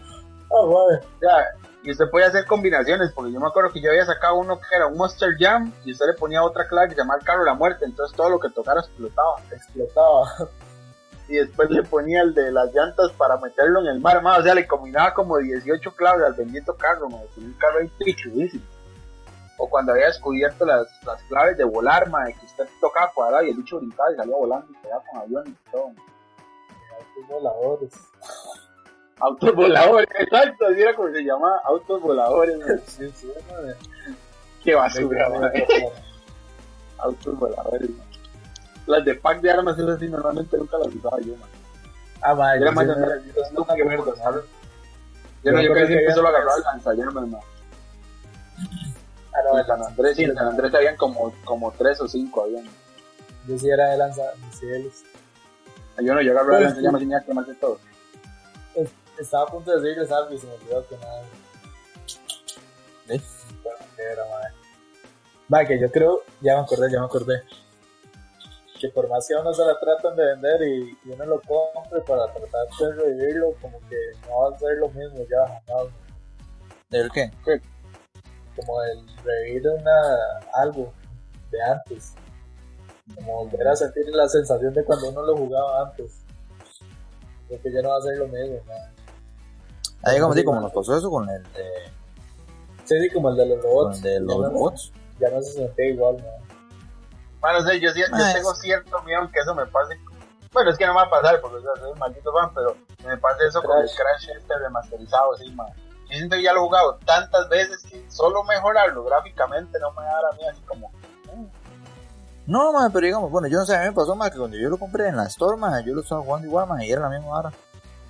Ah, 0.06 0.66
madre. 0.68 1.08
Ya, 1.22 1.46
y 1.84 1.92
usted 1.92 2.10
podía 2.10 2.28
hacer 2.28 2.46
combinaciones, 2.46 3.14
porque 3.14 3.32
yo 3.32 3.40
me 3.40 3.48
acuerdo 3.48 3.72
que 3.72 3.82
yo 3.82 3.90
había 3.92 4.06
sacado 4.06 4.36
uno 4.36 4.60
que 4.60 4.76
era 4.76 4.88
un 4.88 4.98
Monster 4.98 5.36
Jam, 5.40 5.72
y 5.86 5.94
usted 5.94 6.08
le 6.08 6.14
ponía 6.16 6.44
otra 6.44 6.68
clave 6.68 6.90
que 6.90 6.96
se 6.96 7.02
llamaba 7.02 7.20
el 7.20 7.26
carro 7.26 7.40
de 7.40 7.46
la 7.50 7.54
muerte, 7.56 7.86
entonces 7.86 8.16
todo 8.16 8.30
lo 8.30 8.40
que 8.40 8.50
tocara 8.50 8.82
explotaba. 8.82 9.36
Explotaba. 9.52 10.50
y 11.30 11.36
después 11.36 11.70
le 11.70 11.84
ponía 11.84 12.22
el 12.24 12.34
de 12.34 12.52
las 12.52 12.74
llantas 12.74 13.10
para 13.14 13.38
meterlo 13.38 13.80
en 13.80 13.88
el 13.88 14.00
mar, 14.02 14.22
ma, 14.22 14.38
o 14.38 14.44
sea, 14.44 14.54
le 14.54 14.68
combinaba 14.68 15.14
como 15.14 15.38
18 15.38 15.96
claves 15.96 16.26
al 16.26 16.34
bendito 16.34 16.76
carro, 16.76 17.10
ma, 17.10 17.20
con 17.34 17.46
un 17.46 17.54
carro 17.54 17.80
ahí 17.80 17.90
pichudísimo. 18.00 18.64
O 19.64 19.70
cuando 19.70 19.92
había 19.92 20.08
descubierto 20.08 20.66
las, 20.66 20.88
las 21.06 21.22
claves 21.24 21.56
de 21.56 21.64
volar, 21.64 22.10
ma, 22.10 22.26
de 22.26 22.34
que 22.34 22.46
usted 22.48 22.68
tocaba 22.80 23.12
cuadrado 23.14 23.44
y 23.44 23.52
el 23.52 23.58
bicho 23.58 23.78
brincaba 23.78 24.12
y 24.12 24.16
salía 24.16 24.36
volando 24.36 24.66
y 24.72 24.76
quedaba 24.82 25.04
con 25.12 25.20
aviones 25.22 25.54
y 25.54 25.72
todo. 25.72 25.86
Autos 26.98 27.28
voladores. 27.30 27.94
Autos 29.20 29.56
voladores, 29.56 30.08
exacto, 30.20 30.66
así 30.66 30.82
era 30.82 30.96
como 30.96 31.10
se 31.12 31.22
llama, 31.24 31.62
autos 31.64 32.02
voladores. 32.02 32.58
Sí, 32.88 33.12
sí, 33.14 33.32
madre. 33.52 33.76
Qué 34.64 34.74
basura, 34.74 35.30
ma. 35.30 35.52
autos 36.98 37.38
voladores. 37.40 37.90
Las 38.88 39.06
de 39.06 39.14
pack 39.14 39.42
de 39.42 39.52
armas, 39.52 39.78
esas 39.78 40.00
sí, 40.00 40.10
normalmente 40.10 40.58
nunca 40.58 40.80
las 40.80 40.88
usaba 40.88 41.20
yo, 41.20 41.36
ma. 41.38 41.46
Ah, 42.24 42.34
madre. 42.34 42.58
Era 42.62 42.66
yo 42.66 42.72
más 42.76 42.84
sí 42.88 42.90
de- 42.90 42.96
me- 43.00 43.08
yo 43.08 43.34
yo 43.36 43.44
sí 43.46 43.54
no 43.54 43.60
me 43.62 43.76
qué 43.76 43.82
acuerdo, 43.84 44.06
verga, 44.06 44.24
¿sabes? 44.24 44.44
Yo 45.44 45.52
no, 45.52 45.62
Yo 45.62 45.74
casi 45.76 45.94
que 45.94 46.14
solo 46.14 46.28
agarraba 46.30 46.56
el 46.58 46.64
lanzallamas, 46.64 47.28
ma. 47.28 47.40
Ah, 49.34 49.40
no, 49.46 49.60
En 49.60 49.66
San 49.66 49.82
Andrés, 49.82 50.16
sí, 50.18 50.24
en 50.24 50.36
San 50.36 50.48
Andrés 50.48 50.74
habían 50.74 50.98
como, 50.98 51.34
como 51.46 51.72
tres 51.72 52.02
o 52.02 52.08
cinco 52.08 52.44
habían. 52.44 52.66
Yo 53.48 53.58
sí 53.58 53.70
era 53.70 53.90
de 53.90 53.98
lanzamisiles. 53.98 55.04
Yo 56.00 56.14
no, 56.14 56.22
yo 56.22 56.32
agarraba 56.32 56.58
Pero 56.58 56.58
el 56.58 56.64
es 56.64 56.70
lanzallamas 56.70 57.02
y 57.02 57.06
tenía 57.06 57.22
que 57.22 57.34
más 57.34 57.48
de 57.48 57.56
todo. 57.56 57.80
Estaba 59.20 59.44
a 59.44 59.48
punto 59.48 59.72
de 59.72 59.82
decirles 59.82 60.12
algo 60.12 60.34
y 60.34 60.38
se 60.38 60.48
me 60.48 60.54
olvidó 60.54 60.88
que 60.88 60.98
nada. 60.98 61.24
¿Eh? 63.10 63.22
Bueno, 63.64 63.80
¿qué 63.96 64.04
era, 64.04 64.24
madre? 64.26 64.54
Va, 65.54 65.66
que 65.66 65.80
yo 65.80 65.92
creo, 65.92 66.24
ya 66.40 66.56
me 66.56 66.62
acordé, 66.62 66.92
ya 66.92 67.00
me 67.00 67.06
acordé. 67.06 67.44
Que 68.80 68.90
por 68.90 69.08
más 69.10 69.28
que 69.28 69.36
a 69.36 69.42
uno 69.42 69.54
se 69.54 69.64
la 69.64 69.78
tratan 69.80 70.16
de 70.16 70.26
vender 70.26 70.62
y, 70.64 70.98
y 71.06 71.12
uno 71.12 71.26
lo 71.26 71.42
compre 71.42 72.02
para 72.02 72.26
tratar 72.34 72.68
de 72.80 72.94
revivirlo, 72.94 73.54
como 73.62 73.80
que 73.88 73.98
no 74.28 74.40
va 74.40 74.56
a 74.56 74.60
ser 74.60 74.78
lo 74.78 74.90
mismo 74.90 75.20
ya 75.30 75.62
jamás. 75.68 75.94
¿Del 76.90 77.12
qué? 77.12 77.32
Como 78.56 78.82
el 78.84 79.08
revivir 79.24 79.68
una, 79.70 79.92
algo 80.56 80.94
de 81.52 81.62
antes. 81.64 82.14
Como 83.16 83.46
volver 83.46 83.68
a 83.68 83.76
sentir 83.76 84.06
la 84.10 84.28
sensación 84.28 84.74
de 84.74 84.84
cuando 84.84 85.10
uno 85.10 85.22
lo 85.24 85.38
jugaba 85.38 85.84
antes. 85.88 86.20
Creo 87.48 87.62
que 87.62 87.72
ya 87.74 87.82
no 87.82 87.90
va 87.90 87.98
a 87.98 88.02
ser 88.02 88.18
lo 88.18 88.28
mismo. 88.28 88.58
Ahí 90.04 90.20
como, 90.20 90.34
sí, 90.34 90.44
como 90.44 90.62
nos 90.62 90.72
pasó 90.72 90.98
eso 90.98 91.10
con 91.12 91.30
el 91.30 91.44
de, 91.54 91.64
Sí, 92.86 93.00
sí, 93.00 93.10
como 93.14 93.30
el 93.30 93.38
de 93.38 93.46
los 93.46 93.60
con 93.60 93.72
robots. 93.72 93.98
el 93.98 94.04
de 94.04 94.14
Ya 94.14 94.20
los 94.22 94.38
no- 94.38 94.50
robots. 94.50 94.92
Ya 95.20 95.30
no 95.30 95.42
se 95.42 95.52
sentía 95.54 95.86
igual, 95.90 96.16
man. 96.16 96.26
Bueno, 97.40 97.62
sí, 97.70 97.80
yo, 97.80 97.90
Ah, 98.12 98.32
tengo 98.34 98.54
cierto 98.56 99.02
miedo 99.04 99.30
que 99.32 99.40
eso 99.40 99.54
me 99.54 99.66
pase. 99.68 99.96
Bueno, 100.52 100.72
es 100.72 100.78
que 100.78 100.86
no 100.86 100.94
me 100.94 101.02
va 101.02 101.06
a 101.06 101.10
pasar 101.10 101.40
porque 101.42 101.58
o 101.58 101.62
sea, 101.62 101.72
soy 101.82 101.92
un 101.92 102.00
maldito 102.00 102.32
fan, 102.34 102.52
pero 102.54 102.76
me 103.08 103.18
pase 103.18 103.46
eso 103.48 103.62
con 103.64 103.78
el 103.80 103.86
Crash. 103.86 103.96
Crash 104.26 104.38
este 104.38 104.58
remasterizado, 104.60 105.36
sí, 105.38 105.50
man. 105.52 105.68
Siento 106.18 106.36
que 106.36 106.44
ya 106.44 106.54
lo 106.54 106.60
he 106.60 106.64
jugado 106.64 107.00
tantas 107.06 107.48
veces 107.50 107.82
que 107.84 108.06
solo 108.10 108.44
mejorarlo 108.44 109.04
gráficamente 109.06 109.80
no 109.80 109.92
me 109.94 110.04
da 110.04 110.12
a 110.32 110.36
mí 110.36 110.42
así 110.52 110.62
como. 110.64 110.92
No, 112.48 112.74
man, 112.74 112.92
pero 112.92 113.06
digamos, 113.06 113.32
bueno, 113.32 113.48
yo 113.48 113.60
no 113.60 113.66
sé, 113.66 113.76
a 113.76 113.82
mí 113.82 113.86
me 113.88 113.94
pasó 113.94 114.16
más 114.16 114.32
que 114.32 114.38
cuando 114.38 114.58
yo 114.58 114.70
lo 114.70 114.78
compré 114.78 115.08
en 115.08 115.16
la 115.16 115.26
Store, 115.26 115.56
man, 115.58 115.84
yo 115.86 115.94
lo 115.94 116.02
estaba 116.02 116.22
jugando 116.22 116.48
igual, 116.48 116.68
man, 116.68 116.82
y 116.82 116.92
era 116.92 117.02
la 117.02 117.10
misma 117.10 117.38
hora. 117.40 117.52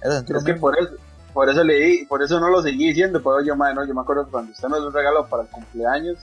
Era 0.01 0.17
Es 0.17 0.23
que 0.25 0.33
mismo. 0.33 0.61
por 0.61 0.79
eso, 0.79 0.91
por 1.33 1.49
eso 1.49 1.63
le 1.63 1.75
di, 1.75 2.05
por 2.05 2.23
eso 2.23 2.39
no 2.39 2.49
lo 2.49 2.61
seguí 2.61 2.87
diciendo, 2.87 3.21
pero 3.21 3.41
yo, 3.41 3.55
man, 3.55 3.75
no, 3.75 3.85
yo 3.85 3.93
me 3.93 4.01
acuerdo 4.01 4.25
que 4.25 4.31
cuando 4.31 4.51
usted 4.51 4.67
me 4.69 4.79
lo 4.79 4.89
regaló 4.89 5.27
para 5.27 5.43
el 5.43 5.49
cumpleaños, 5.49 6.17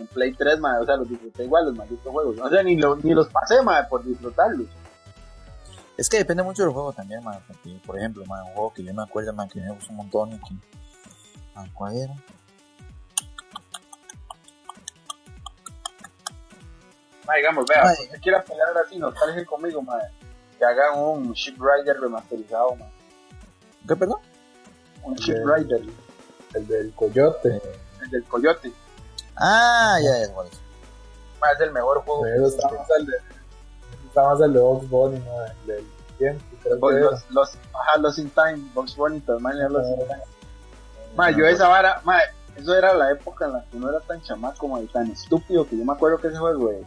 en 0.00 0.06
Play 0.08 0.32
3, 0.34 0.58
man, 0.58 0.82
o 0.82 0.86
sea, 0.86 0.96
los 0.96 1.08
disfruté 1.08 1.44
igual, 1.44 1.66
los 1.66 1.76
malditos 1.76 2.10
juegos. 2.12 2.36
O 2.40 2.48
sea, 2.48 2.62
ni, 2.62 2.76
lo- 2.76 2.96
ni 2.96 3.14
los 3.14 3.28
pasé, 3.28 3.62
man, 3.62 3.86
por 3.88 4.02
disfrutarlos. 4.02 4.66
Es 5.96 6.08
que 6.08 6.18
depende 6.18 6.42
mucho 6.42 6.64
del 6.64 6.72
juego 6.72 6.92
también, 6.92 7.22
man, 7.22 7.38
porque, 7.46 7.78
por 7.86 7.96
ejemplo, 7.96 8.24
man, 8.26 8.42
un 8.48 8.52
juego 8.54 8.72
que 8.74 8.82
yo 8.82 8.92
me 8.92 9.02
acuerdo, 9.02 9.32
man, 9.34 9.48
que 9.48 9.60
me 9.60 9.70
gustó 9.70 9.90
un 9.90 9.96
montón 9.96 10.32
y 10.32 10.38
que... 10.40 10.54
man, 11.56 11.70
¿Cuál 11.74 11.96
era? 11.96 12.14
Ma, 17.26 17.34
digamos, 17.34 17.64
vea, 17.68 17.82
Ay. 17.88 17.96
si 17.96 18.02
usted 18.04 18.20
quiere 18.20 18.40
pelear 18.42 18.68
así, 18.78 18.98
nostalgia 18.98 19.44
conmigo, 19.44 19.82
ma, 19.82 19.98
que 20.58 20.64
hagan 20.64 20.98
un 20.98 21.32
Ship 21.32 21.56
Rider 21.58 21.98
remasterizado, 22.00 22.76
ma. 22.76 22.86
¿Qué, 23.88 23.96
perdón? 23.96 24.20
Un 25.02 25.14
El 25.14 25.18
Ship 25.18 25.34
de- 25.34 25.56
Rider, 25.56 25.82
El 26.54 26.66
del 26.68 26.92
coyote. 26.94 27.60
el 28.02 28.10
del 28.10 28.24
Coyote. 28.24 28.72
Ah, 29.36 29.96
ya, 30.02 30.26
ya, 30.26 30.32
¿cuál 30.32 30.46
es? 30.46 30.60
Ma, 31.40 31.48
es 31.52 31.60
el 31.60 31.72
mejor 31.72 32.02
juego. 32.04 32.22
Pero 32.22 32.46
está 32.46 32.68
más 32.70 32.88
el 32.98 33.06
de. 33.06 33.12
Está 34.06 34.22
más 34.22 34.40
el 34.40 34.52
de 34.52 34.60
Box 34.60 34.88
Bunny, 34.88 35.18
¿no? 35.18 35.44
El 35.44 35.66
del 35.66 35.86
tiempo, 36.18 36.44
creo 36.62 36.80
que 36.80 36.94
era. 36.96 37.10
los, 37.10 37.30
los, 37.30 37.58
ajá, 37.74 37.98
los 37.98 38.18
in 38.18 38.30
time, 38.30 38.70
Box 38.72 38.96
Bunny, 38.96 39.20
Tasmania, 39.20 39.68
los 39.68 39.86
in 39.86 39.98
time. 40.06 40.22
Ma, 41.16 41.30
yo 41.30 41.46
esa 41.46 41.68
vara, 41.68 42.00
ma, 42.04 42.18
eso 42.56 42.74
era 42.74 42.94
la 42.94 43.10
época 43.10 43.46
en 43.46 43.52
la 43.52 43.64
que 43.64 43.78
no 43.78 43.88
era 43.88 44.00
tan 44.00 44.20
chamaco, 44.22 44.68
ma, 44.68 44.80
y 44.80 44.86
tan 44.86 45.10
estúpido, 45.10 45.66
que 45.66 45.76
yo 45.76 45.84
me 45.84 45.92
acuerdo 45.92 46.18
que 46.18 46.28
ese 46.28 46.38
juego 46.38 46.68
de, 46.68 46.86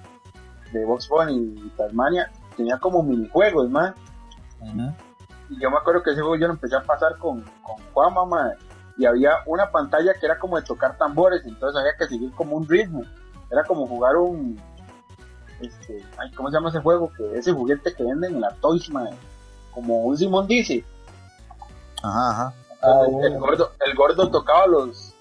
de 0.72 0.86
Box 0.86 1.10
Bunny 1.10 1.62
y 1.66 1.70
Tasmania 1.78 2.32
tenía 2.56 2.78
como 2.78 3.04
minijuegos, 3.04 3.70
ma. 3.70 3.96
Ujú. 4.62 4.94
Y 5.50 5.60
yo 5.60 5.72
me 5.72 5.78
acuerdo 5.78 6.04
que 6.04 6.12
ese 6.12 6.22
juego 6.22 6.36
yo 6.36 6.48
lo 6.48 6.54
empecé 6.54 6.76
a 6.76 6.84
pasar 6.84 7.18
con, 7.18 7.42
con 7.64 7.78
Juan, 7.94 8.14
mamá. 8.14 8.54
Y 8.98 9.06
había 9.06 9.32
una 9.46 9.72
pantalla 9.72 10.14
que 10.14 10.26
era 10.26 10.38
como 10.38 10.58
de 10.58 10.64
tocar 10.64 10.98
tambores, 10.98 11.42
entonces 11.46 11.80
había 11.80 11.96
que 11.98 12.08
seguir 12.08 12.32
como 12.34 12.58
un 12.58 12.68
ritmo. 12.68 13.04
Era 13.50 13.64
como 13.64 13.88
jugar 13.88 14.16
un. 14.18 14.62
Este, 15.62 16.06
ay, 16.18 16.32
¿Cómo 16.34 16.50
se 16.50 16.56
llama 16.56 16.70
ese 16.70 16.80
juego? 16.80 17.12
que 17.18 17.38
Ese 17.38 17.52
juguete 17.52 17.94
que 17.94 18.04
venden 18.04 18.36
en 18.36 18.42
la 18.42 18.52
Toys, 18.56 18.90
mae. 18.92 19.14
Como 19.72 20.04
un 20.04 20.18
Simón 20.18 20.48
dice. 20.48 20.86
Ajá, 22.04 22.32
ajá. 22.32 22.54
Ah, 22.82 23.02
el, 23.24 23.38
gordo, 23.40 23.72
el 23.86 23.96
gordo 23.96 24.30
tocaba 24.32 24.68
los. 24.68 25.14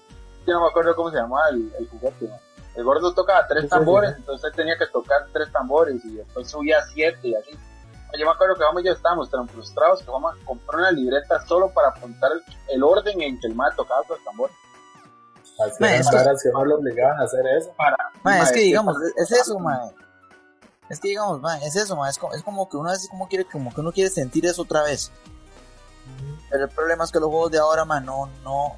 Yo 0.47 0.53
no 0.53 0.61
me 0.61 0.67
acuerdo 0.69 0.95
cómo 0.95 1.11
se 1.11 1.17
llamaba 1.17 1.49
el, 1.49 1.71
el 1.77 1.87
juguete, 1.89 2.27
mae. 2.27 2.39
El 2.75 2.83
gordo 2.83 3.13
tocaba 3.13 3.45
tres 3.47 3.67
tambores, 3.69 4.15
entonces 4.15 4.53
tenía 4.55 4.77
que 4.77 4.87
tocar 4.87 5.27
tres 5.33 5.51
tambores 5.51 6.03
y 6.05 6.15
después 6.15 6.49
subía 6.49 6.77
siete 6.93 7.19
y 7.27 7.35
así. 7.35 7.51
Yo 8.17 8.25
me 8.25 8.31
acuerdo 8.31 8.55
que 8.55 8.63
vamos 8.63 8.81
y 8.81 8.85
yo 8.85 8.93
estábamos 8.93 9.29
tan 9.29 9.47
frustrados 9.47 10.01
que 10.01 10.09
vamos 10.09 10.33
a 10.33 10.45
comprar 10.45 10.79
una 10.79 10.91
libreta 10.91 11.45
solo 11.45 11.69
para 11.73 11.89
apuntar 11.89 12.31
el, 12.31 12.41
el 12.69 12.83
orden 12.83 13.21
en 13.21 13.39
que 13.39 13.47
el 13.47 13.55
mae 13.55 13.71
tocaba 13.75 14.01
los 14.07 14.23
tambores. 14.23 14.55
Así 15.59 15.75
Ma, 15.79 15.95
es 15.95 16.09
que- 16.09 16.15
varas 16.15 16.41
que 16.41 16.49
no 16.51 16.63
lo 16.65 16.75
obligaban 16.77 17.19
a 17.19 17.23
hacer 17.25 17.45
eso. 17.57 17.71
Para, 17.75 17.97
Ma, 18.23 18.37
es 18.37 18.43
mae, 18.45 18.53
que 18.53 18.59
digamos, 18.61 18.95
para- 18.95 19.07
es, 19.09 19.31
es 19.31 19.41
eso, 19.41 19.59
ma. 19.59 19.79
Es 20.89 20.99
que 20.99 21.09
digamos, 21.09 21.39
ma, 21.41 21.57
es 21.59 21.75
eso, 21.75 21.95
ma. 21.95 22.09
Es 22.09 22.17
como, 22.17 22.33
es 22.33 22.41
como 22.43 22.69
que 22.69 22.77
uno 22.77 22.89
a 22.89 22.93
veces 22.93 23.09
como 23.09 23.27
quiere, 23.27 23.45
como 23.45 23.73
que 23.73 23.81
uno 23.81 23.91
quiere 23.91 24.09
sentir 24.09 24.45
eso 24.45 24.61
otra 24.61 24.83
vez. 24.83 25.11
Pero 26.49 26.63
el 26.65 26.69
problema 26.69 27.03
es 27.03 27.11
que 27.11 27.19
los 27.19 27.29
juegos 27.29 27.51
de 27.51 27.59
ahora, 27.59 27.85
ma, 27.85 27.99
no, 27.99 28.27
no. 28.43 28.75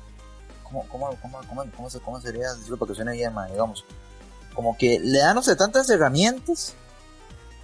¿Cómo, 0.63 0.87
cómo, 0.87 1.09
cómo, 1.21 1.39
cómo, 1.47 1.63
cómo, 1.75 1.89
se- 1.89 1.99
cómo 1.99 2.19
sería 2.21 2.53
decirlo 2.53 2.77
para 2.77 2.89
que 2.89 2.95
suene 2.95 3.13
bien, 3.13 3.33
ma? 3.33 3.47
Digamos. 3.47 3.85
Como 4.53 4.77
que 4.77 4.99
le 4.99 5.19
dan, 5.19 5.35
no 5.35 5.41
sé, 5.41 5.55
tantas 5.55 5.89
herramientas 5.89 6.73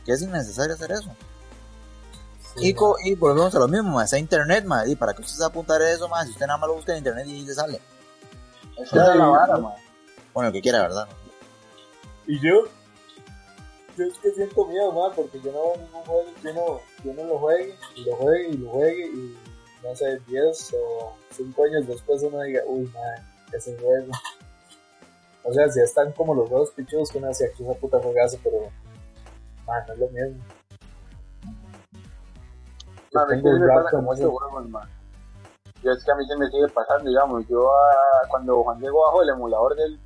que 0.05 0.13
es 0.13 0.22
innecesario 0.22 0.76
hacer 0.76 0.91
eso. 0.91 1.13
Sí, 2.55 2.70
y, 2.70 2.74
co- 2.74 2.95
y 3.03 3.15
volvemos 3.15 3.53
a 3.55 3.59
lo 3.59 3.68
mismo, 3.68 3.91
ma. 3.95 4.03
Está 4.05 4.18
internet, 4.18 4.63
ma. 4.65 4.88
Y 4.88 4.95
para 4.95 5.13
que 5.13 5.22
usted 5.22 5.36
se 5.38 5.43
apuntar 5.45 5.82
a 5.82 5.91
eso, 5.91 6.07
ma, 6.07 6.24
si 6.26 6.32
usted 6.32 6.45
nada 6.47 6.57
más 6.57 6.68
lo 6.70 6.76
busca 6.76 6.91
en 6.93 6.99
internet 6.99 7.28
y 7.28 7.32
ahí 7.36 7.45
le 7.45 7.53
sale. 7.53 7.82
La 8.91 9.26
vara, 9.26 9.57
mae. 9.57 9.76
Bueno, 10.34 10.47
el 10.49 10.53
que 10.53 10.61
quiera, 10.61 10.82
¿verdad? 10.82 11.07
Y 12.28 12.39
yo, 12.39 12.65
yo 13.97 14.05
es 14.05 14.18
que 14.20 14.32
siento 14.32 14.65
miedo, 14.65 14.91
más 14.91 15.13
porque 15.15 15.39
yo 15.41 15.51
no 15.51 15.59
veo 15.59 15.78
ningún 15.78 16.03
juego 16.03 16.26
que 16.41 16.47
uno, 16.49 16.82
que 17.01 17.09
uno 17.09 17.24
lo 17.24 17.39
juegue, 17.39 17.76
y 17.95 18.03
lo 18.05 18.15
juegue, 18.18 18.49
y 18.49 18.57
lo 18.57 18.70
juegue, 18.70 19.05
y 19.07 19.38
no 19.88 19.95
sé, 19.95 20.19
10 20.27 20.73
o 20.73 21.13
5 21.31 21.63
años 21.63 21.88
después 21.88 22.21
uno 22.23 22.41
diga, 22.41 22.61
uy, 22.67 22.83
man, 22.88 23.25
ese 23.53 23.77
juego. 23.77 24.11
O 25.43 25.53
sea, 25.53 25.69
si 25.69 25.79
están 25.79 26.11
como 26.11 26.35
los 26.35 26.49
juegos 26.49 26.71
pichudos 26.71 27.09
que 27.09 27.19
uno 27.19 27.27
decía 27.27 27.47
que 27.55 27.63
esa 27.63 27.73
puta 27.73 28.01
juegazo, 28.01 28.38
pero, 28.43 28.69
man, 29.65 29.83
no 29.88 29.93
es 29.93 29.99
lo 29.99 30.09
mismo. 30.09 30.43
A 33.15 33.23
un 33.23 33.41
me 33.41 33.65
rato 33.65 33.83
pasa 33.83 33.89
como 33.91 34.11
muchos 34.11 34.29
juegos, 34.29 34.69
man. 34.69 34.89
Yo 35.81 35.91
es 35.91 36.03
que 36.03 36.11
a 36.11 36.15
mí 36.15 36.27
se 36.27 36.35
me 36.35 36.47
sigue 36.47 36.67
pasando, 36.67 37.09
digamos, 37.09 37.47
yo 37.47 37.71
ah, 37.71 38.27
cuando 38.29 38.63
Juan 38.63 38.79
Diego 38.79 39.05
bajó 39.05 39.21
el 39.21 39.29
emulador 39.29 39.75
del, 39.75 39.99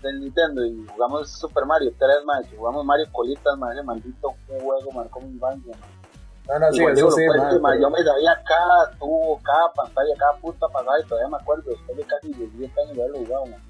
del 0.00 0.20
Nintendo 0.20 0.64
y 0.64 0.86
jugamos 0.86 1.30
Super 1.30 1.66
Mario 1.66 1.92
3, 1.98 2.24
man, 2.24 2.44
que 2.44 2.56
jugamos 2.56 2.84
Mario 2.84 3.06
Colitas, 3.12 3.58
man, 3.58 3.72
ese 3.72 3.82
maldito 3.82 4.34
juego 4.46 4.90
marcó 4.92 5.20
mi 5.20 5.32
infancia, 5.32 5.76
man. 5.78 6.01
No, 6.48 6.58
no, 6.58 6.72
sí, 6.72 6.82
eso 6.84 7.10
sí, 7.12 7.24
man, 7.26 7.52
pero- 7.62 7.80
yo 7.80 7.90
me 7.90 8.02
sabía 8.02 8.42
cada 8.44 8.90
tubo, 8.98 9.40
cada 9.42 9.72
pantalla, 9.72 10.14
cada 10.18 10.32
puta 10.38 10.68
pasada 10.68 11.00
y 11.00 11.06
todavía 11.06 11.28
me 11.28 11.36
acuerdo, 11.36 11.70
después 11.70 11.96
de 11.96 12.04
casi 12.04 12.32
10 12.32 12.78
años 12.78 12.96
de 12.96 13.02
haberlo 13.02 13.18
jugado, 13.24 13.46
man. 13.46 13.62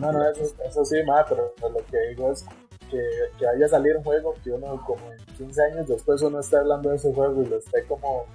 No, 0.00 0.12
no, 0.12 0.30
eso, 0.30 0.54
eso 0.64 0.84
sí, 0.84 1.02
ma, 1.04 1.24
pero 1.28 1.52
lo 1.60 1.84
que 1.86 1.98
digo 2.10 2.32
es 2.32 2.44
que, 2.90 3.02
que 3.38 3.46
vaya 3.46 3.66
a 3.66 3.68
salir 3.68 3.96
un 3.96 4.04
juego 4.04 4.34
que 4.44 4.50
uno 4.52 4.80
como 4.86 5.10
en 5.12 5.18
15 5.36 5.62
años 5.64 5.88
después 5.88 6.20
uno 6.22 6.40
esté 6.40 6.56
hablando 6.56 6.90
de 6.90 6.96
ese 6.96 7.12
juego 7.12 7.42
y 7.42 7.46
lo 7.46 7.56
esté 7.58 7.84
como 7.86 8.26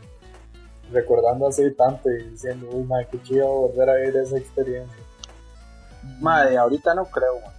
recordando 0.92 1.48
así 1.48 1.72
tanto 1.72 2.10
y 2.12 2.24
diciendo, 2.30 2.68
uy, 2.72 2.84
ma, 2.84 3.04
qué 3.06 3.22
chido 3.24 3.48
volver 3.48 3.90
a 3.90 3.94
vivir 3.96 4.18
esa 4.18 4.38
experiencia. 4.38 4.98
Madre, 6.20 6.58
ahorita 6.58 6.94
no 6.96 7.06
creo, 7.06 7.36
man. 7.40 7.54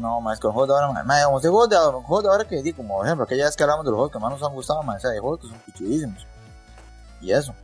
No, 0.00 0.20
más 0.22 0.42
los 0.42 0.52
juegos 0.54 0.68
de 0.68 0.74
ahora, 0.74 1.02
digamos, 1.02 1.44
hay 1.44 1.50
juegos 1.50 1.68
de, 1.68 1.76
ahora- 1.76 1.98
juegos 1.98 2.24
de 2.24 2.30
ahora 2.30 2.44
que, 2.44 2.62
di, 2.62 2.72
como 2.72 2.96
por 2.96 3.06
ejemplo, 3.06 3.24
aquella 3.24 3.44
vez 3.44 3.54
que 3.54 3.62
hablamos 3.62 3.84
de 3.84 3.90
los 3.90 3.98
juegos 3.98 4.12
que 4.12 4.18
más 4.18 4.30
nos 4.32 4.42
han 4.42 4.54
gustado, 4.54 4.82
sea, 4.98 5.10
hay 5.10 5.18
juegos 5.18 5.40
que 5.40 5.48
son 5.48 5.58
pichudísimos. 5.66 6.26
Y 7.20 7.32
eso. 7.32 7.54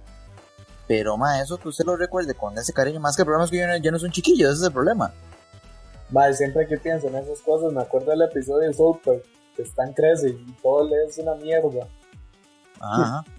Pero, 0.86 1.16
ma, 1.16 1.40
eso 1.40 1.56
que 1.56 1.68
usted 1.68 1.84
lo 1.86 1.96
recuerde 1.96 2.34
con 2.34 2.56
ese 2.58 2.72
cariño, 2.72 3.00
más 3.00 3.16
que 3.16 3.22
el 3.22 3.26
problema 3.26 3.44
es 3.46 3.50
que 3.50 3.56
yo 3.56 3.66
no, 3.66 3.76
yo 3.78 3.90
no 3.90 3.98
soy 3.98 4.08
un 4.08 4.12
chiquillo, 4.12 4.48
ese 4.50 4.58
es 4.58 4.66
el 4.66 4.72
problema. 4.72 5.12
Ma, 6.10 6.32
siempre 6.32 6.66
que 6.68 6.76
pienso 6.78 7.08
en 7.08 7.16
esas 7.16 7.40
cosas 7.40 7.72
me 7.72 7.80
acuerdo 7.82 8.10
del 8.10 8.22
episodio 8.22 8.68
de 8.68 8.74
Super 8.74 9.22
que 9.56 9.62
están 9.62 9.92
crece 9.94 10.28
y 10.28 10.52
todo 10.62 10.84
le 10.84 11.06
es 11.06 11.16
una 11.18 11.34
mierda. 11.34 11.88
Ajá, 12.80 13.02
ajá. 13.02 13.24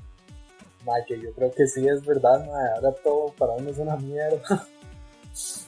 Ma, 0.86 0.94
que 1.06 1.20
yo 1.20 1.32
creo 1.34 1.52
que 1.52 1.68
sí 1.68 1.86
es 1.88 2.02
verdad, 2.06 2.46
ma, 2.46 2.54
ahora 2.76 2.96
todo 3.04 3.34
para 3.38 3.54
uno 3.54 3.70
es 3.70 3.78
una 3.78 3.96
mierda. 3.98 4.66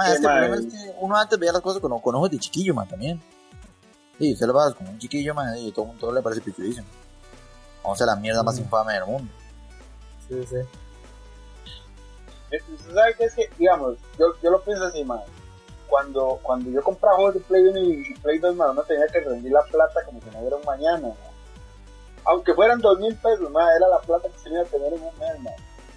Ma, 0.00 0.06
Sí, 0.06 0.12
es 0.12 0.20
que 0.20 0.26
el 0.26 0.32
ma, 0.32 0.38
problema 0.40 0.56
es 0.56 0.72
que 0.72 0.94
uno 1.00 1.16
antes 1.16 1.38
veía 1.38 1.52
las 1.52 1.60
cosas 1.62 1.80
con, 1.82 2.00
con 2.00 2.14
ojos 2.14 2.30
de 2.30 2.38
chiquillo, 2.38 2.74
ma, 2.74 2.86
también. 2.86 3.20
Sí, 4.18 4.32
usted 4.32 4.46
lo 4.46 4.54
va 4.54 4.72
como 4.74 4.90
un 4.90 4.98
chiquillo, 4.98 5.34
ma, 5.34 5.58
y 5.58 5.72
todo, 5.72 5.92
todo 5.98 6.12
le 6.12 6.22
parece 6.22 6.40
pichudísimo. 6.40 6.86
Vamos 7.82 8.00
a 8.02 8.06
la 8.06 8.16
mierda 8.16 8.42
más 8.42 8.56
Mm. 8.56 8.62
infame 8.62 8.92
del 8.94 9.04
mundo. 9.06 9.32
Sí, 10.28 10.44
sí. 10.48 10.56
Eh, 12.50 12.60
¿Usted 12.74 12.94
sabe 12.94 13.14
qué 13.16 13.24
es 13.24 13.34
que, 13.34 13.50
digamos, 13.58 13.96
yo, 14.18 14.26
yo 14.42 14.50
lo 14.50 14.62
pienso 14.62 14.84
así, 14.84 15.04
man. 15.04 15.20
Cuando, 15.88 16.38
cuando 16.42 16.70
yo 16.70 16.82
compraba 16.82 17.16
juegos 17.16 17.34
de 17.34 17.40
Play 17.40 17.66
1 17.66 17.78
y 17.80 18.14
Play 18.22 18.38
2, 18.38 18.54
man, 18.56 18.70
uno 18.70 18.82
tenía 18.82 19.06
que 19.08 19.20
rendir 19.20 19.52
la 19.52 19.62
plata 19.70 20.00
como 20.04 20.20
si 20.20 20.30
no 20.30 20.38
hubiera 20.40 20.56
un 20.56 20.64
mañana. 20.64 21.08
Aunque 22.24 22.54
fueran 22.54 22.80
dos 22.80 22.98
mil 22.98 23.14
pesos, 23.16 23.50
man, 23.50 23.68
era 23.76 23.88
la 23.88 23.98
plata 24.00 24.28
que 24.28 24.38
se 24.38 24.50
iba 24.50 24.60
a 24.60 24.64
tener 24.64 24.92
en 24.92 25.02
un 25.02 25.18
mes, 25.18 25.40
man. 25.40 25.54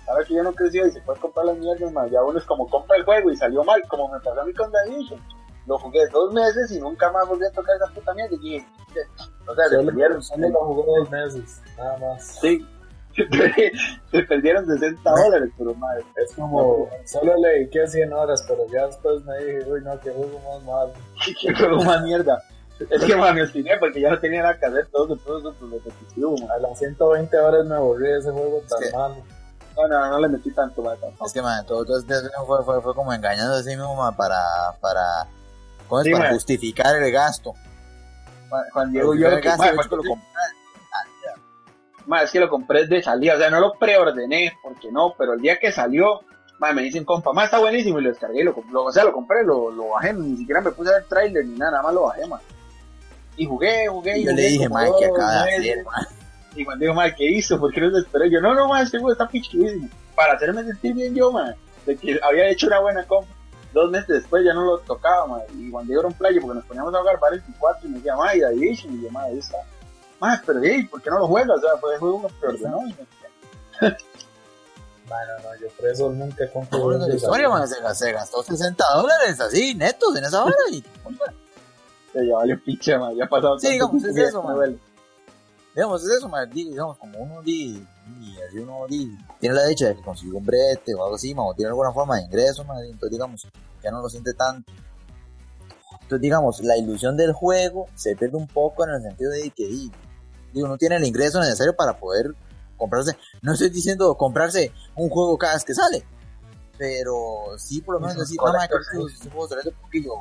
Ahora 0.07 0.25
que 0.25 0.33
yo 0.33 0.43
no 0.43 0.53
crecí 0.53 0.79
y 0.79 0.91
se 0.91 1.01
puede 1.01 1.19
comprar 1.19 1.45
las 1.45 1.57
mierdas, 1.57 1.91
ya 2.11 2.23
uno 2.23 2.37
es 2.37 2.45
como 2.45 2.67
compra 2.67 2.97
el 2.97 3.05
juego 3.05 3.31
y 3.31 3.37
salió 3.37 3.63
mal, 3.63 3.81
como 3.87 4.09
me 4.09 4.19
pasó 4.19 4.41
a 4.41 4.45
mí 4.45 4.53
con 4.53 4.71
The 4.71 4.89
Division. 4.89 5.19
Lo 5.65 5.77
jugué 5.77 6.07
dos 6.09 6.33
meses 6.33 6.71
y 6.71 6.79
nunca 6.79 7.09
más 7.11 7.27
volví 7.27 7.45
a 7.45 7.51
tocar 7.51 7.75
esa 7.77 7.93
puta 7.93 8.13
mierda. 8.13 8.35
Y 8.35 8.39
dije, 8.39 8.67
o 9.47 9.55
sea, 9.55 9.69
se 9.69 9.77
perdieron, 9.77 10.21
solo 10.21 10.49
lo 10.49 10.83
dos 10.83 11.09
meses, 11.09 11.61
nada 11.77 11.97
más. 11.99 12.39
sí, 12.41 12.65
se 14.11 14.23
perdieron 14.23 14.65
60 14.65 15.09
dólares, 15.09 15.49
pero 15.57 15.73
madre. 15.75 16.03
Es 16.17 16.33
como, 16.35 16.89
solo 17.05 17.37
le 17.37 17.49
dediqué 17.49 17.87
100 17.87 18.11
horas, 18.11 18.43
pero 18.47 18.65
ya 18.71 18.87
después 18.87 19.23
me 19.23 19.37
dije, 19.37 19.71
uy, 19.71 19.81
no, 19.83 19.99
que 19.99 20.11
juego 20.11 20.39
más 20.39 20.63
malo. 20.63 20.93
que 21.41 21.53
juego 21.55 21.83
más 21.83 22.01
mierda. 22.03 22.43
Es 22.89 23.05
que 23.05 23.15
me 23.15 23.41
obstiné 23.43 23.77
porque 23.79 24.01
ya 24.01 24.09
no 24.09 24.19
tenía 24.19 24.41
nada 24.41 24.57
que 24.57 24.65
hacer, 24.65 24.87
todo, 24.87 25.15
repetitivo, 25.15 26.37
man. 26.37 26.51
A 26.51 26.57
las 26.57 26.79
120 26.79 27.37
horas 27.37 27.65
me 27.65 27.75
aburrí 27.75 28.07
de 28.07 28.17
ese 28.17 28.31
juego 28.31 28.61
tan 28.67 28.91
malo. 28.91 29.15
No, 29.75 29.87
no, 29.87 30.09
no 30.09 30.19
le 30.19 30.27
metí 30.27 30.51
tanto, 30.51 30.81
man, 30.83 30.97
tampoco. 30.99 31.25
Es 31.25 31.33
que, 31.33 31.41
man, 31.41 31.65
todo, 31.65 31.83
todo 31.85 31.97
este 31.99 32.13
fue, 32.45 32.63
fue, 32.63 32.81
fue 32.81 32.93
como 32.93 33.13
engañando 33.13 33.55
a 33.55 33.63
sí 33.63 33.69
mismo, 33.69 33.95
ma, 33.95 34.15
para, 34.15 34.37
para, 34.79 35.01
¿cómo 35.87 36.01
es? 36.01 36.05
Sí, 36.05 36.11
para 36.11 36.29
justificar 36.31 36.95
el 36.95 37.11
gasto. 37.11 37.53
Man, 38.51 38.63
Juan 38.71 38.91
Diego, 38.91 39.15
yo 39.15 39.27
el 39.29 39.41
que, 39.41 39.47
gasto, 39.47 39.63
man, 39.63 39.75
que 39.89 39.95
lo 39.95 40.03
compré. 40.03 40.27
man, 42.05 42.23
es 42.23 42.31
que 42.31 42.39
lo 42.39 42.49
compré 42.49 42.85
de 42.85 43.01
salida, 43.01 43.35
o 43.35 43.37
sea, 43.37 43.49
no 43.49 43.59
lo 43.59 43.73
preordené, 43.73 44.53
porque 44.61 44.91
no, 44.91 45.15
pero 45.17 45.33
el 45.33 45.41
día 45.41 45.57
que 45.59 45.71
salió, 45.71 46.21
man, 46.59 46.75
me 46.75 46.83
dicen, 46.83 47.03
compa, 47.05 47.33
man, 47.33 47.45
está 47.45 47.59
buenísimo, 47.59 47.99
y 47.99 48.03
lo 48.03 48.09
descargué, 48.09 48.41
y 48.41 48.43
lo, 48.43 48.55
lo- 48.71 48.83
o 48.85 48.91
sea, 48.91 49.03
lo 49.05 49.13
compré, 49.13 49.43
lo, 49.43 49.71
lo 49.71 49.89
bajé, 49.89 50.13
ni 50.13 50.37
siquiera 50.37 50.61
me 50.61 50.71
puse 50.71 50.89
a 50.91 50.93
ver 50.99 51.05
trailer 51.05 51.45
ni 51.45 51.57
nada, 51.57 51.71
nada 51.71 51.83
más 51.83 51.93
lo 51.93 52.03
bajé, 52.03 52.27
man. 52.27 52.41
Y 53.37 53.45
jugué, 53.47 53.87
jugué, 53.87 54.19
Y 54.19 54.25
yo 54.25 54.31
jugué 54.31 54.43
le 54.43 54.49
dije, 54.49 54.69
man, 54.69 54.91
que 54.99 55.05
acaba 55.05 55.45
de 55.45 55.55
hacer, 55.55 55.83
man. 55.85 56.05
Y 56.55 56.65
cuando 56.65 56.83
digo, 56.83 56.93
man, 56.93 57.13
¿qué 57.17 57.25
hizo? 57.25 57.59
¿Por 57.59 57.73
qué 57.73 57.81
no 57.81 57.91
se 57.91 57.99
esperó? 57.99 58.25
Yo, 58.25 58.39
no, 58.41 58.53
no, 58.53 58.67
man, 58.67 58.83
este 58.83 58.97
juego 58.99 59.11
está 59.11 59.27
pichudísimo. 59.27 59.89
Para 60.15 60.33
hacerme 60.33 60.63
sentir 60.63 60.93
bien 60.93 61.15
yo, 61.15 61.31
man, 61.31 61.55
de 61.85 61.97
que 61.97 62.19
había 62.23 62.49
hecho 62.49 62.67
una 62.67 62.79
buena 62.79 63.03
compra. 63.05 63.33
Dos 63.73 63.89
meses 63.89 64.07
después 64.07 64.45
ya 64.45 64.53
no 64.53 64.65
lo 64.65 64.77
tocaba, 64.79 65.25
man. 65.25 65.41
Y 65.57 65.71
cuando 65.71 65.91
yo 65.91 65.99
era 65.99 66.07
un 66.07 66.13
playo, 66.13 66.41
porque 66.41 66.55
nos 66.55 66.65
poníamos 66.65 66.93
a 66.93 66.99
jugar 66.99 67.19
para 67.19 67.35
el 67.35 67.41
24 67.41 67.87
y 67.87 67.91
me 67.91 67.97
decía, 67.97 68.13
y 68.35 68.39
The 68.39 68.49
Division, 68.51 68.93
y 68.93 69.03
yo, 69.03 69.09
man, 69.09 69.23
ahí 69.25 69.39
está. 69.39 69.57
Man, 70.19 70.41
pero, 70.45 70.59
hey, 70.63 70.87
¿por 70.89 71.01
qué 71.01 71.09
no 71.09 71.19
lo 71.19 71.27
juegas? 71.27 71.57
O 71.57 71.61
sea, 71.61 71.77
fue 71.77 71.93
el 71.93 71.99
juego 71.99 72.31
que 72.39 72.47
ordenó. 72.47 72.87
y 72.87 72.91
no 72.91 72.97
sé 73.79 73.97
Bueno, 75.05 75.33
no, 75.43 75.59
yo 75.59 75.67
por 75.77 75.89
eso 75.89 76.09
nunca 76.11 76.49
compro 76.51 76.95
esa 76.95 77.05
de 77.05 77.15
historia, 77.15 77.49
man, 77.49 77.67
se, 77.67 77.75
se 77.93 78.11
gastó 78.13 78.41
60 78.41 78.83
dólares 78.95 79.39
así, 79.39 79.75
netos, 79.75 80.15
en 80.15 80.23
esa 80.23 80.43
hora. 80.43 80.55
Y. 80.71 80.83
Ya 82.15 82.35
valió 82.35 82.63
pinche, 82.63 82.95
man, 82.95 83.15
ya 83.15 83.25
ha 83.25 83.27
pasado 83.27 83.57
Sí, 83.57 83.79
tanto 83.79 83.97
digamos, 83.97 84.03
es 84.03 84.17
eso, 84.17 84.43
man. 84.43 84.79
Digamos, 85.75 86.03
es 86.03 86.09
eso, 86.17 86.29
di- 86.51 86.69
digamos, 86.69 86.97
como 86.97 87.17
uno, 87.19 87.41
di, 87.41 87.85
di, 88.19 88.41
así 88.47 88.59
uno, 88.59 88.85
di, 88.87 89.17
tiene 89.39 89.55
la 89.55 89.65
dicha 89.65 89.87
de 89.87 89.95
que 89.95 90.01
consiguió 90.01 90.37
un 90.37 90.45
brete 90.45 90.93
o 90.93 91.03
algo 91.03 91.15
así, 91.15 91.33
man, 91.33 91.45
o 91.49 91.53
tiene 91.53 91.69
alguna 91.69 91.91
forma 91.91 92.17
de 92.17 92.23
ingreso, 92.23 92.63
man, 92.63 92.77
entonces, 92.83 93.11
digamos, 93.11 93.47
ya 93.83 93.91
no 93.91 94.01
lo 94.01 94.09
siente 94.09 94.33
tanto. 94.33 94.71
Entonces, 95.93 96.21
digamos, 96.21 96.59
la 96.61 96.77
ilusión 96.77 97.15
del 97.17 97.33
juego 97.33 97.87
se 97.95 98.15
pierde 98.15 98.37
un 98.37 98.47
poco 98.47 98.83
en 98.85 98.91
el 98.95 99.01
sentido 99.01 99.31
de 99.31 99.49
que, 99.51 99.65
di, 99.67 99.91
digo, 100.53 100.67
no 100.67 100.77
tiene 100.77 100.97
el 100.97 101.05
ingreso 101.05 101.39
necesario 101.39 101.75
para 101.75 101.97
poder 101.97 102.35
comprarse, 102.77 103.15
no 103.41 103.53
estoy 103.53 103.69
diciendo 103.69 104.15
comprarse 104.15 104.71
un 104.95 105.09
juego 105.09 105.37
cada 105.37 105.53
vez 105.53 105.63
que 105.63 105.73
sale, 105.73 106.05
pero 106.77 107.57
sí, 107.57 107.81
por 107.81 107.95
lo 107.95 108.01
menos 108.01 108.17
decir, 108.17 108.37
mamá, 108.53 108.67
que 108.67 108.75
este, 108.75 109.29
juego 109.29 109.45
hace 109.45 109.71
poquillo. 109.71 110.11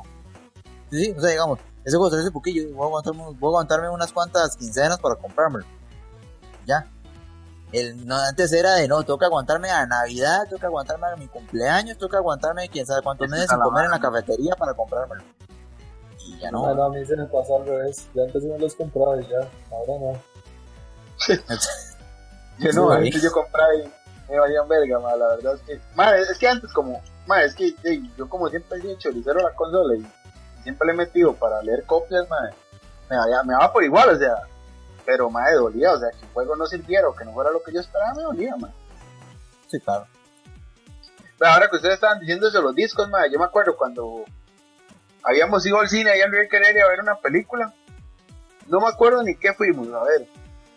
Sí, 0.89 1.05
sí, 1.05 1.11
o 1.17 1.21
sea, 1.21 1.29
digamos, 1.31 1.59
ese 1.83 1.97
juego 1.97 2.09
salió 2.09 2.23
hace 2.23 2.31
poquillo, 2.31 2.73
voy 2.73 2.83
a 2.83 2.87
aguantarme, 2.87 3.23
voy 3.23 3.35
a 3.35 3.47
aguantarme 3.47 3.89
unas 3.89 4.11
cuantas 4.13 4.55
quincenas 4.57 4.99
para 4.99 5.15
comprármelo. 5.15 5.65
Ya. 6.65 6.87
El, 7.71 8.05
no, 8.05 8.15
antes 8.15 8.53
era 8.53 8.75
de 8.75 8.87
no, 8.87 9.01
toca 9.03 9.25
aguantarme 9.25 9.69
a 9.69 9.85
Navidad, 9.85 10.47
toca 10.49 10.67
aguantarme 10.67 11.07
a 11.07 11.15
mi 11.15 11.27
cumpleaños, 11.27 11.97
toca 11.97 12.17
aguantarme 12.17 12.69
quién 12.69 12.85
sabe 12.85 13.01
cuántos 13.01 13.27
meses 13.29 13.45
es 13.45 13.49
sin 13.51 13.59
comer 13.59 13.85
en 13.85 13.91
la 13.91 13.99
cafetería 13.99 14.55
para 14.55 14.73
comprármelo. 14.75 15.23
Y 16.19 16.39
ya 16.39 16.51
No, 16.51 16.67
no. 16.67 16.75
no, 16.75 16.83
a 16.85 16.89
mí 16.91 17.03
se 17.05 17.17
me 17.17 17.25
pasó 17.25 17.57
al 17.57 17.65
revés. 17.65 18.07
Yo 18.13 18.23
antes 18.23 18.43
me 18.43 18.57
los 18.59 18.75
compraba 18.75 19.19
y 19.19 19.27
ya, 19.27 19.39
ahora 19.71 19.99
no. 19.99 20.21
Yo 22.59 22.71
no, 22.73 22.91
antes 22.91 23.21
yo 23.21 23.31
compraba 23.31 23.73
y 23.75 23.91
me 24.29 24.39
valían 24.39 24.67
verga, 24.67 24.99
ma, 24.99 25.15
la 25.15 25.27
verdad 25.29 25.55
es 25.55 25.61
que, 25.61 25.81
ma, 25.95 26.15
es 26.15 26.37
que 26.37 26.47
antes 26.47 26.71
como, 26.71 27.01
ma, 27.25 27.41
es 27.41 27.55
que 27.55 27.75
yo 28.15 28.29
como 28.29 28.47
siempre 28.49 28.77
he 28.77 28.81
sido 28.81 28.97
choricero 28.99 29.39
a 29.39 29.43
la 29.49 29.55
consola 29.55 29.95
y 29.95 30.05
siempre 30.63 30.87
le 30.87 30.93
he 30.93 30.95
metido 30.97 31.33
para 31.35 31.61
leer 31.61 31.83
copias, 31.85 32.27
ma, 32.29 32.37
me, 33.09 33.17
valía- 33.17 33.43
me 33.43 33.53
daba 33.53 33.71
por 33.71 33.83
igual, 33.83 34.09
o 34.09 34.17
sea, 34.17 34.33
pero 35.05 35.29
ma, 35.29 35.43
me 35.45 35.53
dolía, 35.53 35.91
o 35.91 35.99
sea, 35.99 36.09
que 36.11 36.25
el 36.25 36.31
juego 36.33 36.55
no 36.55 36.65
sirviera 36.65 37.07
o 37.09 37.15
que 37.15 37.25
no 37.25 37.33
fuera 37.33 37.51
lo 37.51 37.61
que 37.61 37.73
yo 37.73 37.79
esperaba, 37.81 38.13
me 38.15 38.23
dolía, 38.23 38.55
ma. 38.57 38.71
Sí, 39.67 39.79
claro. 39.79 40.07
Pero 41.37 41.51
ahora 41.51 41.69
que 41.69 41.75
ustedes 41.75 41.95
estaban 41.95 42.19
diciendo 42.19 42.47
eso, 42.47 42.61
los 42.61 42.75
discos, 42.75 43.09
ma, 43.09 43.27
yo 43.27 43.37
me 43.39 43.45
acuerdo 43.45 43.75
cuando 43.75 44.23
habíamos 45.23 45.65
ido 45.65 45.79
al 45.79 45.89
cine 45.89 46.11
ahí 46.11 46.21
en 46.21 46.31
Río 46.31 46.47
Querer 46.49 46.81
a 46.81 46.87
ver 46.87 47.01
una 47.01 47.15
película, 47.15 47.73
no 48.67 48.79
me 48.79 48.87
acuerdo 48.87 49.21
ni 49.23 49.35
qué 49.35 49.53
fuimos 49.53 49.87
a 49.93 50.03
ver, 50.03 50.27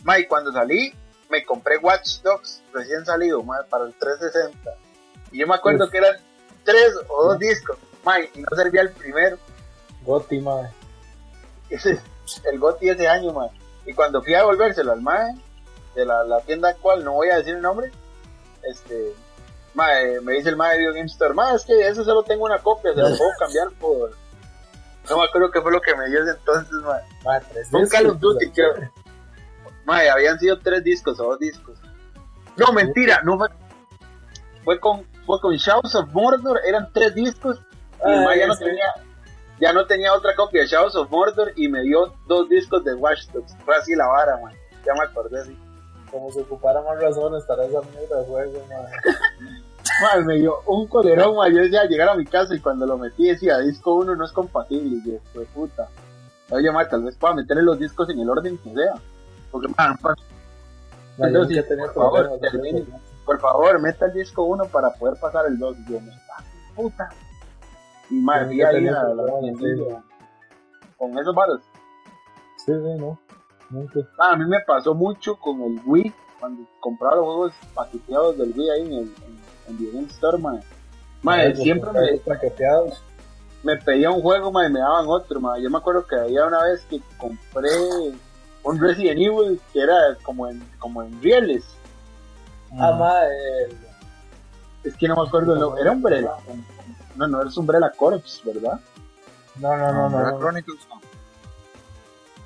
ma, 0.02 0.18
y 0.18 0.26
cuando 0.26 0.52
salí, 0.52 0.92
me 1.28 1.44
compré 1.44 1.78
Watch 1.78 2.20
Dogs 2.22 2.62
recién 2.72 3.04
salido, 3.04 3.42
ma, 3.42 3.58
para 3.68 3.84
el 3.84 3.94
360. 3.94 4.70
Y 5.32 5.38
yo 5.40 5.46
me 5.46 5.54
acuerdo 5.56 5.84
Uf. 5.84 5.90
que 5.90 5.98
eran 5.98 6.16
tres 6.64 6.92
o 7.08 7.24
dos 7.28 7.38
discos, 7.38 7.76
ma, 8.04 8.20
y 8.20 8.30
no 8.36 8.56
servía 8.56 8.82
el 8.82 8.90
primero. 8.90 9.36
Goti, 10.06 10.38
madre. 10.40 10.70
Ese 11.68 11.92
es 11.92 12.42
el 12.50 12.58
GOTI 12.58 12.90
ese 12.90 13.08
año, 13.08 13.32
ma. 13.32 13.48
Y 13.84 13.92
cuando 13.92 14.22
fui 14.22 14.34
a 14.34 14.38
devolvérselo 14.38 14.92
al 14.92 15.00
mae 15.02 15.34
de 15.94 16.04
la, 16.04 16.24
la 16.24 16.40
tienda 16.40 16.68
actual, 16.70 17.04
no 17.04 17.12
voy 17.14 17.30
a 17.30 17.36
decir 17.38 17.54
el 17.56 17.62
nombre, 17.62 17.90
este, 18.62 19.12
mae, 19.74 20.20
me 20.20 20.34
dice 20.34 20.48
el 20.50 20.56
mae 20.56 20.72
de 20.72 20.78
Video 20.78 20.92
Game 20.92 21.06
Store, 21.06 21.34
mae, 21.34 21.54
es 21.54 21.64
que 21.64 21.86
eso 21.86 22.04
solo 22.04 22.22
tengo 22.22 22.44
una 22.44 22.58
copia, 22.58 22.92
se 22.94 23.00
lo 23.00 23.08
puedo 23.08 23.30
cambiar 23.38 23.68
por... 23.80 24.10
No 25.08 25.18
me 25.18 25.24
acuerdo 25.24 25.50
qué 25.52 25.60
fue 25.60 25.70
lo 25.70 25.80
que 25.80 25.94
me 25.94 26.08
dio 26.08 26.20
ese 26.22 26.32
entonces. 26.36 26.72
Madre, 27.24 27.46
tres 27.52 27.68
Un 27.72 27.86
Call 27.88 28.06
of 28.10 28.18
Duty, 28.18 28.50
creo. 28.50 28.74
Mae, 29.84 30.10
habían 30.10 30.36
sido 30.40 30.58
tres 30.58 30.82
discos 30.82 31.20
o 31.20 31.24
dos 31.24 31.38
discos. 31.38 31.78
No, 32.56 32.72
mentira, 32.72 33.20
no 33.22 33.38
fue. 33.38 33.48
Fue 34.64 34.80
con, 34.80 35.06
fue 35.24 35.40
con 35.40 35.54
Shadows 35.54 35.94
of 35.94 36.08
Mordor, 36.12 36.60
eran 36.66 36.92
tres 36.92 37.14
discos. 37.14 37.60
Y 38.04 38.10
el 38.10 38.18
Ah, 38.18 38.24
mae 38.24 38.38
ya 38.40 38.46
no 38.48 38.54
sí. 38.54 38.64
tenía, 38.64 38.94
ya 39.60 39.72
no 39.72 39.86
tenía 39.86 40.12
otra 40.12 40.34
copia 40.34 40.62
de 40.62 40.66
Shadows 40.66 40.96
of 40.96 41.10
Mordor 41.10 41.52
y 41.56 41.68
me 41.68 41.82
dio 41.82 42.12
dos 42.26 42.48
discos 42.48 42.84
de 42.84 42.94
Watch 42.94 43.28
Dogs. 43.32 43.54
Fue 43.64 43.76
así 43.76 43.94
la 43.94 44.06
vara, 44.06 44.38
man. 44.42 44.52
Ya 44.84 44.92
me 44.94 45.04
acordé 45.04 45.40
así. 45.40 45.56
Como 46.10 46.30
se 46.30 46.42
ocupara 46.42 46.80
más 46.82 47.00
razones 47.00 47.44
para 47.44 47.64
esa 47.64 47.80
mierda 47.82 48.20
de 48.20 48.26
juego, 48.26 48.64
madre. 48.68 48.92
Mae, 50.02 50.24
me 50.24 50.34
dio 50.36 50.60
un 50.66 50.86
colerón, 50.86 51.36
man. 51.36 51.52
Yo 51.52 51.62
decía 51.62 51.84
llegar 51.84 52.08
a 52.10 52.14
mi 52.14 52.24
casa 52.24 52.54
y 52.54 52.60
cuando 52.60 52.86
lo 52.86 52.98
metí 52.98 53.28
decía 53.28 53.58
disco 53.58 53.94
1 53.94 54.14
no 54.14 54.24
es 54.24 54.32
compatible. 54.32 54.98
Y 55.04 55.10
yo, 55.10 55.18
fue 55.32 55.44
puta. 55.46 55.88
Oye, 56.50 56.70
mae, 56.70 56.86
tal 56.86 57.02
vez 57.02 57.16
pueda 57.16 57.34
meterle 57.34 57.62
los 57.62 57.78
discos 57.78 58.08
en 58.10 58.20
el 58.20 58.28
orden 58.28 58.58
que 58.58 58.74
sea. 58.74 58.94
Porque, 59.50 59.68
man, 59.76 59.96
Madre, 60.02 60.22
yo 61.18 61.24
Entonces, 61.24 61.68
tenido 61.68 61.92
por 61.94 61.94
favor, 61.94 62.38
termine. 62.40 62.86
por 63.24 63.40
favor, 63.40 63.80
meta 63.80 64.06
el 64.06 64.12
disco 64.12 64.44
1 64.44 64.66
para 64.66 64.90
poder 64.90 65.18
pasar 65.18 65.46
el 65.46 65.58
2. 65.58 65.76
Y 65.78 65.92
yo, 65.92 66.00
me 66.00 66.12
puta. 66.74 67.08
Y 68.10 68.30
ahí 68.62 68.88
a 68.88 69.02
la 69.14 69.38
tiendilla 69.40 70.02
con 70.98 71.18
esos 71.18 71.34
varos. 71.34 71.60
Sí, 72.56 72.72
sí, 72.72 72.94
no. 73.00 73.18
Nunca. 73.70 74.00
Ah, 74.18 74.30
a 74.32 74.36
mí 74.36 74.44
me 74.46 74.60
pasó 74.60 74.94
mucho 74.94 75.36
con 75.36 75.60
el 75.62 75.80
Wii, 75.84 76.12
cuando 76.40 76.62
compraba 76.80 77.16
los 77.16 77.24
juegos 77.24 77.52
paqueteados 77.74 78.38
del 78.38 78.52
Wii 78.56 78.70
ahí 78.70 78.80
en 78.82 78.92
el 78.92 79.14
en, 79.68 79.78
en 79.80 79.92
Game 79.92 80.06
Store. 80.08 80.38
Mae, 81.22 81.48
Los 81.50 81.58
siempre 81.58 81.90
me, 81.92 82.18
paqueteados. 82.18 83.02
me 83.64 83.76
pedía 83.76 84.10
un 84.10 84.22
juego, 84.22 84.52
mae, 84.52 84.68
y 84.68 84.72
me 84.72 84.78
daban 84.80 85.06
otro, 85.08 85.40
mae. 85.40 85.60
Yo 85.62 85.68
me 85.70 85.78
acuerdo 85.78 86.06
que 86.06 86.14
había 86.16 86.46
una 86.46 86.62
vez 86.64 86.84
que 86.88 87.00
compré 87.18 87.70
un 88.62 88.80
Resident 88.80 89.18
Evil 89.20 89.60
que 89.72 89.80
era 89.80 89.96
como 90.22 90.46
en, 90.48 90.62
como 90.78 91.02
en 91.02 91.20
rieles. 91.22 91.64
Ah, 92.78 92.92
Mm. 92.92 92.98
madre. 92.98 93.68
Es 94.84 94.96
que 94.96 95.08
no 95.08 95.16
me 95.16 95.22
acuerdo, 95.26 95.54
el 95.54 95.60
nombre. 95.60 95.80
era 95.82 95.92
Umbrella. 95.92 96.30
No, 97.16 97.26
no, 97.26 97.42
es 97.42 97.56
Umbrella 97.56 97.90
Corps, 97.96 98.42
¿verdad? 98.44 98.80
No, 99.56 99.76
no, 99.76 99.92
no, 99.92 99.92
no. 99.92 100.06
Umbrella 100.06 100.30
no. 100.32 100.38
Chronicles, 100.38 100.88
no. 100.88 101.00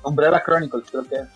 Umbrella 0.03 0.43
Chronicles, 0.43 0.89
creo 0.89 1.03
que 1.07 1.15
es. 1.15 1.27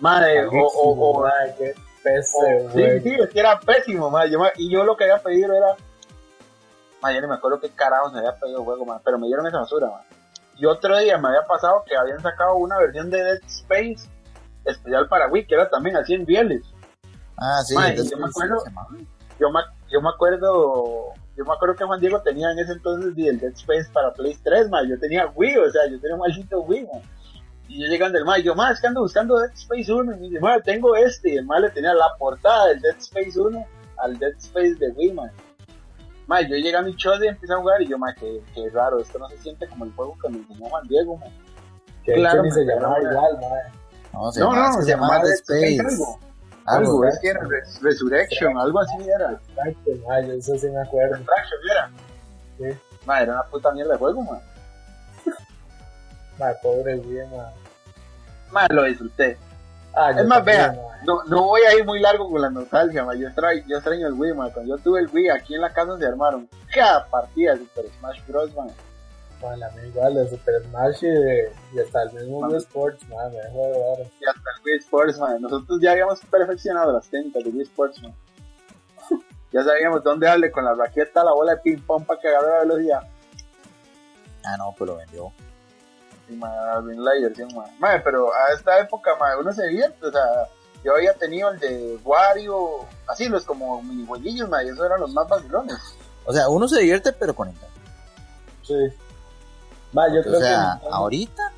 Madre, 0.00 0.46
o, 0.46 0.50
o, 0.50 1.10
o, 1.18 1.22
Madre, 1.22 1.54
qué 1.58 1.74
pese, 2.02 2.36
o- 2.36 2.72
sí, 2.72 3.00
sí, 3.02 3.16
es 3.20 3.30
que 3.30 3.38
era 3.38 3.60
pésimo, 3.60 4.10
madre. 4.10 4.30
Yo, 4.32 4.40
y 4.56 4.68
yo 4.70 4.84
lo 4.84 4.96
que 4.96 5.04
había 5.04 5.22
pedido 5.22 5.54
era. 5.54 5.76
Madre, 7.00 7.16
yo 7.16 7.20
ni 7.22 7.28
me 7.28 7.34
acuerdo 7.34 7.60
qué 7.60 7.70
carajos 7.70 8.12
me 8.12 8.18
había 8.18 8.36
pedido 8.36 8.58
el 8.58 8.64
juego, 8.64 8.84
madre, 8.84 9.02
pero 9.04 9.18
me 9.18 9.26
dieron 9.28 9.46
esa 9.46 9.58
basura, 9.60 9.88
madre. 9.88 10.06
Y 10.56 10.66
otro 10.66 10.98
día 10.98 11.18
me 11.18 11.28
había 11.28 11.46
pasado 11.46 11.84
que 11.86 11.96
habían 11.96 12.20
sacado 12.20 12.56
una 12.56 12.78
versión 12.78 13.10
de 13.10 13.22
Dead 13.22 13.40
Space 13.46 14.08
especial 14.64 15.08
para 15.08 15.28
Wii, 15.28 15.46
que 15.46 15.54
era 15.54 15.68
también 15.70 15.96
así 15.96 16.14
en 16.14 16.26
rieles. 16.26 16.62
Ah, 17.38 17.62
sí, 17.64 17.74
entonces, 17.76 18.10
yo 18.10 18.18
me 18.18 18.26
sí, 18.26 18.30
acuerdo-. 18.30 18.64
Yo 19.38 19.50
me, 19.50 19.60
yo 19.90 20.00
me 20.00 20.08
acuerdo. 20.10 21.12
Yo 21.42 21.48
me 21.48 21.54
acuerdo 21.54 21.74
que 21.74 21.84
Juan 21.84 22.00
Diego 22.00 22.20
tenía 22.22 22.50
en 22.52 22.58
ese 22.60 22.72
entonces 22.72 23.12
el 23.16 23.38
Dead 23.40 23.52
Space 23.52 23.90
para 23.92 24.12
Play 24.12 24.36
3, 24.42 24.70
madre. 24.70 24.90
Yo 24.90 24.98
tenía 24.98 25.26
Wii, 25.34 25.56
o 25.58 25.70
sea, 25.70 25.82
yo 25.90 25.98
tenía 26.00 26.14
un 26.14 26.20
maldito 26.20 26.60
Wii, 26.62 26.86
madre. 26.86 27.02
Y 27.68 27.80
yo 27.82 27.88
llegando 27.88 28.18
el 28.18 28.24
mae, 28.24 28.42
yo, 28.42 28.54
mae, 28.54 28.72
es 28.72 28.80
que 28.80 28.86
ando 28.86 29.00
buscando 29.02 29.38
Dead 29.38 29.50
Space 29.54 29.92
1. 29.92 30.12
Y 30.12 30.16
me 30.16 30.28
dice, 30.28 30.40
mae, 30.40 30.60
tengo 30.62 30.94
este. 30.94 31.30
Y 31.30 31.36
el 31.38 31.46
mae 31.46 31.60
le 31.60 31.70
tenía 31.70 31.94
la 31.94 32.14
portada 32.18 32.66
del 32.68 32.80
Dead 32.80 32.96
Space 32.98 33.40
1 33.40 33.66
al 33.98 34.18
Dead 34.18 34.32
Space 34.38 34.74
de 34.76 34.90
Wii, 34.90 35.12
mae. 35.14 35.30
Mae, 36.26 36.48
yo 36.48 36.56
llegué 36.56 36.76
a 36.76 36.82
mi 36.82 36.94
show 36.94 37.14
y 37.22 37.26
empecé 37.26 37.52
a 37.52 37.56
jugar 37.56 37.82
y 37.82 37.88
yo, 37.88 37.98
mae, 37.98 38.14
qué, 38.14 38.40
qué 38.54 38.70
raro, 38.70 39.00
esto 39.00 39.18
no 39.18 39.28
se 39.28 39.38
siente 39.38 39.66
como 39.68 39.84
el 39.84 39.92
juego 39.94 40.16
que 40.22 40.28
me 40.28 40.38
enseñó 40.38 40.66
Juan 40.68 40.86
Diego. 40.86 41.18
Que 42.04 42.14
Claro, 42.14 42.44
se 42.50 42.64
llamaba 42.64 43.00
igual, 43.00 43.38
madre. 43.40 43.62
No, 44.12 44.30
se 44.30 44.40
No, 44.40 44.50
llama, 44.52 44.68
no, 44.68 44.74
se 44.74 44.82
se 44.82 44.90
llama 44.90 45.06
llamaba 45.08 45.24
Dead 45.24 45.34
Dead 45.48 45.62
Space 45.62 45.76
Space. 45.94 46.31
Algo. 46.66 47.04
Es 47.06 47.18
que 47.20 47.28
era 47.28 47.40
Res- 47.44 47.80
Resurrection, 47.82 48.56
algo 48.58 48.80
así 48.80 48.96
era. 49.08 49.32
Exacto, 49.32 49.90
madre, 50.08 50.26
yo 50.28 50.32
eso 50.34 50.58
sí 50.58 50.68
me 50.68 50.80
acuerdo. 50.80 51.16
Resurrection 51.16 51.60
era. 51.70 51.90
Sí. 52.58 52.78
Era 53.22 53.32
una 53.32 53.42
puta 53.44 53.72
mierda 53.72 53.92
de 53.92 53.98
juego, 53.98 54.22
mae. 54.22 54.40
Madre, 56.38 56.56
pobre 56.62 56.96
güey, 56.96 57.26
madre. 57.28 57.54
Mae, 58.50 58.66
lo 58.70 58.82
disfruté. 58.84 59.36
Ah, 59.94 60.10
Es 60.10 60.26
más, 60.26 60.38
también, 60.38 60.56
vea, 60.58 60.66
madre. 60.68 60.80
no, 61.06 61.24
no 61.24 61.42
voy 61.44 61.60
a 61.62 61.74
ir 61.74 61.84
muy 61.84 62.00
largo 62.00 62.30
con 62.30 62.40
la 62.40 62.48
nostalgia, 62.50 63.04
ma. 63.04 63.14
Yo, 63.14 63.26
extraño, 63.28 63.62
yo 63.66 63.76
extraño 63.76 64.06
el 64.06 64.14
Wii, 64.14 64.32
ma. 64.34 64.50
Cuando 64.50 64.76
yo 64.76 64.82
tuve 64.82 65.00
el 65.00 65.08
Wii, 65.12 65.28
aquí 65.30 65.54
en 65.54 65.60
la 65.60 65.72
casa 65.72 65.98
se 65.98 66.06
armaron 66.06 66.48
cada 66.74 67.04
partida 67.06 67.52
de 67.52 67.58
Super 67.58 67.84
Smash 67.98 68.20
Bros, 68.26 68.54
man. 68.54 68.68
La 69.42 69.70
mía 69.72 69.86
igual, 69.86 70.14
de 70.14 70.28
Super 70.30 70.62
Smash 70.62 71.02
y, 71.02 71.08
de, 71.08 71.52
y 71.74 71.80
hasta 71.80 72.02
el 72.04 72.12
mismo. 72.12 72.38
Wii 72.46 72.56
Sports, 72.56 73.08
madre, 73.08 73.38
me 73.38 73.42
dejó 73.42 73.58
de 73.58 73.72
ver. 73.72 74.10
Y 74.20 74.24
hasta 74.24 74.50
el 74.56 74.64
Wii 74.64 74.78
Sports, 74.78 75.18
man. 75.18 75.42
Nosotros 75.42 75.80
ya 75.82 75.92
habíamos 75.92 76.20
perfeccionado 76.20 76.92
las 76.92 77.08
técnicas 77.08 77.44
de 77.44 77.50
Wii 77.50 77.62
Sports, 77.62 78.02
man. 78.02 78.14
Ya 79.52 79.62
sabíamos 79.62 80.02
dónde 80.02 80.26
darle 80.26 80.50
con 80.50 80.64
la 80.64 80.74
raqueta, 80.74 81.22
la 81.22 81.32
bola 81.32 81.56
de 81.56 81.60
ping 81.60 81.82
pong 81.82 82.06
para 82.06 82.18
que 82.18 82.28
agarre 82.28 82.48
la 82.48 82.58
velocidad. 82.60 83.02
Ah, 84.44 84.56
no, 84.56 84.74
pues 84.78 84.88
lo 84.88 84.96
vendió. 84.96 85.32
Y, 86.28 86.34
ma, 86.36 86.80
bien 86.80 87.04
la 87.04 87.12
diversión, 87.12 87.50
ma. 87.54 87.64
Ma, 87.78 88.00
pero 88.02 88.32
a 88.32 88.54
esta 88.54 88.78
época, 88.80 89.10
ma, 89.20 89.36
uno 89.38 89.52
se 89.52 89.66
divierte, 89.66 90.06
o 90.06 90.10
sea, 90.10 90.48
yo 90.82 90.94
había 90.94 91.12
tenido 91.14 91.50
el 91.50 91.58
de 91.60 91.98
Wario, 92.02 92.86
así, 93.06 93.28
los 93.28 93.44
como 93.44 93.82
minijueguillos, 93.82 94.48
ma, 94.48 94.64
y 94.64 94.68
esos 94.68 94.86
eran 94.86 95.00
los 95.00 95.12
más 95.12 95.28
vacilones. 95.28 95.76
O 96.24 96.32
sea, 96.32 96.48
uno 96.48 96.66
se 96.66 96.80
divierte, 96.80 97.12
pero 97.12 97.34
con 97.34 97.48
Nintendo. 97.48 97.74
Sí. 98.62 98.74
Madre, 99.92 100.14
yo 100.14 100.20
O 100.20 100.24
creo 100.24 100.40
sea, 100.40 100.78
que. 100.80 100.88
ahorita, 100.90 101.52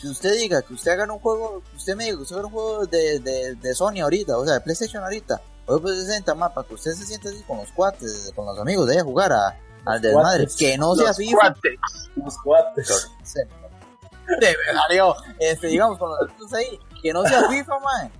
que 0.00 0.08
usted 0.08 0.34
diga 0.34 0.62
que 0.62 0.74
usted 0.74 0.92
haga 0.92 1.12
un 1.12 1.18
juego, 1.18 1.62
usted 1.76 1.94
me 1.96 2.04
diga 2.04 2.16
que 2.16 2.22
usted 2.22 2.36
haga 2.36 2.46
un 2.46 2.52
juego 2.52 2.86
de, 2.86 3.18
de, 3.20 3.54
de 3.56 3.74
Sony 3.74 4.00
ahorita, 4.02 4.38
o 4.38 4.44
sea, 4.44 4.54
de 4.54 4.60
PlayStation 4.60 5.02
ahorita, 5.02 5.40
o 5.66 5.74
de 5.74 5.80
PlayStation 5.80 6.06
60 6.10 6.34
más, 6.36 6.52
para 6.52 6.66
que 6.66 6.74
usted 6.74 6.92
se 6.92 7.04
sienta 7.06 7.28
así 7.28 7.42
con 7.42 7.58
los 7.58 7.70
cuates, 7.72 8.32
con 8.34 8.46
los 8.46 8.58
amigos, 8.58 8.86
de 8.86 8.94
ahí 8.94 8.98
a 9.00 9.04
jugar 9.04 9.32
a, 9.32 9.58
al 9.84 10.00
desmadre, 10.00 10.44
cuates. 10.44 10.56
que 10.56 10.78
no 10.78 10.94
sea 10.94 11.12
FIFA. 11.12 11.36
cuates. 11.38 11.78
Los 12.16 12.36
cuates. 12.38 13.08
De 13.34 14.56
verdad, 14.66 14.82
digo, 14.90 15.16
este, 15.40 15.66
digamos, 15.66 15.98
con 15.98 16.08
los 16.10 16.20
amigos 16.20 16.52
ahí, 16.54 16.78
que 17.02 17.12
no 17.12 17.24
sea 17.24 17.48
FIFA, 17.48 17.78
man. 17.80 18.12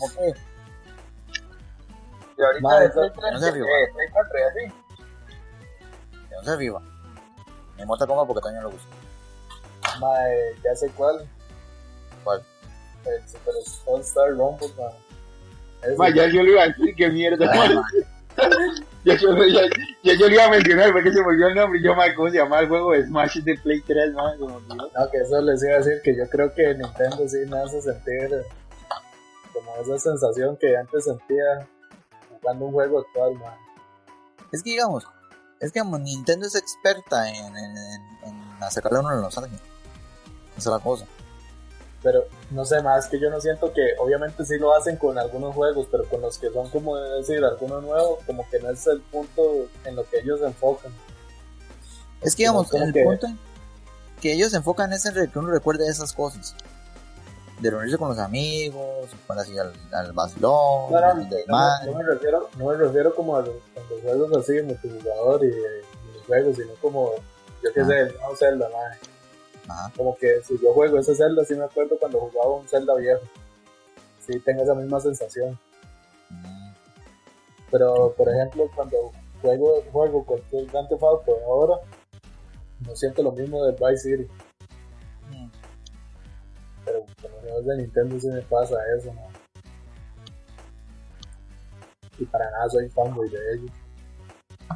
Ok, 0.00 0.12
Y 2.38 2.42
ahorita 2.42 2.60
Ma, 2.62 2.80
de 2.80 2.86
eso- 2.86 2.94
Play 3.00 3.10
3, 3.14 3.32
no 3.32 3.38
se 3.40 3.52
vio. 3.52 3.64
Play 3.64 4.06
4 4.12 4.38
y 4.38 4.42
así. 4.42 4.74
que 6.28 6.34
no 6.36 6.42
sea 6.44 6.56
FIFA. 6.56 6.78
Me 7.78 7.86
mota 7.86 8.06
como 8.06 8.26
porque 8.26 8.42
también 8.42 8.64
lo 8.64 8.70
gusta. 8.70 8.88
Madre, 10.00 10.54
ya 10.62 10.74
sé 10.74 10.90
cuál. 10.96 11.26
¿Cuál? 12.24 12.42
El 13.06 13.28
Super 13.28 13.54
All 13.86 14.00
Star 14.00 14.30
Rumble, 14.30 14.68
madre. 14.76 14.96
Ese. 15.82 15.96
Ma, 15.96 16.10
ya 16.10 16.26
yo 16.26 16.42
le 16.42 16.50
iba 16.50 16.62
a 16.62 16.68
decir 16.68 16.94
que 16.96 17.08
mierda, 17.08 17.46
man. 17.54 17.84
ya, 19.04 19.14
yo, 19.16 19.32
ya, 19.46 19.62
ya 20.02 20.14
yo 20.14 20.28
le 20.28 20.34
iba 20.34 20.44
a 20.44 20.50
mencionar 20.50 20.92
porque 20.92 21.12
se 21.12 21.20
me 21.20 21.26
olvidó 21.26 21.48
el 21.48 21.54
nombre. 21.54 21.78
y 21.78 21.84
Yo, 21.84 21.94
ma, 21.94 22.12
¿cómo 22.14 22.28
se 22.30 22.36
llama 22.38 22.60
el 22.60 22.68
juego 22.68 22.92
de 22.92 23.06
Smash 23.06 23.38
de 23.38 23.54
Play 23.58 23.80
3, 23.82 24.12
ma? 24.12 24.32
Se 24.32 24.38
me 24.38 24.52
olvidó. 24.52 24.74
No, 24.76 25.10
que 25.10 25.18
eso 25.18 25.40
les 25.40 25.62
iba 25.62 25.74
a 25.74 25.78
decir 25.78 26.00
que 26.02 26.16
yo 26.16 26.28
creo 26.28 26.52
que 26.52 26.74
Nintendo 26.74 27.28
sí 27.28 27.38
me 27.48 27.60
hace 27.60 27.80
sentir 27.80 28.30
como 29.52 29.76
esa 29.76 29.98
sensación 29.98 30.56
que 30.56 30.76
antes 30.76 31.04
sentía 31.04 31.66
jugando 32.40 32.66
un 32.66 32.72
juego 32.72 33.00
actual, 33.00 33.34
man. 33.34 33.54
Es 34.52 34.62
que 34.62 34.70
digamos, 34.70 35.06
Es 35.60 35.72
que 35.72 35.82
Nintendo 35.82 36.46
es 36.46 36.54
experta 36.54 37.28
en, 37.28 37.56
en, 37.56 37.76
en, 37.76 38.02
en 38.24 38.70
sacarle 38.70 39.00
uno 39.00 39.14
de 39.14 39.22
nostalgia. 39.22 39.58
Esa 40.56 40.70
es 40.70 40.76
la 40.76 40.78
cosa. 40.78 41.06
Pero 42.02 42.24
no 42.50 42.64
sé, 42.64 42.80
más 42.80 43.08
que 43.08 43.18
yo 43.18 43.28
no 43.28 43.40
siento 43.40 43.72
que, 43.72 43.94
obviamente 43.98 44.44
sí 44.44 44.56
lo 44.56 44.72
hacen 44.74 44.96
con 44.96 45.18
algunos 45.18 45.54
juegos, 45.54 45.88
pero 45.90 46.08
con 46.08 46.20
los 46.20 46.38
que 46.38 46.50
son 46.50 46.70
como 46.70 46.96
decir, 46.96 47.44
algunos 47.44 47.82
nuevos, 47.82 48.20
como 48.24 48.48
que 48.48 48.60
no 48.60 48.70
es 48.70 48.86
el 48.86 49.00
punto 49.00 49.68
en 49.84 49.96
lo 49.96 50.08
que 50.08 50.20
ellos 50.20 50.38
se 50.38 50.46
enfocan. 50.46 50.92
Es 52.20 52.36
que 52.36 52.44
digamos, 52.44 52.72
el 52.72 52.92
que... 52.92 53.02
punto 53.02 53.26
en 53.26 53.38
que 54.20 54.32
ellos 54.32 54.50
se 54.50 54.58
enfocan 54.58 54.92
es 54.92 55.06
en 55.06 55.30
que 55.30 55.38
uno 55.38 55.50
recuerde 55.50 55.88
esas 55.88 56.12
cosas. 56.12 56.54
De 57.60 57.70
reunirse 57.70 57.98
con 57.98 58.08
los 58.08 58.18
amigos, 58.18 59.08
para 59.26 59.42
así 59.42 59.58
al, 59.58 59.72
al 59.92 60.12
vacilón, 60.12 60.92
no, 60.92 61.00
no, 61.00 61.14
no, 61.14 61.86
no, 61.86 61.98
me 61.98 62.04
refiero, 62.04 62.48
no 62.56 62.66
me 62.66 62.76
refiero 62.76 63.14
como 63.14 63.36
a 63.36 63.40
los, 63.40 63.56
a 63.76 63.80
los 63.90 64.00
juegos 64.02 64.36
así 64.36 64.52
de 64.52 64.62
multijugador 64.62 65.44
y 65.44 65.48
de 65.48 65.82
juegos, 66.26 66.56
sino 66.56 66.72
como, 66.80 67.10
yo 67.62 67.72
qué 67.72 67.80
ah. 67.80 67.86
sé, 67.86 68.00
el 68.00 68.16
nuevo 68.16 68.36
Zelda, 68.36 68.68
madre. 68.68 68.98
Ajá. 69.68 69.92
Como 69.96 70.16
que 70.16 70.40
si 70.42 70.58
yo 70.62 70.72
juego 70.72 70.98
ese 70.98 71.14
Zelda, 71.14 71.44
sí 71.44 71.54
me 71.54 71.64
acuerdo 71.64 71.98
cuando 71.98 72.20
jugaba 72.20 72.54
un 72.56 72.68
Zelda 72.68 72.94
viejo. 72.94 73.22
Sí, 74.26 74.38
tengo 74.40 74.62
esa 74.62 74.74
misma 74.74 75.00
sensación. 75.00 75.58
Mm. 76.30 76.72
Pero, 77.70 78.14
por 78.16 78.28
ejemplo, 78.28 78.70
cuando 78.74 79.12
juego, 79.42 79.82
juego 79.92 80.24
cualquier 80.24 80.66
Grand 80.66 80.88
Theft 80.88 81.02
Auto 81.02 81.36
ahora, 81.46 81.80
no 82.86 82.96
siento 82.96 83.22
lo 83.22 83.32
mismo 83.32 83.64
del 83.64 83.74
Vice 83.74 84.16
City. 84.16 84.28
Los 87.44 87.66
de 87.66 87.76
Nintendo 87.76 88.18
sí 88.20 88.28
me 88.28 88.42
pasa 88.42 88.76
eso, 88.96 89.12
¿no? 89.14 89.22
Y 92.18 92.24
para 92.26 92.50
nada 92.50 92.68
soy 92.68 92.88
fanboy 92.90 93.28
de 93.28 93.38
ellos. 93.54 93.70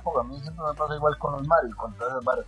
Porque 0.03 0.21
a 0.21 0.23
mí 0.23 0.41
siempre 0.41 0.65
me 0.65 0.75
pasa 0.75 0.95
igual 0.97 1.19
con 1.19 1.33
los 1.33 1.47
Mario, 1.47 1.77
con 1.77 1.95
todas 1.95 2.13
esas 2.13 2.25
barras. 2.25 2.47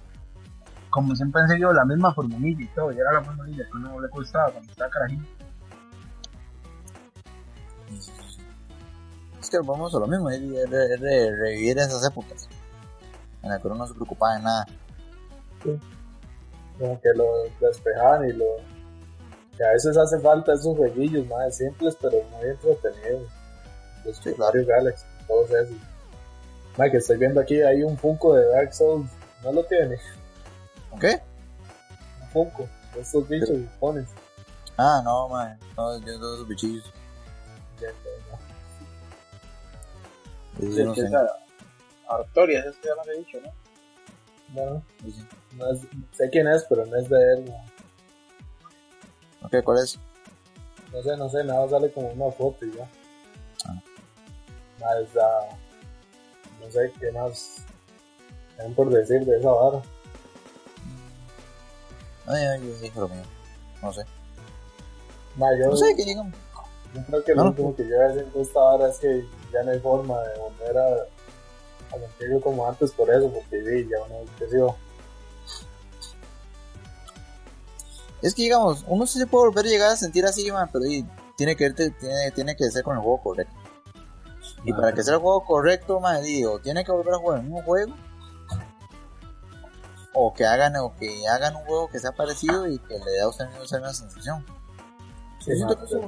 Como 0.91 1.15
siempre 1.15 1.43
han 1.43 1.49
seguido 1.49 1.73
la 1.73 1.85
misma 1.85 2.15
formulilla 2.15 2.63
y 2.63 2.69
todo, 2.69 2.93
y 2.93 2.99
era 2.99 3.13
la 3.13 3.23
formulilla 3.23 3.65
que 3.65 3.79
no 3.79 4.01
le 4.01 4.09
gustaba 4.09 4.51
cuando 4.51 4.71
estaba 4.71 4.91
carajito. 4.91 5.25
Es 9.41 9.51
que 9.51 9.59
vamos 9.59 9.95
a 9.95 9.99
lo 9.99 10.07
mismo, 10.07 10.31
es 10.31 10.41
de, 10.41 11.37
revivir 11.37 11.79
esas 11.79 12.07
épocas 12.07 12.49
en 13.43 13.51
las 13.51 13.61
que 13.61 13.67
uno 13.67 13.77
no 13.77 13.87
se 13.87 13.95
preocupaba 13.95 14.37
de 14.37 14.43
nada. 14.43 14.67
Sí. 15.63 15.79
Como 16.79 17.01
que 17.01 17.09
lo 17.15 17.27
despejaban 17.61 18.29
y 18.29 18.33
lo. 18.33 18.45
Que 19.57 19.65
a 19.65 19.73
veces 19.73 19.97
hace 19.97 20.19
falta 20.19 20.55
esos 20.55 20.77
jueguillos 20.77 21.27
más 21.27 21.57
simples 21.57 21.97
pero 22.01 22.23
muy 22.31 22.49
entretenidos. 22.49 23.29
Los 24.05 24.17
sí, 24.19 24.35
Mario 24.37 24.67
Galaxy, 24.67 25.05
todos 25.27 25.51
esos. 25.51 25.77
Mike, 26.77 26.91
que 26.91 26.97
estoy 26.99 27.19
viendo 27.19 27.41
aquí, 27.41 27.61
hay 27.63 27.83
un 27.83 27.97
Funko 27.97 28.35
de 28.35 28.47
Dark 28.49 28.75
Souls. 28.75 29.09
¿No 29.43 29.53
lo 29.53 29.65
tiene? 29.65 29.99
¿Qué? 31.01 31.21
Un 32.21 32.29
Funko 32.29 32.69
estos 33.01 33.29
bichos 33.29 33.51
pones. 33.79 34.09
Ah, 34.77 35.01
no, 35.05 35.29
man. 35.29 35.59
No, 35.77 35.99
yo 35.99 36.07
de 36.07 36.15
esos 36.15 36.49
bichillos. 36.49 36.93
Ya, 37.81 37.89
ya, 37.89 37.95
ya. 40.69 40.85
No 40.85 40.95
sé. 40.95 41.11
Artorias, 42.09 42.67
es 42.67 42.77
que 42.77 42.89
ya 42.89 42.95
lo 42.95 43.13
he 43.13 43.19
dicho, 43.19 43.39
¿no? 43.41 43.53
No, 44.55 44.83
no 45.57 45.73
es, 45.73 45.81
sé 46.13 46.31
quién 46.31 46.47
es, 46.47 46.65
pero 46.69 46.87
no 46.87 46.97
es 46.97 47.09
de 47.09 47.33
él. 47.33 47.45
¿no? 47.47 47.74
Ok, 49.45 49.63
¿cuál 49.63 49.79
es? 49.79 49.99
No 50.93 51.03
sé, 51.03 51.17
no 51.17 51.29
sé, 51.29 51.45
nada 51.45 51.69
sale 51.69 51.93
como 51.93 52.09
una 52.09 52.33
foto 52.33 52.65
y 52.65 52.73
ya. 52.73 52.89
Ah. 53.67 53.83
Más, 54.81 55.15
uh, 55.15 56.65
no 56.65 56.71
sé 56.71 56.93
qué 56.99 57.13
más 57.13 57.65
tienen 58.57 58.75
por 58.75 58.91
decir 58.91 59.25
de 59.25 59.39
esa 59.39 59.51
vara. 59.51 59.83
Ay, 62.27 62.43
ay, 62.43 62.61
yo 62.61 62.75
dije 62.79 63.01
lo 63.01 63.09
mío. 63.09 63.23
No 63.83 63.93
sé. 63.93 64.05
Ma, 65.37 65.47
yo, 65.59 65.67
no 65.67 65.77
sé 65.77 65.95
qué 65.97 66.05
digan. 66.05 66.33
Yo 66.95 67.05
creo 67.07 67.25
que 67.25 67.35
lo 67.35 67.45
último 67.45 67.77
que 67.77 67.89
yo 67.89 67.99
decir 67.99 68.33
de 68.33 68.43
esta 68.43 68.61
vara 68.61 68.89
es 68.89 68.99
que 68.99 69.27
ya 69.53 69.63
no 69.63 69.73
hay 69.73 69.81
forma 69.81 70.21
de 70.23 70.39
volver 70.39 70.79
a, 70.79 70.89
a 71.95 71.99
sentirlo 71.99 72.41
como 72.41 72.67
antes 72.69 72.93
por 72.93 73.11
eso, 73.11 73.31
porque 73.31 73.63
sí, 73.63 73.89
ya 73.91 74.03
uno 74.05 74.31
creció. 74.39 74.77
Es 78.25 78.35
que 78.35 78.41
digamos, 78.41 78.87
uno 78.89 79.07
sí 79.07 79.19
se 79.19 79.27
puede 79.27 79.49
volver 79.49 79.67
a 79.67 79.69
llegar 79.69 79.91
a 79.91 79.97
sentir 79.97 80.25
así, 80.25 80.51
man, 80.51 80.71
pero 80.73 80.87
y, 80.87 81.07
tiene 81.37 81.55
que 81.57 81.69
tiene, 81.71 82.31
tiene 82.35 82.57
que 82.57 82.71
ser 82.71 82.83
con 82.83 82.97
el 82.97 83.03
juego 83.03 83.23
correcto. 83.23 83.55
Y 84.65 84.73
para 84.73 84.95
que 84.95 85.03
sea 85.03 85.17
el 85.17 85.21
juego 85.21 85.45
correcto, 85.45 86.01
man, 86.01 86.23
digo, 86.23 86.59
tiene 86.59 86.87
que 86.87 86.91
volver 86.91 87.13
a 87.13 87.19
jugar 87.19 87.39
el 87.41 87.45
mismo 87.45 87.63
juego. 87.65 87.95
O 90.15 90.33
que 90.33 90.47
hagan, 90.47 90.75
o 90.77 90.97
que 90.97 91.29
hagan 91.29 91.55
un 91.55 91.65
juego 91.65 91.91
que 91.91 91.99
sea 91.99 92.13
parecido 92.13 92.67
y 92.67 92.79
que 92.79 92.95
le 92.95 93.11
dé 93.11 93.21
a 93.21 93.29
usted 93.29 93.45
esa 93.63 93.77
misma 93.77 93.93
sensación. 93.93 94.47
Sí, 95.41 95.51
yo, 95.51 95.57
siento 95.57 95.77
que 95.77 95.85
eso, 95.85 96.01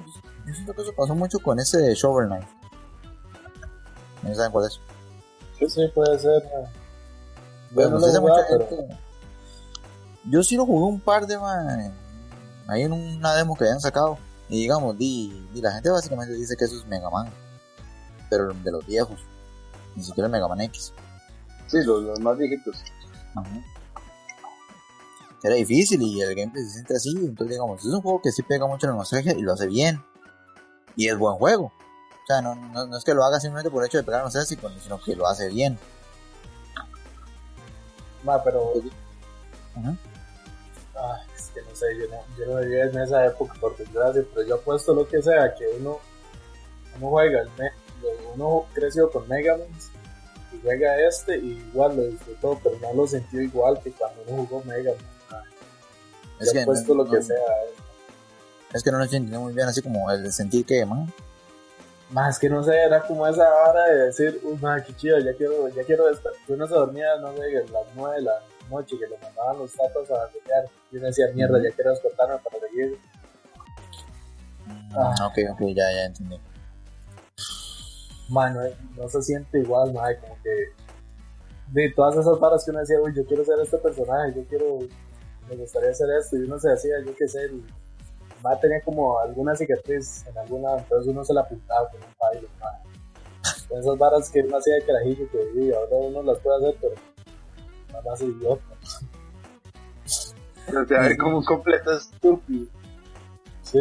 yo 0.47 0.55
siento 0.55 0.72
que 0.72 0.82
eso 0.82 0.93
pasó 0.97 1.14
mucho 1.14 1.38
con 1.40 1.60
ese 1.60 1.94
Shovel 1.94 2.28
Knight. 2.28 2.48
¿No 4.22 4.34
saben 4.34 4.52
cuál 4.52 4.68
es? 4.68 4.80
Sí, 5.59 5.68
sí, 5.68 5.86
puede 5.94 6.18
ser. 6.18 6.43
Bueno, 7.72 7.98
no 7.98 8.06
sé 8.06 8.20
mucha 8.20 8.43
gente. 8.44 8.97
Yo 10.24 10.43
sí 10.43 10.56
lo 10.56 10.64
jugué 10.64 10.86
un 10.86 11.01
par 11.01 11.26
de 11.26 11.38
man, 11.38 12.05
en 12.68 12.93
una 12.93 13.34
demo 13.34 13.56
que 13.56 13.64
habían 13.64 13.80
sacado. 13.80 14.18
Y 14.48 14.60
digamos, 14.60 14.97
di, 14.97 15.48
di, 15.52 15.60
la 15.60 15.72
gente 15.72 15.90
básicamente 15.90 16.34
dice 16.34 16.56
que 16.56 16.64
eso 16.64 16.76
es 16.76 16.86
Mega 16.86 17.10
Man 17.10 17.30
pero 18.28 18.52
de 18.52 18.72
los 18.72 18.86
viejos, 18.86 19.20
ni 19.94 20.02
siquiera 20.02 20.26
el 20.26 20.32
Mega 20.32 20.48
Man 20.48 20.60
X. 20.62 20.93
Sí, 21.68 21.78
los, 21.84 22.02
los 22.02 22.20
más 22.20 22.36
viejitos. 22.36 22.76
Ajá. 23.34 23.64
Era 25.43 25.55
difícil 25.55 26.02
y 26.02 26.20
el 26.22 26.34
gameplay 26.34 26.64
se 26.64 26.72
siente 26.72 26.97
así, 26.97 27.10
entonces 27.10 27.51
digamos, 27.51 27.84
es 27.84 27.93
un 27.93 28.01
juego 28.01 28.20
que 28.20 28.32
sí 28.32 28.43
pega 28.43 28.66
mucho 28.66 28.86
en 28.86 28.93
la 28.93 28.98
nostalgia 28.98 29.32
y 29.32 29.43
lo 29.43 29.52
hace 29.52 29.66
bien. 29.66 30.02
Y 30.97 31.09
es 31.09 31.18
buen 31.18 31.36
juego. 31.36 31.66
O 31.66 32.26
sea, 32.26 32.40
no, 32.40 32.55
no, 32.55 32.86
no 32.86 32.97
es 32.97 33.05
que 33.05 33.14
lo 33.14 33.22
haga 33.22 33.38
simplemente 33.38 33.70
por 33.70 33.82
el 33.82 33.88
hecho 33.88 33.98
de 33.98 34.05
pegar 34.05 34.24
nostalgia, 34.24 34.59
sino 34.82 35.01
que 35.01 35.14
lo 35.14 35.26
hace 35.26 35.48
bien. 35.48 35.78
Ma, 38.24 38.43
pero... 38.43 38.72
Ajá. 39.76 39.97
Es 41.36 41.50
que 41.54 41.62
no 41.62 41.74
sé, 41.74 41.86
yo 41.98 42.06
no, 42.08 42.22
yo 42.38 42.46
no 42.46 42.60
vivía 42.60 42.84
en 42.84 42.98
esa 42.98 43.26
época 43.26 43.54
por 43.60 43.76
desgracia, 43.76 44.24
pero 44.34 44.46
yo 44.46 44.54
apuesto 44.56 44.94
lo 44.94 45.06
que 45.06 45.22
sea, 45.22 45.54
que 45.54 45.66
uno, 45.78 45.98
uno 46.96 47.10
juega 47.10 47.42
el, 47.42 47.50
uno 48.34 48.66
creció 48.72 49.10
con 49.10 49.26
Mega 49.28 49.56
Man 49.56 49.68
y 50.52 50.60
juega 50.62 50.98
este 51.00 51.36
y 51.36 51.64
igual 51.70 51.96
lo 51.96 52.02
disfrutó, 52.04 52.60
pero 52.62 52.78
no 52.80 52.94
lo 52.94 53.06
sintió 53.06 53.40
igual 53.40 53.80
que 53.82 53.92
cuando 53.92 54.22
uno 54.26 54.46
jugó 54.46 54.64
Mega 54.64 54.92
Man. 54.92 55.44
Es 56.38 56.52
que 56.52 56.64
puesto 56.64 56.94
no, 56.94 57.04
lo 57.04 57.10
que 57.10 57.22
sea. 57.22 57.36
Eh. 57.36 57.74
Es 58.74 58.82
que 58.82 58.90
no 58.90 58.98
lo 58.98 59.04
entendió 59.04 59.40
muy 59.40 59.54
bien, 59.54 59.66
así 59.66 59.80
como 59.80 60.10
el 60.10 60.30
sentir 60.32 60.66
que, 60.66 60.84
man. 60.84 61.12
Más 62.10 62.38
que 62.38 62.48
no 62.48 62.62
sé, 62.62 62.76
era 62.76 63.02
como 63.06 63.26
esa 63.26 63.48
hora 63.64 63.84
de 63.86 64.06
decir, 64.06 64.40
uy, 64.44 64.56
man, 64.58 64.82
qué 64.86 64.94
chido, 64.94 65.18
ya 65.18 65.34
quiero, 65.34 65.68
ya 65.68 65.82
quiero 65.82 66.08
estar. 66.10 66.32
Uno 66.46 66.66
se 66.66 66.74
dormía, 66.74 67.16
no 67.20 67.34
sé, 67.36 67.56
a 67.56 67.72
las 67.72 67.86
9 67.94 68.16
de 68.16 68.22
la 68.22 68.42
noche 68.68 68.98
que 68.98 69.06
le 69.06 69.18
mandaban 69.18 69.59
los 69.59 69.72
tapas 69.72 70.10
a 70.10 70.28
pelear. 70.28 70.66
Y 70.90 70.97
uno 70.97 71.06
decía, 71.06 71.26
mierda, 71.34 71.62
ya 71.62 71.74
quiero 71.74 71.90
despertarme 71.90 72.36
para 72.38 72.60
seguir. 72.60 72.98
Mm, 74.66 74.97
ah. 74.97 75.14
Ok, 75.26 75.38
ok, 75.52 75.60
ya, 75.74 75.93
ya 75.93 76.05
entendí 76.06 76.40
man, 78.28 78.56
no, 78.97 79.09
se 79.09 79.22
siente 79.22 79.59
igual, 79.59 79.93
man, 79.93 80.14
como 80.20 80.36
que 80.43 80.72
de 81.72 81.93
todas 81.94 82.16
esas 82.16 82.38
varas 82.38 82.64
que 82.64 82.70
uno 82.70 82.80
decía, 82.80 83.01
uy, 83.01 83.12
yo 83.14 83.24
quiero 83.26 83.44
ser 83.44 83.59
este 83.62 83.78
personaje, 83.78 84.34
yo 84.36 84.44
quiero, 84.48 84.78
me 85.48 85.56
gustaría 85.56 85.90
hacer 85.90 86.09
esto, 86.18 86.36
y 86.36 86.40
uno 86.40 86.59
se 86.59 86.70
decía, 86.70 86.94
yo 87.05 87.14
qué 87.16 87.28
sé, 87.28 87.44
el 87.44 87.62
man 88.43 88.59
tenía 88.60 88.80
como 88.82 89.18
alguna 89.18 89.55
cicatriz 89.55 90.24
en 90.26 90.38
alguna, 90.38 90.76
entonces 90.78 91.09
uno 91.09 91.24
se 91.24 91.34
la 91.34 91.48
pintaba 91.48 91.88
con 91.90 92.01
un 92.01 92.14
baile, 92.20 92.48
man. 92.60 92.74
esas 93.78 93.98
varas 93.98 94.30
que 94.30 94.40
uno 94.40 94.59
hacía 94.59 94.74
de 94.74 94.84
carajillo 94.84 95.30
que 95.30 95.44
vivía, 95.52 95.76
ahora 95.76 95.97
uno 95.97 96.22
las 96.22 96.38
puede 96.38 96.56
hacer, 96.56 96.78
pero 96.80 96.94
más 98.02 98.20
idiota. 98.20 98.64
Pero 100.66 100.86
te 100.86 100.94
va 100.94 101.01
a 101.01 101.09
ver 101.09 101.16
como 101.16 101.39
un 101.39 101.44
completo 101.44 101.93
estúpido. 101.93 102.66
Sí. 103.62 103.78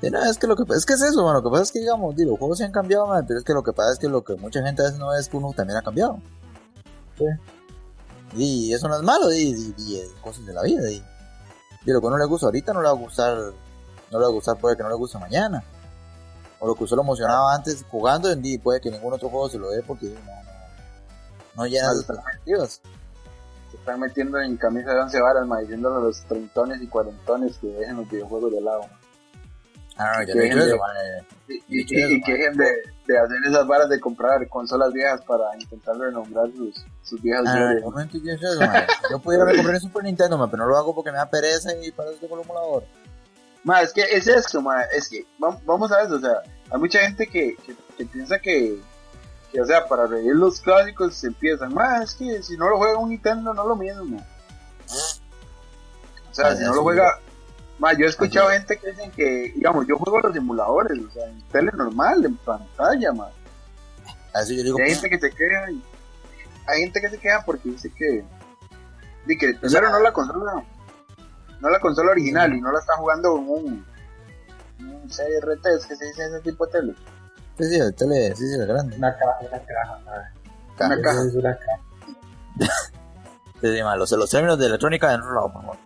Sí, 0.00 0.10
no, 0.10 0.22
es 0.24 0.38
que 0.38 0.46
lo 0.46 0.56
que 0.56 0.62
es 0.74 0.86
que 0.86 0.94
es 0.94 1.02
eso, 1.02 1.30
lo 1.30 1.42
que 1.42 1.50
pasa 1.50 1.62
es 1.62 1.72
que 1.72 1.80
digamos, 1.80 2.16
digo, 2.16 2.30
los 2.30 2.38
juegos 2.38 2.58
se 2.58 2.64
han 2.64 2.72
cambiado, 2.72 3.06
pero 3.26 3.38
es 3.38 3.44
que 3.44 3.52
lo 3.52 3.62
que 3.62 3.72
pasa 3.72 3.92
es 3.92 3.98
que 3.98 4.08
lo 4.08 4.24
que 4.24 4.34
mucha 4.36 4.62
gente 4.62 4.80
a 4.80 4.86
veces 4.86 4.98
no 4.98 5.14
es 5.14 5.28
que 5.28 5.36
uno 5.36 5.52
también 5.52 5.76
ha 5.76 5.82
cambiado. 5.82 6.18
Sí. 7.18 7.24
Y 8.34 8.72
eso 8.72 8.88
no 8.88 8.96
es 8.96 9.02
malo, 9.02 9.30
y, 9.32 9.74
y, 9.76 10.02
cosas 10.22 10.46
de 10.46 10.54
la 10.54 10.62
vida, 10.62 10.90
y, 10.90 11.02
lo 11.84 12.00
que 12.00 12.06
uno 12.06 12.16
le 12.16 12.24
gusta 12.24 12.46
ahorita 12.46 12.72
no 12.72 12.80
le 12.80 12.86
va 12.86 12.92
a 12.92 12.96
gustar, 12.96 13.36
no 13.36 14.18
le 14.18 14.18
va 14.18 14.26
a 14.26 14.32
gustar 14.32 14.56
puede 14.58 14.76
que 14.76 14.82
no 14.82 14.88
le 14.88 14.94
guste 14.94 15.18
mañana. 15.18 15.62
O 16.60 16.66
lo 16.66 16.74
que 16.74 16.84
usted 16.84 16.96
lo 16.96 17.02
emocionaba 17.02 17.54
antes 17.54 17.84
jugando, 17.90 18.30
y 18.32 18.58
puede 18.58 18.80
que 18.80 18.90
ningún 18.90 19.12
otro 19.12 19.28
juego 19.28 19.48
se 19.48 19.58
lo 19.58 19.70
dé 19.70 19.82
porque 19.82 20.06
no, 20.06 20.49
no, 21.56 21.62
no 21.62 21.66
llena 21.68 21.92
sus 21.92 22.00
expectativas. 22.08 22.80
Se 23.70 23.76
están 23.76 24.00
metiendo 24.00 24.38
en 24.40 24.56
camisa 24.56 24.92
de 24.92 25.00
once 25.00 25.20
varas, 25.20 25.46
diciéndole 25.60 25.96
a 25.96 26.00
los 26.00 26.20
treintones 26.22 26.82
y 26.82 26.86
cuarentones 26.88 27.56
que 27.58 27.68
dejen 27.68 27.96
los 27.96 28.08
videojuegos 28.10 28.52
de 28.52 28.60
lado. 28.60 28.82
Ah, 29.96 30.24
ya 30.26 30.32
y, 31.68 31.80
y, 31.80 32.22
que 32.22 32.32
dejen 32.32 32.56
de, 32.56 32.64
de 33.06 33.18
hacer 33.18 33.36
esas 33.46 33.66
varas 33.66 33.88
de 33.90 34.00
comprar 34.00 34.48
consolas 34.48 34.92
viejas 34.92 35.20
para 35.22 35.44
intentar 35.58 35.96
renombrar 35.98 36.46
sus, 36.56 36.84
sus 37.02 37.20
viejas 37.20 37.44
Ah, 37.46 37.54
glorias. 37.56 37.82
no 37.82 37.90
eso. 38.34 38.60
Yo 39.10 39.18
pudiera 39.18 39.44
comprar 39.54 39.74
un 39.74 39.80
Super 39.80 40.04
Nintendo, 40.04 40.38
mae, 40.38 40.48
pero 40.50 40.64
no 40.64 40.70
lo 40.70 40.76
hago 40.78 40.94
porque 40.94 41.10
me 41.12 41.18
da 41.18 41.28
pereza 41.28 41.70
y 41.82 41.90
para 41.92 42.10
eso 42.10 42.18
tengo 42.20 42.36
el 42.36 42.42
emulador. 42.44 42.84
Ma, 43.62 43.82
es 43.82 43.92
que 43.92 44.00
es 44.02 44.26
esto, 44.26 44.62
ma, 44.62 44.82
es 44.84 45.06
que 45.08 45.26
vam- 45.38 45.60
vamos 45.66 45.92
a 45.92 46.02
eso, 46.02 46.14
o 46.14 46.18
sea, 46.20 46.40
hay 46.70 46.78
mucha 46.80 47.00
gente 47.00 47.26
que, 47.26 47.56
que, 47.56 47.76
que 47.98 48.06
piensa 48.06 48.38
que, 48.38 48.80
o 49.58 49.64
sea, 49.64 49.86
para 49.88 50.06
revivir 50.06 50.36
los 50.36 50.60
clásicos 50.60 51.14
se 51.14 51.28
empiezan, 51.28 51.74
ma, 51.74 52.02
es 52.02 52.14
que 52.14 52.42
si 52.42 52.56
no 52.56 52.68
lo 52.68 52.76
juega 52.78 52.98
un 52.98 53.08
Nintendo 53.10 53.52
no 53.54 53.62
es 53.62 53.68
lo 53.68 53.76
mismo. 53.76 54.24
O 56.30 56.34
sea, 56.34 56.48
Ah, 56.48 56.56
si 56.56 56.62
no 56.62 56.74
lo 56.74 56.82
juega, 56.82 57.18
ma, 57.78 57.92
yo 57.94 58.06
he 58.06 58.08
escuchado 58.08 58.50
gente 58.50 58.78
que 58.78 58.90
dicen 58.90 59.10
que, 59.10 59.52
digamos, 59.54 59.86
yo 59.88 59.96
juego 59.96 60.20
los 60.20 60.36
emuladores, 60.36 60.98
o 61.04 61.10
sea, 61.10 61.26
en 61.26 61.42
tele 61.48 61.70
normal, 61.74 62.24
en 62.24 62.36
pantalla, 62.36 63.12
ma. 63.12 63.28
Así 64.32 64.56
yo 64.56 64.62
digo, 64.62 64.78
Y 64.78 64.82
hay 64.82 64.90
gente 64.94 65.10
que 65.10 65.18
se 65.18 65.30
queja, 65.30 65.66
hay 66.66 66.80
gente 66.82 67.00
que 67.00 67.08
se 67.08 67.18
queja 67.18 67.42
porque 67.44 67.70
dice 67.70 67.90
que, 67.92 68.24
di 69.26 69.36
que 69.36 69.54
primero 69.54 69.90
no 69.90 69.98
la 69.98 70.12
consola, 70.12 70.64
no 71.60 71.68
la 71.68 71.80
consola 71.80 72.12
original 72.12 72.54
y 72.54 72.60
no 72.60 72.70
la 72.70 72.78
está 72.78 72.96
jugando 72.96 73.36
en 73.36 73.48
un, 73.48 73.86
un 74.78 75.08
CRT, 75.08 75.66
es 75.76 75.86
que 75.86 75.96
se 75.96 76.06
dice 76.06 76.26
ese 76.26 76.40
tipo 76.40 76.64
de 76.66 76.72
tele. 76.72 76.94
Sí, 77.60 77.68
sí, 77.74 77.78
el 77.78 77.94
tele, 77.94 78.34
sí, 78.36 78.46
sí, 78.46 78.54
el 78.54 78.66
grande. 78.66 78.96
Una 78.96 79.16
caja, 79.16 79.38
una 79.40 79.58
caja. 79.60 79.98
Una 80.78 80.94
Eso 80.94 81.02
caja. 81.02 81.22
Es 81.28 81.34
una 81.34 81.56
caja. 81.56 81.80
Sí, 83.60 83.66
sí, 83.76 83.82
los, 83.98 84.10
los 84.12 84.30
términos 84.30 84.58
de 84.58 84.64
electrónica 84.66 85.12
en 85.12 85.20
lado, 85.34 85.52
por 85.52 85.60
favor. 85.60 85.76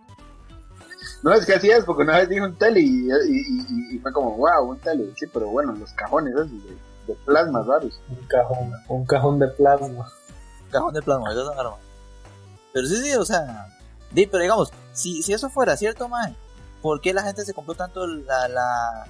No, 1.23 1.33
es 1.33 1.45
que 1.45 1.55
así 1.55 1.69
es, 1.69 1.83
porque 1.83 2.03
una 2.03 2.19
vez 2.19 2.29
dije 2.29 2.41
un 2.41 2.55
tele 2.57 2.79
y, 2.79 2.85
y, 3.09 3.09
y- 3.09 3.95
y 3.95 3.99
fue 3.99 4.13
como, 4.13 4.31
wow, 4.37 4.69
un 4.69 4.79
tele, 4.79 5.11
sí, 5.19 5.25
pero 5.33 5.49
bueno, 5.49 5.73
los 5.73 5.91
cajones 5.91 6.33
esos 6.35 6.49
de, 6.51 6.77
de 7.07 7.13
plasma 7.25 7.63
raros. 7.67 7.99
Un 8.07 8.25
cajón, 8.27 8.71
un 8.87 9.05
cajón 9.05 9.39
de 9.39 9.47
plasma. 9.49 10.07
Cajón 10.71 10.93
de 10.93 11.01
plasma, 11.01 11.31
eso 11.33 11.51
es 11.51 11.59
arma. 11.59 11.75
Pero 12.71 12.87
sí, 12.87 12.95
sí, 13.03 13.13
o 13.15 13.25
sea, 13.25 13.67
di, 14.11 14.25
pero 14.25 14.41
digamos, 14.43 14.71
si, 14.93 15.21
si 15.21 15.33
eso 15.33 15.49
fuera 15.49 15.75
cierto, 15.75 16.07
man, 16.07 16.33
¿por 16.81 17.01
qué 17.01 17.13
la 17.13 17.23
gente 17.23 17.43
se 17.43 17.53
compró 17.53 17.75
tanto 17.75 18.07
la, 18.07 18.47
la, 18.47 19.05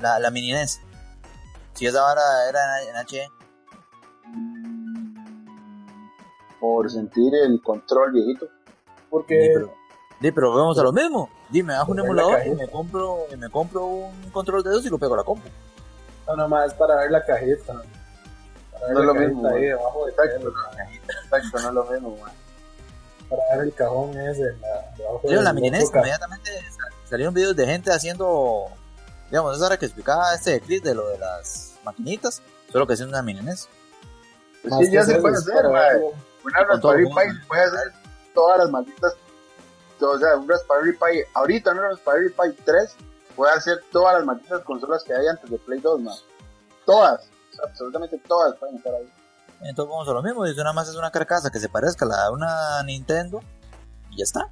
la, 0.00 0.18
la 0.18 0.30
mini 0.30 0.52
NES? 0.52 0.80
Si 1.78 1.86
esa 1.86 2.02
vara 2.02 2.48
era 2.48 2.82
en, 2.82 2.88
en 2.88 2.96
H. 2.96 3.28
Por 6.58 6.90
sentir 6.90 7.32
el 7.36 7.62
control 7.62 8.10
viejito. 8.10 8.48
Porque 9.08 9.52
pero, 9.54 9.74
di, 10.18 10.32
pero 10.32 10.52
vamos 10.52 10.76
a 10.76 10.82
lo 10.82 10.92
mismo. 10.92 11.30
Dime, 11.50 11.74
hago 11.74 11.92
un 11.92 12.00
emulador 12.00 12.44
y 12.44 12.50
me 12.50 12.66
compro, 12.68 13.26
y 13.32 13.36
me 13.36 13.48
compro 13.48 13.86
un 13.86 14.30
control 14.32 14.64
de 14.64 14.70
esos 14.70 14.86
y 14.86 14.90
lo 14.90 14.98
pego 14.98 15.14
a 15.14 15.18
la 15.18 15.22
compu. 15.22 15.48
no, 16.26 16.34
nomás 16.34 16.72
es 16.72 16.74
para 16.74 16.96
ver 16.96 17.12
la. 17.12 17.24
Para 17.24 17.40
ver 17.42 17.58
No 18.92 19.00
es 19.00 19.06
lo 19.06 19.14
mismo, 19.14 19.48
ahí 19.48 19.62
debajo 19.66 20.04
de 20.04 20.10
Exacto, 20.10 20.52
exacto, 21.22 21.60
no 21.62 21.68
es 21.68 21.74
lo 21.74 21.84
mismo, 21.84 22.16
man. 22.16 22.32
Para 23.30 23.42
ver 23.56 23.66
el 23.66 23.74
cajón 23.74 24.18
ese 24.18 24.48
en 24.48 24.60
la, 24.60 24.94
debajo 24.96 25.20
Yo 25.28 25.38
en 25.38 25.44
la 25.44 25.52
mini 25.52 25.70
NES 25.70 25.90
inmediatamente 25.94 26.50
sal- 26.72 26.92
salieron 27.08 27.34
videos 27.34 27.54
de 27.54 27.66
gente 27.66 27.92
haciendo, 27.92 28.64
digamos, 29.30 29.56
esa 29.56 29.66
hora 29.66 29.76
que 29.76 29.86
explicaba 29.86 30.34
este 30.34 30.60
clip 30.60 30.82
de 30.82 30.94
lo 30.94 31.08
de 31.08 31.18
las 31.18 31.74
maquinitas, 31.84 32.42
solo 32.70 32.86
que 32.86 32.94
haciendo 32.94 33.14
una 33.14 33.22
mini 33.22 33.42
NES. 33.42 33.68
Pues 34.62 34.74
sí, 34.86 34.92
ya 34.92 35.04
se 35.04 35.20
puede 35.20 35.34
es 35.34 35.40
hacer, 35.48 35.62
todo 35.62 36.92
Raspberry. 36.92 37.06
Pi 37.06 37.46
puede 37.46 37.62
hacer 37.62 37.92
todas 38.34 38.58
las 38.58 38.70
malditas. 38.70 39.14
O 40.00 40.18
sea, 40.18 40.36
un 40.36 40.48
Raspberry 40.48 40.92
Pi, 40.92 41.22
ahorita 41.34 41.72
un 41.72 41.78
Raspberry 41.78 42.30
Pi 42.30 42.62
3 42.64 42.94
puede 43.34 43.52
hacer 43.52 43.82
todas 43.92 44.16
las 44.16 44.24
malditas 44.24 44.62
consolas 44.62 45.02
que 45.04 45.14
hay 45.14 45.26
antes 45.26 45.50
de 45.50 45.58
Play 45.58 45.80
2, 45.80 46.00
man. 46.00 46.14
Todas, 46.84 47.26
o 47.52 47.56
sea, 47.56 47.64
absolutamente 47.68 48.18
todas 48.26 48.56
pueden 48.56 48.76
estar 48.76 48.94
ahí. 48.94 49.12
Entonces 49.60 49.90
vamos 49.90 50.08
a 50.08 50.12
lo 50.12 50.22
mismo, 50.22 50.44
dice 50.44 50.58
nada 50.58 50.72
más 50.72 50.88
es 50.88 50.94
una 50.94 51.10
carcasa 51.10 51.50
que 51.50 51.58
se 51.58 51.68
parezca 51.68 52.04
a 52.04 52.08
la 52.08 52.24
de 52.24 52.30
una 52.30 52.82
Nintendo 52.84 53.40
y 54.10 54.18
ya 54.18 54.22
está. 54.22 54.48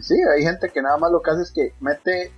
Sí, 0.00 0.14
hay 0.32 0.42
gente 0.42 0.70
que 0.70 0.80
nada 0.80 0.96
más 0.96 1.10
lo 1.10 1.22
que 1.22 1.30
hace 1.30 1.42
es 1.42 1.50
que 1.50 1.74
mete 1.80 2.32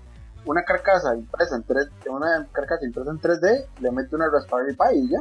una 0.44 0.65
carcasa 0.65 1.15
impresa 1.15 1.56
en 1.56 1.62
3 1.65 1.89
una 2.09 2.47
carcasa 2.52 2.85
impresa 2.85 3.10
en 3.10 3.20
3D, 3.20 3.66
le 3.81 3.90
mete 3.90 4.15
una 4.16 4.28
Raspberry 4.28 4.74
Pi 4.74 4.98
y 4.98 5.10
ya. 5.10 5.20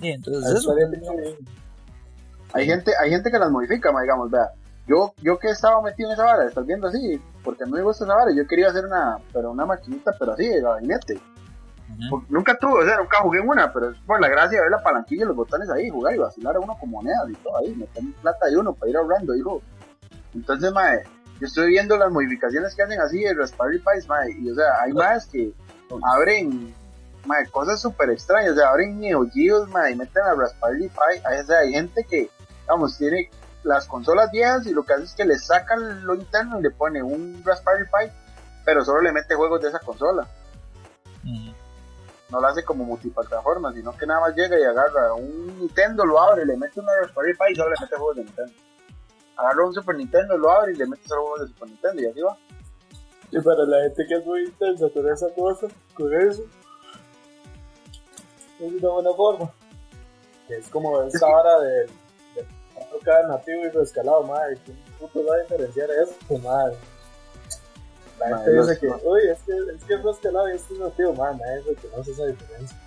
Y 0.00 0.08
entonces 0.12 0.58
eso. 0.58 0.74
bien. 0.74 1.36
Hay 2.52 2.66
gente, 2.66 2.92
hay 3.00 3.10
gente 3.10 3.30
que 3.30 3.38
las 3.38 3.50
modifica, 3.50 3.90
ma, 3.90 4.02
digamos, 4.02 4.30
vea. 4.30 4.50
Yo, 4.86 5.14
yo 5.22 5.38
que 5.38 5.48
estaba 5.48 5.80
metido 5.82 6.10
en 6.10 6.14
esa 6.14 6.24
vara, 6.24 6.44
estás 6.44 6.66
viendo 6.66 6.88
así, 6.88 7.20
porque 7.42 7.64
mí 7.64 7.72
me 7.72 7.82
gusta 7.82 8.04
esa 8.04 8.14
vara, 8.14 8.32
yo 8.32 8.46
quería 8.46 8.68
hacer 8.68 8.84
una, 8.84 9.18
pero 9.32 9.50
una 9.50 9.66
maquinita, 9.66 10.12
pero 10.18 10.32
así, 10.32 10.46
de 10.46 10.60
gabinete. 10.60 11.20
Nunca 12.28 12.56
tuve, 12.58 12.82
o 12.82 12.84
sea, 12.84 12.98
nunca 12.98 13.18
jugué 13.20 13.40
en 13.40 13.48
una, 13.48 13.72
pero 13.72 13.90
es 13.90 13.96
por 14.06 14.20
la 14.20 14.28
gracia 14.28 14.58
de 14.58 14.62
ver 14.62 14.70
la 14.70 14.82
palanquilla 14.82 15.24
y 15.24 15.28
los 15.28 15.36
botones 15.36 15.70
ahí, 15.70 15.90
jugar 15.90 16.14
y 16.14 16.18
vacilar 16.18 16.56
a 16.56 16.60
uno 16.60 16.76
con 16.78 16.90
monedas 16.90 17.28
y 17.28 17.34
todo 17.34 17.56
ahí, 17.58 17.74
meter 17.74 18.02
plata 18.20 18.46
de 18.46 18.56
uno 18.56 18.72
para 18.72 18.90
ir 18.90 18.96
ahorrando, 18.96 19.32
digo. 19.32 19.62
Entonces, 20.34 20.72
mae, 20.72 21.02
yo 21.44 21.48
estoy 21.48 21.68
viendo 21.68 21.98
las 21.98 22.10
modificaciones 22.10 22.74
que 22.74 22.82
hacen 22.82 22.98
así 23.02 23.20
de 23.22 23.34
Raspberry 23.34 23.78
Pis, 23.78 24.08
mae, 24.08 24.32
y 24.32 24.50
o 24.50 24.54
sea, 24.54 24.80
hay 24.82 24.94
más 24.94 25.26
que 25.26 25.52
abren, 26.16 26.74
cosas 27.50 27.82
súper 27.82 28.08
extrañas, 28.08 28.52
o 28.52 28.54
sea, 28.54 28.70
abren 28.70 28.98
Neo 28.98 29.26
Geos, 29.30 29.68
y 29.68 29.94
meten 29.94 30.22
a 30.22 30.34
Raspberry 30.34 30.88
Pi, 30.88 30.98
Hay- 31.26 31.42
o 31.42 31.46
sea, 31.46 31.58
hay 31.58 31.72
gente 31.74 32.02
que, 32.04 32.30
vamos, 32.66 32.96
tiene 32.96 33.28
las 33.62 33.86
consolas 33.86 34.30
viejas 34.30 34.66
y 34.66 34.72
lo 34.72 34.84
que 34.84 34.94
hace 34.94 35.04
es 35.04 35.12
que 35.14 35.26
le 35.26 35.38
sacan 35.38 36.06
lo 36.06 36.14
interno 36.14 36.60
y 36.60 36.62
le 36.62 36.70
pone 36.70 37.02
un 37.02 37.42
Raspberry 37.44 37.84
Pi, 37.84 38.10
pero 38.64 38.82
solo 38.82 39.02
le 39.02 39.12
mete 39.12 39.34
juegos 39.34 39.60
de 39.60 39.68
esa 39.68 39.80
consola. 39.80 40.26
No 42.30 42.40
lo 42.40 42.46
hace 42.48 42.64
como 42.64 42.84
multiplataforma, 42.84 43.70
sino 43.74 43.94
que 43.96 44.06
nada 44.06 44.20
más 44.20 44.34
llega 44.34 44.58
y 44.58 44.62
agarra 44.64 45.12
un 45.12 45.58
Nintendo, 45.58 46.06
lo 46.06 46.18
abre, 46.20 46.46
le 46.46 46.56
mete 46.56 46.80
una 46.80 46.92
Raspberry 47.02 47.34
Pi 47.34 47.52
y 47.52 47.54
solo 47.54 47.68
le 47.68 47.76
mete 47.82 47.96
juegos 47.96 48.16
de 48.16 48.24
Nintendo. 48.24 48.52
Agarra 49.36 49.66
un 49.66 49.74
Super 49.74 49.96
Nintendo, 49.96 50.36
lo 50.38 50.50
abre 50.50 50.72
y 50.72 50.76
le 50.76 50.86
mete 50.86 51.06
solo 51.08 51.22
juegos 51.22 51.40
de 51.40 51.46
Super 51.48 51.68
Nintendo 51.68 52.02
y 52.02 52.06
así 52.06 52.20
va. 52.20 52.36
Y 53.30 53.40
para 53.40 53.64
la 53.64 53.82
gente 53.82 54.06
que 54.06 54.14
es 54.14 54.24
muy 54.26 54.44
intensa 54.44 54.88
con 54.90 55.08
esa 55.12 55.26
cosa, 55.34 55.66
con 55.94 56.14
eso, 56.14 56.44
es 58.60 58.72
una 58.82 58.88
buena 58.90 59.12
forma. 59.14 59.50
Es 60.48 60.68
como 60.68 61.02
esta 61.06 61.26
vara 61.26 61.58
de, 61.60 61.70
de 62.34 62.46
4K 62.74 63.28
nativo 63.28 63.64
y 63.64 63.68
reescalado, 63.70 64.22
madre. 64.24 64.58
¿Quién 64.64 64.78
puto 65.00 65.24
va 65.26 65.34
a 65.36 65.38
diferenciar 65.42 65.90
eso? 65.90 66.14
Pues, 66.28 66.42
madre. 66.42 66.76
La 68.20 68.28
Madre, 68.30 68.44
gente 68.44 68.56
los- 68.56 68.68
dice 68.68 68.80
que, 68.80 68.86
uy, 69.06 69.20
es 69.28 69.38
que 69.42 69.52
es, 69.74 69.84
que 69.84 69.94
es 69.94 70.02
reescalado 70.02 70.48
y 70.48 70.52
este 70.52 70.74
es 70.74 70.80
nativo, 70.80 71.12
madre. 71.14 71.38
Nadie 71.38 71.62
reconoce 71.74 72.12
esa 72.12 72.26
diferencia. 72.26 72.80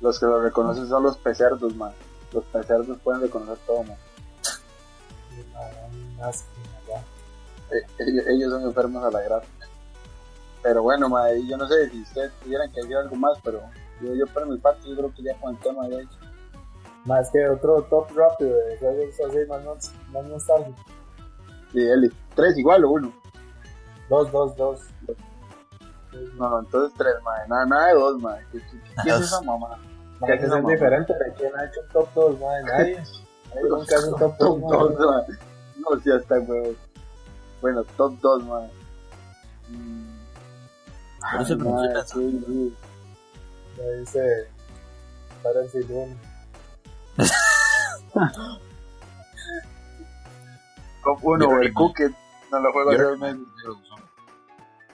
Los 0.00 0.18
que 0.18 0.26
lo 0.26 0.40
reconocen 0.42 0.88
son 0.88 1.04
los 1.04 1.16
pecerdos, 1.18 1.74
man. 1.76 1.92
Los 2.32 2.44
pecerdos 2.46 2.98
pueden 3.04 3.22
reconocer 3.22 3.56
todo, 3.66 3.82
madre. 3.84 4.00
Eh, 7.70 7.82
ellos, 7.98 8.24
ellos 8.28 8.52
son 8.52 8.62
enfermos 8.62 9.04
a 9.04 9.10
la 9.10 9.22
gráfica. 9.22 9.66
Pero 10.62 10.82
bueno, 10.82 11.08
man, 11.08 11.30
yo 11.46 11.56
no 11.56 11.66
sé 11.66 11.90
si 11.90 12.02
ustedes 12.02 12.32
tuvieran 12.42 12.70
que 12.72 12.80
decir 12.80 12.96
algo 12.96 13.16
más, 13.16 13.38
pero 13.42 13.60
yo, 14.02 14.14
yo 14.14 14.26
por 14.26 14.46
mi 14.46 14.58
parte, 14.58 14.88
yo 14.88 14.96
creo 14.96 15.14
que 15.14 15.22
ya 15.22 15.34
con 15.40 15.54
el 15.54 15.60
tema 15.60 15.88
ya 15.88 15.96
he 15.96 16.02
hecho. 16.02 16.18
Más 17.04 17.30
que 17.30 17.48
otro 17.48 17.82
top 17.82 18.08
rápido 18.16 18.56
de 18.56 18.78
juegos 18.78 19.14
así 19.14 19.38
más, 19.48 19.64
más. 19.64 20.72
Sí, 21.72 21.78
Eli. 21.78 22.10
Tres 22.34 22.58
igual 22.58 22.84
o 22.84 22.90
uno. 22.90 23.12
Dos, 24.08 24.30
dos, 24.32 24.56
dos. 24.56 24.80
No, 26.36 26.50
no, 26.50 26.58
entonces 26.60 26.96
tres, 26.98 27.14
man. 27.22 27.48
Nada, 27.48 27.66
nada 27.66 27.86
de 27.88 27.94
dos, 27.94 28.20
man. 28.20 28.38
¿Qué, 28.50 28.58
qué, 28.58 28.80
qué 29.04 29.10
es 29.10 29.20
esa 29.20 29.40
mamá? 29.42 29.78
Que 30.24 30.32
es 30.34 30.66
diferentes, 30.66 31.18
¿de 31.18 31.32
quién 31.34 31.52
ha 31.56 31.66
hecho 31.66 31.80
un 31.80 31.88
top 31.88 32.08
2? 32.14 32.40
Madre, 32.40 32.62
nadie. 32.64 33.02
Nunca 33.62 33.96
un 34.00 34.18
top 34.18 34.36
2. 34.38 34.60
Top 34.70 34.98
2, 34.98 35.10
man. 35.10 35.38
No, 35.78 36.00
sí, 36.00 36.10
hasta 36.10 36.38
huevo. 36.40 36.74
Bueno, 37.60 37.84
top 37.96 38.12
2, 38.20 38.44
man. 38.44 38.70
Mm. 39.68 40.16
Sí 41.44 41.56
pensaba. 41.56 42.04
sí, 42.06 42.44
sí. 42.46 42.76
Me 43.76 43.92
dice 43.98 44.48
Parece 45.42 45.80
Luna. 45.84 46.16
Top 51.04 51.18
1, 51.22 51.44
Yo- 51.44 51.62
el 51.62 51.72
Cookie. 51.74 52.14
No 52.50 52.60
lo 52.60 52.72
juego 52.72 52.92
no, 52.92 53.16
no. 53.16 53.36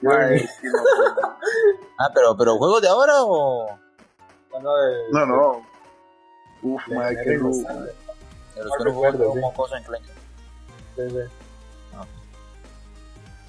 Ah, 1.99 2.09
pero, 2.13 2.35
pero 2.35 2.57
¿juegos 2.57 2.81
de 2.81 2.89
ahora 2.89 3.13
o...? 3.23 3.79
No, 5.11 5.25
no. 5.25 5.61
Uf, 6.63 6.81
de 6.87 7.23
qué. 7.23 7.39
De 8.55 8.63
los 8.63 8.71
No 8.71 8.77
que 8.77 8.83
no 8.83 8.89
recuerdo, 8.91 9.29
como 9.29 9.53
cosa 9.53 9.77
en 9.77 9.83
Clank. 9.83 10.03
Sí, 10.95 11.09
sí. 11.09 11.15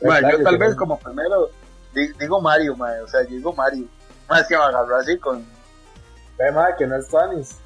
Man, 0.06 0.20
yo 0.22 0.28
Dale, 0.28 0.44
tal 0.44 0.52
que 0.54 0.58
vez 0.58 0.70
no- 0.70 0.76
como 0.76 0.98
primero 0.98 1.50
di- 1.94 2.12
digo 2.18 2.40
Mario, 2.40 2.76
man. 2.76 3.00
O 3.02 3.08
sea, 3.08 3.22
yo 3.22 3.30
digo 3.30 3.52
Mario. 3.52 3.86
Más 4.28 4.40
es 4.42 4.48
que 4.48 4.56
me 4.56 4.62
agarró 4.64 4.96
así 4.96 5.18
con. 5.18 5.44
Ve, 6.38 6.50
madre, 6.52 6.74
que 6.78 6.86
no 6.86 6.96
es 6.96 7.08
Tanis. 7.08 7.56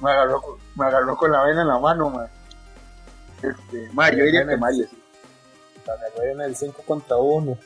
Me 0.00 0.10
agarró, 0.10 0.40
con- 0.40 0.58
me 0.76 0.86
agarró 0.86 1.16
con 1.16 1.32
la 1.32 1.42
vena 1.44 1.62
en 1.62 1.68
la 1.68 1.78
mano, 1.78 2.08
man. 2.10 2.28
Este, 3.42 3.90
man, 3.92 4.10
yo 4.16 4.24
diría 4.24 4.46
que 4.46 4.56
Mario, 4.56 4.86
sí. 4.88 5.02
Me 6.18 6.30
en 6.32 6.40
el 6.42 6.54
5 6.56 6.82
contra 6.86 7.16
1. 7.16 7.58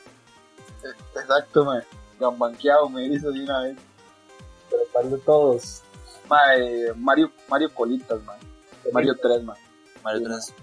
Exacto, 1.15 1.65
man. 1.65 1.83
Gambanqueado 2.19 2.89
me 2.89 3.05
hizo 3.05 3.31
de 3.31 3.43
una 3.43 3.61
vez. 3.63 3.77
pero 4.69 4.83
¿cuál 4.91 5.11
de 5.11 5.17
todos? 5.19 5.83
Mae, 6.27 6.93
Mario, 6.95 7.31
Mario 7.47 7.73
Colitas, 7.73 8.21
man. 8.23 8.37
Mario 8.91 9.15
3, 9.21 9.43
man. 9.43 9.57
Mario 10.03 10.23
3. 10.23 10.53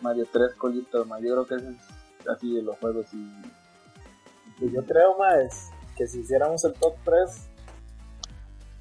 Mario 0.00 0.26
3 0.32 0.54
Colitas, 0.54 1.06
man. 1.06 1.22
Yo 1.22 1.32
creo 1.32 1.46
que 1.46 1.54
ese 1.56 1.70
es 1.70 2.28
así 2.28 2.54
de 2.54 2.62
los 2.62 2.76
juegos 2.78 3.06
y... 3.12 3.32
Y 4.58 4.72
yo 4.72 4.82
creo, 4.86 5.18
más 5.18 5.70
que 5.96 6.06
si 6.06 6.20
hiciéramos 6.20 6.64
el 6.64 6.72
top 6.74 6.94
3 7.04 7.48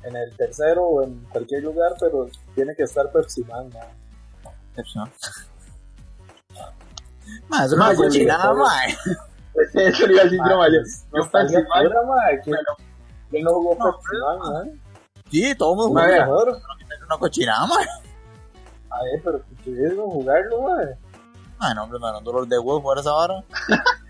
en 0.03 0.15
el 0.15 0.35
tercero 0.37 0.83
o 0.83 1.03
en 1.03 1.23
cualquier 1.25 1.63
lugar, 1.63 1.93
pero 1.99 2.27
tiene 2.53 2.75
que 2.75 2.83
estar 2.83 3.11
Pepsi 3.11 3.43
Man, 3.45 3.69
mae. 3.73 4.53
Pepsi 4.75 4.99
Man. 4.99 5.11
No 7.49 7.63
es 7.91 7.97
cochinada. 7.97 8.53
Eso 9.73 10.07
le 10.07 10.13
iba 10.13 10.21
a 10.21 10.25
decir 10.25 10.39
yo, 10.49 10.57
mae. 10.57 10.71
Yo 10.73 10.79
Nostalgia 11.11 11.59
Pepsi 11.59 11.93
Man, 11.93 12.07
mae. 12.07 12.41
¿Quién, 13.29 13.43
no 13.43 13.53
jugó 13.53 13.71
Pepsi 13.71 14.17
Man, 14.21 14.39
mae? 14.39 14.79
Sí, 15.31 15.55
todo 15.55 15.71
el 15.71 15.77
mundo. 15.77 16.01
Es 16.01 17.03
una 17.05 17.17
cochinada, 17.17 17.65
ma. 17.65 17.75
A 18.95 19.03
ver, 19.03 19.21
pero 19.23 19.39
que 19.39 19.55
tuvieron 19.63 20.09
jugarlo, 20.09 20.61
mae. 20.61 20.97
Ah, 21.59 21.73
no, 21.73 21.83
hombre, 21.83 21.99
me 21.99 22.05
da 22.07 22.17
un 22.17 22.23
dolor 22.23 22.47
de 22.47 22.57
huevo 22.57 22.81
jugar 22.81 22.99
esa 22.99 23.11
vara. 23.11 23.43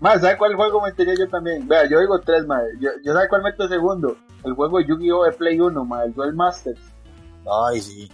Mae, 0.00 0.18
¿sabe 0.18 0.38
cuál 0.38 0.54
juego 0.54 0.80
metería 0.80 1.14
yo 1.14 1.28
también? 1.28 1.68
Vea, 1.68 1.86
yo 1.86 2.00
digo 2.00 2.18
tres, 2.20 2.46
mae. 2.46 2.64
Yo, 2.80 2.88
yo 3.04 3.12
¿sabe 3.12 3.28
cuál 3.28 3.42
meto 3.42 3.68
segundo? 3.68 4.16
El 4.44 4.54
juego 4.54 4.78
de 4.78 4.86
Yu-Gi-Oh! 4.86 5.24
de 5.24 5.32
Play 5.32 5.60
1, 5.60 5.84
mae. 5.84 6.06
El 6.06 6.14
Duel 6.14 6.32
Masters. 6.32 6.80
Ay, 7.66 7.82
sí. 7.82 8.10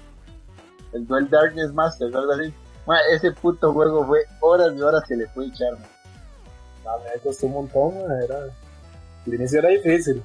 El 0.92 1.06
Duel 1.06 1.30
Darkness 1.30 1.72
Masters, 1.72 2.12
algo 2.12 2.32
así. 2.32 2.52
Mae, 2.88 2.98
ese 3.12 3.30
puto 3.30 3.72
juego 3.72 4.04
fue 4.04 4.24
horas 4.40 4.72
y 4.74 4.82
horas 4.82 5.04
que 5.06 5.14
le 5.14 5.28
fue 5.28 5.46
echar. 5.46 5.74
No, 5.74 6.98
me 6.98 7.20
costó 7.20 7.46
un 7.46 7.52
montón, 7.52 7.94
mae. 7.94 8.24
Era... 8.24 8.38
El 9.24 9.34
inicio 9.34 9.60
era 9.60 9.68
difícil. 9.68 10.24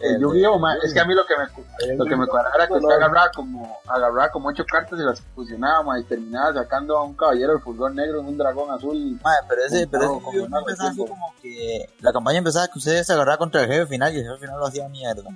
El 0.00 0.20
Yu-Gi-Oh! 0.20 0.52
de- 0.54 0.58
mae, 0.58 0.78
es 0.82 0.92
que 0.94 1.00
a 1.00 1.04
mí 1.04 1.14
lo 1.14 1.24
que 1.26 1.34
me, 1.36 1.94
lo 1.96 2.04
que 2.04 2.16
me 2.16 2.26
cuadraba 2.26 2.54
era 2.56 2.66
que 2.66 2.72
usted 2.74 2.90
agarraba 2.94 3.30
como, 3.34 3.78
agarraba 3.86 4.30
como 4.30 4.48
ocho 4.48 4.64
cartas 4.64 4.98
y 4.98 5.02
las 5.02 5.20
fusionaba, 5.34 5.82
mae, 5.82 6.00
y 6.00 6.04
terminaba 6.04 6.54
sacando 6.54 6.96
a 6.96 7.04
un 7.04 7.14
caballero 7.14 7.52
del 7.52 7.62
fulgor 7.62 7.94
negro 7.94 8.20
en 8.20 8.26
un 8.26 8.38
dragón 8.38 8.70
azul. 8.70 9.18
Ma, 9.22 9.32
pero 9.48 9.62
ese, 9.64 9.86
pero 9.86 10.04
ese 10.04 10.22
como 10.22 10.58
empezaba 10.58 10.90
así 10.90 11.06
como 11.06 11.34
que 11.42 11.90
la 12.00 12.12
campaña 12.12 12.38
empezaba 12.38 12.68
que 12.68 12.78
ustedes 12.78 13.06
se 13.06 13.12
agarraban 13.12 13.38
contra 13.38 13.62
el 13.62 13.68
jefe 13.68 13.86
final 13.86 14.14
y 14.14 14.18
el 14.18 14.24
jefe 14.26 14.38
final 14.38 14.58
lo 14.58 14.66
hacía 14.66 14.88
mierda. 14.88 15.28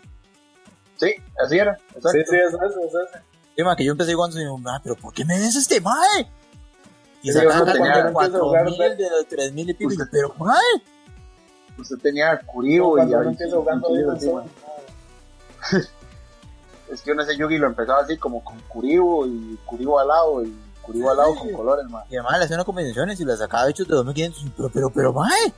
Sí, 0.96 1.14
así 1.44 1.58
era. 1.58 1.72
Exacto. 1.94 2.10
Sí, 2.10 2.24
sí, 2.28 2.36
es 2.36 2.52
eso, 2.54 2.64
es 2.66 3.08
ese. 3.10 3.22
Sí, 3.56 3.62
ma, 3.62 3.76
que 3.76 3.84
yo 3.84 3.92
empecé 3.92 4.14
jugando 4.14 4.36
y 4.36 4.40
digo, 4.40 4.58
ma, 4.58 4.80
pero 4.82 4.96
¿por 4.96 5.12
qué 5.12 5.24
me 5.24 5.38
des 5.38 5.54
este 5.56 5.80
mae? 5.80 6.28
Y 7.22 7.30
de 7.32 7.44
cuatro 8.12 8.52
mil, 8.64 8.78
de 8.78 9.08
tres 9.28 9.52
mil 9.52 9.70
y 9.70 9.74
pico, 9.74 10.04
pero 10.10 10.34
mae. 10.38 10.58
Usted 11.78 11.96
tenía 11.98 12.32
a 12.32 12.38
Kuribo 12.40 12.96
y 12.96 13.00
Cuando 13.00 13.16
a 13.16 13.20
uno 13.20 13.30
empieza 13.30 13.56
jugando 13.56 13.88
Vinci, 13.88 14.00
Demon's 14.02 14.20
sí, 14.22 14.26
mae. 14.30 14.44
Souls, 14.44 14.52
mae. 15.72 15.82
Es 16.92 17.00
que 17.02 17.12
uno 17.12 17.22
ese 17.22 17.36
Yugi 17.36 17.58
lo 17.58 17.66
empezaba 17.66 18.00
así 18.02 18.16
como 18.18 18.44
con 18.44 18.58
Kuribo 18.68 19.26
y 19.26 19.58
Kuribo 19.64 19.98
al 19.98 20.08
lado 20.08 20.42
y 20.44 20.54
Kuribo 20.82 21.10
al 21.10 21.16
lado 21.16 21.34
con 21.34 21.50
colores, 21.52 21.86
man. 21.88 22.04
Y 22.10 22.16
además 22.16 22.38
le 22.38 22.44
hacía 22.44 22.56
unas 22.56 22.66
combinaciones 22.66 23.18
y 23.20 23.24
le 23.24 23.36
sacaba 23.36 23.68
hechos 23.68 23.88
de 23.88 23.94
2500, 23.94 24.52
pero, 24.56 24.68
pero, 24.70 24.90
pero, 24.90 25.12
mae. 25.12 25.52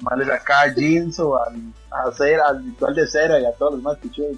Más 0.00 0.18
le 0.18 0.26
sacaba 0.26 0.70
Jinzo, 0.72 1.40
al, 1.42 1.54
a 1.90 2.12
cera, 2.12 2.48
al 2.48 2.62
ritual 2.64 2.94
de 2.94 3.06
cera 3.06 3.40
y 3.40 3.44
a 3.46 3.52
todos 3.52 3.74
los 3.74 3.82
más 3.82 3.96
pichudos. 3.98 4.36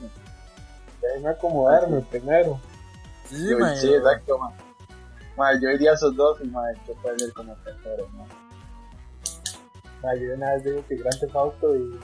Déjenme 1.03 1.29
acomodarme 1.31 2.01
primero. 2.03 2.61
Sí, 3.29 3.37
sí, 3.37 3.49
Yo- 3.51 3.59
mae. 3.59 3.77
sí, 3.77 3.93
exacto, 3.93 4.39
man. 4.39 4.53
Man, 5.37 5.61
yo 5.61 5.69
iría 5.71 5.91
a 5.91 5.95
esos 5.95 6.15
dos 6.15 6.39
y 6.43 6.47
man, 6.47 6.65
¿qué 6.87 6.93
puede 7.03 7.19
ser 7.19 7.33
como 7.33 7.55
tercero, 7.57 8.07
man? 8.17 8.29
Mae, 10.05 10.21
yo 10.21 10.35
una 10.35 10.53
vez 10.53 10.65
digo 10.65 10.85
que 10.87 10.97
Grand 10.97 11.19
Theft 11.19 11.37
Auto 11.37 11.77
y... 11.77 12.01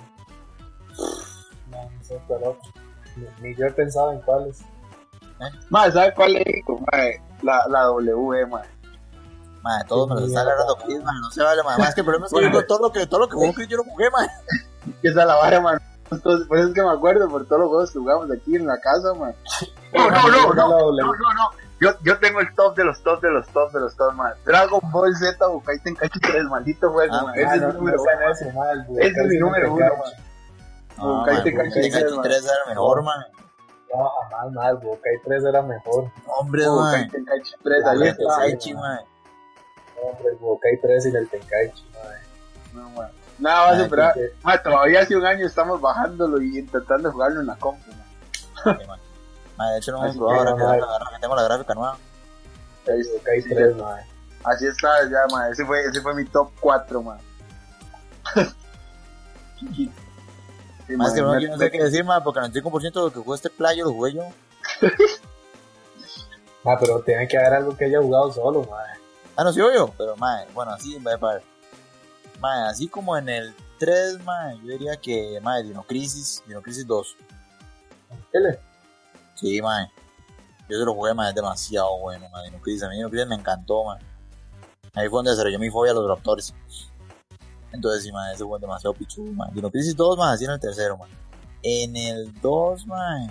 No, 1.71 1.91
no 1.91 2.03
sé, 2.05 2.21
pero... 2.27 2.59
Ni, 3.17 3.27
ni 3.49 3.57
yo 3.57 3.67
he 3.67 3.73
pensado 3.73 4.13
en 4.13 4.21
cuáles. 4.21 4.61
Man, 5.71 5.93
¿sabes 5.93 6.15
cuál 6.15 6.35
le 6.35 6.45
digo, 6.45 6.79
man? 6.79 7.11
La, 7.43 7.67
la 7.69 7.83
W, 7.85 8.47
man. 8.47 8.63
Mae, 9.63 9.85
todos 9.85 10.09
me 10.09 10.15
lo 10.15 10.21
Mierda. 10.23 10.43
agarrando 10.43 10.77
Chris, 10.77 11.03
mae, 11.03 11.21
no 11.21 11.31
se 11.31 11.43
vale, 11.43 11.63
mae. 11.63 11.79
Más 11.79 11.95
que 11.95 12.01
el 12.01 12.05
problema 12.07 12.27
es 12.27 12.33
que 12.33 12.53
yo 12.53 12.67
todo 12.67 12.79
lo 12.81 12.93
que, 12.93 13.07
todo 13.07 13.21
lo 13.21 13.29
que 13.29 13.55
Chris 13.55 13.69
yo 13.69 13.79
lo 13.79 13.85
jugué, 13.85 14.11
mae. 14.11 14.29
Que 15.03 15.09
esa 15.09 15.25
la 15.25 15.37
vara, 15.37 15.61
man. 15.61 15.79
Entonces, 16.11 16.47
por 16.49 16.59
eso 16.59 16.69
es 16.69 16.75
que 16.75 16.83
me 16.83 16.91
acuerdo 16.91 17.29
por 17.29 17.47
todos 17.47 17.61
los 17.61 17.69
juegos 17.69 17.93
que 17.93 17.99
jugamos 17.99 18.31
aquí 18.31 18.57
en 18.57 18.67
la 18.67 18.79
casa, 18.81 19.15
man. 19.15 19.35
No, 19.93 20.11
no, 20.11 20.29
no, 20.29 20.55
no, 20.55 20.69
no, 20.93 20.93
no, 20.93 21.13
no. 21.13 21.51
Yo, 21.81 21.91
yo 22.03 22.19
tengo 22.19 22.41
el 22.41 22.55
top 22.55 22.77
de 22.77 22.85
los 22.85 23.03
top 23.03 23.23
de 23.23 23.31
los 23.31 23.47
top 23.49 23.73
de 23.73 23.81
los 23.81 23.97
top, 23.97 24.13
man. 24.13 24.35
Dragon 24.45 24.81
Ball 24.93 25.17
Z, 25.17 25.47
Bukai 25.47 25.79
Tenkaichi 25.81 26.21
3, 26.21 26.45
maldito 26.45 26.91
juego, 26.91 27.15
Ah, 27.15 27.23
man. 27.25 27.27
man, 27.27 27.39
Ese 27.39 27.47
es 27.57 27.63
el 27.63 27.75
número 27.75 27.97
no 27.97 28.03
uno, 28.03 28.13
man. 28.21 28.33
ese, 29.01 29.21
es 29.21 29.27
mi 29.27 29.39
número 29.39 29.73
uno, 29.75 29.87
man. 29.97 30.13
No, 30.99 31.19
Bukai 31.21 31.35
mae, 31.35 31.43
Tenkaichi 31.45 31.71
Bukai 31.81 31.91
Tenkaichi 31.91 32.21
3, 32.21 32.23
3 32.23 32.45
era 32.45 32.67
mejor, 32.69 33.03
mae. 33.03 33.25
No, 33.93 34.11
mae, 34.53 34.71
el 34.71 34.77
Budokai 34.77 35.17
3 35.25 35.45
era 35.45 35.63
mejor. 35.63 36.11
Hombre, 36.27 36.69
Bukai 36.69 37.01
mae. 37.01 37.09
Tenkaichi 37.11 37.55
3, 37.65 37.85
Ah, 37.87 37.91
ahí 37.91 38.09
está. 38.09 38.73
No, 38.75 40.03
hombre, 40.03 40.33
Budokai 40.39 40.81
3 40.83 41.07
y 41.07 41.17
el 41.17 41.29
Tenkaichi, 41.31 41.85
mae. 41.95 42.19
No, 42.75 42.91
man. 42.91 43.11
Nada 43.39 43.71
más 43.71 43.79
Ah, 43.79 43.83
esperar. 43.85 44.15
Man, 44.43 44.61
todavía 44.63 45.01
hace 45.01 45.17
un 45.17 45.25
año 45.25 45.47
estamos 45.47 45.81
bajándolo 45.81 46.43
y 46.43 46.59
intentando 46.59 47.11
jugarlo 47.11 47.41
en 47.41 47.47
la 47.47 47.57
compu, 47.57 47.91
man. 48.87 49.01
Mae, 49.61 49.73
de 49.73 49.79
hecho 49.79 49.93
no 49.93 50.03
hemos 50.03 50.17
probado 50.17 50.39
ahora 50.41 50.57
que, 50.57 50.63
ahora 50.63 51.07
que 51.13 51.21
tengo 51.21 51.37
la 51.37 51.43
gráfica 51.43 51.75
nueva. 51.75 51.99
Ahí 52.89 53.01
El 53.01 53.07
Budokai 53.09 53.43
sí, 53.43 53.49
3, 53.51 53.77
mae. 53.77 54.07
Así 54.43 54.67
está, 54.67 55.03
ya, 55.11 55.27
man. 55.31 55.53
Ese 55.53 55.67
fue, 55.67 55.85
ese 55.85 56.01
fue 56.01 56.15
mi 56.15 56.25
top 56.25 56.51
4, 56.61 57.03
man. 57.03 57.19
Sí, 60.87 60.97
Más 60.97 61.13
que 61.13 61.21
no, 61.21 61.39
yo 61.39 61.51
no 61.51 61.59
sé 61.59 61.71
qué 61.71 61.85
decir, 61.85 62.03
mae, 62.03 62.23
porque 62.23 62.41
el 62.41 62.51
95% 62.51 62.81
de 62.81 62.91
lo 63.01 63.13
que 63.13 63.21
jugué 63.21 63.37
este 63.37 63.51
playo 63.51 63.85
lo 63.85 63.93
jugué 63.93 64.15
yo. 64.15 64.23
Ah, 66.63 66.77
pero 66.79 67.01
tiene 67.01 67.27
que 67.27 67.39
haber 67.39 67.55
algo 67.55 67.75
que 67.75 67.87
haya 67.87 68.03
jugado 68.03 68.31
solo, 68.33 68.67
mae. 68.71 68.99
Ah, 69.35 69.45
no, 69.45 69.53
sí, 69.53 69.61
yo, 69.61 69.95
pero, 69.97 70.17
mae, 70.17 70.47
bueno, 70.53 70.73
así, 70.73 70.99
para. 71.01 71.41
Mae, 72.39 72.69
así 72.69 72.89
como 72.89 73.17
en 73.17 73.29
el 73.31 73.55
3, 73.79 74.23
mae, 74.25 74.59
yo 74.59 74.73
diría 74.73 74.97
que, 74.97 75.39
mae, 75.43 75.63
Dino 75.63 75.83
Crisis, 75.85 76.43
Dino 76.47 76.61
Crisis 76.61 76.87
2. 76.87 77.17
Dele. 78.33 78.70
Sí, 79.41 79.61
mae. 79.63 79.91
Yo 80.69 80.79
se 80.79 80.85
lo 80.85 80.95
jugué, 80.95 81.15
mae, 81.15 81.31
es 81.31 81.35
demasiado 81.35 81.99
bueno, 81.99 82.29
mae. 82.31 82.45
Dino 82.51 82.61
Crisis, 82.61 82.83
a 82.83 82.89
mí 82.89 82.97
Dino 82.97 83.09
Crisis 83.11 83.27
me 83.29 83.35
encantó, 83.37 83.85
mae. 83.85 83.99
Ahí 84.95 85.09
fue 85.09 85.19
donde 85.19 85.31
desarrolló 85.33 85.59
mi 85.59 85.71
fobia 85.71 85.93
a 85.93 85.95
los 85.95 86.09
raptores. 86.09 86.55
Entonces, 87.73 88.03
sí, 88.03 88.13
mae, 88.13 88.35
ese 88.35 88.43
juego 88.43 88.57
es 88.57 88.61
demasiado 88.63 88.95
pichudo, 88.95 89.33
mae. 89.33 89.51
Dino 89.53 89.71
Crisis 89.71 89.97
2, 89.97 90.19
mae, 90.19 90.35
así 90.35 90.45
en 90.45 90.51
el 90.53 90.61
tercero, 90.61 90.97
mae. 90.97 91.09
En 91.63 91.97
el 91.97 92.33
2, 92.41 92.87
mae. 92.87 93.29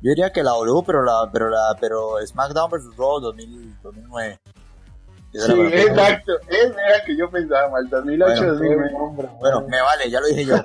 Yo 0.00 0.10
diría 0.10 0.30
que 0.30 0.42
la 0.44 0.52
W, 0.52 0.82
pero 0.86 1.02
la, 1.02 1.28
pero 1.32 1.48
la, 1.50 1.76
pero 1.80 2.14
SmackDown 2.24 2.70
vs. 2.70 2.96
Raw 2.96 3.18
2000, 3.20 3.80
2009. 3.82 4.40
Esa 5.32 5.46
Sí, 5.46 5.52
era 5.60 5.82
exacto. 5.82 6.32
Ese 6.48 6.66
era 6.88 7.04
que 7.04 7.16
yo 7.16 7.28
pensaba, 7.30 7.68
man. 7.70 7.88
2008, 7.90 8.32
Bueno, 8.40 8.52
2009. 8.52 8.92
hombre, 8.98 9.28
Bueno, 9.40 9.60
me 9.68 9.80
vale, 9.82 10.08
ya 10.10 10.20
lo 10.20 10.26
dije 10.28 10.44
yo. 10.46 10.56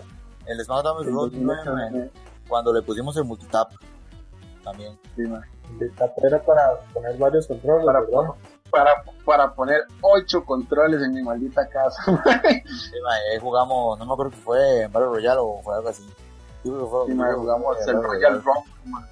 El 0.45 0.63
SmackDown 0.63 0.97
vs. 1.03 1.07
Raw 1.13 1.21
2009, 1.25 1.61
2008, 1.65 1.73
mae, 1.73 1.83
2009. 1.91 2.11
Cuando 2.53 2.71
le 2.71 2.83
pusimos 2.83 3.17
el 3.17 3.23
multitap. 3.23 3.71
También. 4.63 4.95
Sí, 5.15 5.23
man. 5.23 5.41
El 5.79 5.91
tap 5.95 6.11
era 6.23 6.39
para 6.43 6.79
poner 6.93 7.17
varios 7.17 7.47
controles, 7.47 7.83
Para, 7.83 7.99
¿verdad? 8.01 8.29
para, 8.69 9.03
para 9.25 9.53
poner 9.55 9.81
8 10.01 10.45
controles 10.45 11.01
en 11.01 11.13
mi 11.15 11.23
maldita 11.23 11.67
casa. 11.67 11.99
Sí, 12.05 12.95
mae, 13.03 13.21
ahí 13.33 13.39
jugamos, 13.41 13.97
no 13.97 14.05
me 14.05 14.13
acuerdo 14.13 14.33
si 14.33 14.41
fue 14.41 14.81
en 14.83 14.91
Battle 14.91 15.09
Royale 15.09 15.39
o 15.41 15.61
fue 15.63 15.73
algo 15.75 15.89
así. 15.89 16.03
Sí, 16.61 16.69
fue- 16.69 17.07
Sí, 17.07 17.13
man, 17.15 17.35
jugamos 17.35 17.75
el 17.87 18.03
Royal. 18.03 18.33
Rumble, 18.43 18.73
man. 18.85 19.07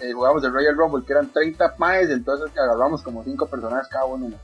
Eh, 0.00 0.12
jugamos 0.12 0.44
el 0.44 0.52
Royal 0.52 0.76
Rumble, 0.76 1.04
que 1.04 1.12
eran 1.14 1.32
30 1.32 1.74
maes, 1.78 2.08
entonces 2.10 2.52
que 2.52 2.60
agarramos 2.60 3.02
como 3.02 3.24
5 3.24 3.46
personajes 3.46 3.88
cada 3.88 4.04
uno. 4.04 4.28
man. 4.28 4.40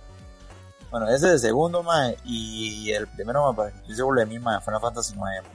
Bueno, 0.91 1.07
ese 1.07 1.27
es 1.29 1.33
el 1.35 1.39
segundo, 1.39 1.85
mae, 1.85 2.17
y 2.25 2.91
el 2.91 3.07
primero, 3.07 3.55
para 3.55 3.71
que 3.71 3.77
estoy 3.79 3.95
seguro 3.95 4.19
de 4.19 4.27
mí, 4.27 4.41
mae, 4.41 4.61
Final 4.61 4.81
Fantasy 4.81 5.15
9, 5.17 5.47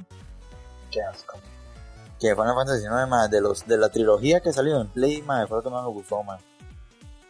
Qué 0.92 1.04
asco. 1.04 1.38
Que 2.20 2.34
Final 2.36 2.56
Fantasy 2.56 2.86
9, 2.88 3.08
mae, 3.08 3.28
de, 3.30 3.42
los, 3.42 3.66
de 3.68 3.78
la 3.78 3.90
trilogía 3.90 4.40
que 4.40 4.54
salió 4.54 4.80
en 4.80 4.88
Play, 4.88 5.22
mae, 5.22 5.48
fue 5.48 5.58
lo 5.58 5.64
que 5.64 5.70
más 5.70 5.84
me 5.84 5.90
gustó, 5.90 6.24
mae. 6.24 6.40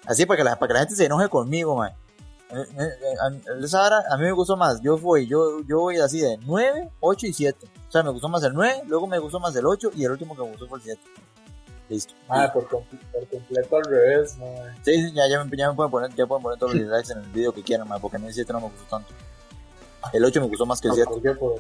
Así 0.06 0.26
para 0.26 0.38
que, 0.38 0.44
la, 0.44 0.56
para 0.60 0.68
que 0.68 0.74
la 0.74 0.80
gente 0.82 0.96
se 0.96 1.06
enoje 1.06 1.28
conmigo, 1.30 1.76
mae. 1.76 1.92
Eh, 2.52 2.58
eh, 2.78 2.90
eh, 3.02 3.16
a- 4.12 4.18
mí 4.18 4.24
me 4.24 4.32
gustó 4.32 4.56
más. 4.56 4.80
Yo 4.82 4.98
fui, 4.98 5.26
yo, 5.28 5.62
yo 5.68 5.80
voy 5.80 5.98
así 5.98 6.20
de 6.22 6.38
9, 6.46 6.92
8 7.00 7.26
y 7.28 7.34
7. 7.34 7.68
O 7.88 7.92
sea, 7.92 8.04
me 8.04 8.12
gustó 8.12 8.30
más 8.30 8.44
el 8.44 8.54
9, 8.54 8.84
luego 8.86 9.08
me 9.08 9.18
gustó 9.18 9.40
más 9.40 9.56
el 9.56 9.66
8 9.66 9.90
y 9.96 10.06
el 10.06 10.12
último 10.12 10.36
que 10.36 10.44
me 10.44 10.50
gustó 10.52 10.68
fue 10.68 10.78
el 10.78 10.84
7. 10.84 11.02
Listo. 11.90 12.14
Ah, 12.30 12.52
por, 12.54 12.68
comple- 12.68 13.00
por 13.12 13.28
completo 13.28 13.78
al 13.78 13.84
revés, 13.86 14.38
mae. 14.38 14.76
Sí, 14.84 15.12
ya, 15.14 15.28
ya, 15.28 15.44
me, 15.44 15.58
ya 15.58 15.70
me 15.70 15.76
pueden 15.76 15.92
poner, 15.92 16.14
ya 16.16 16.28
pueden 16.28 16.44
poner 16.44 16.60
todos 16.60 16.74
los 16.76 16.82
dislikes 16.84 17.12
en 17.12 17.20
el 17.26 17.30
video 17.32 17.52
que 17.54 17.64
quieran, 17.64 17.88
mae, 17.88 18.00
porque 18.00 18.18
a 18.18 18.20
mí 18.20 18.28
el 18.28 18.34
7 18.34 18.54
no 18.54 18.60
me 18.60 18.68
gustó 18.70 18.84
tanto. 18.90 19.12
El 20.14 20.24
8 20.24 20.42
me 20.42 20.48
gustó 20.48 20.66
más 20.68 20.80
que 20.80 20.88
el 20.88 20.92
No, 20.92 20.96
7. 20.96 21.10
¿Por 21.12 21.22
qué? 21.22 21.32
Por, 21.32 21.56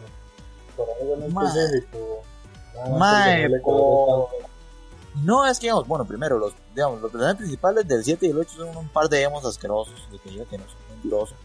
por 0.76 0.88
algo 1.02 1.15
en 1.15 1.23
específico. 1.23 2.22
Mae, 2.97 3.49
no 3.49 3.61
por- 3.64 4.30
No, 5.23 5.45
es 5.45 5.60
que, 5.60 5.68
digamos, 5.68 5.88
bueno, 5.88 6.06
primero, 6.06 6.38
los, 6.38 6.53
digamos, 6.73 7.02
los 7.02 7.10
personajes 7.11 7.38
principales 7.38 7.88
del 7.88 8.03
7 8.03 8.26
y 8.26 8.30
el 8.31 8.38
8 8.38 8.49
son 8.57 8.76
un 8.77 8.89
par 8.89 9.07
de 9.10 9.22
emos 9.23 9.45
asquerosos, 9.45 9.95
de 10.11 10.19
que 10.19 10.34
yo 10.34 10.47
que 10.49 10.57
no 10.57 10.65
son 10.65 10.77
mentirosos. 10.89 11.38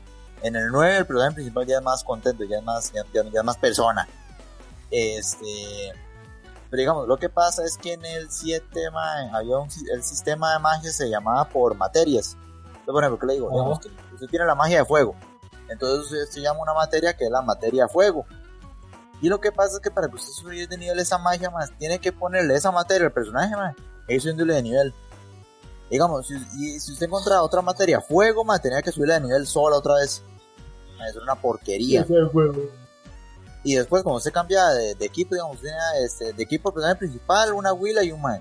En 0.43 0.57
el 0.57 0.69
9 0.73 0.97
el 0.98 1.07
personaje 1.07 1.35
principal 1.36 1.66
ya 1.66 1.77
es 1.78 1.82
más 1.82 2.02
contento, 2.02 2.43
ya 2.44 2.59
es 2.59 2.65
más, 2.65 2.93
ya, 2.93 3.05
ya- 3.12 3.23
ya 3.31 3.40
es 3.40 3.44
más 3.44 3.57
persona. 3.59 4.09
Este. 4.90 5.93
Pero 6.70 6.81
digamos, 6.81 7.09
lo 7.09 7.16
que 7.16 7.28
pasa 7.28 7.65
es 7.65 7.77
que 7.77 7.94
en 7.94 8.05
el 8.05 8.31
7 8.31 8.90
mae, 8.93 9.31
había 9.32 9.59
un, 9.59 9.69
el 9.93 10.02
sistema 10.02 10.52
de 10.52 10.59
magia 10.61 10.90
se 10.93 11.09
llamaba 11.09 11.48
por 11.48 11.74
materias. 11.74 12.36
Entonces, 12.66 12.85
por 12.93 13.02
ejemplo, 13.05 13.19
¿qué 13.19 13.27
le 13.27 13.32
digo? 13.35 13.51
Digamos 13.51 13.81
que 13.81 13.89
usted 14.15 14.27
tiene 14.28 14.47
la 14.47 14.55
magia 14.55 14.78
de 14.78 14.85
fuego. 14.85 15.15
Entonces 15.69 16.05
usted 16.07 16.27
se 16.32 16.40
llama 16.40 16.61
una 16.61 16.74
materia 16.74 17.16
que 17.16 17.24
es 17.24 17.31
la 17.31 17.43
materia 17.43 17.85
de 17.85 17.89
fuego. 17.89 18.24
Y 19.21 19.29
lo 19.29 19.41
que 19.41 19.53
pasa 19.53 19.77
es 19.77 19.81
que 19.81 19.91
para 19.91 20.09
que 20.09 20.17
usted 20.17 20.33
subir 20.33 20.69
de 20.69 20.79
nivel 20.79 20.99
esa 20.99 21.19
magia 21.19 21.51
más, 21.51 21.71
tiene 21.79 21.99
que 21.99 22.13
ponerle 22.13 22.55
esa 22.55 22.71
materia 22.71 23.07
al 23.07 23.13
personaje 23.13 23.55
más, 23.55 23.75
e 24.09 24.15
ir 24.15 24.21
subiéndole 24.21 24.55
de 24.55 24.63
nivel. 24.63 24.95
Digamos, 25.91 26.27
si, 26.27 26.35
y 26.59 26.81
si 26.81 26.93
usted 26.93 27.07
encontraba 27.07 27.43
otra 27.43 27.61
materia, 27.63 28.01
fuego 28.01 28.45
más, 28.45 28.63
tenía 28.63 28.81
que 28.81 28.93
subirle 28.93 29.15
de 29.15 29.21
nivel 29.21 29.47
sola 29.47 29.77
otra 29.77 29.95
vez. 29.95 30.23
Era 30.99 31.23
una 31.23 31.35
porquería. 31.35 32.07
Y 33.63 33.75
después, 33.75 34.03
cuando 34.03 34.19
usted 34.19 34.33
cambia 34.33 34.69
de, 34.69 34.95
de 34.95 35.05
equipo, 35.05 35.35
digamos, 35.35 35.61
tenía 35.61 35.99
este, 36.03 36.33
de 36.33 36.43
equipo 36.43 36.73
personaje 36.73 36.99
principal, 36.99 37.53
una 37.53 37.73
Willa 37.73 38.03
y 38.03 38.13
un 38.13 38.23
man. 38.23 38.41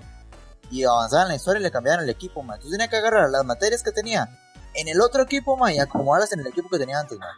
Y 0.70 0.84
avanzaban 0.84 1.26
en 1.26 1.30
la 1.30 1.36
historia 1.36 1.60
y 1.60 1.62
le 1.62 1.70
cambiaban 1.70 2.04
el 2.04 2.10
equipo, 2.10 2.42
man. 2.42 2.56
Entonces 2.56 2.78
tenía 2.78 2.88
que 2.88 2.96
agarrar 2.96 3.28
las 3.28 3.44
materias 3.44 3.82
que 3.82 3.92
tenía 3.92 4.28
en 4.74 4.88
el 4.88 5.00
otro 5.00 5.22
equipo, 5.22 5.56
man, 5.56 5.72
y 5.74 5.80
acomodarlas 5.80 6.32
en 6.32 6.40
el 6.40 6.46
equipo 6.46 6.68
que 6.70 6.78
tenía 6.78 7.00
antes, 7.00 7.18
man. 7.18 7.34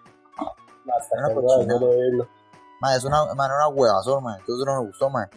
Hasta 0.94 1.16
Una 1.16 1.78
Man, 2.82 2.96
es 2.96 3.04
una, 3.04 3.24
man, 3.36 3.48
era 3.48 3.68
una 3.68 3.68
huevazón, 3.68 4.24
man. 4.24 4.40
Entonces 4.40 4.66
no 4.66 4.82
me 4.82 4.88
gustó, 4.88 5.08
man. 5.08 5.30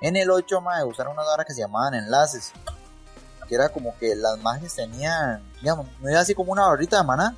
En 0.00 0.16
el 0.16 0.30
8, 0.30 0.62
man, 0.62 0.82
usaron 0.88 1.12
unas 1.12 1.26
varas 1.26 1.44
que 1.44 1.52
se 1.52 1.60
llamaban 1.60 1.92
enlaces. 1.92 2.52
Que 3.46 3.54
era 3.54 3.68
como 3.68 3.94
que 3.98 4.16
las 4.16 4.38
magias 4.38 4.74
tenían, 4.74 5.42
digamos, 5.60 5.86
no 6.00 6.08
era 6.08 6.20
así 6.20 6.34
como 6.34 6.52
una 6.52 6.66
barrita 6.66 6.96
de 6.96 7.04
maná, 7.04 7.36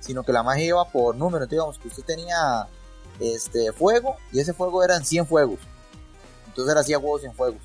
sino 0.00 0.24
que 0.24 0.32
la 0.32 0.42
magia 0.42 0.64
iba 0.64 0.84
por 0.86 1.14
número. 1.14 1.46
Digamos, 1.46 1.78
que 1.78 1.86
usted 1.86 2.02
tenía 2.02 2.66
este 3.20 3.72
fuego 3.72 4.16
y 4.32 4.40
ese 4.40 4.52
fuego 4.52 4.82
eran 4.82 5.04
100 5.04 5.24
fuegos. 5.24 5.60
Entonces 6.48 6.72
era 6.72 6.82
100 6.82 7.00
fuegos, 7.00 7.20
100 7.20 7.34
fuegos. 7.34 7.62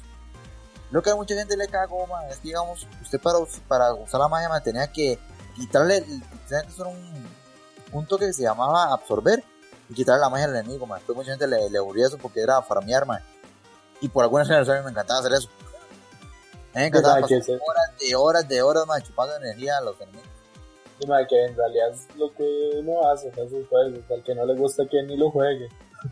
Lo 0.92 1.02
que 1.02 1.10
a 1.10 1.16
mucha 1.16 1.34
gente 1.34 1.58
le 1.58 1.68
cagó, 1.68 2.06
es 2.30 2.38
que, 2.38 2.50
digamos, 2.50 2.88
usted 3.02 3.20
para, 3.20 3.40
para 3.68 3.94
usar 3.96 4.20
la 4.20 4.28
magia, 4.28 4.48
tenía 4.60 4.92
que 4.92 5.18
quitarle, 5.56 6.02
tenía 6.48 6.62
que 6.68 6.84
un 7.92 8.06
toque 8.06 8.28
que 8.28 8.34
se 8.34 8.44
llamaba 8.44 8.94
absorber 8.94 9.44
y 9.90 9.94
quitarle 9.94 10.22
la 10.22 10.30
magia 10.30 10.46
al 10.46 10.56
enemigo, 10.56 10.86
man. 10.86 11.00
Entonces 11.00 11.16
mucha 11.16 11.32
gente 11.32 11.48
le, 11.48 11.70
le 11.70 11.78
aburría 11.78 12.08
eso 12.08 12.18
porque 12.18 12.42
era 12.42 12.62
farmear, 12.62 13.06
man. 13.06 13.22
Y 14.02 14.10
por 14.10 14.24
algunas 14.24 14.48
razones 14.48 14.84
me 14.84 14.92
encantaba 14.92 15.20
hacer 15.20 15.34
eso. 15.34 15.50
Me 16.74 16.88
encantaba 16.88 17.22
pasar 17.22 17.40
horas 17.40 17.98
de 18.00 18.16
horas 18.16 18.48
de 18.48 18.62
horas, 18.62 18.86
man, 18.86 19.02
chupando 19.02 19.36
energía 19.38 19.78
a 19.78 19.82
los 19.82 20.00
enemigos. 20.02 20.28
Y, 21.00 21.08
mae, 21.08 21.28
que 21.28 21.46
en 21.46 21.56
realidad 21.56 21.90
es 21.92 22.08
lo 22.16 22.34
que 22.34 22.72
uno 22.80 23.10
hace 23.10 23.28
en 23.30 23.46
esos 23.46 23.68
juegos. 23.68 24.00
Al 24.10 24.24
que 24.24 24.36
no 24.36 24.46
le 24.46 24.56
gusta 24.56 24.84
que 24.90 25.02
ni 25.04 25.18
lo 25.18 25.32
juegue. 25.32 25.70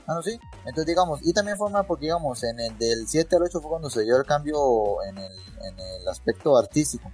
Ah, 0.07 0.15
no, 0.15 0.21
sí. 0.21 0.39
Entonces, 0.59 0.85
digamos, 0.85 1.19
y 1.21 1.33
también 1.33 1.57
fue 1.57 1.69
más 1.69 1.85
porque, 1.85 2.05
digamos, 2.05 2.43
en 2.43 2.59
el 2.59 2.77
del 2.77 3.07
7 3.07 3.35
al 3.35 3.43
8 3.43 3.61
fue 3.61 3.69
cuando 3.69 3.89
se 3.89 4.03
dio 4.03 4.17
el 4.17 4.25
cambio 4.25 5.03
en 5.03 5.17
el, 5.17 5.31
en 5.31 5.79
el 5.79 6.07
aspecto 6.07 6.57
artístico. 6.57 7.11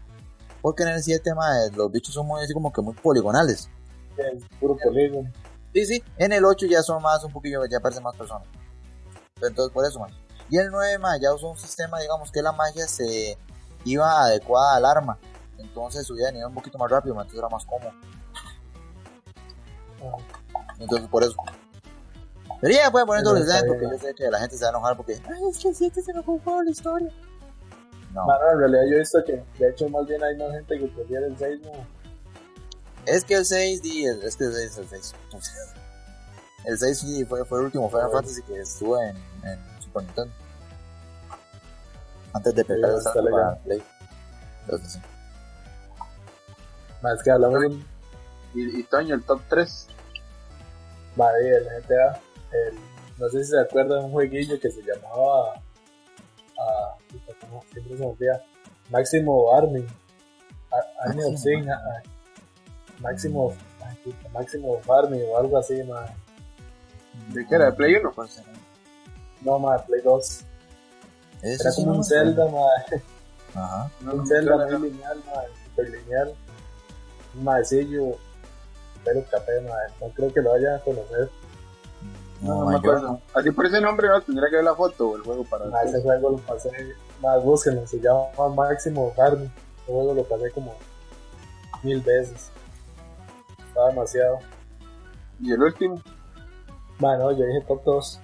Porque 0.61 0.83
en 0.83 0.89
el 0.89 1.03
7, 1.03 1.33
más 1.35 1.75
los 1.75 1.91
bichos 1.91 2.13
son 2.13 2.27
muy, 2.27 2.43
así 2.43 2.53
como 2.53 2.71
que 2.71 2.81
muy 2.81 2.93
poligonales. 2.93 3.69
Es 4.17 4.43
puro 4.59 4.75
polígono. 4.77 5.29
Sí, 5.73 5.85
sí. 5.85 6.03
En 6.17 6.31
el 6.33 6.45
8 6.45 6.65
ya 6.67 6.81
son 6.81 7.01
más, 7.01 7.23
un 7.23 7.31
poquillo, 7.31 7.65
ya 7.65 7.77
aparecen 7.77 8.03
más 8.03 8.15
personas. 8.15 8.47
Entonces, 9.41 9.71
por 9.73 9.85
eso, 9.85 9.99
más. 9.99 10.11
Y 10.49 10.57
el 10.57 10.69
9, 10.71 10.97
más, 10.97 11.19
ya 11.21 11.33
usó 11.33 11.49
un 11.49 11.57
sistema, 11.57 11.99
digamos, 11.99 12.31
que 12.31 12.41
la 12.41 12.51
magia 12.51 12.87
se 12.87 13.37
iba 13.85 14.21
adecuada 14.23 14.77
al 14.77 14.85
arma. 14.85 15.17
Entonces 15.57 16.07
subía 16.07 16.27
de 16.27 16.33
nivel 16.33 16.47
un 16.47 16.55
poquito 16.55 16.77
más 16.77 16.89
rápido, 16.89 17.13
más, 17.13 17.25
entonces 17.25 17.39
era 17.39 17.49
más 17.49 17.65
cómodo. 17.65 17.91
Entonces, 20.79 21.07
por 21.09 21.23
eso. 21.23 21.35
Pero 22.61 22.73
ya 22.73 22.91
pueden 22.91 23.07
poner 23.07 23.23
Pero 23.23 23.31
todos 23.31 23.39
los 23.39 23.47
está 23.47 23.65
detalles 23.65 23.81
porque 23.81 23.95
yo 23.95 24.07
sé 24.07 24.15
que 24.15 24.31
la 24.31 24.39
gente 24.39 24.57
se 24.57 24.63
va 24.63 24.69
a 24.69 24.71
enojar 24.71 24.97
porque. 24.97 25.13
Ay, 25.13 25.49
es 25.49 25.59
que 25.59 25.69
el 25.69 25.75
7 25.75 26.01
se 26.01 26.13
me 26.13 26.23
confundió 26.23 26.63
la 26.63 26.71
historia. 26.71 27.09
No, 28.13 28.25
Mano, 28.25 28.51
en 28.53 28.59
realidad 28.59 28.81
yo 28.89 28.95
he 28.95 28.99
visto 28.99 29.23
que, 29.23 29.43
de 29.59 29.69
hecho, 29.69 29.87
más 29.89 30.07
bien 30.07 30.23
hay 30.23 30.35
más 30.35 30.51
gente 30.51 30.79
que 30.79 30.87
prefiere 30.87 31.27
el 31.27 31.37
6, 31.37 31.61
¿no? 31.61 31.71
Es 33.05 33.23
que 33.25 33.35
el 33.35 33.45
6, 33.45 33.81
di, 33.81 34.05
el- 34.05 34.23
es 34.23 34.35
que 34.35 34.45
el 34.45 34.53
6 34.53 34.65
es 34.71 34.77
el 34.77 34.87
6. 34.89 35.13
El 36.65 36.77
6 36.77 36.99
sí 36.99 37.25
fue, 37.25 37.45
fue 37.45 37.59
el 37.59 37.65
último 37.65 37.89
Final. 37.89 38.11
Fantasy 38.11 38.43
que 38.43 38.59
estuvo 38.59 39.01
en, 39.01 39.15
en 39.45 39.81
Super 39.81 40.03
Nintendo. 40.03 40.33
Antes 42.33 42.53
de 42.53 42.65
pegar 42.65 42.91
Sí, 42.91 42.95
el 42.97 43.01
salto 43.01 43.29
para 43.31 43.55
Play. 43.59 43.83
Entonces, 44.65 44.91
sí. 44.93 44.99
Más 47.01 47.23
que 47.23 47.31
hablamos 47.31 47.61
de 47.61 47.67
un 47.67 47.85
Y, 48.53 48.79
y 48.81 48.83
Toño, 48.83 49.15
el 49.15 49.23
top 49.23 49.41
3. 49.49 49.87
Madrid, 51.15 51.53
el 51.53 51.63
GTA. 51.81 52.21
El, 52.51 52.75
no 53.17 53.29
sé 53.29 53.43
si 53.45 53.51
se 53.51 53.59
acuerdan 53.59 53.99
de 53.99 54.05
un 54.05 54.11
jueguillo 54.11 54.59
que 54.59 54.69
se 54.69 54.81
llamaba. 54.81 55.53
ah, 56.59 56.95
¿cómo? 57.39 57.63
siempre 57.71 57.95
se 57.97 58.03
me 58.03 58.09
olvida. 58.09 58.43
Máximo 58.89 59.55
Army. 59.55 59.87
Ar- 60.71 61.09
Army 61.09 61.23
of 61.23 61.39
Sin. 61.39 61.65
Ah, 62.99 63.07
ah, 63.07 63.11
Máximo. 63.11 63.53
Máximo 64.33 64.79
Army 64.89 65.21
o 65.23 65.37
algo 65.37 65.57
así, 65.57 65.81
man. 65.83 66.05
¿De 67.33 67.45
qué 67.45 67.55
era? 67.55 67.65
¿De 67.65 67.71
Play 67.73 67.95
uno? 67.95 68.11
¿Cuál 68.13 68.29
será? 68.29 68.49
No, 69.41 69.59
man, 69.59 69.79
Play 69.87 70.01
2. 70.01 70.41
Ese 71.41 71.61
Era 71.67 71.75
como 71.75 71.91
un. 71.93 72.03
Zelda, 72.03 72.45
man. 72.45 73.01
Ajá. 73.55 73.91
Un 74.01 74.17
no, 74.17 74.25
Zelda 74.25 74.57
no, 74.57 74.69
no. 74.69 74.79
muy 74.79 74.91
lineal, 74.91 75.17
man. 75.25 75.45
Super 75.65 75.89
lineal. 75.89 76.33
Un 77.35 77.43
maecillo. 77.43 78.11
Pero 79.03 79.23
capé, 79.29 79.61
man. 79.61 79.77
No 80.01 80.09
creo 80.09 80.33
que 80.33 80.41
lo 80.41 80.51
vayan 80.51 80.75
a 80.75 80.79
conocer. 80.79 81.29
No, 82.41 82.59
No, 82.59 82.65
me 82.69 82.77
acuerdo. 82.77 83.21
Así 83.33 83.51
por 83.51 83.65
ese 83.65 83.81
nombre, 83.81 84.07
no 84.07 84.21
tendría 84.21 84.49
que 84.49 84.55
ver 84.57 84.65
la 84.65 84.75
foto 84.75 85.09
o 85.09 85.15
el 85.15 85.23
juego 85.23 85.43
para. 85.45 85.65
Ma, 85.65 85.81
ese 85.81 86.01
juego 86.01 86.31
lo 86.31 86.37
pasé, 86.37 86.69
más 87.21 87.43
búsquenlo, 87.43 87.85
se 87.85 87.99
llama 87.99 88.27
Máximo 88.55 89.13
Army. 89.17 89.45
Ese 89.45 89.91
juego 89.91 90.13
lo 90.13 90.23
pasé 90.23 90.51
como 90.51 90.73
mil 91.83 92.01
veces. 92.01 92.49
Estaba 93.69 93.89
demasiado. 93.89 94.39
Y 95.39 95.51
el 95.53 95.61
último, 95.63 96.01
Bueno, 96.99 97.31
yo 97.31 97.45
dije 97.45 97.61
top 97.67 97.81
2. 97.85 98.19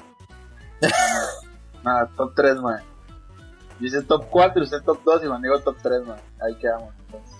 nada, 1.83 2.09
top 2.17 2.33
3, 2.35 2.55
man. 2.57 2.81
Yo 3.79 3.87
hice 3.87 4.01
top 4.03 4.25
4, 4.29 4.63
usted 4.63 4.81
top 4.83 4.99
2 5.03 5.23
y 5.23 5.27
Juan 5.27 5.41
Diego 5.41 5.59
top 5.59 5.77
3, 5.81 6.05
man. 6.05 6.17
Ahí 6.41 6.55
quedamos. 6.55 6.93
entonces. 7.05 7.35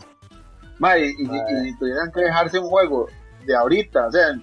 Ma, 0.80 0.98
y, 0.98 1.04
y, 1.04 1.24
y 1.24 1.64
si 1.72 1.78
tuvieran 1.80 2.12
que 2.12 2.22
dejarse 2.22 2.60
un 2.60 2.68
juego 2.70 3.08
de 3.46 3.56
ahorita, 3.56 4.08
o 4.08 4.12
sea, 4.12 4.38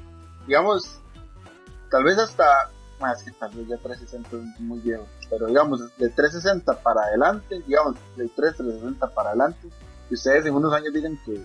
digamos, 0.47 0.98
tal 1.90 2.05
vez 2.05 2.16
hasta, 2.18 2.70
más 3.01 3.18
es 3.18 3.24
que 3.24 3.39
tal 3.39 3.51
vez 3.51 3.68
ya 3.68 3.76
360 3.76 4.36
es 4.36 4.60
muy 4.60 4.78
viejo, 4.80 5.05
pero 5.28 5.47
digamos, 5.47 5.80
de 5.98 6.09
360 6.09 6.72
para 6.82 7.02
adelante, 7.02 7.62
digamos, 7.66 7.97
de 8.16 8.28
3 8.28 8.56
360 8.56 9.06
para 9.09 9.30
adelante, 9.30 9.68
y 10.09 10.14
ustedes 10.14 10.47
en 10.47 10.55
unos 10.55 10.72
años 10.72 10.93
dicen 10.94 11.18
que, 11.26 11.44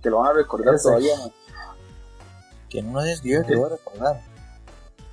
que 0.00 0.10
lo 0.10 0.18
van 0.18 0.28
a 0.28 0.32
recordar 0.34 0.74
Ese. 0.74 0.84
todavía, 0.88 1.16
man. 1.18 1.32
Que 2.70 2.80
en 2.80 2.88
unos 2.88 3.04
días 3.04 3.20
que 3.20 3.28
yo 3.30 3.46
que 3.46 3.56
voy 3.56 3.66
a 3.66 3.76
recordar. 3.76 4.20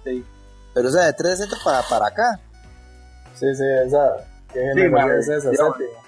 Sí. 0.04 0.26
Pero 0.74 0.90
o 0.90 0.92
sea, 0.92 1.04
de 1.06 1.14
360 1.14 1.64
para, 1.64 1.82
para 1.88 2.08
acá. 2.08 2.40
Sí, 3.34 3.46
sí, 3.56 3.64
esa. 3.86 4.16
¿Qué 4.54 4.60
memoria 4.76 5.06
ma, 5.08 5.14
es 5.20 5.28
esa? 5.28 5.50
digamos, 5.50 5.78
Séptima. 5.78 6.00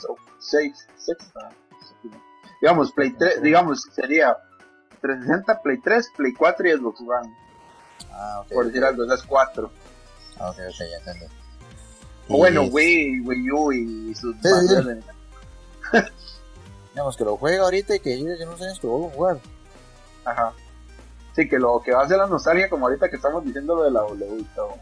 So, 0.00 0.16
seis, 0.38 0.86
sexta, 0.96 1.50
séptima. 1.88 2.22
Digamos, 2.60 2.92
Play 2.92 3.10
3, 3.12 3.42
digamos, 3.42 3.82
sería 3.94 4.36
360, 5.00 5.62
Play 5.62 5.78
3, 5.78 6.08
Play 6.16 6.32
4 6.34 6.68
y 6.68 6.72
Xbox 6.72 7.00
One, 7.00 7.36
Ah, 8.12 8.40
ok. 8.44 8.52
por 8.52 8.66
decir 8.66 8.84
algo, 8.84 9.04
esas 9.04 9.22
cuatro. 9.24 9.70
Ah, 10.38 10.50
ok, 10.50 10.56
ok, 10.68 10.74
ya 10.78 10.96
entendí. 10.98 11.26
O 12.28 12.38
bueno, 12.38 12.62
Wii, 12.62 13.20
Wii 13.20 13.50
U 13.52 13.72
y 13.72 14.14
sus 14.14 14.34
Sí, 14.36 14.48
sí, 14.68 14.76
sí. 14.76 16.00
Digamos 16.92 17.16
que 17.16 17.24
lo 17.24 17.36
juegue 17.36 17.58
ahorita 17.58 17.96
y 17.96 18.00
que 18.00 18.18
yo 18.18 18.30
en 18.30 18.48
unos 18.48 18.62
años 18.62 18.80
que 18.80 18.86
lo 18.86 18.92
vuelvo 18.94 19.08
a 19.10 19.14
jugar. 19.14 19.38
Ajá. 20.24 20.52
Sí, 21.34 21.48
que 21.48 21.58
lo 21.58 21.80
que 21.82 21.92
va 21.92 22.02
a 22.02 22.04
hacer 22.04 22.16
la 22.18 22.26
nostalgia, 22.26 22.68
como 22.70 22.86
ahorita 22.86 23.08
que 23.08 23.16
estamos 23.16 23.44
diciendo 23.44 23.74
lo 23.74 23.82
de 23.84 23.90
la 23.90 24.00
W 24.02 24.38
y 24.40 24.44
todo. 24.54 24.74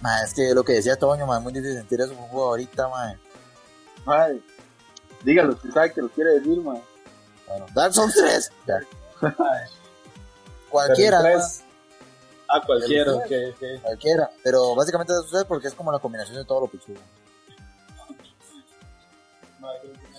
Ma, 0.00 0.20
es 0.22 0.34
que 0.34 0.54
lo 0.54 0.64
que 0.64 0.72
decía 0.74 0.96
Toño, 0.96 1.26
ma, 1.26 1.36
es 1.38 1.42
muy 1.42 1.52
difícil 1.52 1.76
sentir 1.76 2.00
eso 2.00 2.12
un 2.12 2.28
juego 2.28 2.48
ahorita, 2.48 2.88
ma. 2.88 3.14
Ay, 4.06 4.44
dígalo, 5.22 5.52
usted 5.54 5.70
sabe 5.70 5.92
que 5.92 6.00
lo 6.02 6.08
quiere 6.10 6.30
decir, 6.38 6.60
man. 6.62 6.80
Bueno, 7.46 7.66
Dark 7.74 7.92
Souls 7.94 8.14
3. 8.14 8.50
Ya. 8.66 8.80
Pero 9.20 9.34
Cualquiera, 10.70 11.18
el 11.18 11.22
ma, 11.24 11.30
tres- 11.30 11.64
Ah, 12.48 12.60
cualquiera, 12.64 13.12
ok, 13.14 13.24
ok. 13.54 13.82
cualquiera. 13.82 14.30
Pero 14.42 14.74
básicamente 14.74 15.12
eso 15.12 15.22
sucede 15.22 15.44
porque 15.46 15.68
es 15.68 15.74
como 15.74 15.90
la 15.92 15.98
combinación 15.98 16.36
de 16.36 16.44
todo 16.44 16.60
lo 16.60 16.66
pichudo. 16.68 16.98
Ma, 19.60 19.68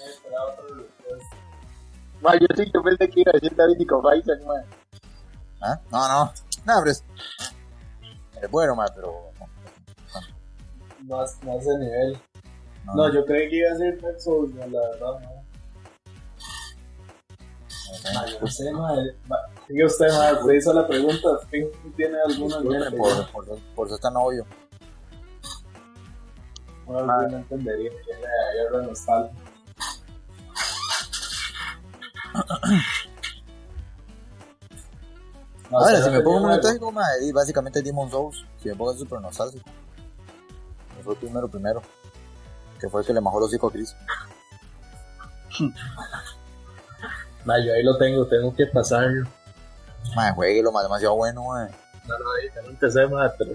esperado 0.10 0.54
otro 0.54 0.76
yo 2.34 2.48
sí, 2.56 2.72
yo 2.74 2.82
pensé 2.82 3.10
que 3.10 3.22
iba 3.22 3.32
a 3.32 3.40
decir 3.40 3.56
David 3.56 3.78
y 3.80 4.20
Isaac, 4.20 4.42
man. 4.46 4.66
¿Ah? 5.62 5.80
No, 5.92 6.08
no. 6.08 6.34
No, 6.66 6.80
pero 6.80 6.92
es. 6.92 7.04
Es 8.42 8.52
bueno, 8.52 8.76
ma, 8.76 8.86
pero. 8.94 9.32
No, 11.04 11.18
no 11.18 11.22
a 11.22 11.56
ese 11.56 11.78
nivel. 11.78 12.18
No, 12.86 12.96
No, 12.96 13.14
yo 13.14 13.26
creí 13.26 13.50
que 13.50 13.58
iba 13.58 13.72
a 13.72 13.78
ser 13.78 14.02
Dark 14.02 14.20
Souls, 14.20 14.54
no, 14.54 14.68
la 14.68 14.80
verdad, 14.90 15.20
no. 15.22 15.36
Ma, 18.14 18.26
yo 18.28 18.40
no 18.40 18.48
sé, 18.48 18.72
ma, 18.72 18.94
ma, 19.28 19.38
Sigue 19.68 19.86
usted, 19.86 20.08
ma, 20.10 20.44
se 20.44 20.58
hizo 20.58 20.74
la 20.74 20.88
pregunta, 20.88 21.28
¿quién 21.50 21.72
tiene 21.96 22.18
alguno 22.26 22.58
en 22.60 22.68
mente? 22.68 22.98
Por, 22.98 23.32
por, 23.32 23.60
por 23.76 23.90
ser 23.90 24.00
tan 24.00 24.16
obvio. 24.18 24.46
Bueno, 26.86 27.06
Ma. 27.06 27.28
no 27.28 27.38
entendería 27.38 27.90
que 27.90 28.12
era 28.12 28.82
nostalgia. 28.84 29.45
No, 35.72 35.80
Ahora, 35.80 35.98
si 35.98 36.06
no 36.06 36.12
me 36.12 36.22
pongo 36.22 36.38
algo. 36.38 36.50
nostálgico, 36.50 36.94
y 37.24 37.32
básicamente 37.32 37.82
Demon 37.82 38.12
Souls. 38.12 38.46
Si 38.62 38.70
me 38.70 38.76
pongo 38.76 38.94
súper 38.94 39.20
nostálgico. 39.20 39.68
Que 40.96 41.04
fue 41.04 41.14
el 41.14 41.20
primero, 41.20 41.48
primero. 41.48 41.82
Que 42.80 42.88
fue 42.88 43.02
el 43.02 43.08
que 43.08 43.14
le 43.14 43.22
majó 43.22 43.40
los 43.40 43.50
hocico 43.50 43.68
a 43.68 43.72
Chris. 43.72 43.96
Ma, 47.46 47.58
yo 47.64 47.74
ahí 47.74 47.84
lo 47.84 47.98
tengo, 47.98 48.28
tengo 48.28 48.56
que 48.56 48.66
pasarlo. 48.68 49.28
Mae, 50.16 50.34
jueguelo, 50.34 50.72
mae, 50.72 50.84
demasiado 50.84 51.16
bueno, 51.16 51.44
mae. 51.46 51.70
No, 52.08 52.20
no, 52.20 52.32
ahí 52.40 52.50
también 52.54 52.78
te 52.78 52.90
sé, 52.92 53.08
ma, 53.08 53.32
pero... 53.38 53.52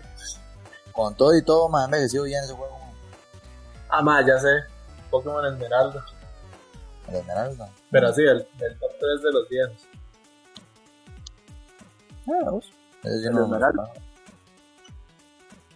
Con 0.92 1.14
todo 1.14 1.36
y 1.36 1.42
todo, 1.42 1.68
mae, 1.68 1.84
envejecido 1.84 2.24
bien 2.24 2.42
ese 2.42 2.54
juego. 2.54 2.78
Ah, 3.88 4.02
ma, 4.02 4.24
ya 4.24 4.38
sé. 4.38 4.64
Pokémon 5.10 5.44
Esmeralda. 5.46 6.04
El 7.10 7.16
Esmeralda. 7.16 7.70
Pero 7.90 8.12
sí, 8.12 8.22
el, 8.22 8.38
el 8.60 8.78
top 8.78 8.90
3 9.00 9.22
de 9.22 9.32
los 9.32 9.48
viejos. 9.48 9.76
Ah, 12.28 12.50
vos. 12.50 12.72
Ese 13.02 13.18
sí 13.20 13.26
El 13.26 13.32
no- 13.34 13.44
Esmeralda. 13.44 13.92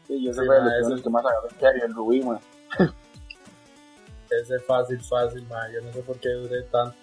Sí, 0.06 0.23
yo 0.24 0.32
Sí, 0.32 0.39
sé 0.39 0.47
fue 0.47 0.61
ma, 0.61 0.66
ese- 0.69 0.78
primeros 0.81 1.02
que 1.02 1.11
más 1.11 1.24
agarré 1.27 1.78
que 1.78 1.85
el 1.85 1.94
Rubí, 1.94 2.23
man. 2.23 2.40
Ese 4.31 4.59
fácil, 4.61 5.01
fácil, 5.02 5.47
ma. 5.48 5.69
Yo 5.73 5.81
no 5.82 5.93
sé 5.93 6.02
por 6.02 6.19
qué 6.19 6.28
duré 6.31 6.62
tanto. 6.65 6.97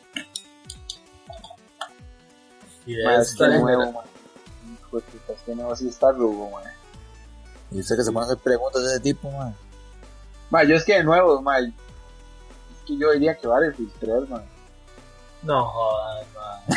Y 2.85 2.95
de 2.95 3.03
Ma, 3.05 3.15
es 3.15 3.31
esta 3.31 3.45
que 3.47 3.51
genera- 3.57 3.75
nuevo, 3.77 3.91
man. 3.91 4.05
Hijo 4.73 4.97
de 4.97 5.03
puta, 5.03 5.33
es 5.33 5.41
que 5.41 5.55
nuevo 5.55 5.75
sí 5.75 5.87
está 5.87 6.11
rubo, 6.11 6.49
man. 6.51 6.63
Y 7.71 7.79
usted 7.79 7.95
que 7.95 8.03
se 8.03 8.11
pone 8.11 8.25
a 8.25 8.29
hacer 8.29 8.37
preguntas 8.43 8.81
de 8.83 8.87
ese 8.89 8.99
tipo, 8.99 9.29
mae. 9.31 9.53
Ma, 10.49 10.63
yo 10.63 10.75
es 10.75 10.83
que 10.83 10.95
de 10.95 11.03
nuevo, 11.03 11.41
man. 11.41 11.73
Que 12.85 12.97
yo 12.97 13.11
diría 13.11 13.35
que 13.37 13.47
Battlefield 13.47 13.91
3, 13.99 14.29
man. 14.29 14.43
No 15.43 15.65
jodas, 15.65 16.25
ma. 16.35 16.75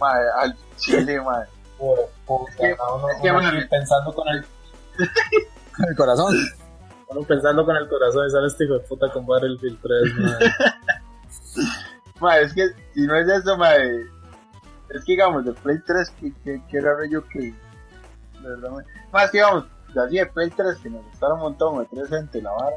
Ma, 0.00 0.12
al 0.40 0.56
chile, 0.76 1.20
man. 1.20 1.44
Por 1.78 1.98
puta, 2.26 2.50
Es 2.52 2.56
que- 2.58 2.76
ma, 2.76 2.94
uno, 2.94 3.08
es 3.08 3.16
que, 3.20 3.30
uno 3.30 3.34
bueno, 3.40 3.48
aquí 3.58 3.68
pensando 3.68 4.12
con 4.14 4.28
el, 4.28 4.44
El 5.88 5.96
corazón. 5.96 6.34
uno 7.08 7.22
pensando 7.22 7.64
con 7.64 7.76
el 7.76 7.88
corazón 7.88 8.26
y 8.26 8.30
sale 8.30 8.46
este 8.46 8.64
hijo 8.64 8.74
de 8.74 8.80
puta 8.80 9.10
con 9.12 9.26
Battlefield 9.26 9.78
3, 9.82 10.02
ma. 10.18 10.38
Ma, 12.20 12.38
es 12.38 12.52
que 12.54 12.68
si 12.94 13.00
no 13.06 13.16
es 13.16 13.28
eso, 13.28 13.56
ma, 13.56 13.74
eh, 13.76 14.06
es 14.90 15.04
que 15.04 15.12
digamos, 15.12 15.44
de 15.44 15.52
Play 15.52 15.78
3, 15.86 16.10
que, 16.20 16.32
que, 16.44 16.62
que 16.68 16.76
era 16.78 16.94
yo 17.10 17.26
que. 17.28 17.38
De 18.40 18.48
verdad, 18.48 18.70
es 19.24 19.30
que 19.30 19.38
digamos, 19.38 19.64
de 19.94 20.00
así 20.02 20.16
de 20.18 20.26
Play 20.26 20.50
3, 20.50 20.78
que 20.78 20.90
nos 20.90 21.04
gustaron 21.06 21.36
un 21.38 21.42
montón, 21.44 21.78
de 21.80 21.86
3 21.86 22.08
gente 22.08 22.40
la 22.42 22.52
vara. 22.52 22.76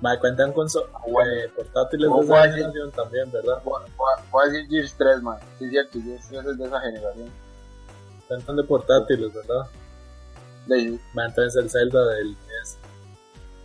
Ma, 0.00 0.18
cuentan 0.20 0.52
con 0.52 0.68
so- 0.70 0.88
bueno. 1.08 1.30
eh, 1.32 1.48
portátiles 1.56 2.08
¿Cómo 2.08 2.20
de 2.22 2.26
esa 2.26 2.42
generación 2.52 2.90
también, 2.92 3.30
¿verdad? 3.32 3.60
Voy, 3.64 3.82
a 3.82 4.48
decir 4.48 4.68
Gears 4.68 4.94
3, 4.96 5.22
man. 5.22 5.38
Sí, 5.58 5.64
es 5.64 5.70
cierto, 5.70 5.98
Gears 6.00 6.28
3 6.28 6.46
es 6.46 6.58
de 6.58 6.64
esa 6.66 6.80
generación. 6.80 7.30
Cuentan 8.28 8.56
de 8.56 8.62
portátiles, 8.64 9.34
¿verdad? 9.34 9.66
De, 10.66 10.98
Ma, 11.14 11.24
entonces 11.26 11.56
el 11.56 11.68
Zelda 11.70 12.06
del 12.14 12.34
DS. 12.34 12.76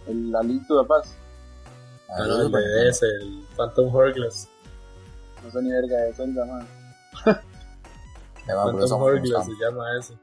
el 0.07 0.35
Alito 0.35 0.81
de 0.81 0.88
Paz. 0.88 1.15
Ah, 2.10 2.19
No, 2.19 2.23
eso 2.26 2.49
no, 2.49 2.57
es 2.57 2.65
el 2.65 2.73
de 2.73 2.89
DS, 2.89 3.03
el 3.03 3.45
Phantom 3.55 3.93
Hourglass. 3.95 4.47
No 5.43 5.51
sé 5.51 5.61
ni 5.61 5.72
verga 5.72 5.97
de 5.97 6.14
Zelda, 6.14 6.45
man. 6.45 6.68
Phantom 8.47 9.01
Hourglass 9.01 9.45
se 9.45 9.51
llama 9.64 9.85
ese. 9.99 10.18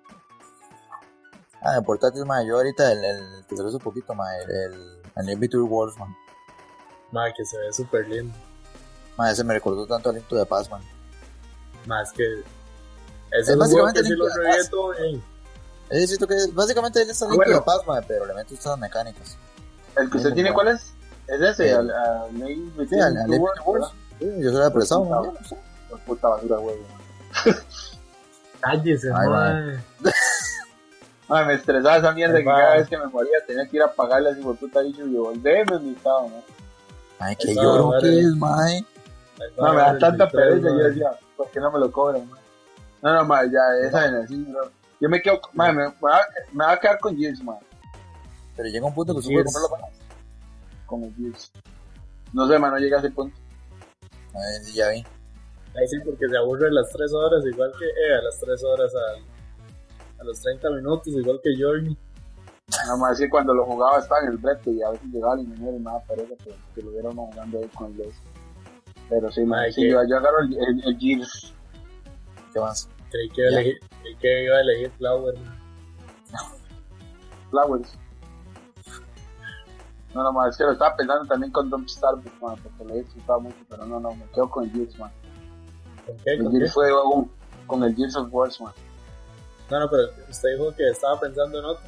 Ah, 1.62 1.74
de 1.74 1.82
portátil, 1.82 2.24
mae. 2.24 2.46
Yo 2.46 2.56
ahorita, 2.56 2.90
el, 2.90 3.04
el 3.04 3.44
que 3.46 3.56
salió 3.56 3.68
hace 3.68 3.78
poquito, 3.78 4.14
mae. 4.14 4.42
El, 4.44 4.50
el, 4.50 4.99
el 5.20 5.26
Link 5.26 5.40
Between 5.40 5.70
Worlds, 5.70 5.98
man. 5.98 6.16
Ma, 7.12 7.32
que 7.36 7.44
se 7.44 7.58
ve 7.58 7.72
súper 7.72 8.08
lindo. 8.08 8.34
Mae, 9.16 9.32
ese 9.32 9.44
me 9.44 9.54
recordó 9.54 9.86
tanto 9.86 10.10
al 10.10 10.16
Into 10.16 10.36
de 10.36 10.46
Paz, 10.46 10.70
man. 10.70 10.82
Más 11.86 12.12
que. 12.12 12.24
Ese 13.32 13.52
Es 13.52 13.58
básicamente 13.58 14.02
que 14.02 14.14
todo 14.70 14.92
bien. 14.92 15.22
Es 15.88 16.00
decir, 16.08 16.26
que 16.26 16.34
básicamente 16.52 17.02
él 17.02 17.10
está 17.10 17.26
Link 17.26 17.36
bueno. 17.36 17.54
de 17.54 17.60
Paz, 17.62 17.80
mae, 17.86 18.02
pero 18.06 18.26
le 18.26 18.34
mete 18.34 18.54
estas 18.54 18.78
mecánicas. 18.78 19.36
¿El 19.96 20.08
que 20.10 20.16
usted 20.18 20.32
tiene 20.34 20.52
cuál 20.52 20.68
es? 20.68 20.92
¿Es 21.26 21.40
ese? 21.40 21.70
El- 21.70 21.90
al, 21.90 21.90
al 21.90 22.34
Link 22.34 22.76
Between 22.76 23.02
Sí, 24.20 24.26
yo 24.40 24.52
soy 24.52 24.64
apresado, 24.64 25.04
man. 25.04 25.32
puta 26.06 26.28
basura, 26.28 26.56
güey. 26.58 26.76
man. 26.76 27.56
Cállese, 28.60 29.08
Ay, 29.14 29.28
ma. 29.28 29.82
Ay, 31.30 31.46
me 31.46 31.54
estresaba 31.54 31.96
esa 31.98 32.12
mierda 32.12 32.36
Ay, 32.36 32.42
que 32.42 32.50
cada 32.50 32.74
vez 32.76 32.88
que 32.88 32.98
me 32.98 33.06
moría 33.06 33.38
tenía 33.46 33.66
que 33.68 33.76
ir 33.76 33.82
a 33.82 33.92
pagarle 33.92 34.30
a 34.30 34.32
ese 34.32 34.42
puta 34.42 34.80
bicho 34.80 35.06
y 35.06 35.12
devolverme 35.12 35.78
mi 35.78 35.90
estado, 35.92 36.28
¿no? 36.28 36.42
Ay, 37.18 37.36
qué 37.36 37.52
Esa 37.52 37.62
lloro 37.62 37.88
madre. 37.88 38.08
que 38.10 38.18
es, 38.20 38.26
mae. 38.36 38.84
No, 39.56 39.72
me 39.72 39.80
da 39.80 39.98
tanta 39.98 40.28
pereza, 40.28 40.68
yo 40.68 40.76
decía, 40.76 41.10
¿por 41.36 41.48
qué 41.50 41.60
no 41.60 41.70
me 41.70 41.78
lo 41.78 41.90
cobran, 41.90 42.28
man? 42.28 42.38
No, 43.02 43.14
no, 43.14 43.24
man, 43.24 43.50
ya, 43.50 43.60
esa 43.86 44.06
en 44.06 44.14
así, 44.16 44.44
bro. 44.44 44.70
Yo 45.00 45.08
me 45.08 45.22
quedo, 45.22 45.40
man, 45.54 45.74
me, 45.76 45.88
me 45.88 45.94
va, 46.02 46.20
me 46.52 46.64
va 46.64 46.72
a 46.72 46.78
quedar 46.80 46.98
con 46.98 47.16
Gears, 47.16 47.42
man, 47.42 47.56
Pero 48.56 48.68
llega 48.68 48.84
un 48.86 48.94
punto 48.94 49.14
que 49.14 49.22
puede 49.22 49.44
comprarlo 49.44 49.70
para. 49.70 49.86
con 50.86 51.04
el 51.04 51.14
Gears. 51.14 51.52
No 52.32 52.46
sé, 52.48 52.58
man, 52.58 52.72
no 52.72 52.78
llega 52.78 52.96
a 52.98 53.00
ese 53.00 53.10
punto. 53.10 53.36
Ay, 54.34 54.64
sí, 54.64 54.74
ya 54.74 54.88
vi. 54.90 54.98
Ahí 55.76 55.86
sí, 55.88 55.96
porque 56.04 56.28
se 56.28 56.36
aburre 56.36 56.68
a 56.68 56.72
las 56.72 56.90
3 56.90 57.12
horas, 57.14 57.44
igual 57.46 57.72
que. 57.78 57.84
Eh, 57.86 58.14
a 58.18 58.22
las 58.22 58.38
3 58.40 58.64
horas, 58.64 58.92
a, 58.94 59.39
a 60.20 60.24
los 60.24 60.40
30 60.40 60.70
minutos, 60.70 61.08
igual 61.08 61.40
que 61.42 61.50
Journey. 61.58 61.96
Nada 62.86 62.96
más 62.96 63.18
que 63.18 63.28
cuando 63.28 63.52
lo 63.52 63.64
jugaba 63.64 63.98
estaba 63.98 64.20
en 64.22 64.28
el 64.28 64.36
brete 64.36 64.70
y 64.70 64.82
a 64.82 64.90
veces 64.90 65.08
llegaba 65.10 65.34
el 65.34 65.40
ingeniero 65.40 65.76
y 65.76 65.82
daba 65.82 66.00
pereza 66.04 66.34
que, 66.44 66.54
que 66.74 66.82
lo 66.82 66.92
viera 66.92 67.08
uno 67.08 67.28
jugando 67.32 67.58
ahí 67.58 67.68
con 67.68 67.92
el. 67.92 68.12
Pero 69.08 69.30
sí, 69.32 69.42
Ay, 69.52 69.72
sí, 69.72 69.90
yo, 69.90 70.00
yo 70.08 70.18
agarro 70.18 70.40
el, 70.42 70.56
el, 70.56 70.84
el 70.84 70.98
Gears. 70.98 71.52
¿Qué 72.52 72.60
más? 72.60 72.88
Creí 73.10 73.28
que, 73.30 73.40
iba 73.40 73.48
a 73.48 73.60
elegir, 73.60 73.80
creí 74.02 74.16
que 74.16 74.44
iba 74.44 74.56
a 74.56 74.60
elegir 74.60 74.90
Flower. 74.98 75.34
Flowers. 77.50 77.98
No, 80.14 80.24
no, 80.24 80.32
man, 80.32 80.48
es 80.48 80.56
que 80.56 80.64
lo 80.64 80.72
estaba 80.72 80.96
pensando 80.96 81.26
también 81.26 81.52
con 81.52 81.70
Don't 81.70 81.88
Starve, 81.88 82.22
man, 82.40 82.56
porque 82.62 82.84
lo 82.84 82.94
he 82.94 83.02
disfrutado 83.02 83.40
mucho, 83.40 83.56
pero 83.68 83.86
no, 83.86 83.98
no, 83.98 84.14
me 84.14 84.24
quedo 84.26 84.48
con 84.48 84.64
el 84.64 84.72
Gears, 84.72 84.98
man. 84.98 85.10
¿Con 86.06 86.16
qué? 86.18 86.32
El 86.32 86.44
¿Con 86.44 86.52
qué? 86.52 86.58
Gears 86.58 86.72
fue 86.72 87.04
un, 87.04 87.30
con 87.66 87.82
el 87.82 87.96
Gears 87.96 88.16
of 88.16 88.28
War, 88.30 88.48
man. 88.60 88.72
No, 89.70 89.80
no, 89.80 89.90
pero 89.90 90.02
usted 90.28 90.48
dijo 90.56 90.74
que 90.74 90.88
estaba 90.88 91.18
pensando 91.20 91.58
en 91.58 91.64
otro. 91.64 91.84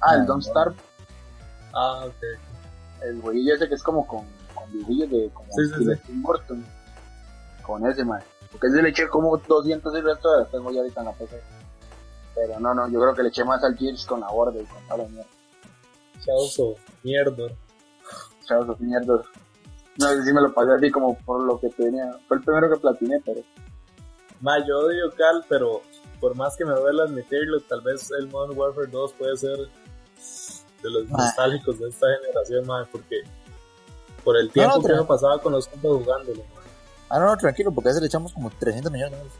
Ah, 0.00 0.14
el 0.14 0.22
Ah, 0.22 0.24
Don't. 0.26 0.42
Starve, 0.42 0.76
Ah, 1.74 2.04
ok. 2.06 3.02
el 3.02 3.20
güey 3.20 3.50
ese 3.50 3.68
que 3.68 3.74
es 3.74 3.82
como 3.82 4.06
con, 4.06 4.26
con 4.54 4.70
dibujillos 4.72 5.10
de 5.10 5.30
como 5.32 5.48
Sí, 5.52 5.62
sí, 5.66 6.02
Tim 6.06 6.22
Burton. 6.22 6.64
Con 7.62 7.86
ese, 7.86 8.04
man. 8.04 8.22
Porque 8.50 8.68
ese 8.68 8.82
le 8.82 8.88
eché 8.90 9.08
como 9.08 9.36
200 9.36 9.94
y 9.96 10.00
resto 10.00 10.36
de 10.38 10.44
tengo 10.46 10.70
ya 10.70 10.80
ahorita 10.80 11.00
en 11.00 11.06
la 11.06 11.12
PC. 11.12 11.40
Pero 12.34 12.60
no, 12.60 12.72
no, 12.74 12.88
yo 12.88 13.00
creo 13.00 13.14
que 13.14 13.22
le 13.22 13.28
eché 13.28 13.44
más 13.44 13.62
al 13.64 13.76
Gears 13.76 14.06
con 14.06 14.20
la 14.20 14.28
borda 14.30 14.60
y 14.60 14.64
con 14.66 14.82
toda 14.86 14.98
la 15.04 15.08
mierda. 15.08 15.30
Of 16.58 16.78
Mierda. 17.02 17.54
Chavos, 18.44 18.68
of 18.68 18.80
mierda. 18.80 19.22
No 19.98 20.08
sé 20.08 20.24
si 20.24 20.32
me 20.32 20.40
lo 20.40 20.52
pasé 20.52 20.72
así 20.72 20.90
como 20.90 21.16
por 21.18 21.42
lo 21.42 21.58
que 21.60 21.68
tenía. 21.70 22.16
Fue 22.28 22.36
el 22.38 22.42
primero 22.44 22.70
que 22.70 22.76
platiné, 22.80 23.20
pero 23.24 23.40
Ma, 24.40 24.58
yo 24.66 24.78
odio 24.78 25.10
Cal, 25.16 25.44
pero 25.48 25.82
por 26.20 26.34
más 26.36 26.56
que 26.56 26.64
me 26.64 26.72
duela 26.72 27.04
admitirlo, 27.04 27.60
tal 27.62 27.80
vez 27.82 28.10
el 28.18 28.28
Modern 28.28 28.58
Warfare 28.58 28.86
2 28.88 29.12
puede 29.14 29.36
ser 29.36 29.56
de 29.58 30.90
los 30.90 31.08
Ma. 31.08 31.18
nostálgicos 31.24 31.78
de 31.78 31.88
esta 31.88 32.06
generación, 32.20 32.66
ma, 32.66 32.86
porque 32.90 33.22
por 34.24 34.36
el 34.36 34.50
tiempo 34.50 34.76
no, 34.76 34.80
que 34.82 34.88
pero- 34.88 35.02
me 35.02 35.08
pasaba 35.08 35.40
con 35.40 35.52
los 35.52 35.66
compas 35.68 35.90
jugándolo, 35.92 36.42
ma. 36.54 36.60
Ah, 37.10 37.18
no, 37.20 37.26
no, 37.26 37.36
tranquilo, 37.36 37.72
porque 37.72 37.88
a 37.88 37.92
ese 37.92 38.00
le 38.00 38.06
echamos 38.06 38.32
como 38.32 38.50
300 38.50 38.92
millones 38.92 39.12
de 39.12 39.18
dólares. 39.18 39.38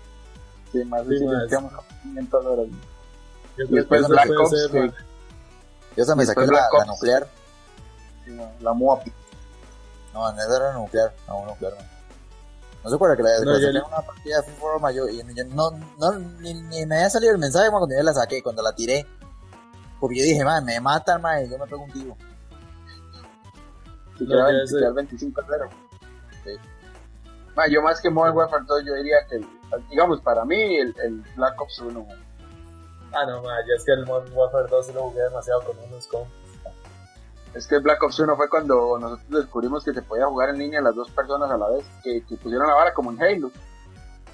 sí, 0.72 0.84
más 0.84 1.02
Sí, 1.02 1.08
de 1.10 1.18
si 1.18 1.24
ma, 1.24 1.32
le 1.32 1.38
es- 1.38 1.44
echamos 1.52 1.72
500 2.02 2.46
horas. 2.46 2.66
Yo 2.66 2.72
Y 2.72 3.54
creo 3.54 3.68
que 3.68 3.74
después 3.76 4.08
Black 4.08 4.26
puede 4.28 4.40
Ops, 4.40 4.50
ser, 4.50 4.70
que-. 4.70 4.92
Yo 5.96 6.02
hasta 6.02 6.14
me 6.14 6.26
saqué 6.26 6.46
la, 6.46 6.84
nuclear. 6.86 7.28
Sí, 8.24 8.30
ma, 8.30 8.50
la 8.60 8.72
MUAP. 8.72 9.06
No, 10.14 10.30
en 10.30 10.38
esa 10.38 10.56
era 10.56 10.72
nuclear. 10.74 11.12
No, 11.26 11.44
nuclear, 11.46 11.72
no. 11.74 11.97
No 12.84 12.90
se 12.90 12.94
acuerda 12.96 13.16
que 13.16 13.22
la, 13.22 13.30
No, 13.40 13.58
yo 13.58 13.70
le- 13.70 13.80
una 13.80 14.00
partida 14.00 14.40
de 14.40 14.42
FIFA 14.50 14.66
Roma, 14.66 14.92
yo, 14.92 15.08
y 15.08 15.18
yo 15.18 15.44
no, 15.46 15.70
no, 15.98 16.12
ni, 16.40 16.54
ni 16.54 16.86
me 16.86 16.96
había 16.96 17.10
salido 17.10 17.32
el 17.32 17.38
mensaje 17.38 17.70
cuando 17.70 17.88
yo 17.94 18.02
la 18.02 18.14
saqué, 18.14 18.42
cuando 18.42 18.62
la 18.62 18.72
tiré. 18.74 19.06
Porque 20.00 20.16
yo 20.18 20.24
dije, 20.24 20.44
madre, 20.44 20.64
me 20.64 20.80
matan, 20.80 21.20
madre, 21.20 21.48
yo 21.50 21.58
me 21.58 21.66
pego 21.66 21.82
un 21.82 21.90
tiro. 21.92 22.16
Si 24.16 24.24
No, 24.24 24.30
queda 24.30 24.38
ya 24.46 24.52
20, 24.58 24.66
sé. 24.68 24.78
queda 24.78 24.92
25 24.92 25.40
a 25.40 25.44
0. 25.48 25.68
Ma, 27.56 27.66
yo 27.68 27.82
más 27.82 28.00
que 28.00 28.08
Modern 28.10 28.36
Warfare 28.36 28.64
2, 28.66 28.84
yo 28.86 28.94
diría 28.94 29.16
que, 29.28 29.36
el- 29.36 29.48
digamos, 29.90 30.20
para 30.20 30.44
mí, 30.44 30.76
el, 30.76 30.94
el 31.04 31.20
Black 31.34 31.60
Ops 31.60 31.80
1. 31.80 32.04
ma. 32.04 32.14
Ah, 33.12 33.26
no, 33.26 33.42
ma, 33.42 33.50
ya 33.66 33.74
es 33.76 33.84
que 33.84 33.92
el 33.92 34.06
Modern 34.06 34.32
Warfare 34.32 34.68
2 34.70 34.94
lo 34.94 35.02
jugué 35.10 35.22
demasiado 35.22 35.62
con 35.62 35.76
unos 35.80 36.06
compas. 36.06 36.32
Es 37.54 37.66
que 37.66 37.76
el 37.76 37.82
Black 37.82 38.02
Ops 38.02 38.20
1 38.20 38.36
fue 38.36 38.48
cuando 38.48 38.98
nosotros 38.98 39.42
descubrimos 39.42 39.84
que 39.84 39.92
se 39.92 40.02
podía 40.02 40.26
jugar 40.26 40.50
en 40.50 40.58
línea 40.58 40.80
las 40.80 40.94
dos 40.94 41.10
personas 41.10 41.50
a 41.50 41.56
la 41.56 41.68
vez, 41.68 41.84
que, 42.02 42.22
que 42.26 42.36
pusieron 42.36 42.68
la 42.68 42.74
vara 42.74 42.94
como 42.94 43.10
en 43.10 43.22
Halo. 43.22 43.50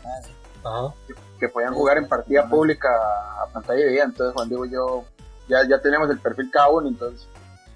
Ah, 0.05 0.21
sí. 0.23 0.33
Ajá. 0.65 0.95
que 1.39 1.49
podían 1.49 1.75
jugar 1.75 1.99
en 1.99 2.09
partida 2.09 2.49
pública 2.49 2.89
a 2.89 3.47
pantalla 3.53 3.85
de 3.85 3.91
vida. 3.91 4.05
Entonces, 4.05 4.35
Juan 4.35 4.49
Diego 4.49 4.65
y 4.65 4.71
yo 4.71 5.05
ya, 5.47 5.59
ya 5.69 5.81
teníamos 5.81 6.09
el 6.11 6.19
perfil 6.19 6.51
cada 6.51 6.69
uno, 6.71 6.89
entonces, 6.89 7.29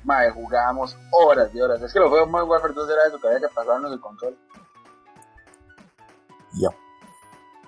madre, 0.05 0.31
jugábamos 0.31 0.97
horas 1.13 1.51
y 1.55 1.61
horas. 1.61 1.83
Es 1.83 1.93
que 1.93 1.99
lo 1.99 2.11
feo 2.11 2.27
más 2.27 2.45
Warfare 2.45 2.73
2 2.73 2.91
era 2.91 3.07
eso, 3.07 3.21
que 3.21 3.27
había 3.27 3.41
que 3.41 3.55
pasarnos 3.55 3.93
el 3.93 4.01
control. 4.01 4.37
Ya. 6.55 6.69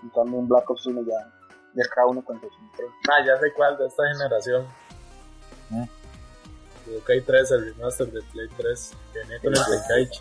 En 0.03 0.09
cambio, 0.11 0.39
en 0.39 0.49
Black 0.49 0.71
Ops 0.71 0.87
1 0.87 1.03
ya, 1.03 1.33
ya 1.75 1.85
cada 1.95 2.07
uno 2.07 2.25
con 2.25 2.41
su 2.41 2.49
control. 2.49 2.91
Ah, 3.11 3.25
ya 3.27 3.39
sé 3.39 3.53
cuál 3.55 3.77
de 3.77 3.87
esta 3.87 4.03
generación. 4.13 4.67
¿Eh? 5.73 5.89
Budokai 6.91 7.21
3, 7.21 7.51
el 7.53 7.65
remaster 7.67 8.11
de 8.11 8.21
Play 8.33 8.49
3. 8.57 8.91
Que 9.13 9.19
venía 9.21 9.39
con 9.41 9.57
el 9.57 9.61
Tenkaichi. 9.65 10.21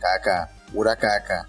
Caca, 0.00 0.50
pura 0.72 0.96
caca. 0.96 1.46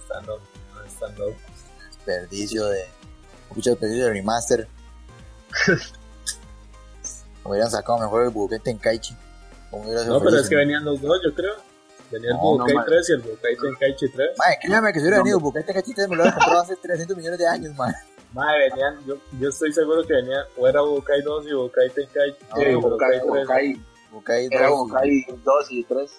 Están 0.00 0.26
locos, 0.26 0.48
no, 0.74 0.82
están 0.82 1.18
locos. 1.18 1.42
Desperdicio 1.86 2.66
de. 2.66 2.86
Mucho 3.54 3.70
desperdicio 3.70 4.04
de 4.04 4.12
remaster. 4.12 4.68
Hubieran 7.44 7.70
sacado 7.70 7.98
mejor 7.98 8.24
el 8.24 8.30
Budokai 8.30 8.60
Tenkaichi. 8.60 9.16
No, 9.72 10.20
pero 10.20 10.38
es 10.38 10.48
que 10.48 10.56
venían 10.56 10.84
los 10.84 11.00
dos, 11.00 11.20
yo 11.24 11.34
creo. 11.34 11.56
Venía 12.10 12.30
el 12.30 12.36
Budokai 12.36 12.74
no, 12.74 12.80
man. 12.80 12.86
3 12.86 13.08
y 13.08 13.12
el 13.12 13.20
Budokai 13.20 13.56
Tenkaichi 13.56 14.08
3. 14.08 14.30
Madre, 14.38 14.58
créame 14.62 14.92
que 14.92 15.00
si 15.00 15.04
hubiera 15.04 15.18
venido 15.18 15.38
el 15.38 15.42
Budokai 15.42 15.64
Tenkaichi 15.64 15.94
3 15.94 16.08
me 16.08 16.16
lo 16.16 16.22
hubiera 16.22 16.36
comprado 16.38 16.62
hace 16.62 16.76
300 16.76 17.16
millones 17.16 17.38
de 17.38 17.46
años, 17.48 17.74
man. 17.74 17.92
Madre, 18.32 18.68
venían, 18.70 19.04
yo, 19.06 19.16
yo 19.40 19.48
estoy 19.48 19.72
seguro 19.72 20.02
que 20.06 20.12
venían, 20.12 20.44
o 20.58 20.68
era 20.68 20.80
Budokai 20.82 21.22
2 21.22 21.46
y 21.46 21.52
Budokai 21.54 21.90
Tenkaichi. 21.90 22.44
No, 22.50 22.56
Sí, 22.56 22.62
eh, 22.62 22.74
Budokai, 22.76 23.10
3. 23.10 23.22
Budokai, 23.24 23.82
Budokai 24.10 24.48
2. 24.48 24.52
era 24.52 24.68
y- 24.68 24.72
Budokai 24.72 25.26
2 25.44 25.66
y 25.72 25.84
3. 25.84 26.10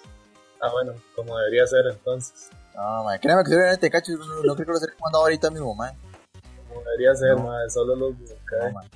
Ah, 0.60 0.70
bueno, 0.72 0.92
como 1.14 1.38
debería 1.38 1.66
ser 1.66 1.86
entonces. 1.90 2.50
No, 2.74 3.04
man, 3.04 3.18
créame 3.20 3.42
que 3.44 3.50
si 3.50 3.54
hubiera 3.56 3.72
el 3.72 3.78
Tenkaichi, 3.78 4.12
no, 4.12 4.18
no 4.26 4.54
creo 4.54 4.56
que 4.56 4.64
lo 4.64 4.74
estaría 4.74 4.96
jugando 4.98 5.18
ahorita 5.18 5.50
mismo, 5.50 5.74
man. 5.74 5.94
Como 6.68 6.82
debería 6.82 7.14
ser, 7.14 7.36
No. 7.36 7.44
madre, 7.44 7.70
solo 7.70 7.94
los 7.96 8.10
No, 8.12 8.18
Budokai. 8.26 8.72
man. 8.72 8.88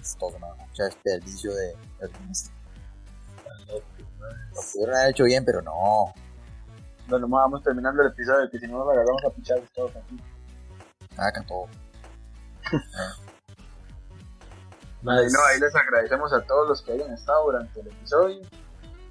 Es 0.00 0.16
todo, 0.18 0.38
man. 0.38 0.50
Mucho 0.58 0.82
desperdicio 0.84 1.54
de. 1.54 1.74
locos, 2.00 3.82
madre. 4.18 4.36
Lo 4.54 4.60
pudieron 4.72 4.96
haber 4.96 5.10
hecho 5.10 5.24
bien, 5.24 5.44
pero 5.44 5.62
no. 5.62 6.12
Bueno, 7.08 7.28
vamos 7.28 7.62
terminando 7.62 8.02
el 8.02 8.08
episodio, 8.08 8.48
que 8.50 8.58
si 8.58 8.66
no 8.66 8.78
nos 8.78 8.88
agarramos 8.92 9.22
a 9.24 9.30
pichar 9.30 9.60
todos 9.74 9.94
aquí. 9.96 10.18
Caca 11.14 11.42
todo. 11.46 11.66
Y 15.02 15.04
no, 15.04 15.44
ahí 15.46 15.58
les 15.58 15.74
agradecemos 15.74 16.32
a 16.32 16.40
todos 16.42 16.68
los 16.68 16.82
que 16.82 16.92
hayan 16.92 17.12
estado 17.12 17.46
durante 17.46 17.80
el 17.80 17.88
episodio. 17.88 18.40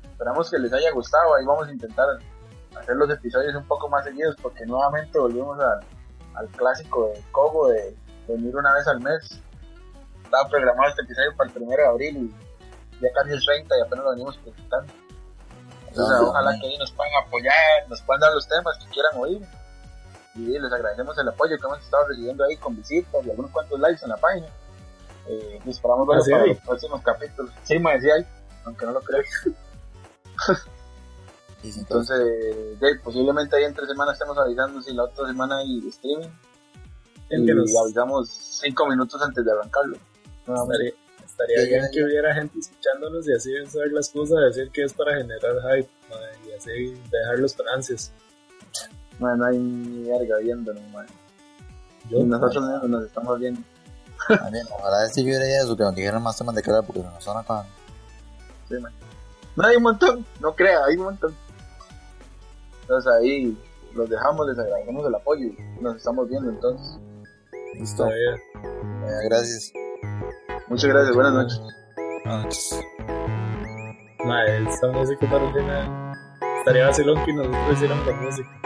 Esperamos 0.09 0.49
que 0.49 0.57
les 0.57 0.71
haya 0.71 0.89
gustado. 0.93 1.35
Ahí 1.35 1.45
vamos 1.45 1.67
a 1.67 1.71
intentar 1.71 2.07
hacer 2.79 2.95
los 2.95 3.09
episodios 3.09 3.53
un 3.55 3.67
poco 3.67 3.89
más 3.89 4.05
seguidos 4.05 4.37
porque 4.41 4.65
nuevamente 4.65 5.19
volvimos 5.19 5.59
al, 5.59 5.81
al 6.35 6.47
clásico 6.49 7.11
de 7.13 7.21
Cogo 7.33 7.67
de 7.67 7.97
venir 8.25 8.55
una 8.55 8.73
vez 8.73 8.87
al 8.87 9.01
mes. 9.01 9.41
Estaba 10.23 10.47
programado 10.47 10.89
este 10.89 11.01
episodio 11.01 11.35
para 11.35 11.49
el 11.49 11.55
primero 11.55 11.83
de 11.83 11.89
abril 11.89 12.17
y 12.17 13.03
ya 13.03 13.09
casi 13.13 13.31
el 13.31 13.43
30 13.43 13.77
y 13.77 13.81
apenas 13.81 14.05
lo 14.05 14.11
venimos 14.11 14.37
presentando. 14.37 14.93
Entonces, 15.89 16.17
ojalá 16.21 16.57
que 16.57 16.67
ahí 16.67 16.77
nos 16.77 16.91
puedan 16.93 17.11
apoyar, 17.25 17.89
nos 17.89 18.01
puedan 18.03 18.21
dar 18.21 18.33
los 18.33 18.47
temas 18.47 18.77
que 18.77 18.85
quieran 18.91 19.11
oír. 19.17 19.45
Y 20.35 20.57
les 20.59 20.71
agradecemos 20.71 21.17
el 21.17 21.27
apoyo 21.27 21.57
que 21.57 21.65
hemos 21.67 21.79
estado 21.79 22.07
recibiendo 22.07 22.43
ahí 22.45 22.55
con 22.57 22.75
visitas 22.75 23.25
y 23.25 23.29
algunos 23.29 23.51
cuantos 23.51 23.79
likes 23.79 24.03
en 24.03 24.09
la 24.09 24.17
página. 24.17 24.47
Eh, 25.27 25.59
y 25.65 25.69
esperamos 25.69 26.07
verlos 26.07 26.27
los 26.47 26.57
próximos 26.59 27.01
capítulos. 27.01 27.51
Sí, 27.63 27.77
me 27.79 27.93
decía 27.93 28.15
ahí, 28.15 28.25
aunque 28.65 28.85
no 28.85 28.91
lo 28.93 29.01
si 31.71 31.79
entonces, 31.79 32.17
de- 32.79 32.99
posiblemente 33.03 33.55
ahí 33.55 33.65
entre 33.65 33.85
semanas 33.85 34.13
estemos 34.13 34.37
avisando 34.37 34.81
si 34.81 34.93
la 34.93 35.03
otra 35.03 35.27
semana 35.27 35.57
hay 35.59 35.87
streaming. 35.89 36.27
el 37.29 37.43
Y 37.43 37.45
que 37.45 37.53
nos 37.53 37.75
avisamos 37.77 38.29
cinco 38.29 38.87
minutos 38.87 39.21
antes 39.21 39.45
de 39.45 39.51
arrancarlo. 39.51 39.97
Nuevamente. 40.47 40.95
estaría, 41.23 41.25
estaría 41.25 41.57
Sí, 41.61 41.69
bien 41.69 41.81
ya, 41.83 41.91
que 41.91 42.03
hubiera 42.03 42.33
gente 42.33 42.57
escuchándonos 42.59 43.27
y 43.27 43.33
así 43.33 43.61
usar 43.61 43.87
la 43.91 43.99
excusa 43.99 44.39
de 44.39 44.45
decir 44.47 44.71
que 44.71 44.83
es 44.83 44.93
para 44.93 45.15
generar 45.17 45.55
hype 45.75 45.89
y 46.47 46.51
así 46.53 46.99
dejarlos 47.11 47.53
con 47.53 47.67
ansias. 47.69 48.11
No, 49.21 49.35
no 49.37 49.45
hay 49.45 49.57
ni 49.57 50.09
verga 50.09 50.37
viéndonos, 50.37 50.83
man. 50.91 51.05
Yo, 52.09 52.17
Y 52.17 52.23
nosotros 52.23 52.63
mismos 52.63 52.89
nos 52.89 53.03
estamos 53.05 53.39
viendo. 53.39 53.61
también, 54.27 54.65
ojalá 54.77 55.05
este 55.05 55.21
yo 55.21 55.27
hubiera 55.27 55.45
eso, 55.45 55.77
que 55.77 55.83
nos 55.83 55.95
dijeran 55.95 56.23
más 56.23 56.37
temas 56.37 56.55
de 56.55 56.61
cara 56.63 56.81
porque 56.81 57.01
nos 57.03 57.17
están 57.19 57.37
acá. 57.37 57.63
Sí, 58.67 58.75
man. 58.79 58.91
No 59.55 59.67
hay 59.67 59.75
un 59.75 59.83
montón, 59.83 60.25
no 60.39 60.53
crea, 60.55 60.79
hay 60.85 60.97
un 60.97 61.03
montón. 61.03 61.35
Entonces 62.81 63.11
ahí 63.13 63.57
los 63.93 64.09
dejamos, 64.09 64.47
les 64.47 64.57
agradecemos 64.57 65.05
el 65.05 65.15
apoyo 65.15 65.45
y 65.45 65.57
nos 65.81 65.95
estamos 65.97 66.27
viendo 66.27 66.49
entonces. 66.49 66.99
Listo. 67.75 68.07
Eh, 68.07 68.41
gracias. 69.25 69.71
Muchas 70.67 70.89
gracias, 70.89 71.15
buenas 71.15 71.33
noches. 71.33 71.61
Buenas 72.25 72.43
noches. 72.45 72.79
Madre, 74.25 74.63
esta 74.69 74.87
música 74.87 75.29
para 75.29 75.47
el 75.47 75.53
final. 75.53 76.13
Estaría 76.59 76.87
vacilón 76.87 77.25
que 77.25 77.33
nosotros 77.33 77.73
hiciéramos 77.73 78.07
la 78.07 78.13
música. 78.13 78.60